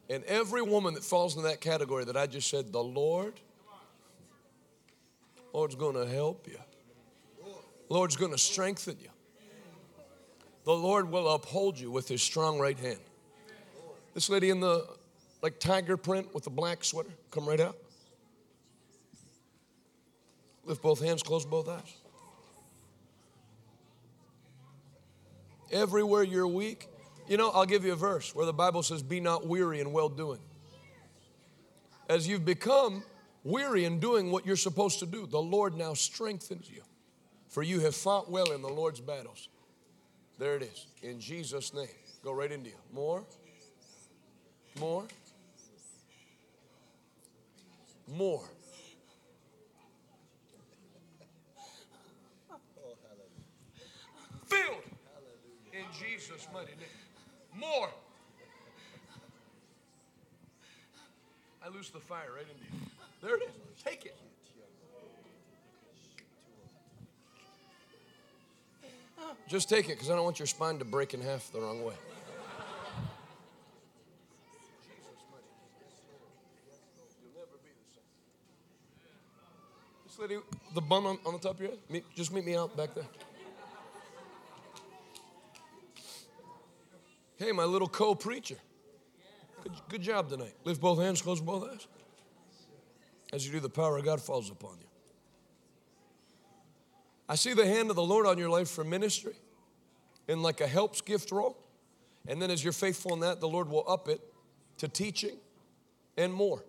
And 0.09 0.23
every 0.25 0.61
woman 0.61 0.93
that 0.93 1.03
falls 1.03 1.35
into 1.35 1.47
that 1.47 1.61
category 1.61 2.05
that 2.05 2.15
I 2.15 2.27
just 2.27 2.49
said, 2.49 2.71
the 2.71 2.83
Lord, 2.83 3.39
Lord's 5.53 5.75
going 5.75 5.95
to 5.95 6.05
help 6.05 6.47
you. 6.47 6.59
Lord's 7.89 8.15
going 8.15 8.31
to 8.31 8.37
strengthen 8.37 8.97
you. 9.01 9.09
The 10.63 10.73
Lord 10.73 11.11
will 11.11 11.29
uphold 11.29 11.79
you 11.79 11.91
with 11.91 12.07
his 12.07 12.21
strong 12.21 12.59
right 12.59 12.77
hand. 12.77 12.99
This 14.13 14.29
lady 14.29 14.49
in 14.49 14.59
the 14.59 14.87
like 15.41 15.59
tiger 15.59 15.95
print 15.95 16.33
with 16.33 16.43
the 16.43 16.49
black 16.49 16.83
sweater, 16.83 17.11
come 17.29 17.47
right 17.47 17.59
out. 17.59 17.77
Lift 20.65 20.81
both 20.81 20.99
hands, 20.99 21.21
close 21.21 21.45
both 21.45 21.69
eyes. 21.69 21.97
Everywhere 25.71 26.23
you're 26.23 26.47
weak, 26.47 26.87
you 27.27 27.37
know, 27.37 27.49
I'll 27.49 27.65
give 27.65 27.85
you 27.85 27.93
a 27.93 27.97
verse 27.97 28.35
where 28.35 28.45
the 28.45 28.53
Bible 28.53 28.83
says, 28.83 29.01
Be 29.03 29.19
not 29.19 29.47
weary 29.47 29.79
in 29.79 29.91
well 29.91 30.09
doing. 30.09 30.39
As 32.07 32.27
you've 32.27 32.45
become 32.45 33.03
weary 33.43 33.85
in 33.85 33.99
doing 33.99 34.31
what 34.31 34.45
you're 34.45 34.55
supposed 34.55 34.99
to 34.99 35.05
do, 35.05 35.25
the 35.25 35.41
Lord 35.41 35.75
now 35.75 35.93
strengthens 35.93 36.69
you. 36.69 36.81
For 37.49 37.63
you 37.63 37.79
have 37.81 37.95
fought 37.95 38.29
well 38.29 38.51
in 38.51 38.61
the 38.61 38.69
Lord's 38.69 38.99
battles. 38.99 39.49
There 40.37 40.55
it 40.55 40.63
is. 40.63 40.87
In 41.01 41.19
Jesus' 41.19 41.73
name. 41.73 41.87
Go 42.23 42.33
right 42.33 42.51
into 42.51 42.69
you. 42.69 42.75
More. 42.93 43.23
More. 44.79 45.05
More. 48.13 48.43
Filled. 54.45 54.83
In 55.73 55.85
Jesus' 55.97 56.47
mighty 56.53 56.71
name. 56.71 56.94
More. 57.59 57.89
I 61.63 61.69
loose 61.69 61.89
the 61.89 61.99
fire 61.99 62.27
right 62.35 62.41
into 62.41 62.63
you. 62.63 62.87
There 63.21 63.35
it 63.35 63.43
is. 63.43 63.83
Take 63.83 64.05
it. 64.05 64.15
Just 69.47 69.69
take 69.69 69.85
it 69.85 69.93
because 69.93 70.09
I 70.09 70.15
don't 70.15 70.23
want 70.23 70.39
your 70.39 70.47
spine 70.47 70.79
to 70.79 70.85
break 70.85 71.13
in 71.13 71.21
half 71.21 71.51
the 71.51 71.59
wrong 71.59 71.83
way. 71.83 71.93
This 80.05 80.19
lady, 80.19 80.37
the 80.73 80.81
bun 80.81 81.05
on, 81.05 81.17
on 81.25 81.33
the 81.33 81.39
top 81.39 81.55
of 81.55 81.61
your 81.61 81.69
head, 81.69 81.79
meet, 81.89 82.03
just 82.15 82.31
meet 82.31 82.45
me 82.45 82.55
out 82.55 82.75
back 82.75 82.95
there. 82.95 83.05
Hey, 87.37 87.51
my 87.51 87.65
little 87.65 87.87
co 87.87 88.15
preacher. 88.15 88.55
Good, 89.63 89.73
good 89.89 90.01
job 90.01 90.29
tonight. 90.29 90.53
Lift 90.63 90.79
both 90.79 90.99
hands, 90.99 91.21
close 91.21 91.41
both 91.41 91.69
eyes. 91.69 91.87
As 93.33 93.45
you 93.45 93.51
do, 93.51 93.59
the 93.59 93.69
power 93.69 93.97
of 93.97 94.05
God 94.05 94.21
falls 94.21 94.49
upon 94.49 94.77
you. 94.79 94.87
I 97.27 97.35
see 97.35 97.53
the 97.53 97.65
hand 97.65 97.89
of 97.89 97.95
the 97.95 98.03
Lord 98.03 98.25
on 98.25 98.37
your 98.37 98.49
life 98.49 98.69
for 98.69 98.83
ministry 98.83 99.33
in 100.27 100.41
like 100.41 100.61
a 100.61 100.67
helps 100.67 101.01
gift 101.01 101.31
role. 101.31 101.57
And 102.27 102.41
then 102.41 102.51
as 102.51 102.63
you're 102.63 102.73
faithful 102.73 103.13
in 103.13 103.19
that, 103.21 103.41
the 103.41 103.47
Lord 103.47 103.69
will 103.69 103.83
up 103.87 104.07
it 104.07 104.21
to 104.77 104.87
teaching 104.87 105.37
and 106.17 106.33
more. 106.33 106.63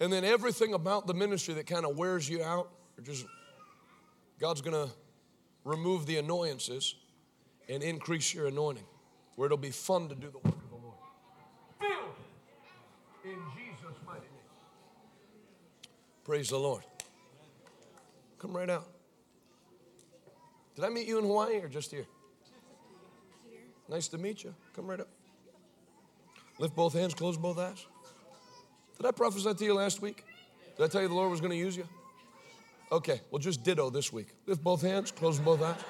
And 0.00 0.12
then 0.12 0.24
everything 0.24 0.74
about 0.74 1.06
the 1.06 1.14
ministry 1.14 1.54
that 1.54 1.66
kind 1.66 1.84
of 1.84 1.96
wears 1.96 2.28
you 2.28 2.42
out, 2.42 2.70
or 2.96 3.04
just 3.04 3.26
God's 4.40 4.60
gonna 4.60 4.88
remove 5.64 6.06
the 6.06 6.16
annoyances 6.16 6.96
and 7.68 7.82
increase 7.82 8.34
your 8.34 8.46
anointing, 8.46 8.86
where 9.36 9.46
it'll 9.46 9.58
be 9.58 9.70
fun 9.70 10.08
to 10.08 10.14
do 10.14 10.30
the 10.30 10.38
work 10.38 10.56
of 10.56 10.70
the 10.70 10.76
Lord. 10.76 10.96
Filled 11.80 12.14
in 13.24 13.38
Jesus' 13.56 13.96
mighty 14.06 14.20
name. 14.20 14.28
Praise 16.24 16.48
the 16.48 16.58
Lord. 16.58 16.82
Come 18.38 18.56
right 18.56 18.70
out. 18.70 18.86
Did 20.74 20.84
I 20.84 20.88
meet 20.88 21.06
you 21.06 21.18
in 21.18 21.24
Hawaii 21.24 21.56
or 21.58 21.68
just 21.68 21.90
here? 21.90 22.06
Nice 23.88 24.08
to 24.08 24.18
meet 24.18 24.42
you. 24.42 24.54
Come 24.74 24.86
right 24.88 25.00
up. 25.00 25.08
Lift 26.58 26.74
both 26.74 26.92
hands, 26.92 27.14
close 27.14 27.36
both 27.36 27.58
eyes. 27.58 27.86
Did 28.96 29.06
I 29.06 29.10
prophesy 29.10 29.52
to 29.52 29.64
you 29.64 29.74
last 29.74 30.00
week? 30.00 30.24
Did 30.76 30.84
I 30.84 30.86
tell 30.88 31.02
you 31.02 31.08
the 31.08 31.14
Lord 31.14 31.30
was 31.30 31.40
going 31.40 31.50
to 31.50 31.56
use 31.56 31.76
you? 31.76 31.88
Okay, 32.90 33.20
well, 33.30 33.38
just 33.38 33.62
ditto 33.64 33.90
this 33.90 34.12
week. 34.12 34.28
Lift 34.46 34.62
both 34.62 34.82
hands, 34.82 35.10
close 35.10 35.38
both 35.38 35.62
eyes. 35.62 35.80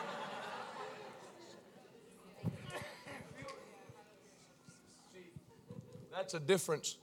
That's 6.22 6.34
a 6.34 6.38
difference. 6.38 6.98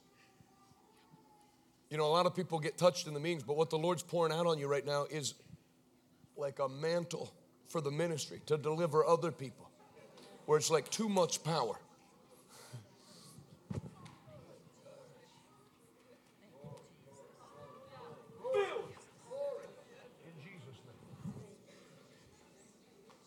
You 1.90 1.98
know, 1.98 2.06
a 2.06 2.08
lot 2.08 2.26
of 2.26 2.34
people 2.34 2.58
get 2.58 2.78
touched 2.78 3.06
in 3.06 3.14
the 3.14 3.20
meetings, 3.20 3.44
but 3.44 3.58
what 3.58 3.70
the 3.70 3.78
Lord's 3.78 4.02
pouring 4.02 4.32
out 4.32 4.48
on 4.48 4.58
you 4.58 4.66
right 4.66 4.86
now 4.86 5.08
is 5.12 5.34
like 6.38 6.60
a 6.60 6.70
mantle 6.70 7.30
for 7.68 7.82
the 7.82 7.92
ministry 7.92 8.40
to 8.46 8.58
deliver 8.58 9.06
other 9.06 9.30
people, 9.30 9.70
where 10.46 10.58
it's 10.58 10.72
like 10.72 10.90
too 10.90 11.10
much 11.10 11.44
power. 11.44 11.76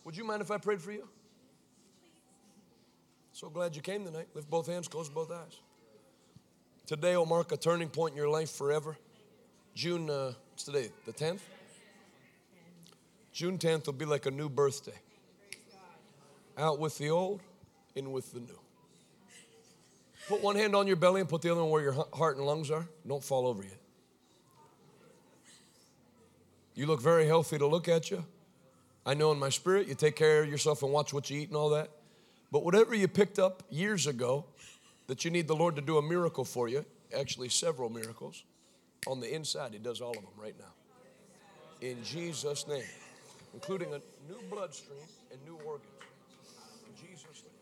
Would 0.04 0.16
you 0.16 0.24
mind 0.24 0.40
if 0.40 0.50
I 0.50 0.56
prayed 0.56 0.80
for 0.80 0.92
you? 0.92 1.06
So 3.34 3.50
glad 3.50 3.76
you 3.76 3.82
came 3.82 4.06
tonight. 4.06 4.28
Lift 4.32 4.48
both 4.48 4.66
hands, 4.66 4.88
close 4.88 5.10
both 5.10 5.30
eyes. 5.30 5.58
Today 6.86 7.16
will 7.16 7.26
mark 7.26 7.52
a 7.52 7.56
turning 7.56 7.88
point 7.88 8.12
in 8.12 8.16
your 8.16 8.28
life 8.28 8.50
forever. 8.50 8.96
June, 9.74 10.10
uh, 10.10 10.32
today? 10.56 10.90
The 11.06 11.12
10th? 11.12 11.40
June 13.32 13.56
10th 13.56 13.86
will 13.86 13.92
be 13.92 14.04
like 14.04 14.26
a 14.26 14.30
new 14.30 14.48
birthday. 14.48 14.98
Out 16.58 16.78
with 16.78 16.98
the 16.98 17.08
old, 17.10 17.40
in 17.94 18.10
with 18.10 18.32
the 18.32 18.40
new. 18.40 18.58
Put 20.28 20.42
one 20.42 20.56
hand 20.56 20.74
on 20.74 20.86
your 20.86 20.96
belly 20.96 21.20
and 21.20 21.28
put 21.28 21.40
the 21.42 21.50
other 21.50 21.62
one 21.62 21.70
where 21.70 21.82
your 21.82 22.06
heart 22.12 22.36
and 22.36 22.44
lungs 22.44 22.70
are. 22.70 22.86
Don't 23.06 23.22
fall 23.22 23.46
over 23.46 23.62
yet. 23.62 23.78
You 26.74 26.86
look 26.86 27.00
very 27.00 27.26
healthy 27.26 27.58
to 27.58 27.66
look 27.66 27.88
at 27.88 28.10
you. 28.10 28.24
I 29.06 29.14
know 29.14 29.32
in 29.32 29.38
my 29.38 29.50
spirit 29.50 29.88
you 29.88 29.94
take 29.94 30.16
care 30.16 30.42
of 30.42 30.48
yourself 30.48 30.82
and 30.82 30.92
watch 30.92 31.12
what 31.12 31.30
you 31.30 31.40
eat 31.40 31.48
and 31.48 31.56
all 31.56 31.70
that. 31.70 31.90
But 32.50 32.64
whatever 32.64 32.94
you 32.94 33.08
picked 33.08 33.38
up 33.38 33.62
years 33.70 34.06
ago 34.06 34.46
that 35.06 35.24
you 35.24 35.30
need 35.30 35.48
the 35.48 35.56
Lord 35.56 35.76
to 35.76 35.82
do 35.82 35.98
a 35.98 36.02
miracle 36.02 36.44
for 36.44 36.68
you, 36.68 36.84
actually 37.16 37.48
several 37.48 37.90
miracles, 37.90 38.44
on 39.06 39.20
the 39.20 39.34
inside, 39.34 39.72
He 39.72 39.78
does 39.78 40.00
all 40.00 40.10
of 40.10 40.16
them 40.16 40.26
right 40.36 40.54
now. 40.58 41.86
In 41.86 42.02
Jesus' 42.04 42.66
name, 42.68 42.84
including 43.52 43.88
a 43.92 44.00
new 44.30 44.38
bloodstream 44.50 44.98
and 45.32 45.40
new 45.44 45.58
organs. 45.66 45.88
In 46.86 47.08
Jesus' 47.08 47.42
name. 47.42 47.52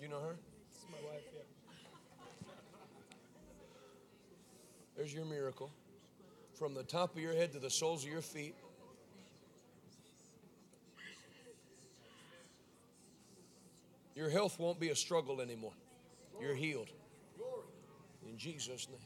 You 0.00 0.08
know 0.08 0.20
her? 0.20 0.36
My 0.90 0.98
wife, 1.08 1.22
yeah. 1.34 1.42
There's 4.96 5.14
your 5.14 5.24
miracle. 5.24 5.70
From 6.54 6.74
the 6.74 6.82
top 6.82 7.16
of 7.16 7.22
your 7.22 7.34
head 7.34 7.52
to 7.52 7.58
the 7.58 7.70
soles 7.70 8.04
of 8.04 8.10
your 8.10 8.20
feet. 8.20 8.54
Your 14.22 14.30
health 14.30 14.60
won't 14.60 14.78
be 14.78 14.90
a 14.90 14.94
struggle 14.94 15.40
anymore. 15.40 15.72
You're 16.40 16.54
healed. 16.54 16.86
In 18.24 18.38
Jesus' 18.38 18.86
name. 18.88 19.00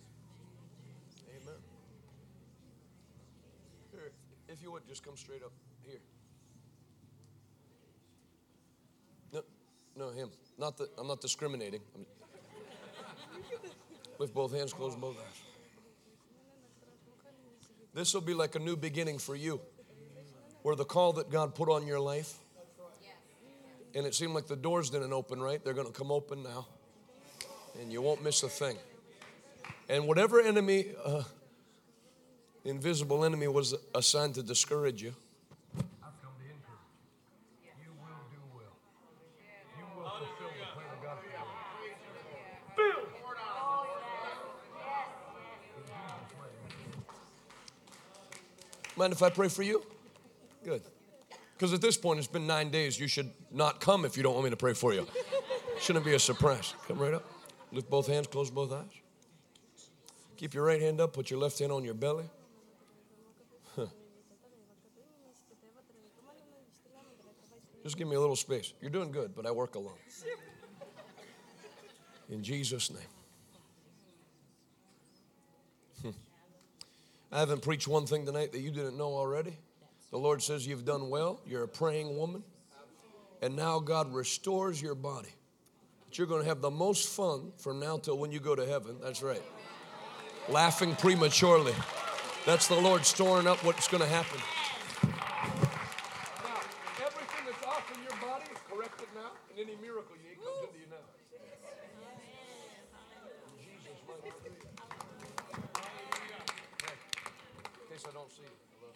Amen. 1.30 1.55
Here, 3.93 4.12
if 4.47 4.62
you 4.62 4.70
would, 4.72 4.86
just 4.86 5.02
come 5.02 5.16
straight 5.16 5.43
up 5.43 5.52
here. 5.86 6.01
No, 9.32 9.43
no, 9.97 10.10
him. 10.10 10.28
Not 10.59 10.76
that 10.76 10.90
I'm 10.98 11.06
not 11.06 11.22
discriminating. 11.22 11.80
I'm- 11.94 12.06
Lift 14.18 14.34
both 14.34 14.52
hands, 14.52 14.74
close 14.74 14.94
both 14.97 15.16
eyes. 15.16 15.43
This 17.94 18.12
will 18.12 18.20
be 18.20 18.34
like 18.34 18.55
a 18.55 18.59
new 18.59 18.76
beginning 18.76 19.16
for 19.16 19.34
you, 19.34 19.62
where 20.60 20.76
the 20.76 20.84
call 20.84 21.14
that 21.14 21.30
God 21.30 21.55
put 21.55 21.70
on 21.70 21.86
your 21.86 22.01
life, 22.01 22.38
and 23.94 24.06
it 24.06 24.14
seemed 24.14 24.34
like 24.34 24.46
the 24.46 24.56
doors 24.56 24.90
didn't 24.90 25.12
open 25.12 25.40
right, 25.40 25.62
they're 25.64 25.74
going 25.74 25.86
to 25.86 25.92
come 25.92 26.10
open 26.10 26.42
now, 26.42 26.66
and 27.80 27.92
you 27.92 28.02
won't 28.02 28.22
miss 28.22 28.42
a 28.42 28.48
thing. 28.48 28.76
And 29.88 30.06
whatever 30.06 30.40
enemy, 30.40 30.86
uh, 31.04 31.22
invisible 32.64 33.24
enemy, 33.24 33.46
was 33.48 33.74
assigned 33.94 34.34
to 34.34 34.42
discourage 34.42 35.02
you, 35.02 35.14
I've 36.02 36.20
come 36.20 36.32
to 36.38 36.44
encourage 36.44 36.80
you. 37.62 37.70
You 37.84 37.92
will 38.02 38.26
do 38.30 38.40
well. 38.54 38.76
You 39.78 39.84
will 39.96 40.10
fulfill 40.10 40.50
the 40.58 40.66
plan 40.74 40.90
of 40.92 41.02
God 41.02 41.18
for 41.20 41.28
your 41.30 41.38
life. 41.38 41.46
Mind 48.96 49.12
if 49.12 49.22
I 49.22 49.30
pray 49.30 49.48
for 49.48 49.62
you? 49.62 49.84
Good. 50.64 50.82
Because 51.57 51.73
at 51.73 51.81
this 51.81 51.97
point, 51.97 52.19
it's 52.19 52.28
been 52.28 52.47
nine 52.47 52.70
days. 52.70 53.01
You 53.01 53.09
should 53.09 53.31
not 53.51 53.81
come 53.81 54.05
if 54.05 54.16
you 54.16 54.23
don't 54.23 54.35
want 54.35 54.45
me 54.45 54.51
to 54.51 54.57
pray 54.57 54.74
for 54.74 54.93
you. 54.93 55.07
Shouldn't 55.81 56.05
be 56.05 56.15
a 56.15 56.19
surprise. 56.19 56.74
Come 56.87 56.99
right 56.99 57.15
up. 57.15 57.24
Lift 57.73 57.89
both 57.89 58.07
hands, 58.07 58.27
close 58.27 58.51
both 58.51 58.73
eyes. 58.73 58.85
Keep 60.37 60.53
your 60.53 60.65
right 60.65 60.81
hand 60.81 61.01
up, 61.01 61.15
put 61.15 61.31
your 61.31 61.41
left 61.41 61.59
hand 61.59 61.73
on 61.73 61.83
your 61.83 61.95
belly. 61.95 62.28
Huh. 63.74 63.87
Just 67.83 67.97
give 67.97 68.07
me 68.07 68.16
a 68.16 68.20
little 68.20 68.37
space. 68.37 68.74
You're 68.83 68.91
doing 68.91 69.11
good, 69.11 69.35
but 69.35 69.47
I 69.47 69.51
work 69.51 69.77
alone. 69.77 69.97
In 72.28 72.43
Jesus' 72.43 72.91
name. 72.91 73.01
Hmm. 76.03 76.11
I 77.33 77.39
haven't 77.39 77.62
preached 77.62 77.89
one 77.89 78.05
thing 78.05 78.27
tonight 78.27 78.53
that 78.53 78.61
you 78.61 78.70
didn't 78.70 78.99
know 78.99 79.15
already. 79.15 79.57
The 80.11 80.19
Lord 80.19 80.43
says 80.43 80.66
you've 80.66 80.85
done 80.85 81.11
well. 81.11 81.41
You're 81.47 81.65
a 81.65 81.69
praying 81.69 82.16
woman. 82.16 82.45
And 83.43 83.55
now 83.57 83.81
God 83.81 84.15
restores 84.15 84.81
your 84.81 84.95
body. 84.95 85.28
That 86.05 86.16
you're 86.16 86.27
going 86.27 86.43
to 86.43 86.49
have 86.49 86.61
the 86.61 86.70
most 86.70 87.09
fun 87.09 87.53
from 87.59 87.81
now 87.81 87.99
till 87.99 88.16
when 88.16 88.33
you 88.33 88.41
go 88.41 88.55
to 88.55 88.65
heaven. 88.65 88.97
That's 89.03 89.23
right. 89.23 89.43
Laughing 90.49 90.95
prematurely. 90.97 91.74
That's 92.47 92.69
the 92.69 92.81
Lord 92.81 93.05
storing 93.05 93.49
up 93.49 93.62
what's 93.65 93.89
going 93.89 94.03
to 94.03 94.09
happen. 94.09 94.41
Now, 95.03 96.61
everything 97.05 97.45
that's 97.45 97.66
off 97.66 97.91
in 97.93 98.03
your 98.03 98.16
body 98.23 98.45
is 98.45 98.59
corrected 98.70 99.09
now, 99.16 99.33
and 99.51 99.59
any 99.59 99.77
miracle 99.83 100.15
you 100.23 100.31
need 100.31 100.39
comes 100.39 100.62
into 100.62 100.78
you 100.78 100.87
now. 100.89 101.03
Jesus, 103.59 103.99
mighty 104.07 104.31
name. 104.31 104.55
In 107.83 107.87
case 107.91 108.05
I 108.09 108.12
don't 108.15 108.31
see 108.31 108.43
you. 108.43 108.55
Hello. 108.78 108.95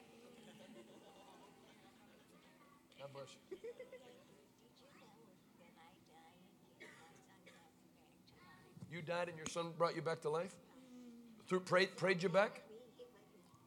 God 3.01 3.11
bless 3.12 3.35
you. 3.35 3.41
You 8.93 8.99
died 9.11 9.27
and 9.27 9.35
your 9.37 9.51
son 9.51 9.74
brought 9.74 9.99
you 9.99 10.03
back 10.07 10.23
to 10.23 10.31
life? 10.31 10.55
Through 11.51 11.66
prayed, 11.66 11.99
prayed 11.99 12.23
you 12.23 12.31
back? 12.31 12.62
He 12.62 12.78
was, 12.78 12.95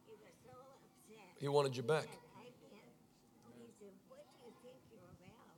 he 0.08 0.16
was 0.16 0.32
so 0.40 0.56
upset. 0.56 1.36
He 1.36 1.52
wanted 1.52 1.76
you 1.76 1.84
back. 1.84 2.08
I 2.32 2.48
went, 2.72 2.88
he 3.60 3.68
said, 3.76 3.92
what 4.08 4.24
do 4.24 4.32
you 4.40 4.48
think 4.64 4.80
you're 4.88 5.04
about? 5.04 5.52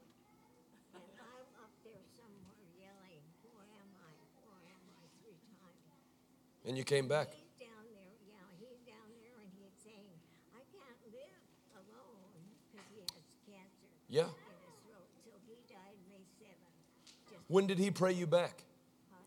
And 0.98 1.06
I'm 1.22 1.46
up 1.62 1.70
there 1.86 2.02
somewhere 2.18 2.58
yelling, 2.74 3.22
who 3.46 3.54
am 3.62 3.90
I? 3.94 4.10
Who 4.42 4.50
am 4.58 4.82
I? 4.90 5.06
Three 5.22 5.38
times. 5.54 6.66
And 6.66 6.74
you 6.74 6.82
came 6.82 7.06
back. 7.06 7.30
He's 7.30 7.54
down 7.70 7.86
there, 7.94 8.10
yeah, 8.26 8.42
he's 8.58 8.82
down 8.90 9.06
there 9.22 9.38
and 9.38 9.46
he's 9.54 9.70
saying, 9.86 10.18
I 10.50 10.66
can't 10.74 10.98
live 11.14 11.42
alone 11.78 12.34
because 12.74 12.90
he 12.90 13.06
has 13.06 13.22
cancer 13.46 13.90
Yeah. 14.10 14.34
in 14.34 14.50
his 14.50 14.74
throat. 14.82 15.06
So 15.22 15.30
he 15.46 15.54
died 15.70 15.94
May 16.10 16.26
7th. 16.42 17.38
When 17.46 17.70
did 17.70 17.78
he 17.78 17.94
pray 17.94 18.10
you 18.10 18.26
back? 18.26 18.65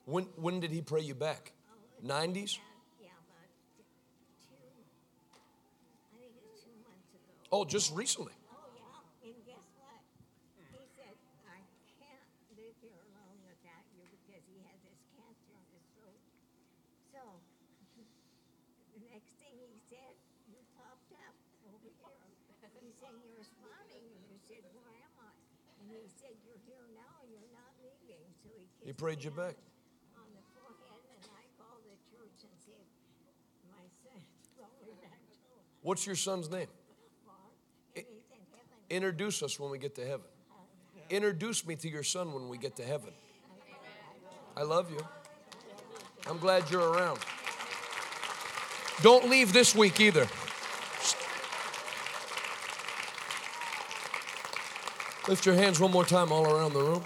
When, 0.09 0.25
when 0.41 0.57
did 0.59 0.73
he 0.73 0.81
pray 0.81 1.05
you 1.05 1.13
back? 1.13 1.53
90s? 2.01 2.57
Yeah, 2.97 3.13
about 3.13 3.45
t- 3.77 3.85
two, 4.41 4.57
I 5.29 6.17
think 6.17 6.33
it's 6.33 6.65
two 6.65 6.73
months 6.81 7.13
ago. 7.13 7.29
Oh, 7.53 7.61
just 7.61 7.93
recently. 7.93 8.33
Oh, 8.49 8.57
yeah, 8.73 9.29
and 9.29 9.37
guess 9.45 9.61
what? 9.77 10.01
He 10.73 10.81
said, 10.97 11.13
I 11.45 11.61
can't 12.01 12.25
live 12.57 12.73
here 12.81 12.97
alone 13.13 13.37
without 13.45 13.85
you 13.93 14.01
because 14.09 14.41
he 14.49 14.57
has 14.65 14.81
this 14.81 14.97
cancer 15.13 15.53
in 15.53 15.65
his 15.77 15.85
throat. 15.93 16.21
So, 17.13 17.21
the 18.97 19.05
next 19.13 19.37
thing 19.37 19.53
he 19.61 19.77
said, 19.93 20.17
you 20.49 20.57
popped 20.73 21.13
up 21.21 21.37
over 21.69 21.85
here. 21.85 22.25
He 22.81 22.89
said, 22.97 23.13
you're 23.13 23.45
smiling, 23.45 24.05
and 24.09 24.23
you 24.25 24.41
said, 24.41 24.65
where 24.73 24.89
am 24.89 25.13
I? 25.21 25.37
And 25.85 25.93
he 25.93 26.09
said, 26.09 26.33
you're 26.41 26.57
here 26.65 26.89
now 26.97 27.13
and 27.21 27.29
you're 27.29 27.53
not 27.53 27.71
leaving. 27.85 28.25
So 28.41 28.49
he 28.57 28.65
He 28.89 28.93
prayed 28.97 29.21
you 29.21 29.29
back. 29.29 29.53
On 30.19 30.27
the 30.35 30.43
forehead, 30.51 30.99
and 31.15 31.23
I 31.31 31.47
called 31.55 31.79
the 31.87 31.95
church 32.11 32.43
and 32.43 32.55
said, 32.59 32.83
my 33.71 33.87
son's 34.03 34.51
going 34.59 34.99
back 34.99 35.15
to 35.15 35.51
What's 35.81 36.05
your 36.05 36.15
son's 36.15 36.49
name? 36.49 36.67
Introduce 38.89 39.43
us 39.43 39.59
when 39.59 39.69
we 39.71 39.77
get 39.77 39.95
to 39.95 40.05
heaven. 40.05 40.25
Introduce 41.09 41.65
me 41.65 41.75
to 41.77 41.89
your 41.89 42.03
son 42.03 42.33
when 42.33 42.49
we 42.49 42.57
get 42.57 42.75
to 42.77 42.83
heaven. 42.83 43.11
I 44.57 44.63
love 44.63 44.91
you. 44.91 44.99
I'm 46.27 46.37
glad 46.37 46.69
you're 46.69 46.91
around. 46.91 47.19
Don't 49.01 49.29
leave 49.29 49.53
this 49.53 49.73
week 49.73 49.99
either. 49.99 50.27
Lift 55.27 55.45
your 55.45 55.55
hands 55.55 55.79
one 55.79 55.91
more 55.91 56.05
time 56.05 56.31
all 56.31 56.45
around 56.45 56.73
the 56.73 56.81
room. 56.81 57.03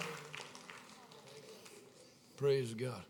Praise 2.38 2.74
God. 2.74 3.04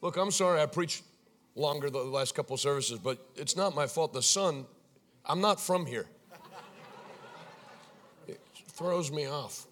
Look, 0.00 0.16
I'm 0.16 0.30
sorry 0.30 0.60
I 0.60 0.66
preached 0.66 1.02
longer 1.54 1.90
the 1.90 1.98
last 1.98 2.34
couple 2.34 2.56
services, 2.56 2.98
but 2.98 3.18
it's 3.36 3.56
not 3.56 3.74
my 3.74 3.86
fault. 3.86 4.12
The 4.12 4.22
sun, 4.22 4.66
I'm 5.24 5.40
not 5.40 5.60
from 5.60 5.86
here. 5.86 6.06
It 8.26 8.40
throws 8.68 9.10
me 9.10 9.26
off. 9.26 9.66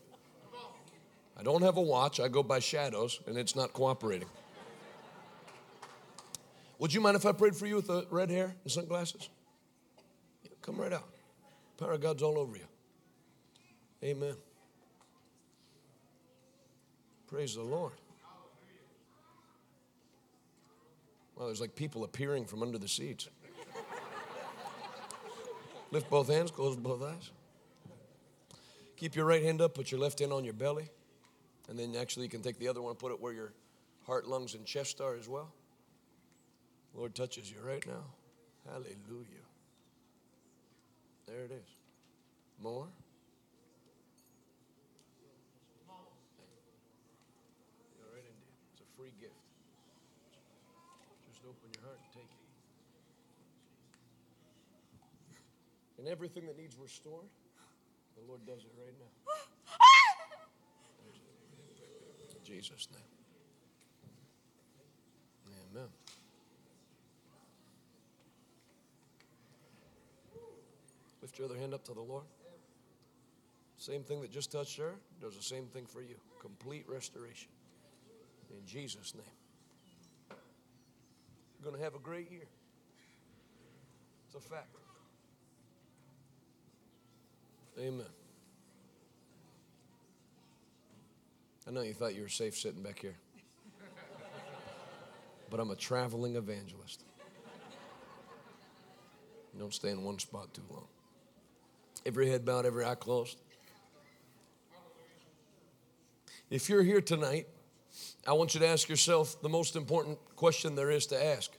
I 1.38 1.42
don't 1.42 1.62
have 1.62 1.76
a 1.76 1.82
watch. 1.82 2.18
I 2.18 2.28
go 2.28 2.42
by 2.42 2.58
shadows, 2.58 3.20
and 3.26 3.36
it's 3.36 3.54
not 3.54 3.72
cooperating. 3.72 4.28
Would 6.80 6.92
you 6.92 7.00
mind 7.00 7.16
if 7.16 7.26
I 7.26 7.32
prayed 7.32 7.56
for 7.56 7.66
you 7.66 7.76
with 7.76 7.86
the 7.88 8.06
red 8.10 8.30
hair 8.30 8.54
and 8.62 8.72
sunglasses? 8.72 9.28
Yeah, 10.44 10.50
come 10.62 10.76
right 10.76 10.92
out. 10.92 11.08
Power 11.76 11.92
of 11.92 12.00
God's 12.00 12.22
all 12.22 12.38
over 12.38 12.56
you. 12.56 12.66
Amen. 14.02 14.34
Praise 17.28 17.54
the 17.54 17.62
Lord. 17.62 17.92
Well, 21.38 21.46
there's 21.46 21.60
like 21.60 21.76
people 21.76 22.02
appearing 22.02 22.46
from 22.46 22.64
under 22.64 22.78
the 22.78 22.88
seats. 22.88 23.28
Lift 25.92 26.10
both 26.10 26.28
hands, 26.28 26.50
close 26.50 26.74
both 26.74 27.00
eyes. 27.00 27.30
Keep 28.96 29.14
your 29.14 29.24
right 29.24 29.42
hand 29.42 29.60
up, 29.62 29.74
put 29.74 29.92
your 29.92 30.00
left 30.00 30.18
hand 30.18 30.32
on 30.32 30.44
your 30.44 30.52
belly. 30.52 30.90
And 31.68 31.78
then 31.78 31.94
actually 31.94 32.24
you 32.24 32.28
can 32.28 32.42
take 32.42 32.58
the 32.58 32.66
other 32.66 32.82
one 32.82 32.90
and 32.90 32.98
put 32.98 33.12
it 33.12 33.20
where 33.20 33.32
your 33.32 33.52
heart, 34.04 34.26
lungs, 34.26 34.54
and 34.54 34.66
chest 34.66 35.00
are 35.00 35.14
as 35.14 35.28
well. 35.28 35.52
Lord 36.92 37.14
touches 37.14 37.48
you 37.48 37.58
right 37.64 37.86
now. 37.86 38.02
Hallelujah. 38.66 39.46
There 41.28 41.44
it 41.44 41.52
is. 41.52 41.68
More. 42.60 42.88
Into. 48.16 48.32
It's 48.72 48.80
a 48.80 49.00
free 49.00 49.12
gift. 49.20 49.47
And 51.90 52.12
take 52.12 52.22
it. 52.22 52.28
And 55.98 56.06
everything 56.06 56.46
that 56.46 56.56
needs 56.56 56.76
restored, 56.76 57.26
the 58.16 58.22
Lord 58.28 58.44
does 58.46 58.64
it 58.64 58.72
right 58.78 58.94
now. 58.98 59.12
In 62.38 62.44
Jesus' 62.44 62.88
name. 62.92 63.02
Amen. 65.72 65.88
Lift 71.20 71.38
your 71.38 71.48
other 71.48 71.58
hand 71.58 71.74
up 71.74 71.84
to 71.84 71.94
the 71.94 72.00
Lord. 72.00 72.24
Same 73.76 74.02
thing 74.02 74.20
that 74.22 74.30
just 74.30 74.50
touched 74.50 74.78
her 74.78 74.94
does 75.20 75.36
the 75.36 75.42
same 75.42 75.66
thing 75.66 75.86
for 75.86 76.00
you. 76.00 76.16
Complete 76.40 76.84
restoration. 76.88 77.50
In 78.50 78.66
Jesus' 78.66 79.14
name. 79.14 79.37
You're 81.58 81.70
going 81.70 81.78
to 81.78 81.84
have 81.84 81.94
a 81.94 81.98
great 81.98 82.30
year. 82.30 82.46
It's 84.26 84.34
a 84.34 84.40
fact. 84.40 84.68
Amen. 87.78 88.06
I 91.66 91.70
know 91.70 91.82
you 91.82 91.94
thought 91.94 92.14
you 92.14 92.22
were 92.22 92.28
safe 92.28 92.56
sitting 92.56 92.82
back 92.82 92.98
here. 93.00 93.16
But 95.50 95.60
I'm 95.60 95.70
a 95.70 95.76
traveling 95.76 96.36
evangelist. 96.36 97.04
You 99.54 99.60
Don't 99.60 99.74
stay 99.74 99.90
in 99.90 100.02
one 100.02 100.18
spot 100.18 100.52
too 100.54 100.62
long. 100.70 100.86
Every 102.06 102.28
head 102.28 102.44
bowed, 102.44 102.66
every 102.66 102.84
eye 102.84 102.94
closed. 102.94 103.38
If 106.50 106.68
you're 106.68 106.82
here 106.82 107.00
tonight, 107.00 107.48
I 108.26 108.32
want 108.32 108.54
you 108.54 108.60
to 108.60 108.66
ask 108.66 108.88
yourself 108.88 109.40
the 109.42 109.48
most 109.48 109.76
important 109.76 110.18
question 110.36 110.74
there 110.74 110.90
is 110.90 111.06
to 111.06 111.24
ask. 111.24 111.50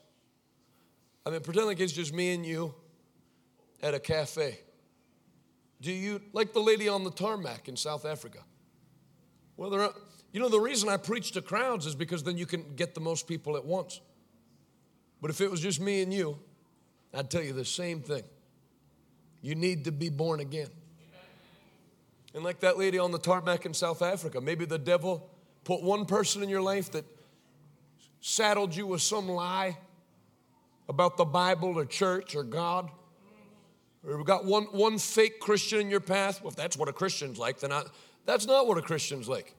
I 1.26 1.32
mean, 1.32 1.42
pretend 1.42 1.68
like 1.68 1.80
it's 1.80 1.94
just 1.94 2.14
me 2.14 2.34
and 2.34 2.46
you 2.46 2.74
at 3.82 3.94
a 3.94 4.00
cafe. 4.00 4.60
Do 5.82 5.92
you, 5.92 6.22
like 6.34 6.54
the 6.54 6.60
lady 6.60 6.90
on 6.90 7.04
the 7.04 7.12
tarmac 7.12 7.70
in 7.70 7.76
South 7.76 8.06
Africa? 8.06 8.40
Well, 9.58 9.70
there 9.70 9.82
are, 9.82 9.94
you 10.32 10.40
know, 10.40 10.50
the 10.50 10.60
reason 10.60 10.90
I 10.90 10.98
preach 10.98 11.32
to 11.32 11.42
crowds 11.42 11.86
is 11.86 11.96
because 11.96 12.24
then 12.24 12.38
you 12.38 12.46
can 12.46 12.76
get 12.76 12.94
the 12.94 13.02
most 13.02 13.28
people 13.28 13.56
at 13.56 13.66
once. 13.66 14.02
But 15.22 15.32
if 15.32 15.42
it 15.42 15.50
was 15.50 15.62
just 15.62 15.82
me 15.82 16.02
and 16.02 16.14
you, 16.14 16.38
I'd 17.14 17.30
tell 17.30 17.44
you 17.44 17.54
the 17.54 17.66
same 17.66 18.02
thing. 18.02 18.24
You 19.42 19.56
need 19.56 19.86
to 19.86 19.92
be 19.92 20.10
born 20.10 20.40
again. 20.40 20.70
And 22.34 22.44
like 22.44 22.60
that 22.60 22.78
lady 22.78 23.00
on 23.00 23.12
the 23.12 23.18
tarmac 23.18 23.66
in 23.66 23.74
South 23.74 24.02
Africa, 24.02 24.40
maybe 24.40 24.66
the 24.66 24.78
devil 24.78 25.30
put 25.70 25.84
one 25.84 26.04
person 26.04 26.42
in 26.42 26.50
your 26.50 26.64
life 26.64 26.94
that 26.94 27.06
saddled 28.22 28.76
you 28.76 28.88
with 28.88 29.04
some 29.04 29.30
lie 29.30 29.78
about 30.88 31.16
the 31.16 31.26
Bible 31.26 31.78
or 31.78 31.86
church 31.86 32.36
or 32.36 32.42
God. 32.42 32.90
Or 34.04 34.18
we 34.18 34.24
got 34.24 34.46
one, 34.46 34.64
one 34.64 34.98
fake 34.98 35.40
Christian 35.40 35.82
in 35.82 35.92
your 35.92 36.00
path. 36.00 36.42
Well, 36.42 36.50
if 36.50 36.56
that's 36.56 36.76
what 36.76 36.90
a 36.90 36.92
Christian's 36.92 37.38
like, 37.38 37.60
then 37.60 37.72
I, 37.72 37.84
that's 38.26 38.48
not 38.48 38.66
what 38.66 38.80
a 38.80 38.82
Christian's 38.82 39.30
like. 39.30 39.54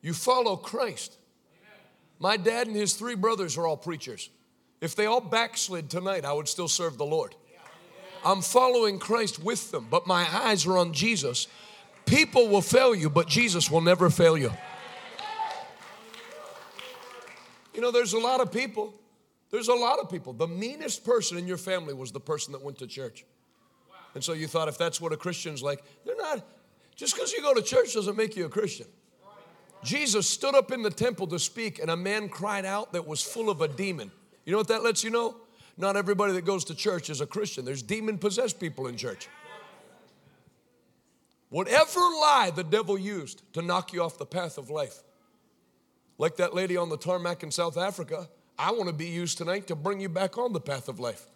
You 0.00 0.14
follow 0.14 0.56
Christ. 0.56 1.18
My 2.18 2.38
dad 2.38 2.66
and 2.66 2.74
his 2.74 2.94
three 2.94 3.14
brothers 3.14 3.58
are 3.58 3.66
all 3.66 3.76
preachers. 3.76 4.30
If 4.80 4.96
they 4.96 5.04
all 5.04 5.20
backslid 5.20 5.90
tonight, 5.90 6.24
I 6.24 6.32
would 6.32 6.48
still 6.48 6.68
serve 6.68 6.96
the 6.96 7.04
Lord. 7.04 7.34
I'm 8.24 8.40
following 8.40 8.98
Christ 8.98 9.38
with 9.38 9.70
them, 9.70 9.86
but 9.90 10.06
my 10.06 10.26
eyes 10.32 10.64
are 10.64 10.78
on 10.78 10.94
Jesus. 10.94 11.46
People 12.06 12.48
will 12.48 12.62
fail 12.62 12.94
you, 12.94 13.10
but 13.10 13.28
Jesus 13.28 13.70
will 13.70 13.82
never 13.82 14.08
fail 14.08 14.38
you. 14.38 14.50
You 17.74 17.80
know, 17.80 17.90
there's 17.90 18.12
a 18.12 18.18
lot 18.18 18.40
of 18.40 18.52
people. 18.52 18.94
There's 19.50 19.68
a 19.68 19.74
lot 19.74 19.98
of 19.98 20.10
people. 20.10 20.32
The 20.32 20.48
meanest 20.48 21.04
person 21.04 21.38
in 21.38 21.46
your 21.46 21.56
family 21.56 21.94
was 21.94 22.12
the 22.12 22.20
person 22.20 22.52
that 22.52 22.62
went 22.62 22.78
to 22.78 22.86
church. 22.86 23.24
And 24.14 24.22
so 24.22 24.32
you 24.32 24.46
thought 24.46 24.68
if 24.68 24.78
that's 24.78 25.00
what 25.00 25.12
a 25.12 25.16
Christian's 25.16 25.62
like, 25.62 25.82
they're 26.04 26.16
not. 26.16 26.44
Just 26.94 27.14
because 27.14 27.32
you 27.32 27.42
go 27.42 27.54
to 27.54 27.62
church 27.62 27.94
doesn't 27.94 28.16
make 28.16 28.36
you 28.36 28.46
a 28.46 28.48
Christian. 28.48 28.86
Jesus 29.82 30.28
stood 30.28 30.54
up 30.54 30.72
in 30.72 30.82
the 30.82 30.90
temple 30.90 31.26
to 31.26 31.38
speak, 31.38 31.78
and 31.78 31.90
a 31.90 31.96
man 31.96 32.28
cried 32.28 32.64
out 32.64 32.92
that 32.92 33.06
was 33.06 33.20
full 33.20 33.50
of 33.50 33.60
a 33.60 33.68
demon. 33.68 34.10
You 34.46 34.52
know 34.52 34.58
what 34.58 34.68
that 34.68 34.82
lets 34.82 35.04
you 35.04 35.10
know? 35.10 35.36
Not 35.76 35.96
everybody 35.96 36.32
that 36.34 36.44
goes 36.44 36.64
to 36.66 36.74
church 36.74 37.10
is 37.10 37.20
a 37.20 37.26
Christian. 37.26 37.64
There's 37.64 37.82
demon 37.82 38.18
possessed 38.18 38.60
people 38.60 38.86
in 38.86 38.96
church. 38.96 39.28
Whatever 41.50 42.00
lie 42.00 42.50
the 42.54 42.64
devil 42.64 42.98
used 42.98 43.42
to 43.52 43.62
knock 43.62 43.92
you 43.92 44.02
off 44.02 44.18
the 44.18 44.26
path 44.26 44.58
of 44.58 44.70
life, 44.70 45.02
like 46.18 46.36
that 46.36 46.54
lady 46.54 46.76
on 46.76 46.88
the 46.88 46.96
tarmac 46.96 47.42
in 47.42 47.50
South 47.50 47.76
Africa, 47.76 48.28
I 48.58 48.70
want 48.72 48.88
to 48.88 48.94
be 48.94 49.06
used 49.06 49.38
tonight 49.38 49.66
to 49.68 49.74
bring 49.74 50.00
you 50.00 50.08
back 50.08 50.38
on 50.38 50.52
the 50.52 50.60
path 50.60 50.88
of 50.88 51.00
life. 51.00 51.26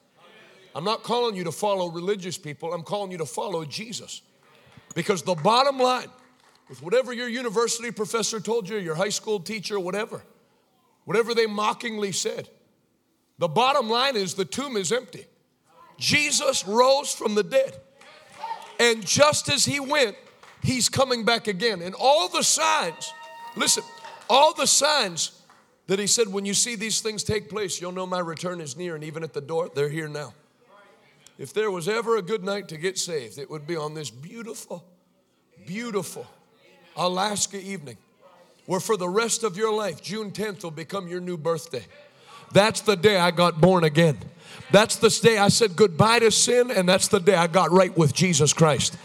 I'm 0.75 0.85
not 0.85 1.03
calling 1.03 1.35
you 1.35 1.45
to 1.45 1.53
follow 1.53 1.91
religious 1.91 2.39
people, 2.39 2.73
I'm 2.73 2.83
calling 2.83 3.11
you 3.11 3.19
to 3.19 3.27
follow 3.27 3.65
Jesus. 3.65 4.23
Because 4.95 5.23
the 5.23 5.35
bottom 5.35 5.79
line, 5.79 6.09
with 6.69 6.83
whatever 6.83 7.13
your 7.13 7.29
university 7.29 7.91
professor 7.91 8.41
told 8.41 8.69
you, 8.69 8.79
your 8.79 8.95
high 8.95 9.09
school 9.09 9.41
teacher, 9.41 9.81
whatever, 9.81 10.23
whatever 11.05 11.35
they 11.35 11.47
mockingly 11.47 12.13
said, 12.13 12.49
the 13.39 13.49
bottom 13.49 13.89
line 13.89 14.17
is 14.17 14.35
the 14.35 14.45
tomb 14.45 14.77
is 14.77 14.93
empty. 14.93 15.27
Jesus 15.99 16.67
rose 16.67 17.13
from 17.13 17.35
the 17.35 17.43
dead. 17.43 17.77
And 18.79 19.05
just 19.05 19.49
as 19.49 19.65
he 19.65 19.81
went, 19.81 20.17
he's 20.63 20.89
coming 20.89 21.25
back 21.25 21.49
again. 21.49 21.83
And 21.83 21.95
all 21.95 22.29
the 22.29 22.43
signs, 22.43 23.13
listen, 23.57 23.83
all 24.29 24.55
the 24.55 24.67
signs 24.67 25.43
that 25.87 25.99
he 25.99 26.07
said, 26.07 26.29
when 26.29 26.45
you 26.45 26.55
see 26.55 26.77
these 26.77 27.01
things 27.01 27.23
take 27.25 27.49
place, 27.49 27.81
you'll 27.81 27.93
know 27.93 28.07
my 28.07 28.19
return 28.19 28.61
is 28.61 28.77
near. 28.77 28.95
And 28.95 29.03
even 29.03 29.23
at 29.23 29.33
the 29.33 29.41
door, 29.41 29.71
they're 29.75 29.89
here 29.89 30.09
now. 30.09 30.35
If 31.39 31.55
there 31.55 31.71
was 31.71 31.89
ever 31.89 32.17
a 32.17 32.23
good 32.23 32.43
night 32.45 32.69
to 32.69 32.77
get 32.77 32.99
saved, 32.99 33.39
it 33.39 33.49
would 33.49 33.67
be 33.67 33.77
on 33.77 33.95
this 33.95 34.11
beautiful, 34.11 34.85
beautiful 35.67 36.27
Alaska 36.97 37.61
evening, 37.61 37.97
where 38.67 38.81
for 38.81 38.97
the 38.97 39.09
rest 39.09 39.45
of 39.45 39.57
your 39.57 39.73
life, 39.73 40.03
June 40.03 40.33
10th 40.33 40.65
will 40.65 40.73
become 40.73 41.09
your 41.09 41.21
new 41.21 41.37
birthday. 41.37 41.87
That's 42.53 42.81
the 42.81 42.97
day 42.97 43.19
I 43.19 43.31
got 43.31 43.61
born 43.61 43.85
again. 43.85 44.19
That's 44.73 44.97
the 44.97 45.11
day 45.11 45.39
I 45.39 45.49
said 45.49 45.77
goodbye 45.77 46.19
to 46.19 46.31
sin, 46.31 46.71
and 46.71 46.89
that's 46.89 47.09
the 47.09 47.21
day 47.21 47.35
I 47.35 47.47
got 47.47 47.71
right 47.71 47.97
with 47.97 48.15
Jesus 48.15 48.53
Christ. 48.53 48.97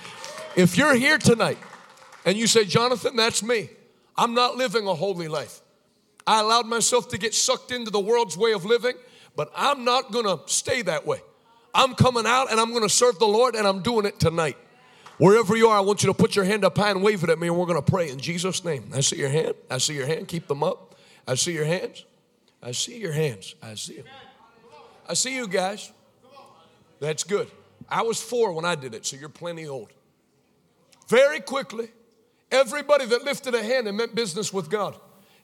If 0.55 0.77
you're 0.77 0.95
here 0.95 1.17
tonight 1.17 1.57
and 2.25 2.35
you 2.37 2.47
say, 2.47 2.65
Jonathan, 2.65 3.15
that's 3.15 3.43
me, 3.43 3.69
I'm 4.18 4.34
not 4.34 4.56
living 4.56 4.88
a 4.88 4.94
holy 4.94 5.27
life. 5.27 5.61
I 6.26 6.40
allowed 6.40 6.68
myself 6.68 7.10
to 7.10 7.18
get 7.18 7.34
sucked 7.34 7.72
into 7.72 7.91
the 7.91 7.99
world's 7.99 8.38
way 8.38 8.53
of 8.53 8.65
living, 8.65 8.94
but 9.35 9.52
I'm 9.56 9.84
not 9.84 10.11
gonna 10.11 10.38
stay 10.45 10.81
that 10.84 11.06
way. 11.06 11.22
I'm 11.73 11.95
coming 11.95 12.26
out 12.26 12.52
and 12.52 12.60
I'm 12.60 12.72
gonna 12.72 12.90
serve 12.90 13.19
the 13.19 13.27
Lord, 13.27 13.56
and 13.56 13.68
I'm 13.68 13.81
doing 13.81 14.06
it 14.06 14.19
tonight. 14.19 14.57
Wherever 15.18 15.56
you 15.56 15.68
are, 15.68 15.77
I 15.77 15.81
want 15.81 16.03
you 16.03 16.07
to 16.07 16.14
put 16.14 16.35
your 16.35 16.45
hand 16.45 16.64
up 16.65 16.77
high 16.77 16.91
and 16.91 17.03
wave 17.03 17.23
it 17.23 17.30
at 17.30 17.40
me, 17.40 17.48
and 17.48 17.57
we're 17.57 17.65
gonna 17.65 17.81
pray 17.81 18.10
in 18.10 18.19
Jesus' 18.19 18.64
name. 18.64 18.91
I 18.94 19.02
see 19.02 19.18
your 19.18 19.30
hand. 19.30 19.56
I 19.69 19.77
see 19.77 19.94
your 19.95 20.07
hand. 20.07 20.27
Keep 20.27 20.48
them 20.48 20.64
up. 20.64 20.95
I 21.27 21.35
see 21.35 21.53
your 21.53 21.65
hands. 21.65 22.06
I 22.61 22.72
see 22.72 22.98
your 22.98 23.11
hands. 23.11 23.56
I 23.61 23.76
see 23.76 23.98
them. 23.98 24.06
I 25.07 25.14
see 25.15 25.35
you 25.35 25.48
guys. 25.48 25.91
That's 26.99 27.23
good. 27.23 27.49
I 27.90 28.03
was 28.03 28.22
four 28.22 28.53
when 28.53 28.65
I 28.65 28.76
did 28.76 28.94
it, 28.94 29.06
so 29.06 29.18
you're 29.18 29.30
plenty 29.30 29.68
old. 29.68 29.90
Very 31.10 31.41
quickly, 31.41 31.90
everybody 32.53 33.05
that 33.07 33.23
lifted 33.23 33.55
a 33.55 33.63
hand 33.63 33.88
and 33.88 33.97
meant 33.97 34.15
business 34.15 34.53
with 34.53 34.69
God. 34.69 34.95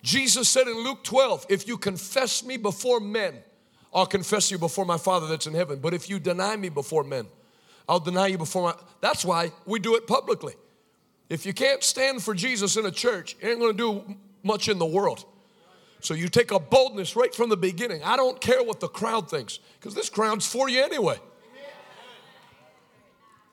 Jesus 0.01 0.47
said 0.47 0.67
in 0.67 0.77
Luke 0.77 1.03
12, 1.03 1.47
if 1.49 1.67
you 1.67 1.77
confess 1.77 2.43
me 2.43 2.55
before 2.55 2.99
men, 3.01 3.35
I'll 3.93 4.05
confess 4.05 4.51
you 4.51 4.57
before 4.57 4.85
my 4.85 4.97
Father 4.97 5.27
that's 5.27 5.47
in 5.47 5.53
heaven. 5.53 5.79
But 5.79 5.93
if 5.93 6.09
you 6.09 6.19
deny 6.19 6.55
me 6.55 6.69
before 6.69 7.03
men, 7.03 7.25
I'll 7.87 7.99
deny 7.99 8.27
you 8.27 8.37
before 8.37 8.63
my. 8.63 8.75
That's 9.01 9.25
why 9.25 9.51
we 9.65 9.79
do 9.79 9.95
it 9.95 10.05
publicly. 10.07 10.53
If 11.27 11.45
you 11.45 11.53
can't 11.53 11.83
stand 11.83 12.23
for 12.23 12.33
Jesus 12.33 12.77
in 12.77 12.85
a 12.85 12.91
church, 12.91 13.35
you 13.41 13.49
ain't 13.49 13.59
gonna 13.59 13.73
do 13.73 14.15
much 14.43 14.69
in 14.69 14.77
the 14.77 14.85
world. 14.85 15.25
So 16.01 16.13
you 16.13 16.29
take 16.29 16.51
a 16.51 16.59
boldness 16.59 17.15
right 17.15 17.33
from 17.33 17.49
the 17.49 17.57
beginning. 17.57 18.01
I 18.03 18.15
don't 18.15 18.39
care 18.39 18.63
what 18.63 18.79
the 18.79 18.87
crowd 18.87 19.29
thinks, 19.29 19.59
because 19.79 19.95
this 19.95 20.09
crowd's 20.09 20.45
for 20.45 20.69
you 20.69 20.81
anyway. 20.83 21.17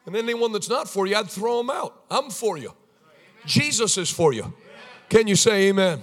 And 0.04 0.14
anyone 0.14 0.52
that's 0.52 0.68
not 0.68 0.88
for 0.88 1.06
you, 1.06 1.16
I'd 1.16 1.28
throw 1.28 1.58
them 1.58 1.70
out. 1.70 2.04
I'm 2.10 2.30
for 2.30 2.56
you. 2.56 2.72
Jesus 3.46 3.96
is 3.96 4.10
for 4.10 4.32
you. 4.32 4.52
Can 5.08 5.26
you 5.26 5.36
say 5.36 5.68
amen? 5.68 6.00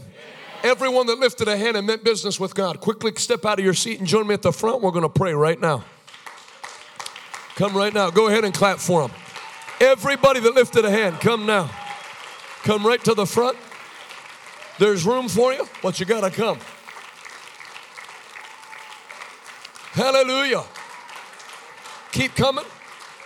Everyone 0.64 1.06
that 1.08 1.20
lifted 1.20 1.50
a 1.50 1.58
hand 1.58 1.76
and 1.76 1.86
meant 1.86 2.04
business 2.04 2.40
with 2.40 2.56
God, 2.56 2.80
quickly 2.80 3.12
step 3.16 3.46
out 3.46 3.60
of 3.60 3.66
your 3.66 3.74
seat 3.74 4.00
and 4.00 4.08
join 4.08 4.26
me 4.26 4.34
at 4.34 4.42
the 4.42 4.54
front. 4.54 4.82
We're 4.82 4.92
going 4.92 5.04
to 5.04 5.10
pray 5.10 5.34
right 5.34 5.60
now. 5.60 5.84
Come 7.56 7.76
right 7.76 7.94
now. 7.94 8.10
Go 8.10 8.28
ahead 8.28 8.46
and 8.46 8.54
clap 8.54 8.80
for 8.80 9.02
them. 9.08 9.12
Everybody 9.82 10.40
that 10.40 10.56
lifted 10.56 10.86
a 10.86 10.90
hand, 10.90 11.20
come 11.20 11.46
now. 11.46 11.70
Come 12.64 12.88
right 12.88 13.04
to 13.04 13.14
the 13.14 13.26
front. 13.26 13.58
There's 14.80 15.06
room 15.06 15.28
for 15.28 15.54
you, 15.54 15.68
but 15.82 16.00
you 16.00 16.06
got 16.06 16.22
to 16.22 16.32
come. 16.32 16.58
Hallelujah. 19.92 20.64
Keep 22.14 22.36
coming. 22.36 22.66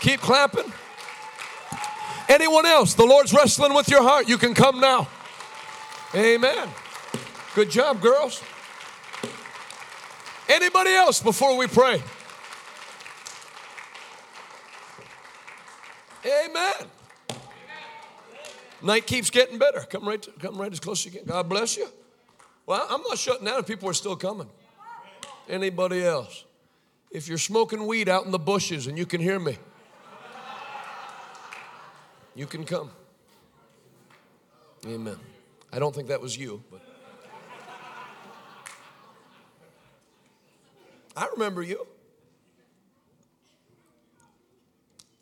Keep 0.02 0.20
clapping. 0.22 0.74
Anyone 2.30 2.66
else? 2.66 2.94
The 2.94 3.06
Lord's 3.06 3.34
wrestling 3.34 3.74
with 3.74 3.90
your 3.90 4.04
heart. 4.04 4.28
You 4.28 4.38
can 4.38 4.54
come 4.54 4.80
now. 4.80 5.08
Amen. 6.14 6.70
Good 7.56 7.70
job, 7.70 8.02
girls. 8.02 8.44
Anybody 10.50 10.92
else 10.92 11.22
before 11.22 11.58
we 11.58 11.68
pray? 11.68 12.02
Amen. 16.26 16.90
Night 18.82 19.08
keeps 19.08 19.30
getting 19.30 19.58
better. 19.58 19.82
Come 19.82 20.08
right, 20.08 20.22
to, 20.22 20.32
come 20.40 20.58
right 20.58 20.72
as 20.72 20.80
close 20.80 21.06
as 21.06 21.14
you 21.14 21.20
can. 21.20 21.28
God 21.28 21.50
bless 21.50 21.78
you. 21.78 21.88
Well, 22.66 22.86
I'm 22.90 23.02
not 23.02 23.18
shutting 23.18 23.46
down 23.46 23.60
if 23.60 23.66
people 23.66 23.90
are 23.90 23.94
still 23.94 24.16
coming. 24.16 24.50
Anybody 25.50 26.04
else? 26.04 26.44
If 27.10 27.28
you're 27.28 27.38
smoking 27.38 27.88
weed 27.88 28.10
out 28.10 28.26
in 28.26 28.32
the 28.32 28.40
bushes 28.40 28.88
and 28.88 28.98
you 28.98 29.06
can 29.06 29.22
hear 29.22 29.40
me, 29.40 29.58
you 32.38 32.46
can 32.46 32.64
come. 32.64 32.92
Amen. 34.86 35.18
I 35.74 35.80
don't 35.80 35.94
think 35.94 36.08
that 36.10 36.22
was 36.22 36.38
you, 36.38 36.64
but 36.72 36.82
I 41.16 41.28
remember 41.34 41.64
you. 41.64 41.88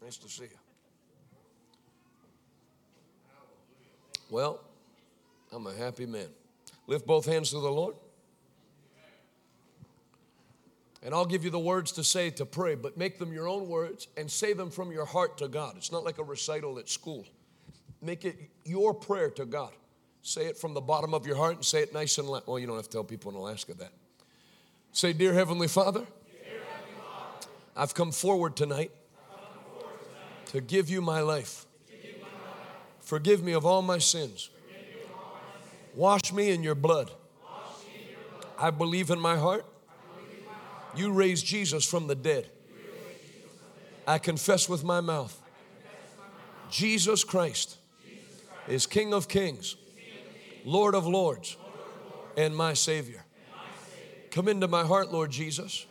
Nice 0.04 0.18
to 0.18 0.30
see 0.30 0.44
you. 0.44 0.50
Well, 4.30 4.60
I'm 5.54 5.66
a 5.68 5.74
happy 5.74 6.06
man. 6.06 6.28
Lift 6.86 7.08
both 7.08 7.26
hands 7.26 7.50
to 7.52 7.62
the 7.62 7.72
Lord. 7.72 7.96
And 11.06 11.14
I'll 11.14 11.26
give 11.27 11.44
you 11.44 11.52
the 11.52 11.60
words 11.60 11.91
to 11.94 12.03
say 12.03 12.32
to 12.32 12.48
pray, 12.48 12.73
but 12.73 12.98
make 12.98 13.19
them 13.19 13.32
your 13.32 13.48
own 13.48 13.69
words 13.69 14.07
and 14.18 14.30
say 14.30 14.53
them 14.53 14.72
from 14.72 14.91
your 14.91 15.06
heart 15.06 15.38
to 15.38 15.48
God. 15.48 15.76
It's 15.77 15.91
not 15.91 16.03
like 16.03 16.18
a 16.18 16.23
recital 16.23 16.80
at 16.80 16.90
school. 16.90 17.27
Make 18.02 18.26
it 18.26 18.36
your 18.64 18.91
prayer 18.91 19.30
to 19.30 19.45
God. 19.45 19.72
Say 20.23 20.48
it 20.48 20.57
from 20.57 20.73
the 20.73 20.82
bottom 20.82 21.14
of 21.14 21.27
your 21.27 21.36
heart 21.36 21.57
and 21.57 21.64
say 21.64 21.84
it 21.84 21.94
nice 21.94 22.18
and 22.18 22.27
loud. 22.27 22.41
Well, 22.48 22.57
you 22.57 22.65
don't 22.65 22.76
have 22.76 22.86
to 22.86 22.91
tell 22.91 23.03
people 23.03 23.30
in 23.30 23.38
Alaska 23.38 23.76
that. 23.76 23.91
Say, 24.94 25.14
Dear 25.14 25.32
Heavenly 25.34 25.68
Father, 25.68 26.07
I've 27.77 27.94
come 27.94 28.11
forward 28.11 28.56
tonight 28.56 28.91
to 30.48 30.60
give 30.60 30.90
you 30.90 31.03
my 31.03 31.19
life. 31.19 31.68
Forgive 33.02 33.44
me 33.44 33.52
of 33.52 33.64
all 33.64 33.84
my 33.84 33.99
sins. 33.99 34.49
Wash 35.94 36.34
me 36.34 36.49
in 36.49 36.64
your 36.64 36.73
blood. 36.73 37.11
I 38.57 38.72
believe 38.72 39.11
in 39.11 39.19
my 39.19 39.38
heart. 39.38 39.68
You 40.96 41.12
raised 41.12 41.46
Jesus 41.46 41.86
from 41.86 42.08
the 42.08 42.16
dead. 42.16 42.50
I 44.08 44.18
confess 44.18 44.70
with 44.70 44.84
my 44.84 45.02
mouth. 45.02 45.42
Jesus 46.70 47.24
Christ 47.24 47.78
is 48.68 48.86
King 48.86 49.14
of 49.14 49.28
kings, 49.28 49.76
Lord 50.64 50.96
of 50.96 51.06
lords, 51.06 51.58
and 52.38 52.56
my 52.56 52.74
Savior. 52.74 53.24
Come 54.32 54.48
into 54.48 54.68
my 54.68 54.84
heart, 54.84 55.12
Lord 55.12 55.32
Jesus. 55.32 55.86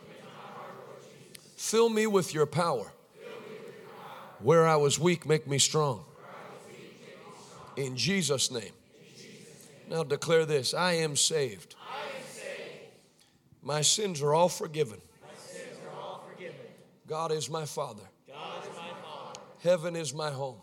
Fill 1.56 1.88
me 1.88 2.06
with 2.06 2.34
your 2.34 2.46
power. 2.46 2.92
Where 4.40 4.66
I 4.66 4.76
was 4.76 4.98
weak, 4.98 5.26
make 5.26 5.46
me 5.46 5.58
strong. 5.58 6.04
In 7.76 7.96
Jesus' 7.96 8.50
name. 8.50 8.72
Now 9.88 10.02
declare 10.04 10.44
this 10.44 10.74
I 10.74 10.92
am 10.92 11.16
saved. 11.16 11.73
My 13.64 13.80
sins 13.80 14.22
are 14.22 14.34
all 14.34 14.48
forgiven. 14.48 15.00
God 17.06 17.32
is 17.32 17.50
my 17.50 17.64
Father. 17.64 18.02
God 18.28 18.62
is 18.62 18.76
my 18.76 18.90
Father. 19.02 19.40
Heaven 19.62 19.96
is 19.96 20.14
my 20.14 20.30
home. 20.30 20.60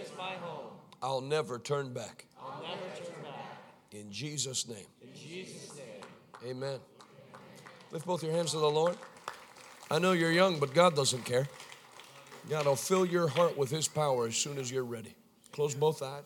Is 0.00 0.10
my 0.18 0.32
home. 0.32 0.72
I'll 1.00 1.20
never 1.20 1.58
turn 1.58 1.92
back. 1.92 2.26
I'll 2.40 2.60
never 2.62 2.80
turn 2.96 3.22
back. 3.22 3.58
In 3.92 4.10
Jesus' 4.10 4.66
name. 4.68 4.86
In 5.00 5.08
Jesus' 5.14 5.76
name. 5.76 6.50
Amen. 6.50 6.80
Lift 7.92 8.06
both 8.06 8.22
your 8.22 8.32
hands 8.32 8.50
to 8.50 8.58
the 8.58 8.70
Lord. 8.70 8.96
I 9.90 9.98
know 9.98 10.12
you're 10.12 10.32
young, 10.32 10.58
but 10.58 10.74
God 10.74 10.96
doesn't 10.96 11.24
care. 11.24 11.46
God 12.50 12.66
will 12.66 12.74
fill 12.74 13.06
your 13.06 13.28
heart 13.28 13.56
with 13.56 13.70
His 13.70 13.86
power 13.86 14.26
as 14.26 14.36
soon 14.36 14.58
as 14.58 14.70
you're 14.70 14.84
ready. 14.84 15.14
Close 15.52 15.74
both 15.74 16.02
eyes. 16.02 16.24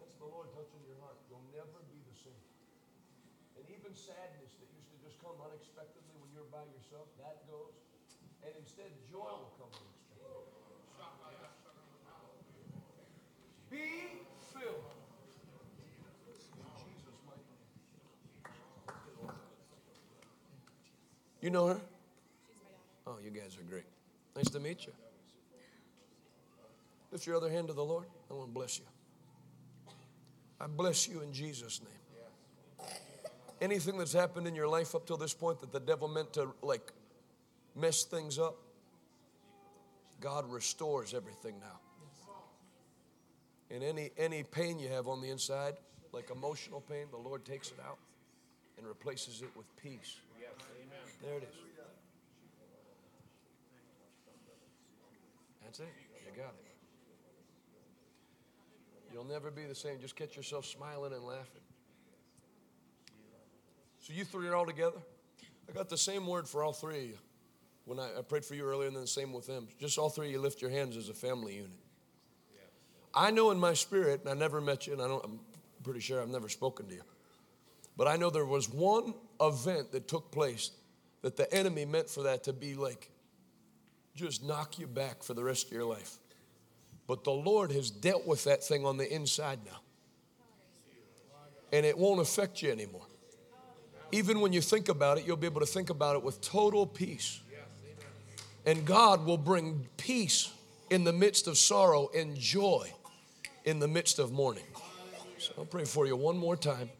That's 0.00 0.16
the 0.18 0.26
Lord 0.26 0.48
touching 0.50 0.82
your 0.88 0.98
heart. 1.04 1.14
You'll 1.30 1.44
never 1.54 1.78
be 1.86 2.00
the 2.10 2.16
same. 2.16 2.42
And 3.54 3.64
even 3.70 3.94
sadness 3.94 4.56
that 4.58 4.66
used 4.74 4.90
to 4.90 4.98
just 5.04 5.20
come 5.22 5.38
unexpectedly 5.38 6.16
when 6.18 6.32
you're 6.34 6.50
by 6.50 6.64
yourself, 6.74 7.06
that 7.22 7.46
goes. 7.46 7.76
And 8.42 8.50
instead, 8.58 8.90
joy 9.12 9.28
will 9.30 9.52
come 9.60 9.70
unexpectedly. 9.70 10.02
Be 13.68 14.24
filled. 14.50 14.90
In 16.24 16.66
Jesus' 16.80 17.20
mighty 17.28 17.44
name. 17.44 17.68
You 21.44 21.50
know 21.50 21.66
her? 21.66 21.80
Oh, 23.06 23.16
you 23.22 23.30
guys 23.30 23.58
are 23.60 23.68
great. 23.68 23.84
Nice 24.34 24.48
to 24.48 24.60
meet 24.60 24.86
you. 24.86 24.92
Lift 27.12 27.26
your 27.26 27.36
other 27.36 27.50
hand 27.50 27.68
to 27.68 27.74
the 27.74 27.84
Lord. 27.84 28.06
I 28.30 28.32
want 28.32 28.48
to 28.48 28.54
bless 28.54 28.78
you. 28.78 28.86
I 30.58 30.66
bless 30.68 31.06
you 31.06 31.20
in 31.20 31.34
Jesus' 31.34 31.82
name. 31.82 32.88
Anything 33.60 33.98
that's 33.98 34.14
happened 34.14 34.46
in 34.46 34.54
your 34.54 34.66
life 34.66 34.94
up 34.94 35.06
till 35.06 35.18
this 35.18 35.34
point 35.34 35.60
that 35.60 35.70
the 35.70 35.80
devil 35.80 36.08
meant 36.08 36.32
to 36.32 36.48
like 36.62 36.94
mess 37.76 38.04
things 38.04 38.38
up, 38.38 38.56
God 40.22 40.50
restores 40.50 41.12
everything 41.12 41.56
now. 41.60 41.78
And 43.70 43.84
any 43.84 44.12
any 44.16 44.44
pain 44.44 44.78
you 44.78 44.88
have 44.88 45.08
on 45.08 45.20
the 45.20 45.28
inside, 45.28 45.74
like 46.10 46.30
emotional 46.30 46.80
pain, 46.80 47.04
the 47.10 47.18
Lord 47.18 47.44
takes 47.44 47.68
it 47.68 47.80
out 47.86 47.98
and 48.78 48.86
replaces 48.86 49.42
it 49.42 49.50
with 49.54 49.66
peace. 49.76 50.16
There 51.24 51.38
it 51.38 51.42
is. 51.44 51.56
That's 55.64 55.80
it. 55.80 55.86
You 56.26 56.42
got 56.42 56.50
it. 56.50 56.64
You'll 59.10 59.24
never 59.24 59.50
be 59.50 59.64
the 59.64 59.74
same. 59.74 60.00
Just 60.00 60.16
catch 60.16 60.36
yourself 60.36 60.66
smiling 60.66 61.14
and 61.14 61.24
laughing. 61.24 61.62
So 64.00 64.12
you 64.12 64.24
three 64.24 64.48
are 64.48 64.54
all 64.54 64.66
together? 64.66 64.98
I 65.66 65.72
got 65.72 65.88
the 65.88 65.96
same 65.96 66.26
word 66.26 66.46
for 66.46 66.62
all 66.62 66.74
three 66.74 66.98
of 66.98 67.04
you. 67.04 67.18
When 67.86 67.98
I, 67.98 68.18
I 68.18 68.22
prayed 68.22 68.44
for 68.44 68.54
you 68.54 68.64
earlier, 68.64 68.88
and 68.88 68.96
then 68.96 69.04
the 69.04 69.08
same 69.08 69.32
with 69.32 69.46
them. 69.46 69.66
Just 69.80 69.98
all 69.98 70.10
three 70.10 70.26
of 70.26 70.32
you 70.32 70.40
lift 70.40 70.60
your 70.60 70.70
hands 70.70 70.96
as 70.96 71.08
a 71.08 71.14
family 71.14 71.54
unit. 71.54 71.70
I 73.14 73.30
know 73.30 73.50
in 73.50 73.58
my 73.58 73.72
spirit, 73.72 74.20
and 74.20 74.28
I 74.28 74.34
never 74.34 74.60
met 74.60 74.86
you, 74.86 74.92
and 74.92 75.00
I 75.00 75.08
don't, 75.08 75.24
I'm 75.24 75.40
pretty 75.82 76.00
sure 76.00 76.20
I've 76.20 76.28
never 76.28 76.50
spoken 76.50 76.86
to 76.88 76.94
you. 76.94 77.02
But 77.96 78.08
I 78.08 78.16
know 78.16 78.28
there 78.28 78.44
was 78.44 78.68
one 78.68 79.14
event 79.40 79.92
that 79.92 80.06
took 80.08 80.30
place 80.30 80.70
that 81.24 81.38
the 81.38 81.50
enemy 81.54 81.86
meant 81.86 82.10
for 82.10 82.24
that 82.24 82.44
to 82.44 82.52
be 82.52 82.74
like, 82.74 83.08
just 84.14 84.44
knock 84.44 84.78
you 84.78 84.86
back 84.86 85.22
for 85.22 85.32
the 85.32 85.42
rest 85.42 85.68
of 85.68 85.72
your 85.72 85.86
life. 85.86 86.18
But 87.06 87.24
the 87.24 87.30
Lord 87.30 87.72
has 87.72 87.90
dealt 87.90 88.26
with 88.26 88.44
that 88.44 88.62
thing 88.62 88.84
on 88.84 88.98
the 88.98 89.10
inside 89.10 89.60
now. 89.64 89.80
And 91.72 91.86
it 91.86 91.96
won't 91.96 92.20
affect 92.20 92.60
you 92.60 92.70
anymore. 92.70 93.06
Even 94.12 94.40
when 94.40 94.52
you 94.52 94.60
think 94.60 94.90
about 94.90 95.16
it, 95.16 95.26
you'll 95.26 95.38
be 95.38 95.46
able 95.46 95.62
to 95.62 95.66
think 95.66 95.88
about 95.88 96.14
it 96.14 96.22
with 96.22 96.42
total 96.42 96.86
peace. 96.86 97.40
And 98.66 98.84
God 98.84 99.24
will 99.24 99.38
bring 99.38 99.88
peace 99.96 100.52
in 100.90 101.04
the 101.04 101.12
midst 101.14 101.46
of 101.46 101.56
sorrow 101.56 102.10
and 102.14 102.36
joy 102.36 102.92
in 103.64 103.78
the 103.78 103.88
midst 103.88 104.18
of 104.18 104.30
mourning. 104.30 104.64
So 105.38 105.54
I'll 105.56 105.64
pray 105.64 105.86
for 105.86 106.06
you 106.06 106.16
one 106.16 106.36
more 106.36 106.54
time. 106.54 106.90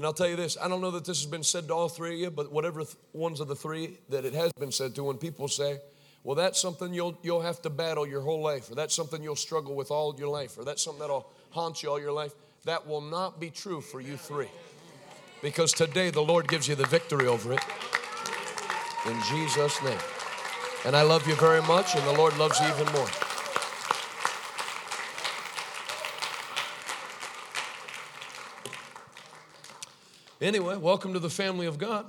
And 0.00 0.06
I'll 0.06 0.14
tell 0.14 0.28
you 0.28 0.36
this 0.36 0.56
I 0.56 0.66
don't 0.66 0.80
know 0.80 0.92
that 0.92 1.04
this 1.04 1.20
has 1.20 1.30
been 1.30 1.42
said 1.42 1.68
to 1.68 1.74
all 1.74 1.90
three 1.90 2.14
of 2.14 2.18
you, 2.20 2.30
but 2.30 2.50
whatever 2.50 2.84
th- 2.84 2.96
ones 3.12 3.38
of 3.38 3.48
the 3.48 3.54
three 3.54 3.98
that 4.08 4.24
it 4.24 4.32
has 4.32 4.50
been 4.54 4.72
said 4.72 4.94
to, 4.94 5.04
when 5.04 5.18
people 5.18 5.46
say, 5.46 5.78
well, 6.24 6.34
that's 6.34 6.58
something 6.58 6.94
you'll, 6.94 7.18
you'll 7.22 7.42
have 7.42 7.60
to 7.60 7.68
battle 7.68 8.06
your 8.06 8.22
whole 8.22 8.40
life, 8.40 8.70
or 8.70 8.74
that's 8.74 8.94
something 8.94 9.22
you'll 9.22 9.36
struggle 9.36 9.74
with 9.74 9.90
all 9.90 10.16
your 10.18 10.28
life, 10.28 10.56
or 10.56 10.64
that's 10.64 10.82
something 10.82 11.00
that'll 11.00 11.30
haunt 11.50 11.82
you 11.82 11.90
all 11.90 12.00
your 12.00 12.12
life, 12.12 12.32
that 12.64 12.86
will 12.86 13.02
not 13.02 13.38
be 13.38 13.50
true 13.50 13.82
for 13.82 14.00
you 14.00 14.16
three. 14.16 14.48
Because 15.42 15.70
today 15.70 16.08
the 16.08 16.22
Lord 16.22 16.48
gives 16.48 16.66
you 16.66 16.76
the 16.76 16.86
victory 16.86 17.26
over 17.26 17.52
it. 17.52 17.60
In 19.04 19.20
Jesus' 19.28 19.82
name. 19.82 19.98
And 20.86 20.96
I 20.96 21.02
love 21.02 21.28
you 21.28 21.34
very 21.34 21.60
much, 21.60 21.94
and 21.94 22.06
the 22.06 22.14
Lord 22.14 22.34
loves 22.38 22.58
you 22.58 22.68
even 22.68 22.90
more. 22.94 23.29
Anyway, 30.40 30.74
welcome 30.78 31.12
to 31.12 31.18
the 31.18 31.28
family 31.28 31.66
of 31.66 31.76
God. 31.76 32.06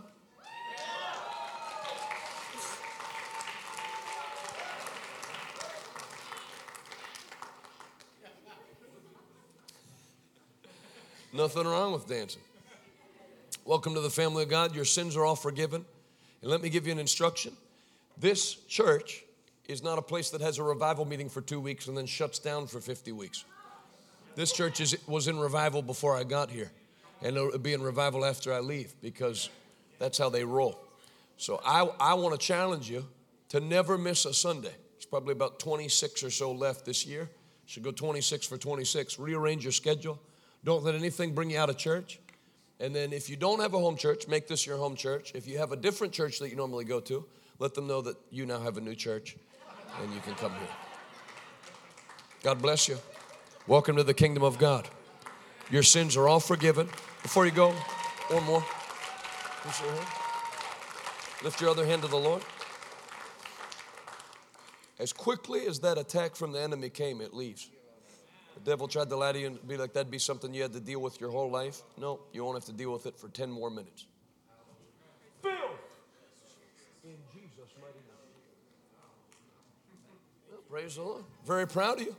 Nothing 11.33 11.65
wrong 11.65 11.91
with 11.91 12.07
dancing. 12.07 12.41
Welcome 13.65 13.95
to 13.95 13.99
the 13.99 14.09
family 14.09 14.43
of 14.43 14.49
God. 14.49 14.75
Your 14.75 14.85
sins 14.85 15.17
are 15.17 15.25
all 15.25 15.35
forgiven. 15.35 15.85
And 16.41 16.49
let 16.49 16.61
me 16.61 16.69
give 16.69 16.85
you 16.85 16.93
an 16.93 16.99
instruction. 16.99 17.51
This 18.17 18.55
church 18.67 19.23
is 19.67 19.83
not 19.83 19.97
a 19.97 20.01
place 20.01 20.29
that 20.29 20.39
has 20.39 20.57
a 20.57 20.63
revival 20.63 21.03
meeting 21.03 21.27
for 21.27 21.41
two 21.41 21.59
weeks 21.59 21.87
and 21.87 21.97
then 21.97 22.05
shuts 22.05 22.39
down 22.39 22.67
for 22.67 22.79
50 22.79 23.11
weeks. 23.11 23.43
This 24.35 24.53
church 24.53 24.79
is, 24.79 24.97
was 25.07 25.27
in 25.27 25.37
revival 25.37 25.81
before 25.81 26.15
I 26.15 26.23
got 26.23 26.49
here, 26.49 26.71
and 27.21 27.37
it'll 27.37 27.57
be 27.59 27.73
in 27.73 27.81
revival 27.81 28.25
after 28.25 28.53
I 28.53 28.59
leave 28.59 28.93
because 29.01 29.49
that's 29.99 30.17
how 30.17 30.29
they 30.29 30.43
roll. 30.43 30.79
So 31.37 31.61
I, 31.65 31.89
I 31.99 32.13
want 32.15 32.39
to 32.39 32.45
challenge 32.45 32.89
you 32.89 33.05
to 33.49 33.59
never 33.59 33.97
miss 33.97 34.25
a 34.25 34.33
Sunday. 34.33 34.73
It's 34.95 35.05
probably 35.05 35.33
about 35.33 35.59
26 35.59 36.23
or 36.23 36.29
so 36.29 36.51
left 36.51 36.85
this 36.85 37.05
year. 37.05 37.29
Should 37.65 37.83
go 37.83 37.91
26 37.91 38.47
for 38.47 38.57
26. 38.57 39.17
Rearrange 39.19 39.63
your 39.63 39.71
schedule. 39.71 40.19
Don't 40.63 40.83
let 40.83 40.95
anything 40.95 41.33
bring 41.33 41.49
you 41.49 41.57
out 41.57 41.69
of 41.69 41.77
church. 41.77 42.19
And 42.79 42.95
then 42.95 43.13
if 43.13 43.29
you 43.29 43.35
don't 43.35 43.59
have 43.59 43.73
a 43.73 43.79
home 43.79 43.95
church, 43.95 44.27
make 44.27 44.47
this 44.47 44.65
your 44.65 44.77
home 44.77 44.95
church. 44.95 45.31
If 45.35 45.47
you 45.47 45.57
have 45.59 45.71
a 45.71 45.75
different 45.75 46.13
church 46.13 46.39
that 46.39 46.49
you 46.49 46.55
normally 46.55 46.85
go 46.85 46.99
to, 47.01 47.25
let 47.59 47.75
them 47.75 47.87
know 47.87 48.01
that 48.01 48.17
you 48.31 48.45
now 48.45 48.59
have 48.59 48.77
a 48.77 48.81
new 48.81 48.95
church 48.95 49.35
and 50.01 50.13
you 50.13 50.19
can 50.21 50.33
come 50.35 50.51
here. 50.51 50.67
God 52.43 52.61
bless 52.61 52.87
you. 52.87 52.97
Welcome 53.67 53.95
to 53.97 54.03
the 54.03 54.15
kingdom 54.15 54.43
of 54.43 54.57
God. 54.57 54.87
Your 55.69 55.83
sins 55.83 56.17
are 56.17 56.27
all 56.27 56.39
forgiven. 56.39 56.89
Before 57.23 57.45
you 57.45 57.51
go, 57.51 57.71
one 58.29 58.43
more. 58.43 58.63
Lift 59.65 59.81
your, 59.81 59.91
hand. 59.91 60.07
Lift 61.43 61.61
your 61.61 61.69
other 61.69 61.85
hand 61.85 62.01
to 62.01 62.07
the 62.07 62.17
Lord. 62.17 62.41
as 64.99 65.13
quickly 65.13 65.65
as 65.67 65.79
that 65.79 65.97
attack 65.97 66.35
from 66.35 66.51
the 66.51 66.59
enemy 66.59 66.89
came, 66.89 67.21
it 67.21 67.33
leaves. 67.33 67.69
The 68.55 68.71
devil 68.71 68.87
tried 68.87 69.09
to 69.09 69.15
lie 69.15 69.31
to 69.31 69.39
you 69.39 69.47
and 69.47 69.67
be 69.67 69.77
like, 69.77 69.93
that'd 69.93 70.11
be 70.11 70.19
something 70.19 70.53
you 70.53 70.61
had 70.61 70.73
to 70.73 70.79
deal 70.79 70.99
with 70.99 71.21
your 71.21 71.31
whole 71.31 71.49
life. 71.49 71.81
No, 71.97 72.19
you 72.33 72.43
won't 72.43 72.57
have 72.57 72.65
to 72.65 72.73
deal 72.73 72.91
with 72.91 73.05
it 73.05 73.17
for 73.17 73.29
10 73.29 73.49
more 73.49 73.69
minutes. 73.69 74.05
Filled 75.41 75.55
in 77.03 77.17
Jesus' 77.33 77.71
mighty 77.79 77.93
name. 77.93 79.01
Well, 80.51 80.61
praise 80.69 80.95
the 80.95 81.03
Lord. 81.03 81.23
Very 81.45 81.67
proud 81.67 81.99
of 81.99 82.05
you. 82.05 82.15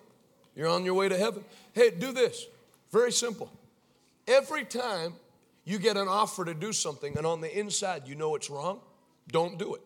You're 0.56 0.68
on 0.68 0.84
your 0.84 0.94
way 0.94 1.08
to 1.08 1.16
heaven. 1.16 1.44
Hey, 1.72 1.90
do 1.90 2.12
this. 2.12 2.46
Very 2.90 3.12
simple. 3.12 3.50
Every 4.26 4.64
time 4.64 5.14
you 5.64 5.78
get 5.78 5.96
an 5.96 6.08
offer 6.08 6.44
to 6.44 6.54
do 6.54 6.72
something 6.72 7.16
and 7.16 7.26
on 7.26 7.40
the 7.40 7.58
inside 7.58 8.06
you 8.06 8.14
know 8.14 8.34
it's 8.34 8.50
wrong, 8.50 8.80
don't 9.28 9.58
do 9.58 9.74
it. 9.74 9.82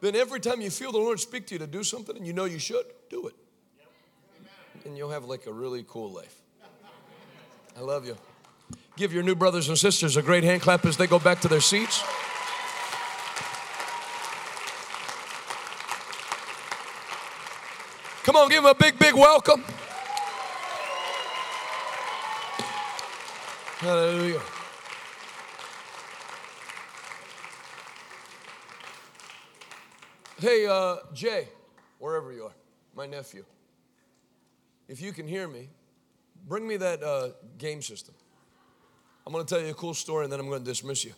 Then 0.00 0.16
every 0.16 0.40
time 0.40 0.60
you 0.60 0.70
feel 0.70 0.90
the 0.90 0.98
Lord 0.98 1.20
speak 1.20 1.46
to 1.48 1.54
you 1.54 1.58
to 1.60 1.66
do 1.66 1.84
something 1.84 2.16
and 2.16 2.26
you 2.26 2.32
know 2.32 2.44
you 2.44 2.58
should, 2.58 2.84
do 3.08 3.28
it. 3.28 3.34
And 4.84 4.96
you'll 4.96 5.10
have 5.10 5.24
like 5.24 5.46
a 5.46 5.52
really 5.52 5.84
cool 5.86 6.10
life. 6.10 6.40
I 7.76 7.80
love 7.80 8.06
you. 8.06 8.16
Give 8.96 9.12
your 9.12 9.22
new 9.22 9.34
brothers 9.34 9.68
and 9.68 9.78
sisters 9.78 10.16
a 10.16 10.22
great 10.22 10.44
hand 10.44 10.60
clap 10.60 10.84
as 10.84 10.96
they 10.96 11.06
go 11.06 11.18
back 11.18 11.40
to 11.42 11.48
their 11.48 11.60
seats. 11.60 12.02
Come 18.24 18.36
on, 18.36 18.48
give 18.48 18.62
them 18.62 18.70
a 18.70 18.74
big, 18.74 18.98
big 18.98 19.14
welcome. 19.14 19.64
Hallelujah. 23.82 24.40
Hey, 30.38 30.68
uh, 30.68 30.98
Jay, 31.12 31.48
wherever 31.98 32.32
you 32.32 32.44
are, 32.44 32.52
my 32.94 33.06
nephew, 33.06 33.44
if 34.86 35.00
you 35.02 35.12
can 35.12 35.26
hear 35.26 35.48
me, 35.48 35.68
bring 36.46 36.64
me 36.64 36.76
that 36.76 37.02
uh, 37.02 37.30
game 37.58 37.82
system. 37.82 38.14
I'm 39.26 39.32
going 39.32 39.44
to 39.44 39.52
tell 39.52 39.60
you 39.60 39.72
a 39.72 39.74
cool 39.74 39.94
story 39.94 40.26
and 40.26 40.32
then 40.32 40.38
I'm 40.38 40.48
going 40.48 40.62
to 40.62 40.64
dismiss 40.64 41.04
you. 41.04 41.14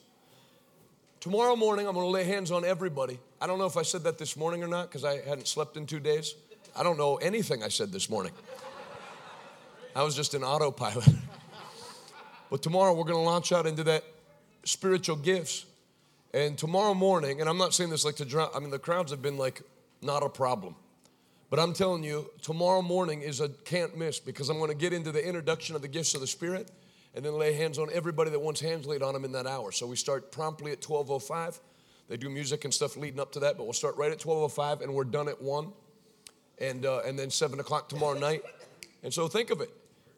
Tomorrow 1.21 1.57
morning, 1.57 1.87
I'm 1.87 1.93
going 1.93 2.07
to 2.07 2.11
lay 2.11 2.25
hands 2.25 2.51
on 2.51 2.65
everybody. 2.65 3.19
I 3.43 3.47
don't 3.47 3.59
know 3.59 3.67
if 3.67 3.77
I 3.77 3.83
said 3.83 4.05
that 4.05 4.17
this 4.17 4.39
morning 4.39 4.65
or 4.65 4.69
not 4.69 4.89
because 4.89 5.05
I 5.05 5.21
hadn't 5.21 5.49
slept 5.49 5.77
in 5.77 5.85
two 5.85 6.01
days. 6.01 6.35
I 6.75 6.83
don't 6.83 6.97
know 6.97 7.17
anything 7.17 7.63
I 7.63 7.69
said 7.69 7.93
this 7.93 8.09
morning. 8.09 8.33
I 9.95 10.03
was 10.03 10.17
just 10.17 10.33
in 10.33 10.43
autopilot. 10.43 11.07
but 12.51 12.63
tomorrow, 12.63 12.93
we're 12.93 13.05
going 13.05 13.15
to 13.15 13.31
launch 13.31 13.53
out 13.53 13.67
into 13.67 13.85
that 13.85 14.05
spiritual 14.65 15.17
gifts. 15.17 15.67
And 16.33 16.59
tomorrow 16.59 16.95
morning, 16.95 17.41
and 17.41 17.49
I'm 17.49 17.59
not 17.59 17.75
saying 17.75 17.91
this 17.91 18.05
like 18.05 18.17
to 18.17 18.25
drown, 18.25 18.51
I 18.55 18.61
mean, 18.61 18.71
the 18.71 18.79
crowds 18.79 19.11
have 19.11 19.23
been 19.23 19.39
like, 19.39 19.63
not 20.03 20.23
a 20.23 20.29
problem. 20.29 20.75
But 21.51 21.61
I'm 21.61 21.73
telling 21.73 22.03
you, 22.03 22.31
tomorrow 22.43 22.83
morning 22.83 23.23
is 23.23 23.41
a 23.41 23.49
can't 23.49 23.97
miss 23.97 24.19
because 24.19 24.49
I'm 24.49 24.59
going 24.59 24.71
to 24.71 24.77
get 24.77 24.93
into 24.93 25.13
the 25.13 25.25
introduction 25.25 25.77
of 25.77 25.83
the 25.83 25.89
gifts 25.89 26.15
of 26.15 26.21
the 26.21 26.27
Spirit 26.27 26.71
and 27.15 27.25
then 27.25 27.35
lay 27.35 27.53
hands 27.53 27.79
on 27.79 27.89
everybody 27.93 28.31
that 28.31 28.41
wants 28.41 28.61
hands 28.61 28.87
laid 28.87 29.03
on 29.03 29.15
them 29.15 29.25
in 29.25 29.33
that 29.33 29.47
hour. 29.47 29.71
So 29.71 29.87
we 29.87 29.97
start 29.97 30.33
promptly 30.33 30.73
at 30.73 30.81
12:05. 30.81 31.61
They 32.09 32.17
do 32.17 32.29
music 32.29 32.65
and 32.65 32.75
stuff 32.75 32.97
leading 32.97 33.21
up 33.21 33.33
to 33.33 33.41
that, 33.41 33.57
but 33.57 33.65
we'll 33.65 33.73
start 33.73 33.97
right 33.97 34.11
at 34.11 34.19
12:05 34.19 34.83
and 34.83 34.95
we're 34.95 35.05
done 35.05 35.29
at 35.29 35.41
one, 35.41 35.73
and 36.59 36.85
uh, 36.85 37.03
and 37.07 37.19
then 37.19 37.31
seven 37.31 37.61
o'clock 37.61 37.89
tomorrow 37.89 38.19
night. 38.19 38.43
And 39.03 39.15
so 39.15 39.29
think 39.29 39.51
of 39.51 39.61
it. 39.61 39.71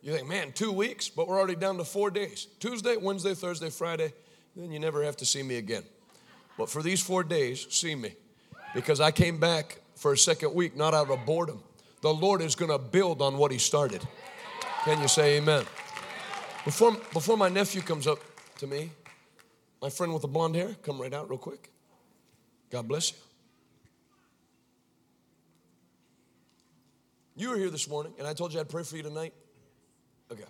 You 0.06 0.12
think, 0.12 0.28
man, 0.28 0.52
two 0.52 0.70
weeks, 0.70 1.08
but 1.08 1.26
we're 1.26 1.36
already 1.36 1.56
down 1.56 1.78
to 1.78 1.84
four 1.84 2.12
days: 2.12 2.46
Tuesday, 2.60 2.96
Wednesday, 2.96 3.34
Thursday, 3.34 3.70
Friday. 3.70 4.12
Then 4.54 4.70
you 4.70 4.78
never 4.78 5.02
have 5.02 5.16
to 5.16 5.26
see 5.26 5.42
me 5.42 5.56
again. 5.56 5.82
But 6.56 6.70
for 6.70 6.80
these 6.80 7.02
four 7.02 7.24
days, 7.24 7.66
see 7.70 7.96
me, 7.96 8.14
because 8.72 9.00
I 9.00 9.10
came 9.10 9.40
back 9.40 9.80
for 9.96 10.12
a 10.12 10.16
second 10.16 10.54
week, 10.54 10.76
not 10.76 10.94
out 10.94 11.10
of 11.10 11.26
boredom. 11.26 11.60
The 12.02 12.14
Lord 12.14 12.40
is 12.40 12.54
going 12.54 12.70
to 12.70 12.78
build 12.78 13.20
on 13.20 13.36
what 13.36 13.50
He 13.50 13.58
started. 13.58 14.06
Can 14.84 15.02
you 15.02 15.08
say 15.08 15.38
Amen? 15.38 15.64
Before, 16.64 16.92
before 17.12 17.36
my 17.36 17.48
nephew 17.48 17.80
comes 17.80 18.06
up 18.06 18.20
to 18.58 18.68
me, 18.68 18.92
my 19.82 19.90
friend 19.90 20.12
with 20.12 20.22
the 20.22 20.28
blonde 20.28 20.54
hair, 20.54 20.76
come 20.84 21.00
right 21.00 21.12
out 21.12 21.28
real 21.28 21.36
quick. 21.36 21.68
God 22.70 22.86
bless 22.86 23.10
you. 23.10 23.18
You 27.34 27.50
were 27.50 27.56
here 27.56 27.70
this 27.70 27.88
morning, 27.88 28.12
and 28.20 28.28
I 28.28 28.34
told 28.34 28.54
you 28.54 28.60
I'd 28.60 28.68
pray 28.68 28.84
for 28.84 28.96
you 28.96 29.02
tonight. 29.02 29.34
Okay. 30.30 30.44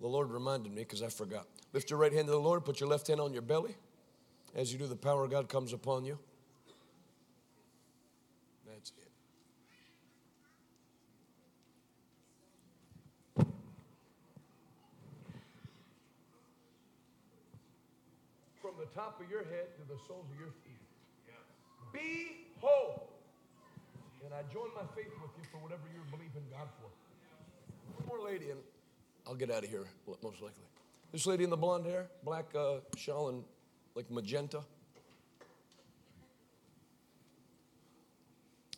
The 0.00 0.06
Lord 0.06 0.30
reminded 0.30 0.72
me 0.72 0.82
because 0.82 1.02
I 1.02 1.08
forgot. 1.08 1.46
Lift 1.72 1.90
your 1.90 1.98
right 1.98 2.12
hand 2.12 2.26
to 2.26 2.32
the 2.32 2.38
Lord, 2.38 2.64
put 2.64 2.80
your 2.80 2.88
left 2.88 3.08
hand 3.08 3.20
on 3.20 3.32
your 3.32 3.42
belly. 3.42 3.74
As 4.54 4.72
you 4.72 4.78
do, 4.78 4.86
the 4.86 4.96
power 4.96 5.24
of 5.24 5.30
God 5.30 5.48
comes 5.48 5.72
upon 5.72 6.04
you. 6.04 6.18
That's 8.66 8.92
it. 8.96 9.04
From 18.62 18.72
the 18.78 18.86
top 18.94 19.20
of 19.20 19.30
your 19.30 19.44
head 19.44 19.74
to 19.76 19.82
the 19.88 19.98
soles 20.06 20.26
of 20.32 20.38
your 20.38 20.52
feet. 20.64 20.78
Be 21.92 22.46
whole. 22.60 23.10
And 24.24 24.34
I 24.34 24.42
join 24.52 24.68
my 24.74 24.82
faith 24.94 25.12
with 25.22 25.30
you 25.38 25.44
for 25.50 25.58
whatever 25.58 25.82
you're 25.92 26.04
believing 26.10 26.44
God 26.50 26.68
for. 26.80 26.90
More 28.08 28.24
lady, 28.24 28.50
and 28.50 28.60
I'll 29.26 29.34
get 29.34 29.50
out 29.50 29.64
of 29.64 29.70
here 29.70 29.84
most 30.06 30.40
likely. 30.40 30.64
This 31.12 31.26
lady 31.26 31.44
in 31.44 31.50
the 31.50 31.56
blonde 31.56 31.86
hair, 31.86 32.06
black 32.24 32.46
uh, 32.54 32.76
shawl, 32.96 33.28
and 33.28 33.44
like 33.94 34.10
magenta. 34.10 34.62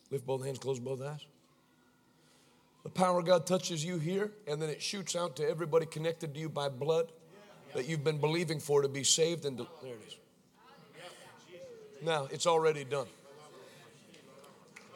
Lift 0.09 0.25
both 0.25 0.43
hands, 0.43 0.59
close 0.59 0.79
both 0.79 1.01
eyes. 1.01 1.25
The 2.83 2.89
power 2.89 3.19
of 3.19 3.25
God 3.25 3.45
touches 3.45 3.85
you 3.85 3.97
here, 3.99 4.31
and 4.47 4.61
then 4.61 4.69
it 4.69 4.81
shoots 4.81 5.15
out 5.15 5.35
to 5.37 5.47
everybody 5.47 5.85
connected 5.85 6.33
to 6.33 6.39
you 6.39 6.49
by 6.49 6.67
blood 6.67 7.11
that 7.73 7.87
you've 7.87 8.03
been 8.03 8.17
believing 8.17 8.59
for 8.59 8.81
to 8.81 8.89
be 8.89 9.03
saved. 9.03 9.45
And 9.45 9.57
there 9.57 9.67
it 9.83 10.07
is. 10.07 10.17
Now 12.01 12.27
it's 12.31 12.47
already 12.47 12.83
done. 12.83 13.07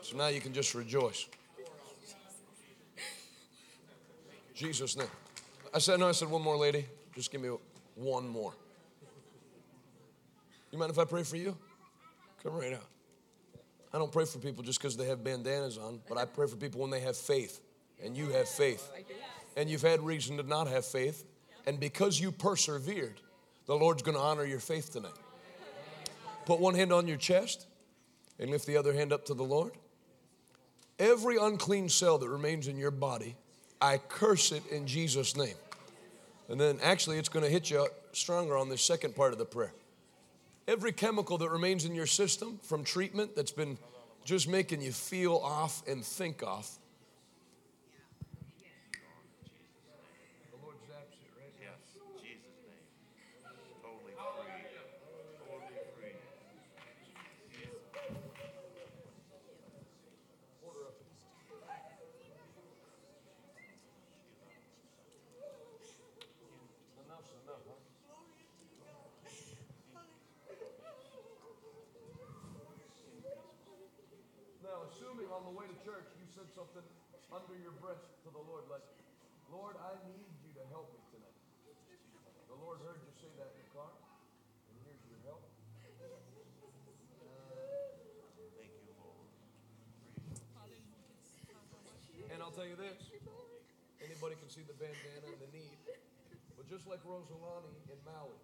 So 0.01 0.17
now 0.17 0.27
you 0.27 0.41
can 0.41 0.53
just 0.53 0.73
rejoice. 0.75 1.27
Jesus' 4.55 4.97
name. 4.97 5.07
I 5.73 5.79
said, 5.79 5.99
no, 5.99 6.07
I 6.07 6.13
said 6.13 6.29
one 6.29 6.41
more 6.41 6.57
lady. 6.57 6.85
Just 7.13 7.31
give 7.31 7.41
me 7.41 7.49
one 7.95 8.27
more. 8.27 8.53
You 10.71 10.79
mind 10.79 10.91
if 10.91 10.97
I 10.97 11.05
pray 11.05 11.23
for 11.23 11.37
you? 11.37 11.57
Come 12.41 12.53
right 12.53 12.73
out. 12.73 12.85
I 13.93 13.97
don't 13.97 14.11
pray 14.11 14.25
for 14.25 14.39
people 14.39 14.63
just 14.63 14.79
because 14.79 14.97
they 14.97 15.05
have 15.07 15.23
bandanas 15.23 15.77
on, 15.77 16.01
but 16.09 16.17
I 16.17 16.25
pray 16.25 16.47
for 16.47 16.55
people 16.57 16.81
when 16.81 16.89
they 16.89 16.99
have 17.01 17.15
faith. 17.15 17.61
And 18.03 18.15
you 18.17 18.29
have 18.31 18.49
faith. 18.49 18.91
And 19.55 19.69
you've 19.69 19.81
had 19.81 20.01
reason 20.01 20.37
to 20.37 20.43
not 20.43 20.67
have 20.67 20.85
faith. 20.85 21.23
And 21.65 21.79
because 21.79 22.19
you 22.19 22.31
persevered, 22.31 23.21
the 23.65 23.75
Lord's 23.75 24.03
going 24.03 24.17
to 24.17 24.21
honor 24.21 24.45
your 24.45 24.59
faith 24.59 24.91
tonight. 24.91 25.13
Put 26.45 26.59
one 26.59 26.75
hand 26.75 26.91
on 26.93 27.07
your 27.07 27.17
chest 27.17 27.67
and 28.37 28.49
lift 28.51 28.67
the 28.67 28.77
other 28.77 28.93
hand 28.93 29.13
up 29.13 29.25
to 29.25 29.33
the 29.33 29.43
Lord. 29.43 29.71
Every 30.99 31.37
unclean 31.37 31.89
cell 31.89 32.17
that 32.17 32.29
remains 32.29 32.67
in 32.67 32.77
your 32.77 32.91
body, 32.91 33.35
I 33.81 33.97
curse 33.97 34.51
it 34.51 34.63
in 34.71 34.87
Jesus' 34.87 35.35
name. 35.35 35.55
And 36.49 36.59
then 36.59 36.79
actually, 36.83 37.17
it's 37.17 37.29
going 37.29 37.43
to 37.45 37.51
hit 37.51 37.69
you 37.69 37.87
stronger 38.11 38.55
on 38.57 38.69
this 38.69 38.81
second 38.81 39.15
part 39.15 39.33
of 39.33 39.39
the 39.39 39.45
prayer. 39.45 39.73
Every 40.67 40.91
chemical 40.91 41.37
that 41.39 41.49
remains 41.49 41.85
in 41.85 41.93
your 41.93 42.07
system 42.07 42.59
from 42.63 42.83
treatment 42.83 43.35
that's 43.35 43.51
been 43.51 43.77
just 44.23 44.47
making 44.47 44.81
you 44.81 44.91
feel 44.91 45.35
off 45.37 45.83
and 45.87 46.03
think 46.03 46.41
off. 46.41 46.79
The 50.51 50.57
Lord 50.63 50.77
zaps 50.89 51.13
it 51.13 51.29
right 51.37 51.53
now. 51.61 51.69
Yes, 51.69 52.01
Jesus' 52.21 52.57
name. 52.65 52.81
Totally 53.85 54.13
free. 55.93 56.17
Totally 57.85 58.25
free. 58.33 58.57
Enough's 67.05 67.31
enough, 67.45 67.61
huh? 67.69 67.77
Now, 74.63 74.89
assuming 74.89 75.29
on 75.29 75.45
the 75.45 75.53
way 75.53 75.65
to 75.69 75.77
church 75.85 76.09
you 76.17 76.25
said 76.33 76.49
something 76.57 76.81
under 77.35 77.59
your 77.59 77.75
breath 77.83 77.99
to 78.23 78.31
the 78.31 78.39
Lord, 78.39 78.63
like, 78.71 78.87
Lord, 79.51 79.75
I 79.75 79.99
need 80.07 80.31
you 80.39 80.55
to 80.55 80.63
help 80.71 80.87
me 80.95 81.03
tonight. 81.11 81.35
The 82.47 82.55
Lord 82.55 82.79
heard 82.79 83.03
you 83.03 83.11
say 83.19 83.27
that 83.35 83.51
in 83.51 83.59
the 83.59 83.67
car, 83.75 83.91
and 83.91 84.79
here's 84.87 85.03
your 85.11 85.19
help. 85.27 85.43
Thank 85.83 85.99
you, 85.99 86.07
Lord. 89.03 89.27
And 92.31 92.39
I'll 92.39 92.55
tell 92.55 92.63
you 92.67 92.79
this 92.79 93.03
anybody 93.99 94.39
can 94.39 94.47
see 94.47 94.63
the 94.63 94.75
bandana 94.79 95.27
and 95.27 95.39
the 95.43 95.51
need. 95.51 95.75
But 96.55 96.71
just 96.71 96.87
like 96.87 97.03
Rosalani 97.03 97.75
in 97.91 97.99
Maui, 98.07 98.39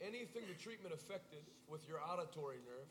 anything 0.00 0.48
the 0.48 0.56
treatment 0.56 0.96
affected 0.96 1.44
with 1.68 1.84
your 1.84 2.00
auditory 2.00 2.56
nerve, 2.64 2.88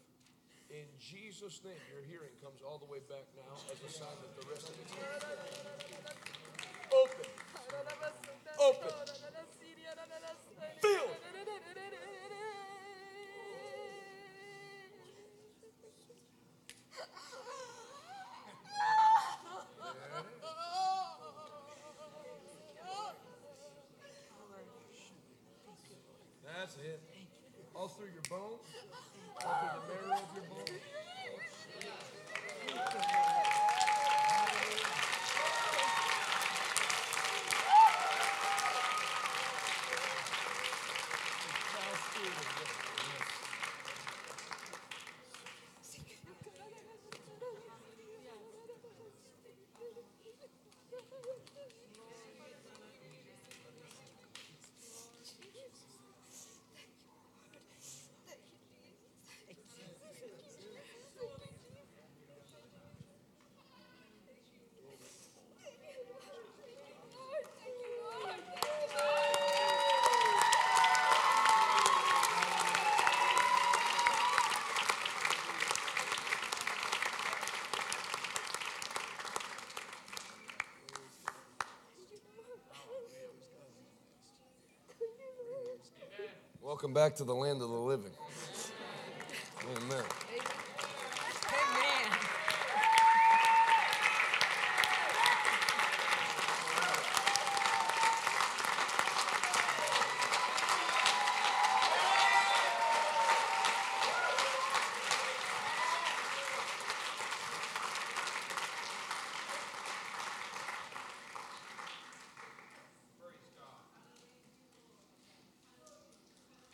In 0.72 0.88
Jesus' 0.98 1.60
name, 1.66 1.76
your 1.92 2.00
hearing 2.08 2.32
comes 2.42 2.64
all 2.64 2.80
the 2.80 2.86
way 2.86 3.00
back 3.10 3.28
now 3.36 3.60
as 3.68 3.76
a 3.84 3.92
sign 3.92 4.08
that 4.24 4.32
the 4.40 4.48
rest 4.48 4.70
of 4.70 4.76
it's 4.80 4.96
open. 6.96 7.28
Open. 8.58 8.94
Feel. 10.82 11.12
That's 26.46 26.76
it. 26.78 27.02
All 27.76 27.88
through 27.90 28.08
your 28.14 28.22
bones, 28.30 28.70
all 29.46 29.54
through 29.60 29.96
the 29.98 30.08
marrow 30.08 30.20
of 30.20 30.36
your 30.36 30.44
bones. 30.44 30.91
Welcome 86.82 86.96
back 86.96 87.16
to 87.18 87.24
the 87.24 87.36
land 87.36 87.62
of 87.62 87.70
the 87.70 87.76
living. 87.76 88.12
Amen. 89.78 89.84
Amen. 89.94 90.02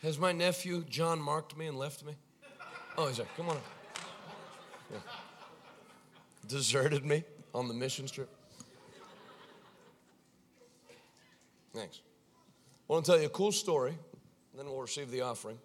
Has 0.08 0.18
my 0.18 0.32
nephew 0.32 0.84
John 0.88 1.20
marked 1.20 1.54
me 1.54 1.66
and 1.66 1.76
left 1.76 2.02
me? 2.02 2.14
Oh, 2.96 3.08
he's 3.08 3.18
like, 3.18 3.28
come 3.36 3.50
on. 3.50 3.58
Yeah. 4.90 5.00
Deserted 6.46 7.04
me 7.04 7.24
on 7.54 7.68
the 7.68 7.74
mission 7.74 8.06
trip. 8.06 8.30
Thanks. 11.74 12.00
I 12.88 12.92
want 12.94 13.04
to 13.04 13.10
tell 13.10 13.20
you 13.20 13.26
a 13.26 13.28
cool 13.28 13.52
story, 13.52 13.98
then 14.56 14.64
we'll 14.64 14.80
receive 14.80 15.10
the 15.10 15.20
offering. 15.20 15.58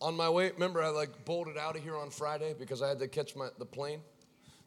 On 0.00 0.16
my 0.16 0.30
way, 0.30 0.50
remember 0.50 0.82
I 0.82 0.88
like 0.88 1.26
bolted 1.26 1.58
out 1.58 1.76
of 1.76 1.82
here 1.82 1.98
on 1.98 2.08
Friday 2.08 2.54
because 2.58 2.80
I 2.80 2.88
had 2.88 3.00
to 3.00 3.06
catch 3.06 3.36
my 3.36 3.48
the 3.58 3.66
plane. 3.66 4.00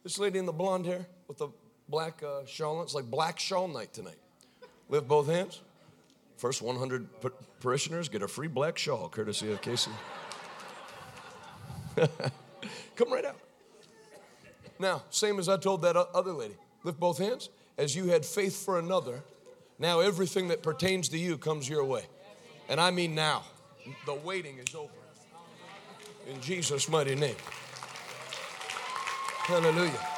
This 0.03 0.19
lady 0.19 0.37
in 0.37 0.45
the 0.45 0.53
blonde 0.53 0.85
hair 0.85 1.07
with 1.27 1.39
the 1.39 1.47
black 1.89 2.21
uh, 2.21 2.45
shawl, 2.45 2.83
it's 2.83 2.93
like 2.93 3.05
black 3.05 3.39
shawl 3.39 3.67
night 3.67 3.93
tonight. 3.93 4.19
Lift 4.89 5.07
both 5.07 5.25
hands. 5.25 5.61
First 6.37 6.61
100 6.61 7.21
par- 7.21 7.33
parishioners 7.59 8.09
get 8.09 8.21
a 8.21 8.27
free 8.27 8.47
black 8.47 8.77
shawl, 8.77 9.09
courtesy 9.09 9.51
of 9.51 9.61
Casey. 9.61 9.91
Come 12.95 13.11
right 13.11 13.25
out. 13.25 13.37
Now, 14.79 15.03
same 15.09 15.39
as 15.39 15.49
I 15.49 15.57
told 15.57 15.81
that 15.81 15.95
other 15.95 16.31
lady 16.31 16.55
lift 16.83 16.99
both 16.99 17.17
hands. 17.17 17.49
As 17.77 17.95
you 17.95 18.05
had 18.05 18.25
faith 18.25 18.63
for 18.63 18.79
another, 18.79 19.23
now 19.79 19.99
everything 19.99 20.47
that 20.47 20.63
pertains 20.63 21.09
to 21.09 21.17
you 21.17 21.37
comes 21.37 21.67
your 21.67 21.83
way. 21.83 22.03
And 22.69 22.79
I 22.79 22.91
mean 22.91 23.15
now. 23.15 23.43
The 24.05 24.13
waiting 24.13 24.57
is 24.57 24.75
over. 24.75 24.91
In 26.29 26.41
Jesus' 26.41 26.89
mighty 26.89 27.15
name. 27.15 27.35
Hallelujah. 29.45 30.16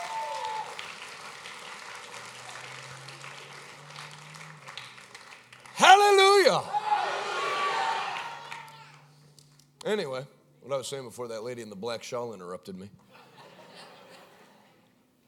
Anyway, 9.89 10.23
what 10.61 10.71
I 10.71 10.77
was 10.77 10.87
saying 10.87 11.03
before 11.03 11.29
that 11.29 11.43
lady 11.43 11.63
in 11.63 11.69
the 11.71 11.75
black 11.75 12.03
shawl 12.03 12.35
interrupted 12.35 12.79
me. 12.79 12.91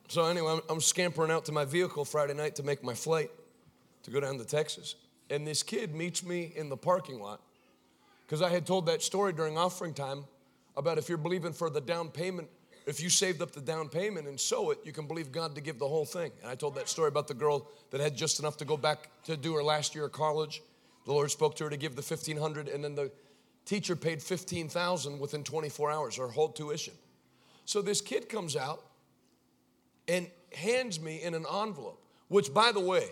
So, 0.07 0.25
anyway, 0.25 0.51
I'm, 0.51 0.61
I'm 0.69 0.81
scampering 0.81 1.31
out 1.31 1.45
to 1.45 1.51
my 1.51 1.65
vehicle 1.65 2.05
Friday 2.05 2.35
night 2.35 2.57
to 2.57 2.63
make 2.63 2.83
my 2.83 2.93
flight 2.93 3.31
to 4.03 4.11
go 4.11 4.19
down 4.19 4.37
to 4.37 4.45
Texas. 4.45 4.93
And 5.31 5.47
this 5.47 5.63
kid 5.63 5.95
meets 5.95 6.23
me 6.23 6.53
in 6.55 6.69
the 6.69 6.77
parking 6.77 7.19
lot 7.19 7.41
because 8.27 8.43
I 8.43 8.49
had 8.49 8.67
told 8.67 8.85
that 8.85 9.01
story 9.01 9.33
during 9.33 9.57
offering 9.57 9.95
time 9.95 10.25
about 10.77 10.99
if 10.99 11.09
you're 11.09 11.17
believing 11.17 11.53
for 11.53 11.71
the 11.71 11.81
down 11.81 12.09
payment, 12.09 12.47
if 12.85 13.01
you 13.01 13.09
saved 13.09 13.41
up 13.41 13.53
the 13.53 13.61
down 13.61 13.89
payment 13.89 14.27
and 14.27 14.39
sow 14.39 14.69
it, 14.69 14.77
you 14.83 14.91
can 14.91 15.07
believe 15.07 15.31
God 15.31 15.55
to 15.55 15.61
give 15.61 15.79
the 15.79 15.87
whole 15.87 16.05
thing. 16.05 16.31
And 16.43 16.51
I 16.51 16.53
told 16.53 16.75
that 16.75 16.87
story 16.87 17.07
about 17.07 17.27
the 17.27 17.33
girl 17.33 17.67
that 17.89 17.99
had 17.99 18.15
just 18.15 18.39
enough 18.39 18.57
to 18.57 18.65
go 18.65 18.77
back 18.77 19.09
to 19.23 19.35
do 19.35 19.55
her 19.55 19.63
last 19.63 19.95
year 19.95 20.05
of 20.05 20.11
college. 20.11 20.61
The 21.07 21.13
Lord 21.13 21.31
spoke 21.31 21.55
to 21.55 21.63
her 21.63 21.69
to 21.71 21.77
give 21.77 21.95
the 21.95 22.03
1500 22.03 22.67
and 22.67 22.83
then 22.83 22.93
the 22.93 23.11
teacher 23.65 23.95
paid 23.95 24.21
15,000 24.21 25.19
within 25.19 25.43
24 25.43 25.91
hours, 25.91 26.15
her 26.17 26.27
whole 26.27 26.49
tuition. 26.49 26.93
So 27.65 27.81
this 27.81 28.01
kid 28.01 28.29
comes 28.29 28.55
out 28.55 28.83
and 30.07 30.29
hands 30.53 30.99
me 30.99 31.21
in 31.21 31.33
an 31.33 31.45
envelope, 31.45 32.03
which 32.27 32.53
by 32.53 32.71
the 32.71 32.79
way, 32.79 33.09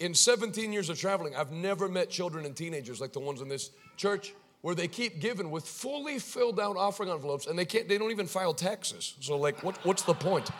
in 0.00 0.14
17 0.14 0.72
years 0.72 0.90
of 0.90 0.98
traveling, 0.98 1.36
I've 1.36 1.52
never 1.52 1.88
met 1.88 2.10
children 2.10 2.44
and 2.44 2.56
teenagers 2.56 3.00
like 3.00 3.12
the 3.12 3.20
ones 3.20 3.40
in 3.40 3.48
this 3.48 3.70
church 3.96 4.34
where 4.62 4.74
they 4.74 4.88
keep 4.88 5.20
giving 5.20 5.50
with 5.50 5.66
fully 5.66 6.18
filled 6.18 6.58
out 6.58 6.76
offering 6.76 7.10
envelopes 7.10 7.46
and 7.46 7.58
they 7.58 7.66
can't 7.66 7.86
they 7.86 7.98
don't 7.98 8.10
even 8.10 8.26
file 8.26 8.54
taxes. 8.54 9.14
So 9.20 9.36
like 9.36 9.62
what, 9.62 9.76
what's 9.84 10.02
the 10.02 10.14
point? 10.14 10.50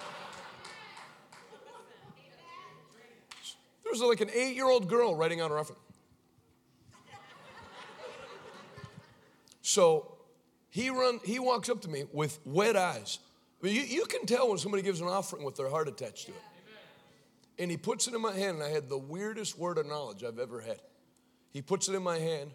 There's 3.84 4.00
like 4.00 4.20
an 4.20 4.30
eight-year-old 4.34 4.88
girl 4.88 5.14
writing 5.14 5.40
out 5.40 5.50
her 5.50 5.58
offering. 5.58 5.78
So 9.66 10.18
he 10.68 10.90
run 10.90 11.20
he 11.24 11.38
walks 11.38 11.70
up 11.70 11.80
to 11.82 11.88
me 11.88 12.04
with 12.12 12.38
wet 12.44 12.76
eyes. 12.76 13.18
I 13.62 13.66
mean, 13.66 13.74
you, 13.74 13.80
you 13.80 14.04
can 14.04 14.26
tell 14.26 14.50
when 14.50 14.58
somebody 14.58 14.82
gives 14.82 15.00
an 15.00 15.08
offering 15.08 15.42
with 15.42 15.56
their 15.56 15.70
heart 15.70 15.88
attached 15.88 16.26
to 16.26 16.32
it. 16.32 16.42
And 17.58 17.70
he 17.70 17.78
puts 17.78 18.06
it 18.06 18.12
in 18.12 18.20
my 18.20 18.34
hand, 18.34 18.56
and 18.56 18.62
I 18.62 18.68
had 18.68 18.90
the 18.90 18.98
weirdest 18.98 19.58
word 19.58 19.78
of 19.78 19.86
knowledge 19.86 20.22
I've 20.22 20.38
ever 20.38 20.60
had. 20.60 20.80
He 21.50 21.62
puts 21.62 21.88
it 21.88 21.94
in 21.94 22.02
my 22.02 22.18
hand 22.18 22.50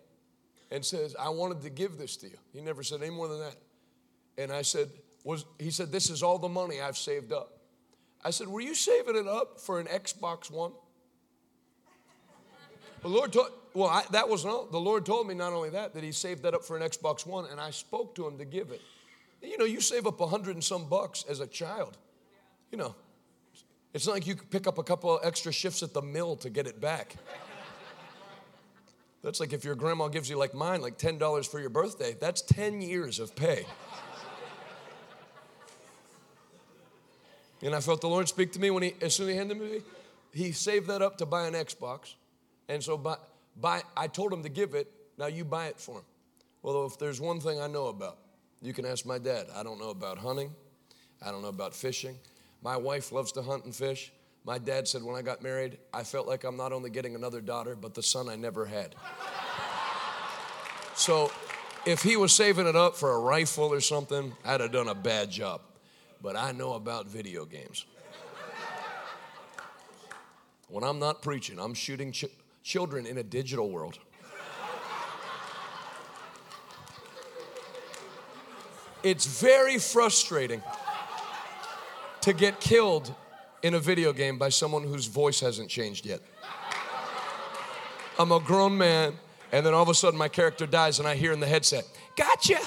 and 0.69 0.85
says, 0.85 1.15
I 1.19 1.29
wanted 1.29 1.61
to 1.63 1.71
give 1.71 1.97
this 1.97 2.15
to 2.17 2.27
you. 2.27 2.37
He 2.53 2.61
never 2.61 2.83
said 2.83 3.01
any 3.01 3.09
more 3.09 3.27
than 3.27 3.39
that. 3.39 3.55
And 4.37 4.51
I 4.51 4.61
said, 4.61 4.89
was 5.23 5.45
he 5.57 5.71
said, 5.71 5.91
This 5.91 6.11
is 6.11 6.21
all 6.21 6.37
the 6.37 6.47
money 6.47 6.79
I've 6.79 6.97
saved 6.97 7.33
up. 7.33 7.57
I 8.23 8.29
said, 8.29 8.47
Were 8.47 8.61
you 8.61 8.75
saving 8.75 9.15
it 9.15 9.27
up 9.27 9.59
for 9.59 9.79
an 9.79 9.87
Xbox 9.87 10.51
One? 10.51 10.73
The 13.01 13.07
Lord 13.07 13.33
told, 13.33 13.49
well, 13.73 13.89
I, 13.89 14.03
that 14.11 14.27
was 14.27 14.45
not, 14.45 14.71
the 14.71 14.79
Lord 14.79 15.05
told 15.05 15.27
me 15.27 15.33
not 15.33 15.53
only 15.53 15.69
that, 15.71 15.93
that 15.93 16.03
He 16.03 16.11
saved 16.11 16.43
that 16.43 16.53
up 16.53 16.63
for 16.63 16.77
an 16.77 16.83
Xbox 16.83 17.25
One, 17.25 17.45
and 17.49 17.59
I 17.59 17.71
spoke 17.71 18.15
to 18.15 18.27
him 18.27 18.37
to 18.37 18.45
give 18.45 18.71
it. 18.71 18.81
You 19.41 19.57
know, 19.57 19.65
you 19.65 19.79
save 19.79 20.05
up 20.05 20.19
a 20.19 20.27
hundred 20.27 20.55
and 20.55 20.63
some 20.63 20.89
bucks 20.89 21.23
as 21.29 21.39
a 21.39 21.47
child. 21.47 21.97
You 22.71 22.77
know, 22.77 22.95
it's 23.93 24.05
not 24.05 24.13
like 24.13 24.27
you 24.27 24.35
pick 24.35 24.67
up 24.67 24.77
a 24.77 24.83
couple 24.83 25.17
of 25.17 25.25
extra 25.25 25.51
shifts 25.51 25.81
at 25.81 25.93
the 25.93 26.01
mill 26.01 26.35
to 26.37 26.49
get 26.49 26.67
it 26.67 26.81
back. 26.81 27.15
That's 29.21 29.39
like 29.39 29.51
if 29.51 29.65
your 29.65 29.75
grandma 29.75 30.07
gives 30.07 30.29
you, 30.29 30.37
like 30.37 30.53
mine, 30.53 30.81
like 30.81 30.97
$10 30.97 31.47
for 31.47 31.59
your 31.59 31.69
birthday, 31.69 32.15
that's 32.19 32.41
10 32.41 32.81
years 32.81 33.19
of 33.19 33.35
pay. 33.35 33.65
And 37.61 37.75
I 37.75 37.81
felt 37.81 37.99
the 38.01 38.07
Lord 38.07 38.29
speak 38.29 38.53
to 38.53 38.59
me 38.59 38.69
when 38.69 38.83
he, 38.83 38.95
as 39.01 39.13
soon 39.15 39.27
as 39.27 39.33
he 39.33 39.37
handed 39.37 39.59
me, 39.59 39.81
he 40.33 40.51
saved 40.51 40.87
that 40.87 41.01
up 41.01 41.17
to 41.17 41.25
buy 41.25 41.45
an 41.47 41.53
Xbox. 41.53 42.13
And 42.69 42.81
so 42.81 42.97
buy, 42.97 43.17
buy, 43.61 43.83
I 43.95 44.07
told 44.07 44.33
him 44.33 44.43
to 44.43 44.49
give 44.49 44.73
it, 44.75 44.91
now 45.17 45.27
you 45.27 45.45
buy 45.45 45.67
it 45.67 45.79
for 45.79 45.97
him. 45.97 46.05
Well, 46.61 46.85
if 46.85 46.97
there's 46.97 47.21
one 47.21 47.39
thing 47.39 47.59
I 47.59 47.67
know 47.67 47.87
about, 47.87 48.17
You 48.61 48.73
can 48.73 48.85
ask 48.85 49.05
my 49.05 49.17
dad. 49.17 49.47
I 49.55 49.63
don't 49.63 49.79
know 49.79 49.89
about 49.89 50.17
hunting. 50.17 50.51
I 51.25 51.31
don't 51.31 51.41
know 51.41 51.49
about 51.49 51.73
fishing. 51.73 52.17
My 52.61 52.75
wife 52.75 53.11
loves 53.11 53.31
to 53.33 53.41
hunt 53.41 53.65
and 53.65 53.73
fish. 53.73 54.11
My 54.43 54.57
dad 54.57 54.87
said 54.87 55.03
when 55.03 55.15
I 55.15 55.21
got 55.21 55.41
married, 55.41 55.77
I 55.93 56.03
felt 56.03 56.27
like 56.27 56.43
I'm 56.43 56.57
not 56.57 56.73
only 56.73 56.89
getting 56.89 57.15
another 57.15 57.41
daughter, 57.41 57.75
but 57.75 57.93
the 57.93 58.03
son 58.03 58.27
I 58.29 58.35
never 58.35 58.65
had. 58.65 58.95
So 60.95 61.31
if 61.85 62.01
he 62.01 62.17
was 62.17 62.33
saving 62.33 62.67
it 62.67 62.75
up 62.75 62.97
for 62.97 63.11
a 63.11 63.19
rifle 63.19 63.71
or 63.71 63.79
something, 63.79 64.33
I'd 64.43 64.59
have 64.59 64.71
done 64.71 64.89
a 64.89 64.95
bad 64.95 65.29
job. 65.29 65.61
But 66.21 66.35
I 66.35 66.51
know 66.51 66.73
about 66.73 67.07
video 67.07 67.45
games. 67.45 67.85
When 70.67 70.83
I'm 70.83 70.99
not 70.99 71.21
preaching, 71.21 71.57
I'm 71.59 71.73
shooting 71.73 72.11
children 72.69 73.07
in 73.07 73.17
a 73.17 73.23
digital 73.23 73.67
world. 73.67 73.97
It's 79.01 79.25
very 79.25 79.79
frustrating 79.79 80.61
to 82.21 82.31
get 82.31 82.59
killed 82.59 83.11
in 83.63 83.73
a 83.73 83.79
video 83.79 84.13
game 84.13 84.37
by 84.37 84.49
someone 84.49 84.83
whose 84.83 85.07
voice 85.07 85.39
hasn't 85.39 85.67
changed 85.71 86.05
yet. 86.05 86.21
I'm 88.19 88.31
a 88.31 88.39
grown 88.39 88.77
man, 88.77 89.13
and 89.51 89.65
then 89.65 89.73
all 89.73 89.81
of 89.81 89.89
a 89.89 89.95
sudden 89.95 90.19
my 90.19 90.27
character 90.27 90.67
dies, 90.67 90.99
and 90.99 91.07
I 91.07 91.15
hear 91.15 91.31
in 91.31 91.39
the 91.39 91.47
headset, 91.47 91.87
Gotcha! 92.15 92.59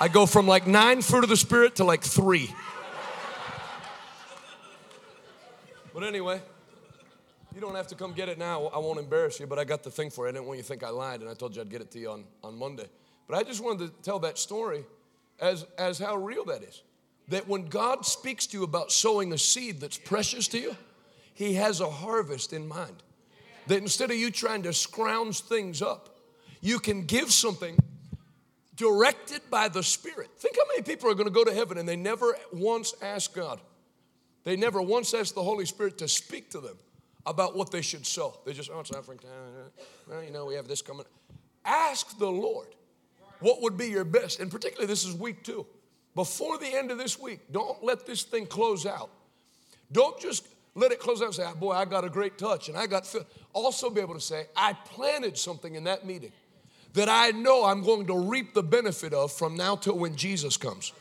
I 0.00 0.08
go 0.08 0.24
from 0.24 0.46
like 0.46 0.66
nine 0.66 1.02
fruit 1.02 1.24
of 1.24 1.28
the 1.28 1.36
Spirit 1.36 1.76
to 1.76 1.84
like 1.84 2.02
three. 2.02 2.54
But 5.92 6.04
anyway, 6.04 6.40
you 7.54 7.60
don't 7.60 7.74
have 7.76 7.86
to 7.88 7.94
come 7.94 8.12
get 8.12 8.28
it 8.28 8.38
now. 8.38 8.66
I 8.66 8.78
won't 8.78 8.98
embarrass 8.98 9.38
you, 9.38 9.46
but 9.46 9.58
I 9.58 9.64
got 9.64 9.84
the 9.84 9.90
thing 9.90 10.10
for 10.10 10.24
you. 10.24 10.30
I 10.30 10.32
didn't 10.32 10.46
want 10.46 10.58
you 10.58 10.62
to 10.62 10.68
think 10.68 10.82
I 10.82 10.88
lied, 10.88 11.20
and 11.20 11.30
I 11.30 11.34
told 11.34 11.54
you 11.54 11.62
I'd 11.62 11.70
get 11.70 11.80
it 11.80 11.90
to 11.92 11.98
you 12.00 12.10
on, 12.10 12.24
on 12.42 12.58
Monday. 12.58 12.86
But 13.28 13.38
I 13.38 13.42
just 13.42 13.62
wanted 13.62 13.86
to 13.86 14.02
tell 14.02 14.18
that 14.20 14.38
story 14.38 14.84
as, 15.38 15.64
as 15.78 15.98
how 15.98 16.16
real 16.16 16.44
that 16.46 16.62
is. 16.62 16.82
That 17.28 17.48
when 17.48 17.66
God 17.66 18.04
speaks 18.04 18.46
to 18.48 18.58
you 18.58 18.64
about 18.64 18.92
sowing 18.92 19.32
a 19.32 19.38
seed 19.38 19.80
that's 19.80 19.96
precious 19.96 20.48
to 20.48 20.58
you, 20.58 20.76
He 21.32 21.54
has 21.54 21.80
a 21.80 21.88
harvest 21.88 22.52
in 22.52 22.66
mind. 22.66 23.02
That 23.68 23.78
instead 23.78 24.10
of 24.10 24.16
you 24.16 24.30
trying 24.30 24.64
to 24.64 24.72
scrounge 24.72 25.40
things 25.40 25.80
up, 25.80 26.18
you 26.60 26.78
can 26.78 27.04
give 27.04 27.30
something 27.30 27.78
directed 28.76 29.40
by 29.48 29.68
the 29.68 29.82
Spirit. 29.82 30.30
Think 30.36 30.56
how 30.56 30.66
many 30.68 30.82
people 30.82 31.08
are 31.08 31.14
going 31.14 31.28
to 31.28 31.32
go 31.32 31.44
to 31.44 31.54
heaven 31.54 31.78
and 31.78 31.88
they 31.88 31.96
never 31.96 32.36
once 32.52 32.94
ask 33.00 33.32
God. 33.32 33.60
They 34.42 34.56
never 34.56 34.82
once 34.82 35.14
asked 35.14 35.34
the 35.34 35.42
Holy 35.42 35.64
Spirit 35.64 35.96
to 35.98 36.08
speak 36.08 36.50
to 36.50 36.60
them 36.60 36.76
about 37.26 37.56
what 37.56 37.70
they 37.70 37.82
should 37.82 38.06
sow. 38.06 38.38
They 38.44 38.52
just, 38.52 38.70
oh, 38.72 38.80
it's 38.80 38.92
offering 38.92 39.18
time. 39.18 39.30
Uh, 39.30 39.82
well, 40.08 40.22
you 40.22 40.30
know, 40.30 40.44
we 40.46 40.54
have 40.54 40.68
this 40.68 40.82
coming. 40.82 41.06
Ask 41.64 42.18
the 42.18 42.30
Lord 42.30 42.68
what 43.40 43.62
would 43.62 43.76
be 43.76 43.88
your 43.88 44.04
best. 44.04 44.40
And 44.40 44.50
particularly, 44.50 44.86
this 44.86 45.04
is 45.04 45.14
week 45.14 45.42
two. 45.42 45.66
Before 46.14 46.58
the 46.58 46.66
end 46.66 46.90
of 46.90 46.98
this 46.98 47.18
week, 47.18 47.40
don't 47.50 47.82
let 47.82 48.06
this 48.06 48.22
thing 48.22 48.46
close 48.46 48.86
out. 48.86 49.10
Don't 49.90 50.18
just 50.20 50.46
let 50.74 50.92
it 50.92 51.00
close 51.00 51.20
out 51.20 51.26
and 51.26 51.34
say, 51.34 51.44
ah, 51.46 51.54
boy, 51.54 51.72
I 51.72 51.84
got 51.84 52.04
a 52.04 52.08
great 52.08 52.38
touch 52.38 52.68
and 52.68 52.76
I 52.76 52.86
got, 52.86 53.06
feel. 53.06 53.24
also 53.52 53.90
be 53.90 54.00
able 54.00 54.14
to 54.14 54.20
say, 54.20 54.46
I 54.56 54.72
planted 54.72 55.38
something 55.38 55.74
in 55.74 55.84
that 55.84 56.06
meeting 56.06 56.32
that 56.94 57.08
I 57.08 57.30
know 57.30 57.64
I'm 57.64 57.82
going 57.82 58.06
to 58.06 58.18
reap 58.18 58.54
the 58.54 58.62
benefit 58.62 59.12
of 59.12 59.32
from 59.32 59.56
now 59.56 59.76
till 59.76 59.98
when 59.98 60.14
Jesus 60.16 60.56
comes. 60.56 60.92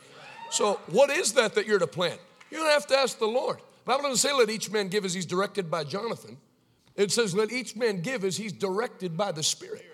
So, 0.50 0.80
what 0.88 1.10
is 1.10 1.34
that 1.34 1.56
that 1.56 1.66
you're 1.66 1.80
to 1.80 1.88
plant? 1.88 2.20
You 2.52 2.58
don't 2.58 2.70
have 2.70 2.88
to 2.88 2.96
ask 2.96 3.18
the 3.18 3.28
Lord. 3.28 3.60
Bible 3.86 4.04
doesn't 4.04 4.18
say, 4.18 4.34
let 4.34 4.50
each 4.50 4.72
man 4.72 4.88
give 4.88 5.06
as 5.06 5.14
he's 5.14 5.26
directed 5.26 5.70
by 5.70 5.84
Jonathan. 5.84 6.38
It 6.96 7.12
says, 7.12 7.36
let 7.36 7.52
each 7.52 7.76
man 7.76 8.02
give 8.02 8.24
as 8.24 8.38
he's 8.38 8.54
directed 8.54 9.18
by 9.18 9.32
the 9.32 9.44
Spirit. 9.44 9.86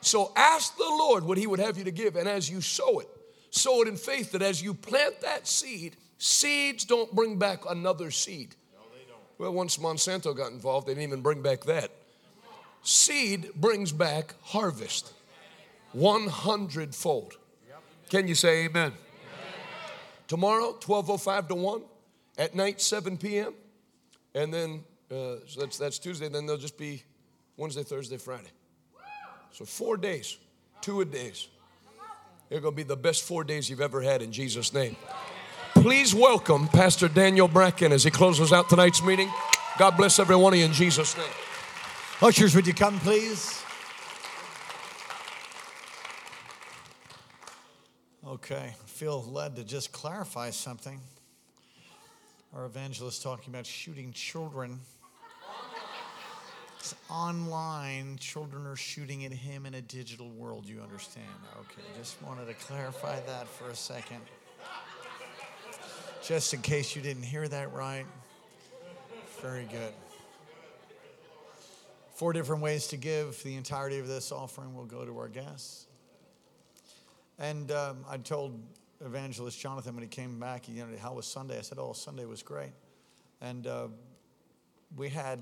So 0.00 0.32
ask 0.36 0.76
the 0.76 0.84
Lord 0.84 1.24
what 1.24 1.38
he 1.38 1.46
would 1.46 1.60
have 1.60 1.78
you 1.78 1.84
to 1.84 1.90
give. 1.90 2.16
And 2.16 2.28
as 2.28 2.48
you 2.48 2.60
sow 2.60 3.00
it, 3.00 3.08
sow 3.50 3.82
it 3.82 3.88
in 3.88 3.96
faith 3.96 4.32
that 4.32 4.42
as 4.42 4.62
you 4.62 4.74
plant 4.74 5.20
that 5.20 5.46
seed, 5.46 5.96
seeds 6.18 6.84
don't 6.84 7.14
bring 7.14 7.38
back 7.38 7.68
another 7.68 8.10
seed. 8.10 8.54
Well, 9.38 9.52
once 9.52 9.76
Monsanto 9.76 10.34
got 10.34 10.52
involved, 10.52 10.86
they 10.86 10.92
didn't 10.92 11.08
even 11.08 11.20
bring 11.20 11.42
back 11.42 11.64
that. 11.64 11.90
Seed 12.82 13.50
brings 13.54 13.92
back 13.92 14.34
harvest 14.42 15.12
100 15.92 16.94
fold. 16.94 17.36
Can 18.08 18.28
you 18.28 18.34
say 18.34 18.64
amen? 18.64 18.92
Tomorrow, 20.28 20.72
1205 20.84 21.48
to 21.48 21.54
1. 21.54 21.82
At 22.38 22.54
night, 22.54 22.80
7 22.80 23.16
p.m. 23.16 23.54
And 24.34 24.52
then, 24.52 24.84
uh, 25.10 25.40
so 25.46 25.60
that's, 25.60 25.78
that's 25.78 25.98
Tuesday. 25.98 26.28
Then 26.28 26.46
they'll 26.46 26.58
just 26.58 26.76
be 26.76 27.02
Wednesday, 27.56 27.82
Thursday, 27.82 28.18
Friday. 28.18 28.50
So 29.52 29.64
four 29.64 29.96
days, 29.96 30.36
two 30.82 31.00
a 31.00 31.04
days. 31.04 31.48
They're 32.48 32.60
going 32.60 32.74
to 32.74 32.76
be 32.76 32.82
the 32.82 32.96
best 32.96 33.24
four 33.24 33.42
days 33.42 33.70
you've 33.70 33.80
ever 33.80 34.02
had 34.02 34.22
in 34.22 34.30
Jesus' 34.30 34.72
name. 34.72 34.96
Please 35.74 36.14
welcome 36.14 36.68
Pastor 36.68 37.08
Daniel 37.08 37.48
Bracken 37.48 37.92
as 37.92 38.04
he 38.04 38.10
closes 38.10 38.52
out 38.52 38.68
tonight's 38.68 39.02
meeting. 39.02 39.30
God 39.78 39.96
bless 39.96 40.18
every 40.18 40.36
one 40.36 40.52
of 40.52 40.58
you 40.58 40.64
in 40.64 40.72
Jesus' 40.72 41.16
name. 41.16 41.26
Ushers, 42.22 42.54
would 42.54 42.66
you 42.66 42.74
come, 42.74 42.98
please? 43.00 43.62
Okay, 48.26 48.74
I 48.74 48.86
feel 48.86 49.22
led 49.22 49.56
to 49.56 49.64
just 49.64 49.92
clarify 49.92 50.50
something. 50.50 51.00
Our 52.56 52.64
evangelist 52.64 53.22
talking 53.22 53.52
about 53.52 53.66
shooting 53.66 54.12
children. 54.12 54.80
It's 56.78 56.94
online, 57.10 58.16
children 58.16 58.66
are 58.66 58.76
shooting 58.76 59.26
at 59.26 59.32
him 59.32 59.66
in 59.66 59.74
a 59.74 59.82
digital 59.82 60.30
world, 60.30 60.66
you 60.66 60.80
understand? 60.80 61.26
Okay, 61.60 61.82
just 61.98 62.22
wanted 62.22 62.46
to 62.46 62.54
clarify 62.54 63.20
that 63.26 63.46
for 63.46 63.68
a 63.68 63.76
second. 63.76 64.22
Just 66.24 66.54
in 66.54 66.62
case 66.62 66.96
you 66.96 67.02
didn't 67.02 67.24
hear 67.24 67.46
that 67.46 67.74
right. 67.74 68.06
Very 69.42 69.64
good. 69.64 69.92
Four 72.14 72.32
different 72.32 72.62
ways 72.62 72.86
to 72.86 72.96
give. 72.96 73.42
The 73.42 73.54
entirety 73.56 73.98
of 73.98 74.08
this 74.08 74.32
offering 74.32 74.74
will 74.74 74.86
go 74.86 75.04
to 75.04 75.18
our 75.18 75.28
guests. 75.28 75.88
And 77.38 77.70
um, 77.70 77.98
I 78.08 78.16
told 78.16 78.58
Evangelist 79.04 79.60
Jonathan 79.60 79.94
when 79.94 80.02
he 80.02 80.08
came 80.08 80.38
back, 80.38 80.68
you 80.68 80.74
know, 80.74 80.86
how 81.00 81.14
was 81.14 81.26
Sunday? 81.26 81.58
I 81.58 81.62
said, 81.62 81.78
oh, 81.78 81.92
Sunday 81.92 82.24
was 82.24 82.42
great. 82.42 82.72
And 83.40 83.66
uh, 83.66 83.88
we 84.96 85.08
had, 85.08 85.40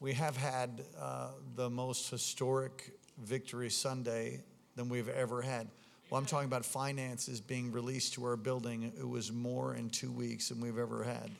we 0.00 0.12
have 0.14 0.36
had 0.36 0.84
uh, 1.00 1.28
the 1.54 1.70
most 1.70 2.10
historic 2.10 2.92
victory 3.22 3.70
Sunday 3.70 4.42
than 4.76 4.88
we've 4.88 5.08
ever 5.08 5.40
had. 5.42 5.68
Well, 6.10 6.18
I'm 6.18 6.26
talking 6.26 6.46
about 6.46 6.64
finances 6.64 7.40
being 7.40 7.72
released 7.72 8.14
to 8.14 8.24
our 8.24 8.36
building. 8.36 8.92
It 8.98 9.08
was 9.08 9.32
more 9.32 9.74
in 9.74 9.90
two 9.90 10.10
weeks 10.10 10.48
than 10.48 10.60
we've 10.60 10.78
ever 10.78 11.04
had 11.04 11.30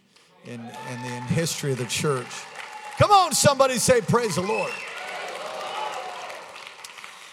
in, 0.45 0.61
in 0.61 1.03
the 1.03 1.17
in 1.17 1.23
history 1.25 1.73
of 1.73 1.79
the 1.79 1.87
church. 1.87 2.27
Come 2.99 3.11
on, 3.11 3.33
somebody 3.33 3.79
say, 3.79 4.01
Praise 4.01 4.37
the 4.37 4.43
Lord. 4.43 4.73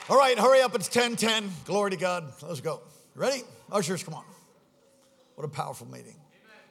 All 0.10 0.18
right, 0.18 0.38
hurry 0.38 0.62
up. 0.62 0.76
It's 0.76 0.94
1010. 0.94 1.50
Glory 1.66 1.92
to 1.92 1.98
God. 1.98 2.34
Let's 2.42 2.60
go. 2.60 2.82
Ready? 3.16 3.44
Ushers, 3.72 4.04
come 4.04 4.14
on. 4.14 4.24
What 5.36 5.46
a 5.46 5.50
powerful 5.50 5.88
meeting. 5.88 6.16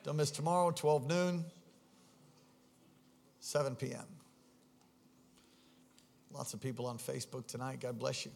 Don't 0.04 0.16
miss 0.16 0.30
tomorrow, 0.30 0.70
12 0.70 1.08
noon, 1.08 1.44
7 3.40 3.76
p.m. 3.76 4.06
Lots 6.32 6.54
of 6.54 6.60
people 6.60 6.86
on 6.86 6.96
Facebook 6.98 7.46
tonight. 7.46 7.80
God 7.80 7.98
bless 7.98 8.24
you. 8.24 8.30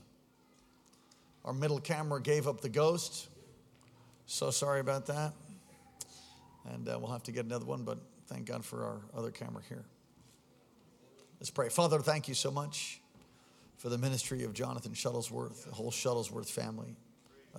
Our 1.45 1.53
middle 1.53 1.79
camera 1.79 2.21
gave 2.21 2.49
up 2.49 2.61
the 2.61 2.69
ghost. 2.69 3.29
So 4.27 4.51
sorry 4.51 4.81
about 4.81 5.07
that. 5.07 5.33
And 6.73 6.89
uh, 6.89 6.99
we'll 6.99 7.13
have 7.13 7.23
to 7.25 7.33
get 7.33 7.45
another 7.45 7.67
one, 7.67 7.85
but 7.85 7.99
thank 8.27 8.47
God 8.47 8.65
for 8.65 8.85
our 8.85 9.01
other 9.17 9.31
camera 9.31 9.63
here. 9.69 9.85
Let's 11.39 11.51
pray. 11.51 11.69
Father, 11.69 11.99
thank 12.01 12.27
you 12.27 12.35
so 12.35 12.51
much 12.51 13.01
for 13.77 13.91
the 13.91 13.99
ministry 13.99 14.45
of 14.45 14.55
Jonathan 14.55 14.93
Shuttlesworth, 14.93 15.67
the 15.67 15.75
whole 15.75 15.91
Shuttlesworth 15.91 16.49
family, 16.49 16.97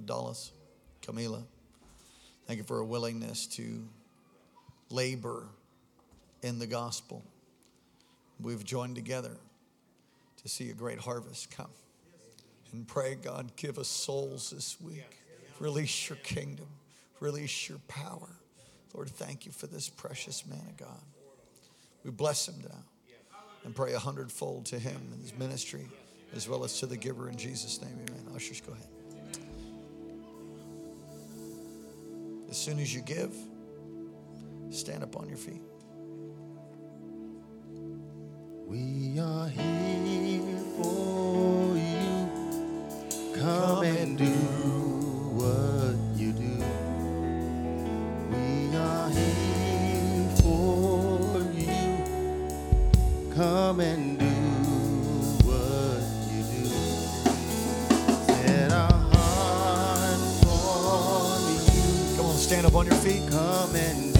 Adalis, 0.01 0.51
Camila. 1.01 1.43
Thank 2.48 2.57
you 2.57 2.64
for 2.64 2.80
a 2.80 2.85
willingness 2.85 3.48
to 3.48 3.88
labor 4.90 5.48
in 6.41 6.59
the 6.59 6.67
gospel. 6.67 7.24
We've 8.40 8.64
joined 8.64 8.95
together 8.95 9.38
to 10.43 10.49
see 10.49 10.69
a 10.69 10.74
great 10.74 10.99
harvest 10.99 11.49
come. 11.49 11.72
And 12.72 12.88
pray, 12.88 13.15
God, 13.15 13.56
give 13.56 13.80
us 13.80 13.88
souls 13.88 14.51
this 14.51 14.80
week. 14.82 15.19
Release 15.59 16.09
your 16.09 16.17
kingdom, 16.17 16.67
release 17.19 17.69
your 17.69 17.80
power. 17.88 18.30
Lord, 18.93 19.09
thank 19.09 19.45
you 19.45 19.51
for 19.51 19.67
this 19.67 19.90
precious 19.90 20.45
man 20.45 20.65
of 20.69 20.77
God. 20.77 21.01
We 22.03 22.11
bless 22.11 22.48
him 22.48 22.56
now 22.61 22.83
and 23.64 23.75
pray 23.75 23.93
a 23.93 23.99
hundredfold 23.99 24.65
to 24.67 24.80
him 24.80 25.01
and 25.11 25.22
his 25.22 25.33
ministry 25.38 25.88
as 26.35 26.48
well 26.48 26.64
as 26.64 26.80
to 26.80 26.85
the 26.85 26.98
giver 26.98 27.30
in 27.30 27.38
Jesus' 27.38 27.82
name. 27.82 27.98
Amen. 28.09 28.35
Ushers, 28.35 28.61
go 28.61 28.74
ahead. 28.74 28.94
As 32.56 32.61
soon 32.61 32.80
as 32.80 32.95
you 32.95 33.01
give, 33.01 33.35
stand 34.69 35.03
up 35.03 35.17
on 35.17 35.27
your 35.27 35.35
feet. 35.38 35.61
We 38.66 39.19
are 39.19 39.50
here 39.50 40.58
for 40.77 41.75
you. 41.75 42.30
Come, 43.35 43.84
and 43.84 44.17
do 44.17 44.32
what 45.35 45.98
you 46.17 46.32
do. 46.32 46.64
We 48.32 48.77
are 48.77 49.09
here 49.09 50.30
for 50.38 51.42
you. 51.59 53.34
Come 53.35 53.82
and 53.82 54.14
stand 62.56 62.67
up 62.67 62.75
on 62.75 62.85
your 62.85 62.95
feet. 62.95 63.22
Come 63.30 63.75
and 63.75 64.14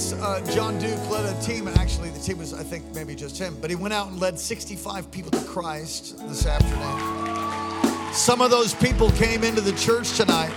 Uh, 0.00 0.40
John 0.52 0.78
Duke 0.78 1.10
led 1.10 1.26
a 1.26 1.40
team. 1.42 1.68
Actually, 1.68 2.08
the 2.08 2.18
team 2.18 2.38
was, 2.38 2.54
I 2.54 2.62
think, 2.62 2.84
maybe 2.94 3.14
just 3.14 3.36
him. 3.36 3.56
But 3.60 3.68
he 3.68 3.76
went 3.76 3.92
out 3.92 4.08
and 4.08 4.18
led 4.18 4.38
65 4.38 5.10
people 5.10 5.30
to 5.32 5.44
Christ 5.44 6.16
this 6.26 6.46
afternoon. 6.46 8.14
Some 8.14 8.40
of 8.40 8.50
those 8.50 8.72
people 8.74 9.10
came 9.12 9.44
into 9.44 9.60
the 9.60 9.72
church 9.72 10.16
tonight. 10.16 10.52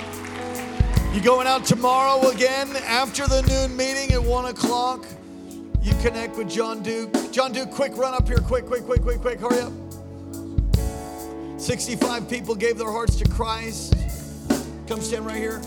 You 1.13 1.21
going 1.21 1.45
out 1.45 1.65
tomorrow 1.65 2.29
again 2.29 2.69
after 2.85 3.27
the 3.27 3.41
noon 3.41 3.75
meeting 3.75 4.13
at 4.13 4.23
1 4.23 4.45
o'clock? 4.45 5.05
You 5.81 5.91
connect 6.01 6.37
with 6.37 6.49
John 6.49 6.81
Duke. 6.81 7.11
John 7.33 7.51
Duke, 7.51 7.69
quick, 7.69 7.97
run 7.97 8.13
up 8.13 8.27
here. 8.27 8.37
Quick, 8.37 8.65
quick, 8.65 8.85
quick, 8.85 9.01
quick, 9.01 9.19
quick. 9.19 9.39
Hurry 9.41 9.59
up. 9.59 9.73
65 11.59 12.29
people 12.29 12.55
gave 12.55 12.77
their 12.77 12.91
hearts 12.91 13.17
to 13.17 13.29
Christ. 13.29 13.93
Come 14.87 15.01
stand 15.01 15.25
right 15.25 15.35
here. 15.35 15.61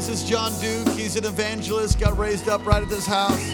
This 0.00 0.22
is 0.22 0.24
John 0.24 0.50
Duke. 0.62 0.88
He's 0.96 1.16
an 1.16 1.26
evangelist, 1.26 2.00
got 2.00 2.16
raised 2.16 2.48
up 2.48 2.64
right 2.64 2.82
at 2.82 2.88
this 2.88 3.06
house. 3.06 3.50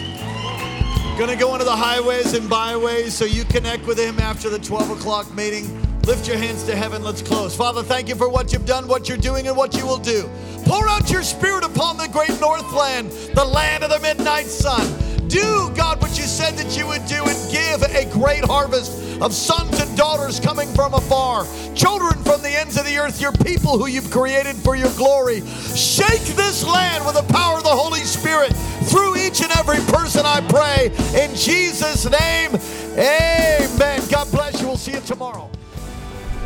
Gonna 1.19 1.35
go 1.35 1.51
into 1.51 1.65
the 1.65 1.75
highways 1.75 2.33
and 2.33 2.49
byways 2.49 3.13
so 3.13 3.25
you 3.25 3.43
connect 3.43 3.85
with 3.85 3.99
him 3.99 4.17
after 4.17 4.49
the 4.49 4.57
12 4.57 4.91
o'clock 4.91 5.35
meeting. 5.35 5.67
Lift 6.03 6.25
your 6.25 6.37
hands 6.37 6.63
to 6.63 6.73
heaven. 6.73 7.03
Let's 7.03 7.21
close. 7.21 7.53
Father, 7.53 7.83
thank 7.83 8.07
you 8.07 8.15
for 8.15 8.29
what 8.29 8.53
you've 8.53 8.65
done, 8.65 8.87
what 8.87 9.09
you're 9.09 9.17
doing, 9.17 9.49
and 9.49 9.57
what 9.57 9.75
you 9.75 9.85
will 9.85 9.97
do. 9.97 10.29
Pour 10.63 10.87
out 10.87 11.11
your 11.11 11.21
spirit 11.21 11.65
upon 11.65 11.97
the 11.97 12.07
great 12.07 12.39
Northland, 12.39 13.11
the 13.33 13.43
land 13.43 13.83
of 13.83 13.89
the 13.89 13.99
midnight 13.99 14.45
sun. 14.45 14.87
Do, 15.27 15.69
God, 15.75 16.01
what 16.01 16.17
you 16.17 16.23
said 16.23 16.55
that 16.55 16.77
you 16.77 16.87
would 16.87 17.05
do 17.07 17.25
and 17.25 17.51
give 17.51 17.83
a 17.83 18.09
great 18.13 18.45
harvest 18.45 19.21
of 19.21 19.33
sons 19.33 19.77
and 19.81 19.97
daughters 19.97 20.39
coming 20.39 20.69
from 20.73 20.93
afar, 20.93 21.45
children 21.77 22.13
from 22.23 22.41
the 22.41 22.49
ends 22.49 22.75
of 22.77 22.85
the 22.85 22.97
earth, 22.97 23.21
your 23.21 23.31
people 23.31 23.77
who 23.77 23.85
you've 23.85 24.09
created 24.09 24.55
for 24.55 24.75
your 24.75 24.91
glory. 24.93 25.41
Shake 25.75 26.23
this 26.35 26.65
land 26.65 27.05
with 27.05 27.15
the 27.15 27.33
power 27.33 27.57
of 27.57 27.63
the 27.63 27.69
Holy 27.69 27.99
Spirit 27.99 28.51
through 28.89 29.15
each 29.17 29.41
and 29.41 29.51
every 29.51 29.79
person, 29.93 30.25
I 30.25 30.41
pray. 30.41 30.87
In 31.21 31.35
Jesus' 31.35 32.09
name, 32.09 32.55
amen. 32.97 34.01
God 34.09 34.31
bless 34.31 34.59
you. 34.59 34.67
We'll 34.67 34.77
see 34.77 34.93
you 34.93 35.01
tomorrow. 35.01 35.49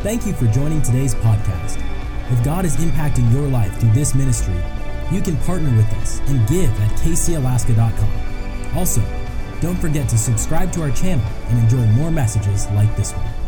Thank 0.03 0.26
you 0.26 0.34
for 0.34 0.48
joining 0.48 0.82
today's 0.82 1.16
podcast. 1.16 1.82
If 2.32 2.43
God 2.43 2.66
is 2.66 2.76
impacting 2.77 3.32
your 3.34 3.48
life 3.48 3.77
through 3.80 3.92
this 3.92 4.14
ministry, 4.14 4.60
you 5.11 5.22
can 5.22 5.38
partner 5.38 5.76
with 5.76 5.92
us 5.95 6.19
and 6.27 6.48
give 6.48 6.69
at 6.82 6.92
kcalaska.com. 7.00 8.77
Also, 8.77 9.01
don't 9.61 9.77
forget 9.77 10.10
to 10.10 10.18
subscribe 10.18 10.72
to 10.74 10.82
our 10.82 10.92
channel 10.92 11.26
and 11.50 11.60
enjoy 11.60 11.85
more 11.93 12.10
messages 12.10 12.68
like 12.72 12.93
this 12.95 13.14
one. 13.14 13.40